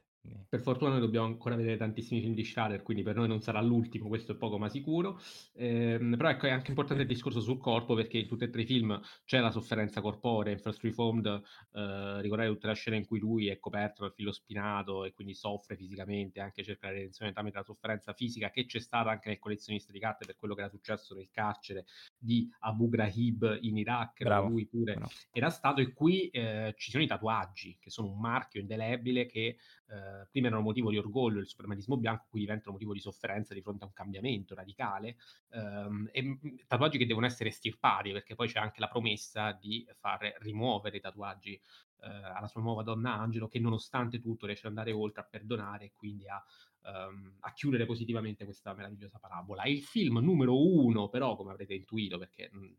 Per 0.47 0.61
fortuna 0.61 0.91
noi 0.91 0.99
dobbiamo 0.99 1.25
ancora 1.25 1.55
vedere 1.55 1.77
tantissimi 1.77 2.21
film 2.21 2.33
di 2.33 2.43
Schrader, 2.43 2.81
quindi 2.81 3.03
per 3.03 3.15
noi 3.15 3.27
non 3.27 3.41
sarà 3.41 3.61
l'ultimo, 3.61 4.07
questo 4.07 4.33
è 4.33 4.35
poco 4.35 4.57
ma 4.57 4.69
sicuro. 4.69 5.19
Eh, 5.53 5.97
però 6.17 6.29
ecco, 6.29 6.47
è 6.47 6.51
anche 6.51 6.69
importante 6.69 7.01
il 7.03 7.07
discorso 7.07 7.41
sul 7.41 7.57
corpo, 7.57 7.93
perché 7.93 8.19
in 8.19 8.27
tutti 8.27 8.43
e 8.45 8.49
tre 8.49 8.61
i 8.61 8.65
film 8.65 8.99
c'è 9.25 9.39
la 9.39 9.51
sofferenza 9.51 10.01
corporea. 10.01 10.53
In 10.53 10.59
First 10.59 10.81
Reformed 10.83 11.25
eh, 11.25 12.21
ricordate 12.21 12.49
tutte 12.49 12.67
le 12.67 12.73
scene 12.73 12.97
in 12.97 13.05
cui 13.05 13.19
lui 13.19 13.47
è 13.47 13.59
coperto 13.59 14.03
dal 14.03 14.13
filo 14.13 14.31
spinato 14.31 15.03
e 15.03 15.13
quindi 15.13 15.33
soffre 15.33 15.75
fisicamente, 15.75 16.39
anche 16.39 16.63
cerca 16.63 16.87
la 16.87 16.93
redenzione 16.93 17.31
tramite 17.31 17.57
la 17.57 17.63
sofferenza 17.63 18.13
fisica 18.13 18.49
che 18.49 18.65
c'è 18.65 18.79
stata 18.79 19.09
anche 19.09 19.29
nel 19.29 19.39
collezionista 19.39 19.91
di 19.91 19.99
carte 19.99 20.25
per 20.25 20.35
quello 20.35 20.55
che 20.55 20.61
era 20.61 20.69
successo 20.69 21.15
nel 21.15 21.29
carcere 21.31 21.85
di 22.17 22.49
Abu 22.59 22.87
Ghraib 22.89 23.59
in 23.61 23.77
Iraq, 23.77 24.23
Bravo, 24.23 24.49
lui 24.49 24.65
pure 24.67 24.93
bravo. 24.93 25.11
era 25.31 25.49
stato. 25.49 25.81
E 25.81 25.93
qui 25.93 26.29
eh, 26.29 26.73
ci 26.77 26.91
sono 26.91 27.03
i 27.03 27.07
tatuaggi, 27.07 27.77
che 27.79 27.89
sono 27.89 28.09
un 28.09 28.19
marchio 28.19 28.61
indelebile 28.61 29.25
che 29.25 29.57
eh, 29.87 30.27
prima 30.29 30.47
erano 30.47 30.61
motivo 30.61 30.89
di 30.89 30.97
orgoglio 30.97 31.39
il 31.39 31.47
suprematismo 31.47 31.97
bianco, 31.97 32.25
qui 32.29 32.39
diventano 32.41 32.73
motivo 32.73 32.93
di 32.93 32.99
sofferenza 32.99 33.53
di 33.53 33.61
fronte 33.61 33.83
a 33.83 33.87
un 33.87 33.93
cambiamento 33.93 34.55
radicale, 34.55 35.17
ehm, 35.51 36.09
e 36.11 36.39
tatuaggi 36.67 36.97
che 36.97 37.05
devono 37.05 37.25
essere 37.25 37.49
estirpati, 37.49 38.11
perché 38.11 38.35
poi 38.35 38.47
c'è 38.47 38.59
anche 38.59 38.79
la 38.79 38.87
promessa 38.87 39.51
di 39.51 39.85
far 39.97 40.35
rimuovere 40.39 40.97
i 40.97 41.01
tatuaggi 41.01 41.53
eh, 41.53 42.07
alla 42.07 42.47
sua 42.47 42.61
nuova 42.61 42.83
donna 42.83 43.15
Angelo, 43.15 43.47
che 43.47 43.59
nonostante 43.59 44.19
tutto 44.19 44.45
riesce 44.45 44.67
ad 44.67 44.73
andare 44.77 44.91
oltre, 44.91 45.21
a 45.21 45.25
perdonare 45.25 45.85
e 45.85 45.91
quindi 45.93 46.27
a, 46.27 46.43
um, 46.83 47.37
a 47.39 47.53
chiudere 47.53 47.85
positivamente 47.85 48.45
questa 48.45 48.73
meravigliosa 48.73 49.19
parabola. 49.19 49.65
Il 49.65 49.81
film 49.83 50.19
numero 50.19 50.61
uno, 50.61 51.09
però, 51.09 51.35
come 51.35 51.51
avrete 51.51 51.73
intuito, 51.73 52.17
perché... 52.17 52.49
Mh, 52.51 52.75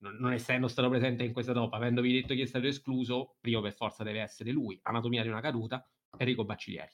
non 0.00 0.32
essendo 0.32 0.68
stato 0.68 0.88
presente 0.88 1.24
in 1.24 1.32
questa 1.32 1.52
top, 1.52 1.72
avendovi 1.72 2.12
detto 2.12 2.32
chi 2.32 2.42
è 2.42 2.46
stato 2.46 2.68
escluso, 2.68 3.36
primo 3.40 3.60
per 3.60 3.72
forza 3.72 4.04
deve 4.04 4.20
essere 4.20 4.52
lui. 4.52 4.78
Anatomia 4.84 5.22
di 5.22 5.28
una 5.28 5.40
caduta, 5.40 5.84
Enrico 6.16 6.44
Bacciglieri. 6.44 6.90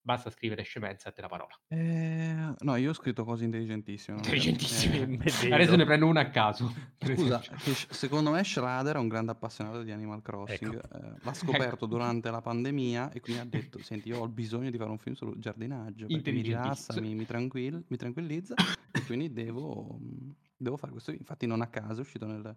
Basta 0.00 0.30
scrivere 0.30 0.62
scemenza 0.62 1.10
te 1.12 1.20
la 1.20 1.28
parola. 1.28 1.52
Eh, 1.68 2.54
no, 2.60 2.76
io 2.76 2.90
ho 2.90 2.94
scritto 2.94 3.24
cose 3.24 3.44
intelligentissime. 3.44 4.16
Intelligentissime. 4.16 5.18
Eh, 5.22 5.52
Adesso 5.52 5.76
ne 5.76 5.84
prendo 5.84 6.06
una 6.06 6.20
a 6.20 6.30
caso. 6.30 6.72
Scusa, 6.98 7.42
secondo 7.90 8.30
me 8.30 8.42
Schrader 8.42 8.96
è 8.96 8.98
un 8.98 9.08
grande 9.08 9.32
appassionato 9.32 9.82
di 9.82 9.90
Animal 9.90 10.22
Crossing. 10.22 10.74
Ecco. 10.82 10.96
eh, 10.96 11.12
l'ha 11.20 11.34
scoperto 11.34 11.74
Ecco. 11.74 11.86
durante 11.86 12.30
la 12.30 12.40
pandemia 12.40 13.10
e 13.12 13.20
quindi 13.20 13.42
ha 13.42 13.44
detto: 13.50 13.82
Senti, 13.82 14.08
io 14.08 14.20
ho 14.20 14.28
bisogno 14.28 14.70
di 14.70 14.78
fare 14.78 14.88
un 14.90 14.98
film 14.98 15.14
sul 15.14 15.36
giardinaggio 15.38 16.06
perché 16.06 16.30
mi 16.32 16.40
rilassa, 16.40 16.98
mi, 17.02 17.14
mi 17.14 17.26
tranquill- 17.26 17.84
mi 17.88 17.96
tranquillizza 17.98 18.54
e 18.92 19.04
quindi 19.04 19.30
devo, 19.30 19.98
mh, 20.00 20.34
devo 20.56 20.78
fare 20.78 20.92
questo. 20.92 21.10
Infatti, 21.10 21.44
non 21.46 21.60
a 21.60 21.66
caso 21.66 21.98
è 21.98 22.00
uscito 22.00 22.24
nel 22.24 22.56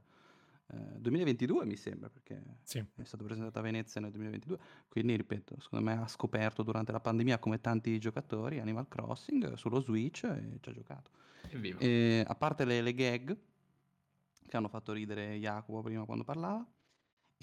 2022, 1.00 1.66
mi 1.66 1.76
sembra, 1.76 2.10
perché 2.10 2.42
Sì. 2.64 2.78
è 2.80 3.04
stato 3.04 3.24
presentato 3.24 3.60
a 3.60 3.62
Venezia 3.62 4.00
nel 4.02 4.12
2022. 4.12 4.58
Quindi, 4.88 5.16
ripeto, 5.18 5.60
secondo 5.60 5.86
me 5.86 5.98
ha 5.98 6.08
scoperto 6.08 6.64
durante 6.64 6.92
la 6.92 7.00
pandemia, 7.00 7.40
come 7.40 7.60
tanti 7.62 7.98
giocatori, 8.00 8.60
Animal 8.60 8.88
Crossing 8.88 9.54
sullo 9.56 9.80
Switch 9.82 10.24
e 10.24 10.58
ci 10.62 10.70
ha 10.70 10.74
giocato. 10.74 11.12
E, 11.80 12.24
a 12.26 12.36
parte 12.36 12.66
le, 12.66 12.82
le 12.82 12.94
gag 12.94 13.38
che 14.48 14.58
hanno 14.58 14.68
fatto 14.68 14.92
ridere 14.94 15.36
Jacopo 15.38 15.82
prima 15.82 16.06
quando 16.06 16.24
parlava. 16.24 16.66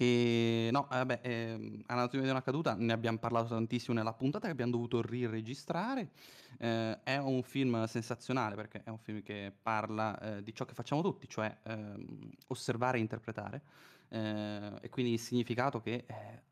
E 0.01 0.69
no, 0.71 0.85
eh, 0.85 0.95
vabbè, 0.95 1.19
ehm, 1.23 1.83
Anatomia 1.87 2.25
di 2.25 2.31
una 2.31 2.41
caduta 2.41 2.73
ne 2.75 2.93
abbiamo 2.93 3.17
parlato 3.17 3.49
tantissimo 3.49 3.97
nella 3.97 4.13
puntata 4.13 4.45
che 4.45 4.51
abbiamo 4.53 4.71
dovuto 4.71 5.01
riregistrare. 5.01 6.11
Eh, 6.57 7.03
è 7.03 7.17
un 7.17 7.43
film 7.43 7.83
sensazionale 7.83 8.55
perché 8.55 8.81
è 8.83 8.89
un 8.89 8.97
film 8.97 9.21
che 9.21 9.53
parla 9.61 10.37
eh, 10.37 10.43
di 10.43 10.53
ciò 10.53 10.63
che 10.63 10.73
facciamo 10.73 11.01
tutti, 11.01 11.27
cioè 11.27 11.59
ehm, 11.63 12.29
osservare 12.47 12.97
e 12.97 13.01
interpretare. 13.01 13.61
Eh, 14.07 14.73
e 14.81 14.89
quindi 14.89 15.11
il 15.13 15.19
significato 15.19 15.81
che 15.81 16.05
eh, 16.07 16.43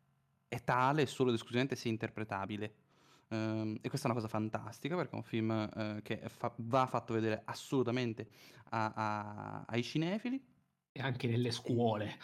è 0.46 0.62
tale 0.62 1.06
solo 1.06 1.30
ed 1.30 1.36
esclusivamente 1.36 1.74
se 1.76 1.88
interpretabile. 1.88 2.74
Ehm, 3.28 3.78
e 3.80 3.88
questa 3.88 4.08
è 4.08 4.10
una 4.10 4.20
cosa 4.20 4.30
fantastica 4.30 4.94
perché 4.94 5.12
è 5.12 5.16
un 5.16 5.22
film 5.22 5.50
eh, 5.50 6.00
che 6.02 6.28
fa- 6.28 6.52
va 6.58 6.86
fatto 6.86 7.14
vedere 7.14 7.42
assolutamente 7.46 8.28
a- 8.70 8.92
a- 8.94 9.64
ai 9.66 9.82
cinefili. 9.82 10.56
E 10.92 11.00
anche 11.00 11.28
nelle 11.28 11.50
scuole. 11.50 12.18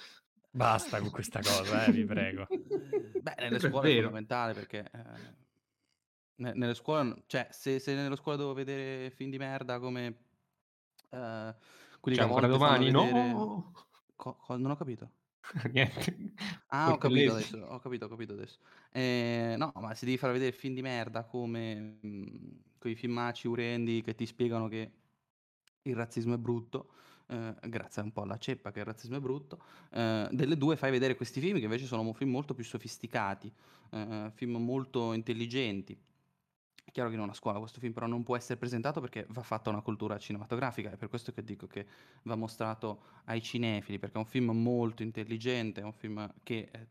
Basta 0.56 1.01
con 1.01 1.10
questa 1.10 1.43
cosa, 1.43 1.86
eh, 1.86 1.90
vi 1.93 2.05
prego. 2.05 2.43
Eh, 2.43 3.20
Beh, 3.20 3.35
nelle 3.39 3.59
è 3.66 3.70
scuole 3.70 3.89
è 3.89 3.90
vero. 3.90 3.90
fondamentale 3.90 4.55
perché 4.55 4.89
eh, 4.90 5.35
Ne 6.36 6.52
nelle 6.55 6.74
scuole 6.74 7.22
cioè 7.26 7.47
se 7.51 7.78
se 7.78 7.94
nelle 7.94 8.16
scuole 8.16 8.36
devo 8.39 8.55
vedere 8.55 9.10
film 9.12 9.31
di 9.31 9.39
merda 9.39 9.78
come, 9.78 10.24
ehm, 11.10 11.56
quelli 12.01 12.18
che 12.18 12.24
a 12.24 12.24
ancora 12.24 12.48
domani? 12.48 12.90
vedere 12.90 12.90
No! 12.90 13.72
co 14.16 14.36
co 14.36 14.56
non 14.56 14.72
ho 14.72 14.76
capito. 14.76 15.12
Niente, 15.72 16.32
Ah, 16.68 16.93
ho 16.93 16.98
capito 16.98 17.31
adesso, 17.31 17.59
ho 17.59 17.78
capito, 17.78 18.06
ho 18.06 18.09
capito 18.09 18.32
adesso. 18.32 18.59
Ehm, 18.93 19.56
no, 19.59 19.72
ma 19.76 19.94
se 19.94 20.05
devi 20.06 20.16
far 20.18 20.32
vedere 20.32 20.52
film 20.52 20.74
di 20.74 20.82
merda 20.82 21.24
come, 21.24 21.98
mhmm, 22.02 22.62
quei 22.78 22.97
filmacci 22.97 23.47
urendi 23.48 24.02
che 24.02 24.14
ti 24.14 24.26
spiegano 24.26 24.66
che 24.68 24.93
il 25.82 25.94
razzismo 25.94 26.35
è 26.35 26.39
brutto, 26.39 26.93
ehm, 27.26 27.59
grazie 27.68 28.02
un 28.02 28.12
po' 28.12 28.22
alla 28.22 28.38
ceppa 28.38 28.70
che 28.72 28.80
il 28.80 28.84
razzismo 28.84 29.16
è 29.16 29.20
brutto, 29.20 29.62
ehm, 29.92 30.30
delle 30.30 30.56
2 30.56 30.76
fai 30.76 30.90
vedere 30.90 31.14
questi 31.16 31.40
film 31.40 31.59
che 31.59 31.64
invece 31.64 31.86
sono 31.86 32.12
film 32.12 32.30
molto 32.30 32.55
più 32.55 32.64
sofisticati, 32.64 33.52
ehm, 33.90 34.30
film 34.32 34.56
molto 34.56 35.12
intelligenti. 35.12 35.98
È 36.84 36.90
chiaro 36.90 37.09
che 37.09 37.14
in 37.16 37.20
una 37.22 37.32
scuola 37.34 37.59
questo 37.59 37.80
film 37.80 37.92
però 37.92 38.06
non 38.06 38.22
può 38.22 38.36
essere 38.36 38.59
presentato 38.59 39.01
perché 39.01 39.26
va 39.30 39.42
fatta 39.42 39.70
una 39.70 39.80
cultura 39.82 40.18
cinematografica, 40.18 40.90
è 40.92 40.96
per 40.96 41.09
questo 41.09 41.32
che 41.32 41.42
dico 41.42 41.66
che 41.66 41.86
va 42.24 42.34
mostrato 42.36 43.02
ai 43.24 43.42
cinefili, 43.42 43.98
perché 43.98 44.16
è 44.16 44.18
un 44.18 44.26
film 44.26 44.51
molto 44.51 45.02
intelligente, 45.02 45.80
è 45.80 45.84
un 45.84 45.92
film 45.92 46.32
che, 46.42 46.68
ehm, 46.72 46.86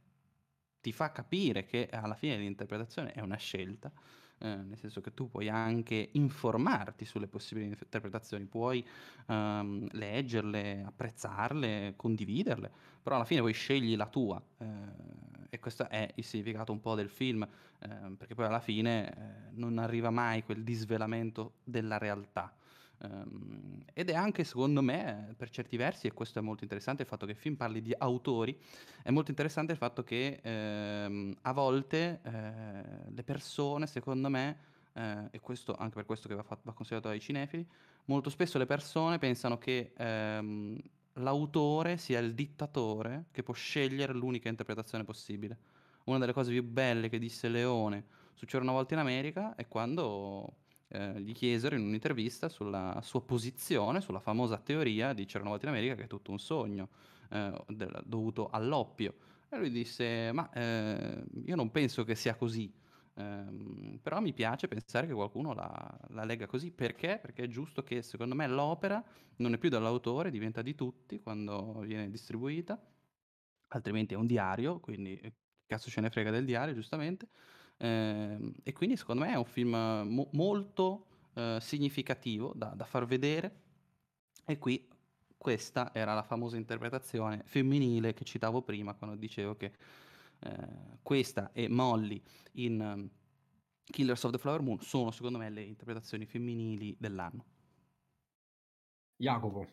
ti 0.81 0.91
fa 0.91 1.11
capire 1.11 1.65
che 1.65 1.87
alla 1.89 2.15
fine 2.15 2.37
l'interpretazione 2.37 3.13
è 3.13 3.21
una 3.21 3.37
scelta, 3.37 3.91
ehm, 4.39 4.67
nel 4.69 4.77
senso 4.77 5.01
che 5.01 5.13
tu 5.13 5.29
puoi 5.29 5.49
anche 5.49 6.09
informarti 6.13 7.05
sulle 7.05 7.27
possibili 7.27 7.67
interpretazioni, 7.67 8.45
puoi, 8.45 8.85
ehm, 9.27 9.87
leggerle, 9.91 10.83
apprezzarle, 10.85 11.93
condividerle, 11.95 12.71
però 13.01 13.15
alla 13.15 13.25
fine 13.25 13.41
poi 13.41 13.53
scegli 13.53 13.95
la 13.95 14.07
tua, 14.07 14.43
ehm, 14.59 15.47
e 15.49 15.59
questo 15.59 15.87
è 15.89 16.11
il 16.15 16.23
significato 16.23 16.71
un 16.71 16.79
po' 16.79 16.95
del 16.95 17.09
film, 17.09 17.47
ehm, 17.79 18.15
perché 18.15 18.33
poi 18.35 18.45
alla 18.45 18.59
fine, 18.59 19.13
ehm, 19.15 19.49
non 19.59 19.77
arriva 19.77 20.09
mai 20.09 20.43
quel 20.43 20.63
disvelamento 20.63 21.59
della 21.63 21.97
realtà. 21.97 22.55
Ehm, 23.03 23.83
ed 23.93 24.09
è 24.09 24.13
anche 24.15 24.43
secondo 24.43 24.81
me, 24.81 25.33
per 25.37 25.49
certi 25.49 25.77
versi, 25.77 26.07
e 26.07 26.13
questo 26.13 26.39
è 26.39 26.41
molto 26.41 26.63
interessante, 26.63 27.01
il 27.03 27.07
fatto 27.07 27.25
che 27.25 27.33
il 27.33 27.37
film 27.37 27.55
parli 27.55 27.81
di 27.81 27.93
autori, 27.97 28.57
è 29.03 29.11
molto 29.11 29.29
interessante 29.31 29.71
il 29.73 29.77
fatto 29.77 30.03
che, 30.03 30.39
ehm, 30.41 31.35
a 31.41 31.53
volte, 31.53 32.21
ehm, 32.23 33.13
le 33.13 33.23
persone 33.23 33.87
secondo 33.87 34.29
me, 34.29 34.57
ehm, 34.93 35.27
e 35.31 35.39
questo 35.39 35.75
anche 35.75 35.95
per 35.95 36.05
questo 36.05 36.27
che 36.27 36.35
va 36.35 36.43
fa 36.43 36.57
va 36.63 36.73
considerato 36.73 37.09
dai 37.09 37.19
cinefili, 37.19 37.67
molto 38.05 38.29
spesso 38.29 38.57
le 38.57 38.65
persone 38.65 39.17
pensano 39.19 39.57
che, 39.57 39.93
ehm, 39.95 40.77
l'autore 41.17 41.97
sia 41.97 42.19
il 42.19 42.33
dittatore 42.33 43.25
che 43.31 43.43
può 43.43 43.53
scegliere 43.53 44.13
l'unica 44.13 44.49
interpretazione 44.49 45.03
possibile. 45.03 45.57
Una 46.05 46.17
delle 46.19 46.33
cose 46.33 46.51
più 46.51 46.63
belle 46.63 47.07
che 47.09 47.19
disse 47.19 47.47
Leone 47.49 48.05
su 48.33 48.45
una 48.57 48.71
volta 48.73 48.93
in 48.93 48.99
America 48.99 49.55
è 49.55 49.67
quando, 49.67 50.62
ehm, 50.93 51.17
gli 51.19 51.33
chiesero 51.33 51.75
in 51.75 51.81
un'intervista 51.85 52.49
sulla 52.49 52.99
sua 53.03 53.23
posizione, 53.25 54.01
sulla 54.01 54.19
famosa 54.19 54.57
teoria 54.59 55.13
di 55.13 55.25
volta 55.49 55.65
in 55.67 55.71
America 55.73 55.95
che 55.95 56.03
è 56.03 56.07
tutto 56.07 56.31
un 56.31 56.39
sogno, 56.39 56.89
ehm, 57.31 57.65
del 57.67 58.01
dovuto 58.05 58.49
all'oppio. 58.49 59.15
E 59.49 59.57
lui 59.57 59.69
disse: 59.71 60.31
"Ma, 60.33 60.49
ehm, 60.53 61.25
io 61.45 61.55
non 61.55 61.71
penso 61.71 62.03
che 62.03 62.15
sia 62.15 62.35
così, 62.35 62.73
ehm, 63.15 63.99
però 64.01 64.19
mi 64.21 64.33
piace 64.33 64.67
pensare 64.67 65.07
che 65.07 65.13
qualcuno 65.13 65.53
la 65.53 65.99
la 66.09 66.23
legga 66.25 66.45
così." 66.47 66.71
Perché? 66.71 67.19
Perché 67.21 67.43
è 67.43 67.47
giusto 67.47 67.83
che 67.83 68.01
secondo 68.01 68.35
me 68.35 68.47
l'opera 68.47 69.03
non 69.37 69.53
è 69.53 69.57
più 69.57 69.69
dell'autore, 69.69 70.29
diventa 70.31 70.61
di 70.61 70.75
tutti 70.75 71.19
quando 71.19 71.79
viene 71.81 72.09
distribuita, 72.09 72.81
altrimenti 73.69 74.13
è 74.13 74.17
un 74.17 74.27
diario, 74.27 74.79
quindi, 74.79 75.17
ehm, 75.19 75.31
cazzo 75.65 75.89
ce 75.89 76.01
ne 76.01 76.09
frega 76.09 76.31
del 76.31 76.45
diario, 76.45 76.73
giustamente. 76.73 77.29
Ehm, 77.77 78.53
e 78.63 78.71
quindi 78.73 78.95
secondo 78.97 79.23
me 79.23 79.31
è 79.31 79.35
un 79.35 79.45
film 79.45 79.69
mo 80.07 80.29
molto, 80.33 81.07
ehm, 81.33 81.57
significativo 81.59 82.53
da 82.55 82.67
da 82.75 82.85
far 82.85 83.05
vedere 83.05 83.61
e 84.45 84.57
qui 84.57 84.87
questa 85.37 85.91
era 85.93 86.13
la 86.13 86.23
famosa 86.23 86.55
interpretazione 86.57 87.43
femminile 87.45 88.13
che 88.13 88.23
citavo 88.25 88.61
prima 88.63 88.93
quando 88.95 89.15
dicevo 89.17 89.55
che, 89.57 89.73
ehm, 90.39 90.99
questa 91.01 91.51
e 91.53 91.67
Molly 91.69 92.21
in 92.53 93.09
Killers 93.85 94.23
of 94.23 94.31
the 94.31 94.37
Flower 94.37 94.61
Moon 94.61 94.79
sono 94.81 95.11
secondo 95.11 95.37
me 95.37 95.49
le 95.49 95.63
interpretazioni 95.63 96.25
femminili 96.25 96.95
dell'anno. 96.99 97.45
Jacopo. 99.19 99.67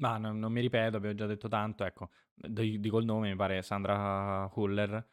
Ma 0.00 0.16
non 0.16 0.38
non 0.38 0.52
mi 0.52 0.60
ripeto, 0.60 0.96
abbiamo 0.96 1.16
già 1.16 1.26
detto 1.26 1.48
tanto, 1.48 1.84
ecco, 1.84 2.10
di 2.32 2.78
dico 2.78 2.98
il 2.98 3.04
nome, 3.04 3.30
mi 3.30 3.36
pare 3.36 3.62
Sandra 3.62 4.48
Hüller, 4.54 5.04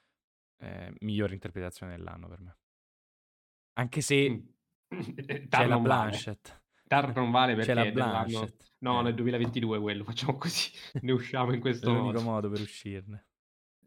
ehm, 0.58 0.96
migliore 1.00 1.34
interpretazione 1.34 1.96
dell'anno 1.96 2.28
per 2.28 2.42
me. 2.42 2.58
Anche 3.74 4.02
se 4.02 4.44
c'è 5.50 5.66
la 5.66 5.78
vale. 5.78 5.80
Blanchett. 5.80 6.64
Tar 6.88 7.16
non 7.16 7.32
vale 7.32 7.56
C'è 7.58 7.74
la 7.74 7.86
perché 7.86 7.88
è 7.88 7.92
dell'anno 7.92 8.32
Blanchett, 8.32 8.74
no, 8.80 9.02
eh. 9.02 9.04
nel 9.04 9.16
2022 9.16 9.80
quello, 9.80 10.04
facciamo 10.04 10.38
così, 10.38 10.72
ne 11.02 11.12
usciamo 11.12 11.54
in 11.54 11.60
È 11.62 11.62
questo 11.62 11.92
l'unico 11.92 12.22
modo. 12.22 12.22
modo 12.22 12.50
per 12.50 12.62
uscirne. 12.62 13.28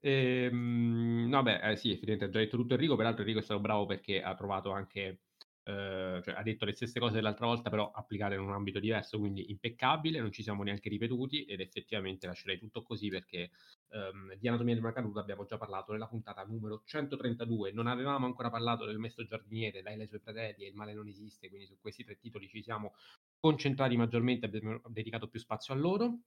Ehm, 0.01 1.27
no 1.28 1.43
beh, 1.43 1.70
eh 1.73 1.77
sì, 1.77 1.90
effettivamente 1.90 2.24
ha 2.27 2.28
già 2.31 2.39
detto 2.39 2.57
tutto 2.57 2.74
Enrico, 2.74 2.97
peraltro 2.97 3.23
Enrico 3.23 3.40
è 3.40 3.43
stato 3.43 3.61
bravo 3.61 3.86
perché 3.86 4.23
ha 4.23 4.35
trovato 4.35 4.70
anche 4.70 5.23
ehm, 5.69 6.23
cioè 6.23 6.35
ha 6.35 6.43
detto 6.43 6.65
le 6.65 6.73
stesse 6.73 6.99
cose 7.01 7.15
dell'altra 7.15 7.47
volta, 7.47 7.70
però 7.70 7.90
applicate 7.90 8.35
in 8.35 8.40
un 8.40 8.53
ambito 8.53 8.78
diverso, 8.81 9.19
quindi 9.19 9.51
impeccabile, 9.51 10.20
non 10.20 10.32
ci 10.32 10.43
siamo 10.43 10.62
neanche 10.62 10.89
ripetuti 10.89 11.45
ed 11.45 11.61
effettivamente 11.61 12.27
lascerei 12.27 12.59
tutto 12.59 12.82
così 12.82 13.09
perché, 13.09 13.51
ehm, 13.90 14.35
di 14.36 14.49
Anatomia 14.49 14.74
di 14.74 14.81
una 14.81 14.93
caduta 14.93 15.20
abbiamo 15.20 15.45
già 15.45 15.57
parlato 15.59 15.93
nella 15.93 16.09
puntata 16.09 16.43
numero 16.45 16.82
132. 16.85 17.73
Non 17.73 17.86
avevamo 17.86 18.27
ancora 18.27 18.51
parlato 18.51 18.85
del 18.86 18.99
Maestro 18.99 19.24
giardiniere, 19.24 19.82
Lei, 19.82 19.99
e 20.01 20.05
i 20.05 20.07
suoi 20.07 20.20
fratelli 20.20 20.65
e 20.65 20.69
Il 20.69 20.74
male 20.74 20.95
non 20.95 21.09
esiste, 21.09 21.49
quindi 21.49 21.66
su 21.66 21.78
questi 21.81 22.05
3 22.05 22.16
titoli 22.19 22.49
ci 22.49 22.62
siamo 22.62 22.95
concentrati 23.39 23.97
maggiormente, 23.97 24.47
abbiamo 24.47 24.81
dedicato 24.89 25.28
più 25.28 25.39
spazio 25.40 25.74
a 25.74 25.77
loro. 25.77 26.20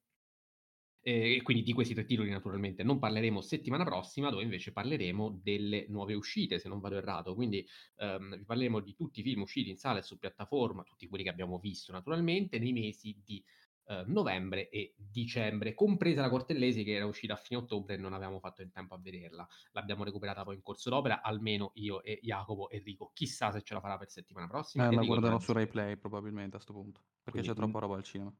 Ehm, 1.03 1.37
e 1.37 1.41
quindi 1.41 1.63
di 1.63 1.73
questi 1.73 1.93
3 1.93 2.05
titoli 2.05 2.29
naturalmente 2.29 2.83
non 2.83 2.99
parleremo 2.99 3.41
settimana 3.41 3.83
prossima, 3.83 4.29
dove 4.29 4.43
invece 4.43 4.71
parleremo 4.71 5.39
delle 5.41 5.85
nuove 5.89 6.13
uscite, 6.13 6.59
se 6.59 6.67
non 6.69 6.79
vado 6.79 6.95
errato. 6.97 7.33
Quindi, 7.35 7.65
ehm, 7.97 8.37
vi 8.37 8.45
parleremo 8.45 8.79
di 8.81 8.93
tutti 8.95 9.19
i 9.21 9.23
film 9.23 9.41
usciti 9.41 9.69
in 9.69 9.77
sala 9.77 9.99
e 9.99 10.01
su 10.03 10.17
piattaforma, 10.19 10.83
tutti 10.83 11.07
quelli 11.07 11.23
che 11.23 11.29
abbiamo 11.29 11.57
visto 11.59 11.91
naturalmente, 11.91 12.59
nei 12.59 12.71
mesi 12.73 13.19
di, 13.23 13.43
ehm, 13.87 14.11
novembre 14.11 14.69
e 14.69 14.93
dicembre, 14.97 15.73
compresa 15.73 16.21
la 16.21 16.29
Cortellesi 16.29 16.83
che 16.83 16.93
era 16.93 17.05
uscita 17.07 17.33
a 17.33 17.35
fine 17.37 17.59
ottobre 17.61 17.95
e 17.95 17.97
non 17.97 18.13
avevamo 18.13 18.39
fatto 18.39 18.61
in 18.61 18.71
tempo 18.71 18.93
a 18.93 18.99
vederla. 18.99 19.47
L'abbiamo 19.71 20.03
recuperata 20.03 20.43
poi 20.43 20.55
in 20.55 20.61
corso 20.61 20.89
d'opera, 20.91 21.21
almeno 21.21 21.71
io 21.75 22.03
e 22.03 22.19
Jacopo. 22.21 22.69
Enrico 22.69 23.11
chissà 23.13 23.51
se 23.51 23.61
ce 23.63 23.73
la 23.73 23.79
farà 23.81 23.97
per 23.97 24.09
settimana 24.09 24.47
prossima. 24.47 24.85
Eh, 24.87 24.91
la 24.93 25.03
guarderò 25.03 25.37
su 25.39 25.51
Rai 25.51 25.67
Play 25.67 25.97
probabilmente 25.97 26.55
a 26.55 26.59
'sto 26.59 26.71
punto, 26.73 27.01
perché 27.23 27.41
Quindi, 27.41 27.41
c'è 27.41 27.53
troppa 27.53 27.79
roba 27.79 27.95
al 27.97 28.03
cinema. 28.03 28.33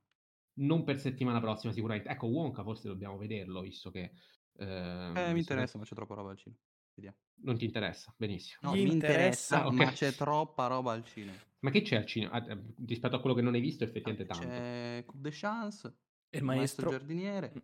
Non 0.58 0.84
per 0.84 1.00
settimana 1.00 1.40
prossima 1.40 1.72
sicuramente. 1.72 2.10
Ecco, 2.10 2.28
Wonka 2.28 2.64
forse 2.64 2.88
dobbiamo 2.90 3.18
vederlo, 3.18 3.62
visto 3.62 3.90
che, 3.90 4.12
ehm, 4.58 5.16
Eh, 5.16 5.34
mi 5.34 5.40
visto 5.40 5.54
che 5.56 5.62
interessa, 5.62 5.78
ma 5.78 5.84
c'è 5.84 5.94
troppa 5.96 6.14
roba 6.16 6.32
al 6.32 6.38
cinema. 6.38 6.62
Vediamo. 6.94 7.18
Non 7.44 7.58
ti 7.58 7.66
interessa, 7.66 8.14
benissimo. 8.18 8.62
No, 8.64 8.76
mi 8.78 8.92
interessa 8.92 8.92
interessa, 8.92 9.64
Ah, 9.64 9.68
ma 9.72 9.90
okay. 9.90 9.92
c'è 9.92 10.14
troppa 10.14 10.68
roba 10.68 10.92
al 10.94 11.04
cinema. 11.04 11.42
Ma 11.64 11.70
che 11.70 11.82
c'è 11.84 11.96
al 11.96 12.06
cinema? 12.06 12.32
Ah, 12.34 12.46
ehm, 12.52 12.74
rispetto 12.88 13.16
a 13.16 13.20
quello 13.20 13.36
che 13.36 13.42
non 13.44 13.54
hai 13.54 13.62
visto 13.62 13.84
effettivamente 13.84 14.26
Vabbè, 14.26 14.26
tanto. 14.26 14.66
c'è 14.66 15.04
Coup 15.06 15.20
de 15.22 15.30
Chance, 15.32 16.00
E 16.34 16.40
il 16.40 16.44
maestro 16.44 16.86
maestro? 16.86 16.86
giardiniere, 16.86 17.54
Mh. 17.54 17.60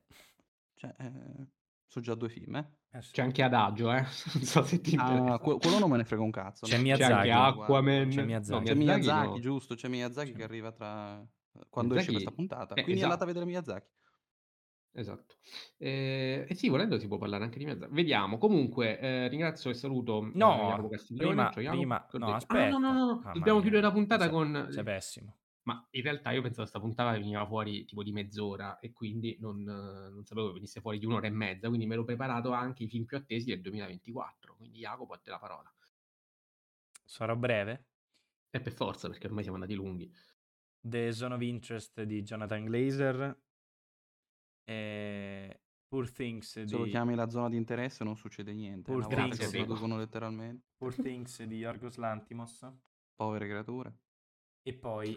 cioè, 0.75 0.95
ehm, 0.99 1.51
so' 1.85 1.99
già 2.01 2.15
2 2.15 2.29
film, 2.29 2.55
eh. 2.57 2.77
Eh. 2.93 3.07
C'è 3.11 3.21
anche 3.21 3.43
Adagio, 3.43 3.91
eh, 3.91 4.01
non 4.33 4.43
so 4.43 4.63
se 4.63 4.79
ti 4.81 4.95
Ah, 4.95 5.39
interessa. 5.39 5.43
que 5.43 5.59
quello 5.59 5.79
non 5.79 5.89
me 5.89 5.97
ne 5.97 6.03
frega 6.05 6.23
un 6.23 6.31
cazzo. 6.31 6.67
C'è 6.67 6.77
non 6.77 6.81
C'è 6.89 7.03
anche 7.03 7.29
Miyazaki. 7.29 7.31
Aquaman. 7.31 8.07
C'è 8.07 8.23
No, 8.45 8.61
Miyazaki. 8.61 8.63
C'è 8.63 8.73
Miyazaki 8.75 9.11
Miyazaki, 9.13 9.39
no. 9.39 9.41
giusto, 9.41 9.75
c'è 9.75 9.87
Miyazaki 9.89 10.33
C'è 10.33 10.39
che 10.39 10.43
arriva 10.43 10.71
tra 10.71 11.27
quando 11.69 11.95
esce 11.95 12.11
questa 12.11 12.31
Miyazaki 12.31 12.33
puntata. 12.33 12.79
eh, 12.79 12.81
Quindi 12.81 13.03
andate 13.03 13.23
a 13.23 13.25
esatto. 13.25 13.27
vedere 13.27 13.45
Miyazaki. 13.45 13.91
Esatto. 14.93 15.35
Ehm, 15.77 16.45
e 16.49 16.55
sì, 16.55 16.69
volendo 16.69 16.97
si 16.97 17.07
può 17.07 17.17
parlare 17.17 17.43
anche 17.43 17.59
di 17.59 17.65
Miyaza 17.65 17.87
vediamo. 17.89 18.37
Comunque, 18.37 18.97
ehm, 18.99 19.29
ringrazio 19.29 19.69
e 19.69 19.73
saluto, 19.75 20.33
Jacopo 20.59 20.89
No, 20.89 20.89
Castiglione. 20.89 21.49
prima 21.49 21.63
prima 21.65 22.05
che 22.07 22.17
ho 22.17 22.19
no, 22.19 22.33
detto? 22.33 22.45
Ah, 22.49 22.65
no, 22.65 22.77
no, 22.79 22.79
aspetta. 22.79 22.93
no, 22.93 23.05
no, 23.05 23.23
Mamma 23.23 23.31
dobbiamo 23.31 23.59
chiudere 23.61 23.81
la 23.81 23.91
puntata 23.91 24.29
sei 24.29 24.29
con 24.29 24.67
sei 24.69 24.83
pessimo. 24.83 25.39
ma 25.63 25.85
in 25.91 26.01
realtà 26.01 26.31
io 26.31 26.41
pensavo 26.41 26.67
'sta 26.67 26.79
puntata 26.79 27.11
veniva 27.17 27.45
fuori 27.45 27.85
tipo 27.85 28.01
di 28.03 28.11
mezz'ora 28.11 28.79
e 28.79 28.93
quindi 28.93 29.37
non 29.39 29.61
non 29.63 30.25
sapevo 30.25 30.47
che 30.47 30.53
venisse 30.53 30.81
fuori 30.81 30.99
di 30.99 31.05
1 31.05 31.13
ora 31.13 31.27
e 31.27 31.29
mezza, 31.31 31.67
quindi 31.67 31.85
m'ero 31.87 32.03
preparato 32.05 32.51
anche 32.53 32.83
i 32.83 32.87
film 32.89 33.05
più 33.05 33.17
attesi 33.17 33.47
del 33.49 33.61
2024. 33.61 34.55
Quindi 34.55 34.79
Jacopo, 34.79 35.13
a 35.13 35.17
te 35.19 35.29
la 35.31 35.39
parola. 35.39 35.73
Sarò 37.05 37.35
breve. 37.35 37.87
Eh, 38.49 38.59
per 38.61 38.73
forza, 38.73 39.07
perché 39.09 39.27
ormai 39.27 39.43
siamo 39.43 39.57
andati 39.57 39.73
lunghi. 39.75 40.11
The 40.81 41.11
Zone 41.11 41.35
of 41.35 41.41
Interest 41.41 42.03
di 42.03 42.23
Jonathan 42.23 42.65
Glazer. 42.65 43.37
Ehm, 44.65 45.51
Poor 45.87 46.11
Things 46.11 46.65
Se 46.65 46.77
lo 46.77 46.83
di 46.83 46.89
chiami 46.89 47.15
la 47.15 47.29
zona 47.29 47.47
di 47.47 47.55
interesse 47.55 48.03
non 48.03 48.17
succede 48.17 48.51
niente. 48.51 48.91
Poor 48.91 49.07
Things 49.07 49.37
traducono 49.49 49.97
letteralmente. 49.97 50.65
Poor 50.75 50.93
Things 50.93 51.41
di 51.43 51.55
Yorgos 51.57 51.95
Lanthimos. 51.95 52.67
Povere 53.15 53.47
creature. 53.47 53.97
E 54.63 54.73
poi 54.73 55.15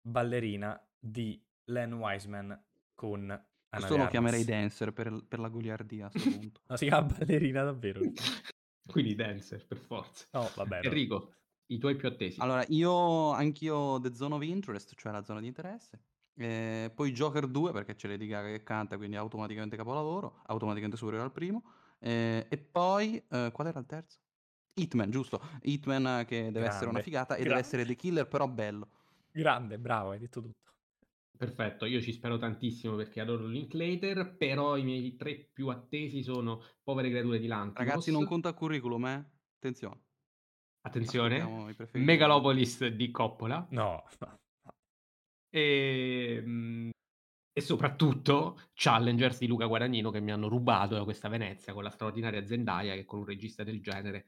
Ballerina 0.00 0.80
di 0.96 1.42
Len 1.64 1.94
Wiseman 1.94 2.64
con 2.94 3.28
Ana 3.28 3.42
Questo 3.68 3.96
lo 3.96 4.06
chiamerei 4.06 4.44
dancer 4.44 4.92
per 4.92 5.24
per 5.26 5.40
la 5.40 5.48
goliardia 5.48 6.06
a 6.06 6.10
'sto 6.10 6.30
punto. 6.30 6.60
No, 6.68 6.76
si 6.76 6.86
chiama 6.86 7.06
Ballerina 7.06 7.64
davvero? 7.64 8.00
Quindi 8.86 9.14
Dancer, 9.14 9.66
per 9.66 9.78
forza. 9.78 10.26
No, 10.32 10.48
vabbè, 10.54 10.82
no. 10.82 10.88
Enrico. 10.88 11.34
I 11.70 11.78
tuoi 11.78 11.96
più 11.96 12.08
attesi. 12.08 12.40
Allora, 12.40 12.64
io 12.68 13.30
anch'io 13.30 14.00
The 14.00 14.14
Zone 14.14 14.34
of 14.34 14.42
Interest, 14.42 14.94
cioè 14.96 15.12
la 15.12 15.24
zona 15.24 15.40
di 15.40 15.46
interesse. 15.46 16.02
Eh, 16.36 16.90
poi 16.94 17.12
Joker 17.12 17.46
2 17.46 17.70
perché 17.72 17.94
c'è 17.94 18.08
Lady 18.08 18.26
Gaga 18.26 18.48
che 18.48 18.64
canta, 18.64 18.96
quindi 18.96 19.14
automaticamente 19.16 19.76
capolavoro, 19.76 20.40
automaticamente 20.46 20.96
superiore 20.96 21.24
al 21.26 21.32
primo. 21.32 21.62
Eh, 22.00 22.46
e 22.50 22.58
poi, 22.58 23.24
eh, 23.28 23.50
qual 23.52 23.66
era 23.68 23.78
il 23.78 23.86
terzo? 23.86 24.18
Hitman, 24.74 25.10
giusto. 25.10 25.40
Hitman 25.62 26.24
che 26.26 26.50
deve 26.50 26.66
essere 26.66 26.90
una 26.90 26.98
Grande, 26.98 27.00
figata 27.00 27.36
e 27.36 27.44
deve 27.44 27.60
grande. 27.60 27.60
essere 27.60 27.84
The 27.86 27.94
Killer, 27.94 28.26
però 28.26 28.48
bello. 28.48 28.90
Grande, 29.30 29.78
bravo, 29.78 30.10
hai 30.10 30.18
detto 30.18 30.40
tutto. 30.40 30.72
Perfetto, 31.36 31.84
io 31.84 32.00
ci 32.00 32.12
spero 32.12 32.38
tantissimo 32.38 32.96
perché 32.96 33.20
adoro 33.20 33.46
Linklater, 33.46 34.36
però 34.36 34.76
i 34.76 34.82
miei 34.84 35.16
tre 35.16 35.36
più 35.52 35.68
attesi 35.68 36.22
sono 36.22 36.60
Povere 36.82 37.10
creature 37.10 37.38
di 37.38 37.46
Lantimos. 37.46 37.76
Ragazzi, 37.76 38.10
non 38.10 38.24
conta 38.24 38.48
il 38.48 38.54
curriculum, 38.54 39.06
eh? 39.06 39.30
Attenzione. 39.56 40.00
Attenzione. 40.86 41.74
Megalopolis 41.92 42.86
di 42.88 43.10
Coppola 43.10 43.66
No, 43.70 44.04
e, 45.54 46.42
mm, 46.44 46.90
e 47.52 47.60
soprattutto 47.60 48.60
Challengers 48.74 49.38
di 49.38 49.46
Luca 49.46 49.66
Guadagnino 49.66 50.10
che 50.10 50.20
mi 50.20 50.32
hanno 50.32 50.48
rubato 50.48 50.94
da 50.94 51.04
questa 51.04 51.28
Venezia 51.28 51.72
con 51.72 51.84
la 51.84 51.90
straordinaria 51.90 52.44
Zendaya 52.44 52.94
che 52.94 53.04
con 53.04 53.20
un 53.20 53.24
regista 53.24 53.62
del 53.62 53.80
genere 53.80 54.26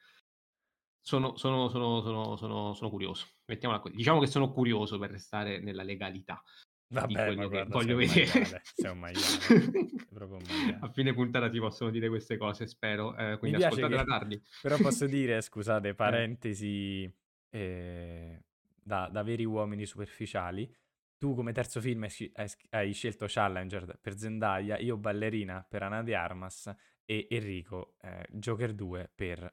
sono, 1.01 1.37
sono, 1.37 1.69
sono, 1.69 2.01
sono, 2.01 2.37
sono, 2.37 2.75
sono 2.75 2.91
curioso. 2.91 3.27
Mettiamola 3.47 3.81
così. 3.81 3.97
Diciamo 3.97 4.21
che 4.21 4.27
sono 4.27 4.53
curioso 4.53 4.99
per 4.99 5.11
restare 5.11 5.61
nella 5.61 5.83
legalità 5.83 6.43
Vabbè, 6.89 7.35
ma 7.35 7.47
guarda, 7.47 7.75
voglio 7.75 7.99
sei 7.99 8.07
vedere. 8.07 8.39
maiale, 8.41 8.63
sei 8.75 8.91
un 8.91 8.99
maiale, 8.99 10.07
proprio 10.13 10.37
un 10.39 10.45
maiale. 10.47 10.79
A 10.81 10.89
fine 10.91 11.13
puntata 11.13 11.49
ti 11.49 11.59
possono 11.59 11.91
dire 11.91 12.09
queste 12.09 12.37
cose, 12.37 12.67
spero. 12.67 13.17
Eh, 13.17 13.39
quindi 13.39 13.63
ascoltatela 13.63 14.03
che, 14.05 14.09
tardi. 14.09 14.43
però 14.63 14.77
posso 14.77 15.07
dire, 15.07 15.41
scusate, 15.41 15.89
Eh. 15.91 15.95
parentesi 15.95 17.13
eh, 17.51 18.45
da, 18.83 19.09
da 19.11 19.23
veri 19.23 19.45
uomini 19.45 19.85
superficiali, 19.85 20.73
tu 21.19 21.35
come 21.35 21.53
terzo 21.53 21.81
film 21.81 22.05
hai, 22.05 22.31
hai 22.35 22.49
sc- 22.49 22.67
hai 22.71 22.93
scelto 22.93 23.27
Challenger 23.29 23.99
per 24.01 24.17
Zendaya, 24.17 24.79
io 24.79 24.97
Ballerina 24.97 25.67
per 25.69 25.83
Ana 25.83 26.03
de 26.03 26.15
Armas 26.15 26.73
e 27.05 27.27
Enrico 27.31 27.97
eh, 28.03 28.27
Joker 28.31 28.73
2 28.75 29.11
per 29.15 29.53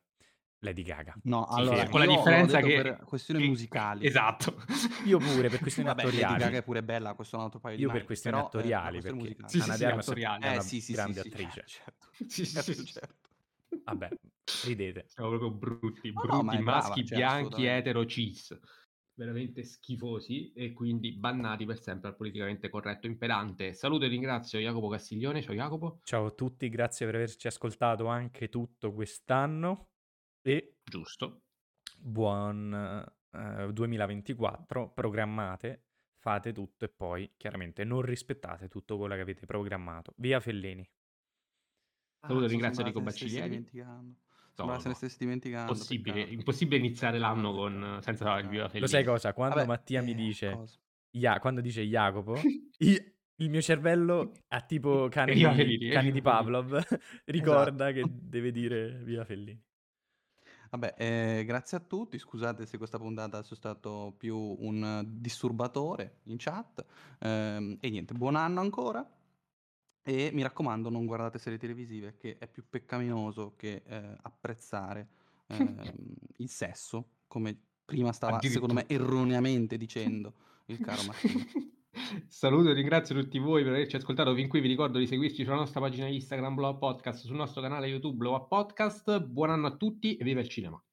Lady 0.63 0.81
Gaga. 0.81 1.13
No, 1.23 1.45
Sì, 1.49 1.59
allora, 1.59 1.75
fermo. 1.77 1.91
con 1.91 1.99
la 1.99 2.05
differenza 2.07 2.59
che, 2.61 2.81
per 2.81 3.03
questioni 3.05 3.41
che- 3.41 3.47
musicali. 3.47 4.05
Esatto. 4.05 4.55
Io 5.05 5.17
pure 5.17 5.49
per 5.49 5.59
questioni 5.59 5.89
Vabbè, 5.89 6.03
Lady 6.03 6.15
attoriali. 6.17 6.43
Gaga 6.43 6.57
è 6.57 6.63
pure 6.63 6.83
bella, 6.83 7.13
questo 7.13 7.35
è 7.35 7.39
un 7.39 7.45
altro 7.45 7.59
paio 7.59 7.75
di 7.75 7.81
Io 7.81 7.87
per 7.87 7.95
maniche, 7.97 8.07
questioni 8.07 8.35
però, 8.37 8.47
eh, 8.47 8.51
per 8.51 8.59
attoriali, 8.61 8.91
questioni 9.01 9.21
perché 9.21 9.43
musicali. 9.43 9.51
Sì, 9.51 9.59
sì, 9.59 9.63
Ana 9.63 9.77
sì, 9.77 9.99
attoriali. 9.99 10.43
è 10.43 10.47
una 10.47 10.57
Eh 10.57 10.61
sì, 10.61 10.81
sì, 10.81 10.93
grande 10.93 11.13
sì, 11.13 11.21
sì, 11.21 11.27
attrice. 11.27 11.63
certo. 11.67 12.07
Sì, 12.27 12.45
sì, 12.45 12.53
Certo, 12.53 12.71
sì. 12.73 12.85
certo. 12.85 13.15
Vabbè, 13.83 14.09
ridete. 14.65 15.03
Siamo 15.07 15.29
proprio 15.29 15.51
brutti, 15.51 16.11
No, 16.11 16.21
no, 16.21 16.27
brutti, 16.27 16.43
ma 16.45 16.53
è 16.53 16.61
brava, 16.63 16.77
maschi 16.79 17.05
cioè, 17.05 17.17
bianchi, 17.17 17.65
etero, 17.65 18.05
cis. 18.05 18.59
Veramente 19.15 19.63
schifosi 19.63 20.53
e 20.53 20.73
quindi 20.73 21.11
bannati 21.11 21.65
per 21.65 21.79
sempre 21.79 22.09
al 22.09 22.15
politicamente 22.15 22.69
corretto 22.69 23.05
impedante. 23.05 23.73
Saluto 23.73 24.05
e 24.05 24.07
ringrazio 24.07 24.57
Jacopo 24.59 24.87
Castiglione. 24.87 25.41
Ciao 25.41 25.53
Jacopo. 25.53 25.99
Ciao 26.03 26.25
a 26.25 26.31
tutti, 26.31 26.67
grazie 26.69 27.05
per 27.05 27.15
averci 27.15 27.45
ascoltato 27.47 28.07
anche 28.07 28.49
tutto 28.49 28.91
quest'anno 28.93 29.89
e 30.43 30.75
Giusto. 30.83 31.43
buon 31.97 32.73
eh, 33.31 33.71
2024. 33.73 34.91
Programmate, 34.91 35.85
fate 36.19 36.51
tutto 36.53 36.85
e 36.85 36.89
poi 36.89 37.33
chiaramente 37.37 37.83
non 37.83 38.01
rispettate 38.01 38.67
tutto 38.67 38.97
quello 38.97 39.15
che 39.15 39.21
avete 39.21 39.45
programmato. 39.45 40.13
Via 40.17 40.39
Fellini. 40.39 40.87
Saluto 42.19 42.45
e 42.45 42.47
Cazzo, 42.47 42.51
ringrazio 42.51 42.81
Enrico 42.81 42.99
se 42.99 43.05
ne 43.05 43.11
stessi 43.11 43.25
Bacciglieri. 43.25 43.49
dimenticando. 43.49 44.17
No, 44.55 44.55
Sembra 44.55 44.75
se 44.77 44.83
ne 44.83 44.89
no. 44.89 44.95
stessi 44.95 45.17
dimenticando. 45.17 45.71
Impossibile, 45.71 46.13
peccato. 46.15 46.33
impossibile 46.33 46.77
iniziare 46.77 47.17
l'anno 47.17 47.53
con, 47.53 47.99
senza 48.01 48.23
il 48.23 48.29
peccato. 48.35 48.49
Viva 48.49 48.63
Lo 48.63 48.69
Fellini. 48.69 48.87
sai 48.89 49.03
cosa? 49.03 49.33
Quando 49.33 49.55
Vabbè, 49.55 49.67
Mattia 49.67 50.01
mi 50.01 50.11
eh, 50.11 50.15
dice, 50.15 50.51
cosa? 50.51 50.77
Ja- 51.11 51.39
quando 51.39 51.61
dice 51.61 51.81
Jacopo, 51.83 52.35
i- 52.79 53.11
il 53.37 53.49
mio 53.49 53.61
cervello 53.61 54.31
ha 54.49 54.61
tipo 54.61 55.07
cani 55.09 55.33
Viva 55.33 55.49
di, 55.51 55.55
Fellini, 55.57 55.89
cani 55.91 56.05
di 56.07 56.11
Viva 56.13 56.31
Pavlov, 56.31 56.85
ricorda 57.25 57.91
che 57.91 57.99
Esatto. 58.01 58.19
deve 58.21 58.51
dire 58.51 59.03
Via 59.03 59.25
Fellini. 59.25 59.61
Vabbè, 60.73 60.95
eh, 60.97 61.43
grazie 61.45 61.77
a 61.77 61.79
tutti. 61.79 62.17
Scusate 62.17 62.65
se 62.65 62.79
questa 62.79 62.97
puntata 62.97 63.43
sono 63.43 63.55
stato 63.55 64.15
più 64.17 64.35
un 64.35 65.05
disturbatore 65.07 66.21
in 66.23 66.37
chat. 66.39 66.83
Ehm, 67.19 67.77
e 67.79 67.89
niente, 67.91 68.15
buon 68.15 68.35
anno 68.35 68.59
ancora. 68.59 69.07
E 70.01 70.31
mi 70.33 70.41
raccomando, 70.41 70.89
non 70.89 71.05
guardate 71.05 71.37
serie 71.37 71.59
televisive, 71.59 72.17
che 72.17 72.37
è 72.39 72.47
più 72.47 72.63
peccaminoso 72.67 73.53
che 73.55 73.83
eh, 73.85 74.17
apprezzare 74.23 75.09
ehm, 75.45 75.91
il 76.37 76.49
sesso, 76.49 77.09
come 77.27 77.55
prima 77.85 78.11
stava, 78.11 78.41
secondo 78.41 78.73
me, 78.73 78.87
erroneamente 78.87 79.77
dicendo 79.77 80.33
il 80.65 80.79
caro 80.79 81.03
Martino. 81.05 81.45
Saluto 82.27 82.69
e 82.69 82.73
ringrazio 82.73 83.15
tutti 83.15 83.37
voi 83.37 83.63
per 83.63 83.73
averci 83.73 83.95
ascoltato 83.95 84.33
fin 84.33 84.47
qui. 84.47 84.61
Vi 84.61 84.67
ricordo 84.67 84.97
di 84.97 85.07
seguirci 85.07 85.43
sulla 85.43 85.55
nostra 85.55 85.79
pagina 85.79 86.07
Instagram 86.07 86.55
Blog 86.55 86.77
Podcast, 86.77 87.25
sul 87.25 87.35
nostro 87.35 87.61
canale 87.61 87.87
YouTube 87.87 88.17
Blog 88.17 88.47
Podcast. 88.47 89.19
Buon 89.21 89.51
anno 89.51 89.67
a 89.67 89.75
tutti 89.75 90.17
e 90.17 90.23
viva 90.23 90.39
il 90.39 90.49
cinema! 90.49 90.83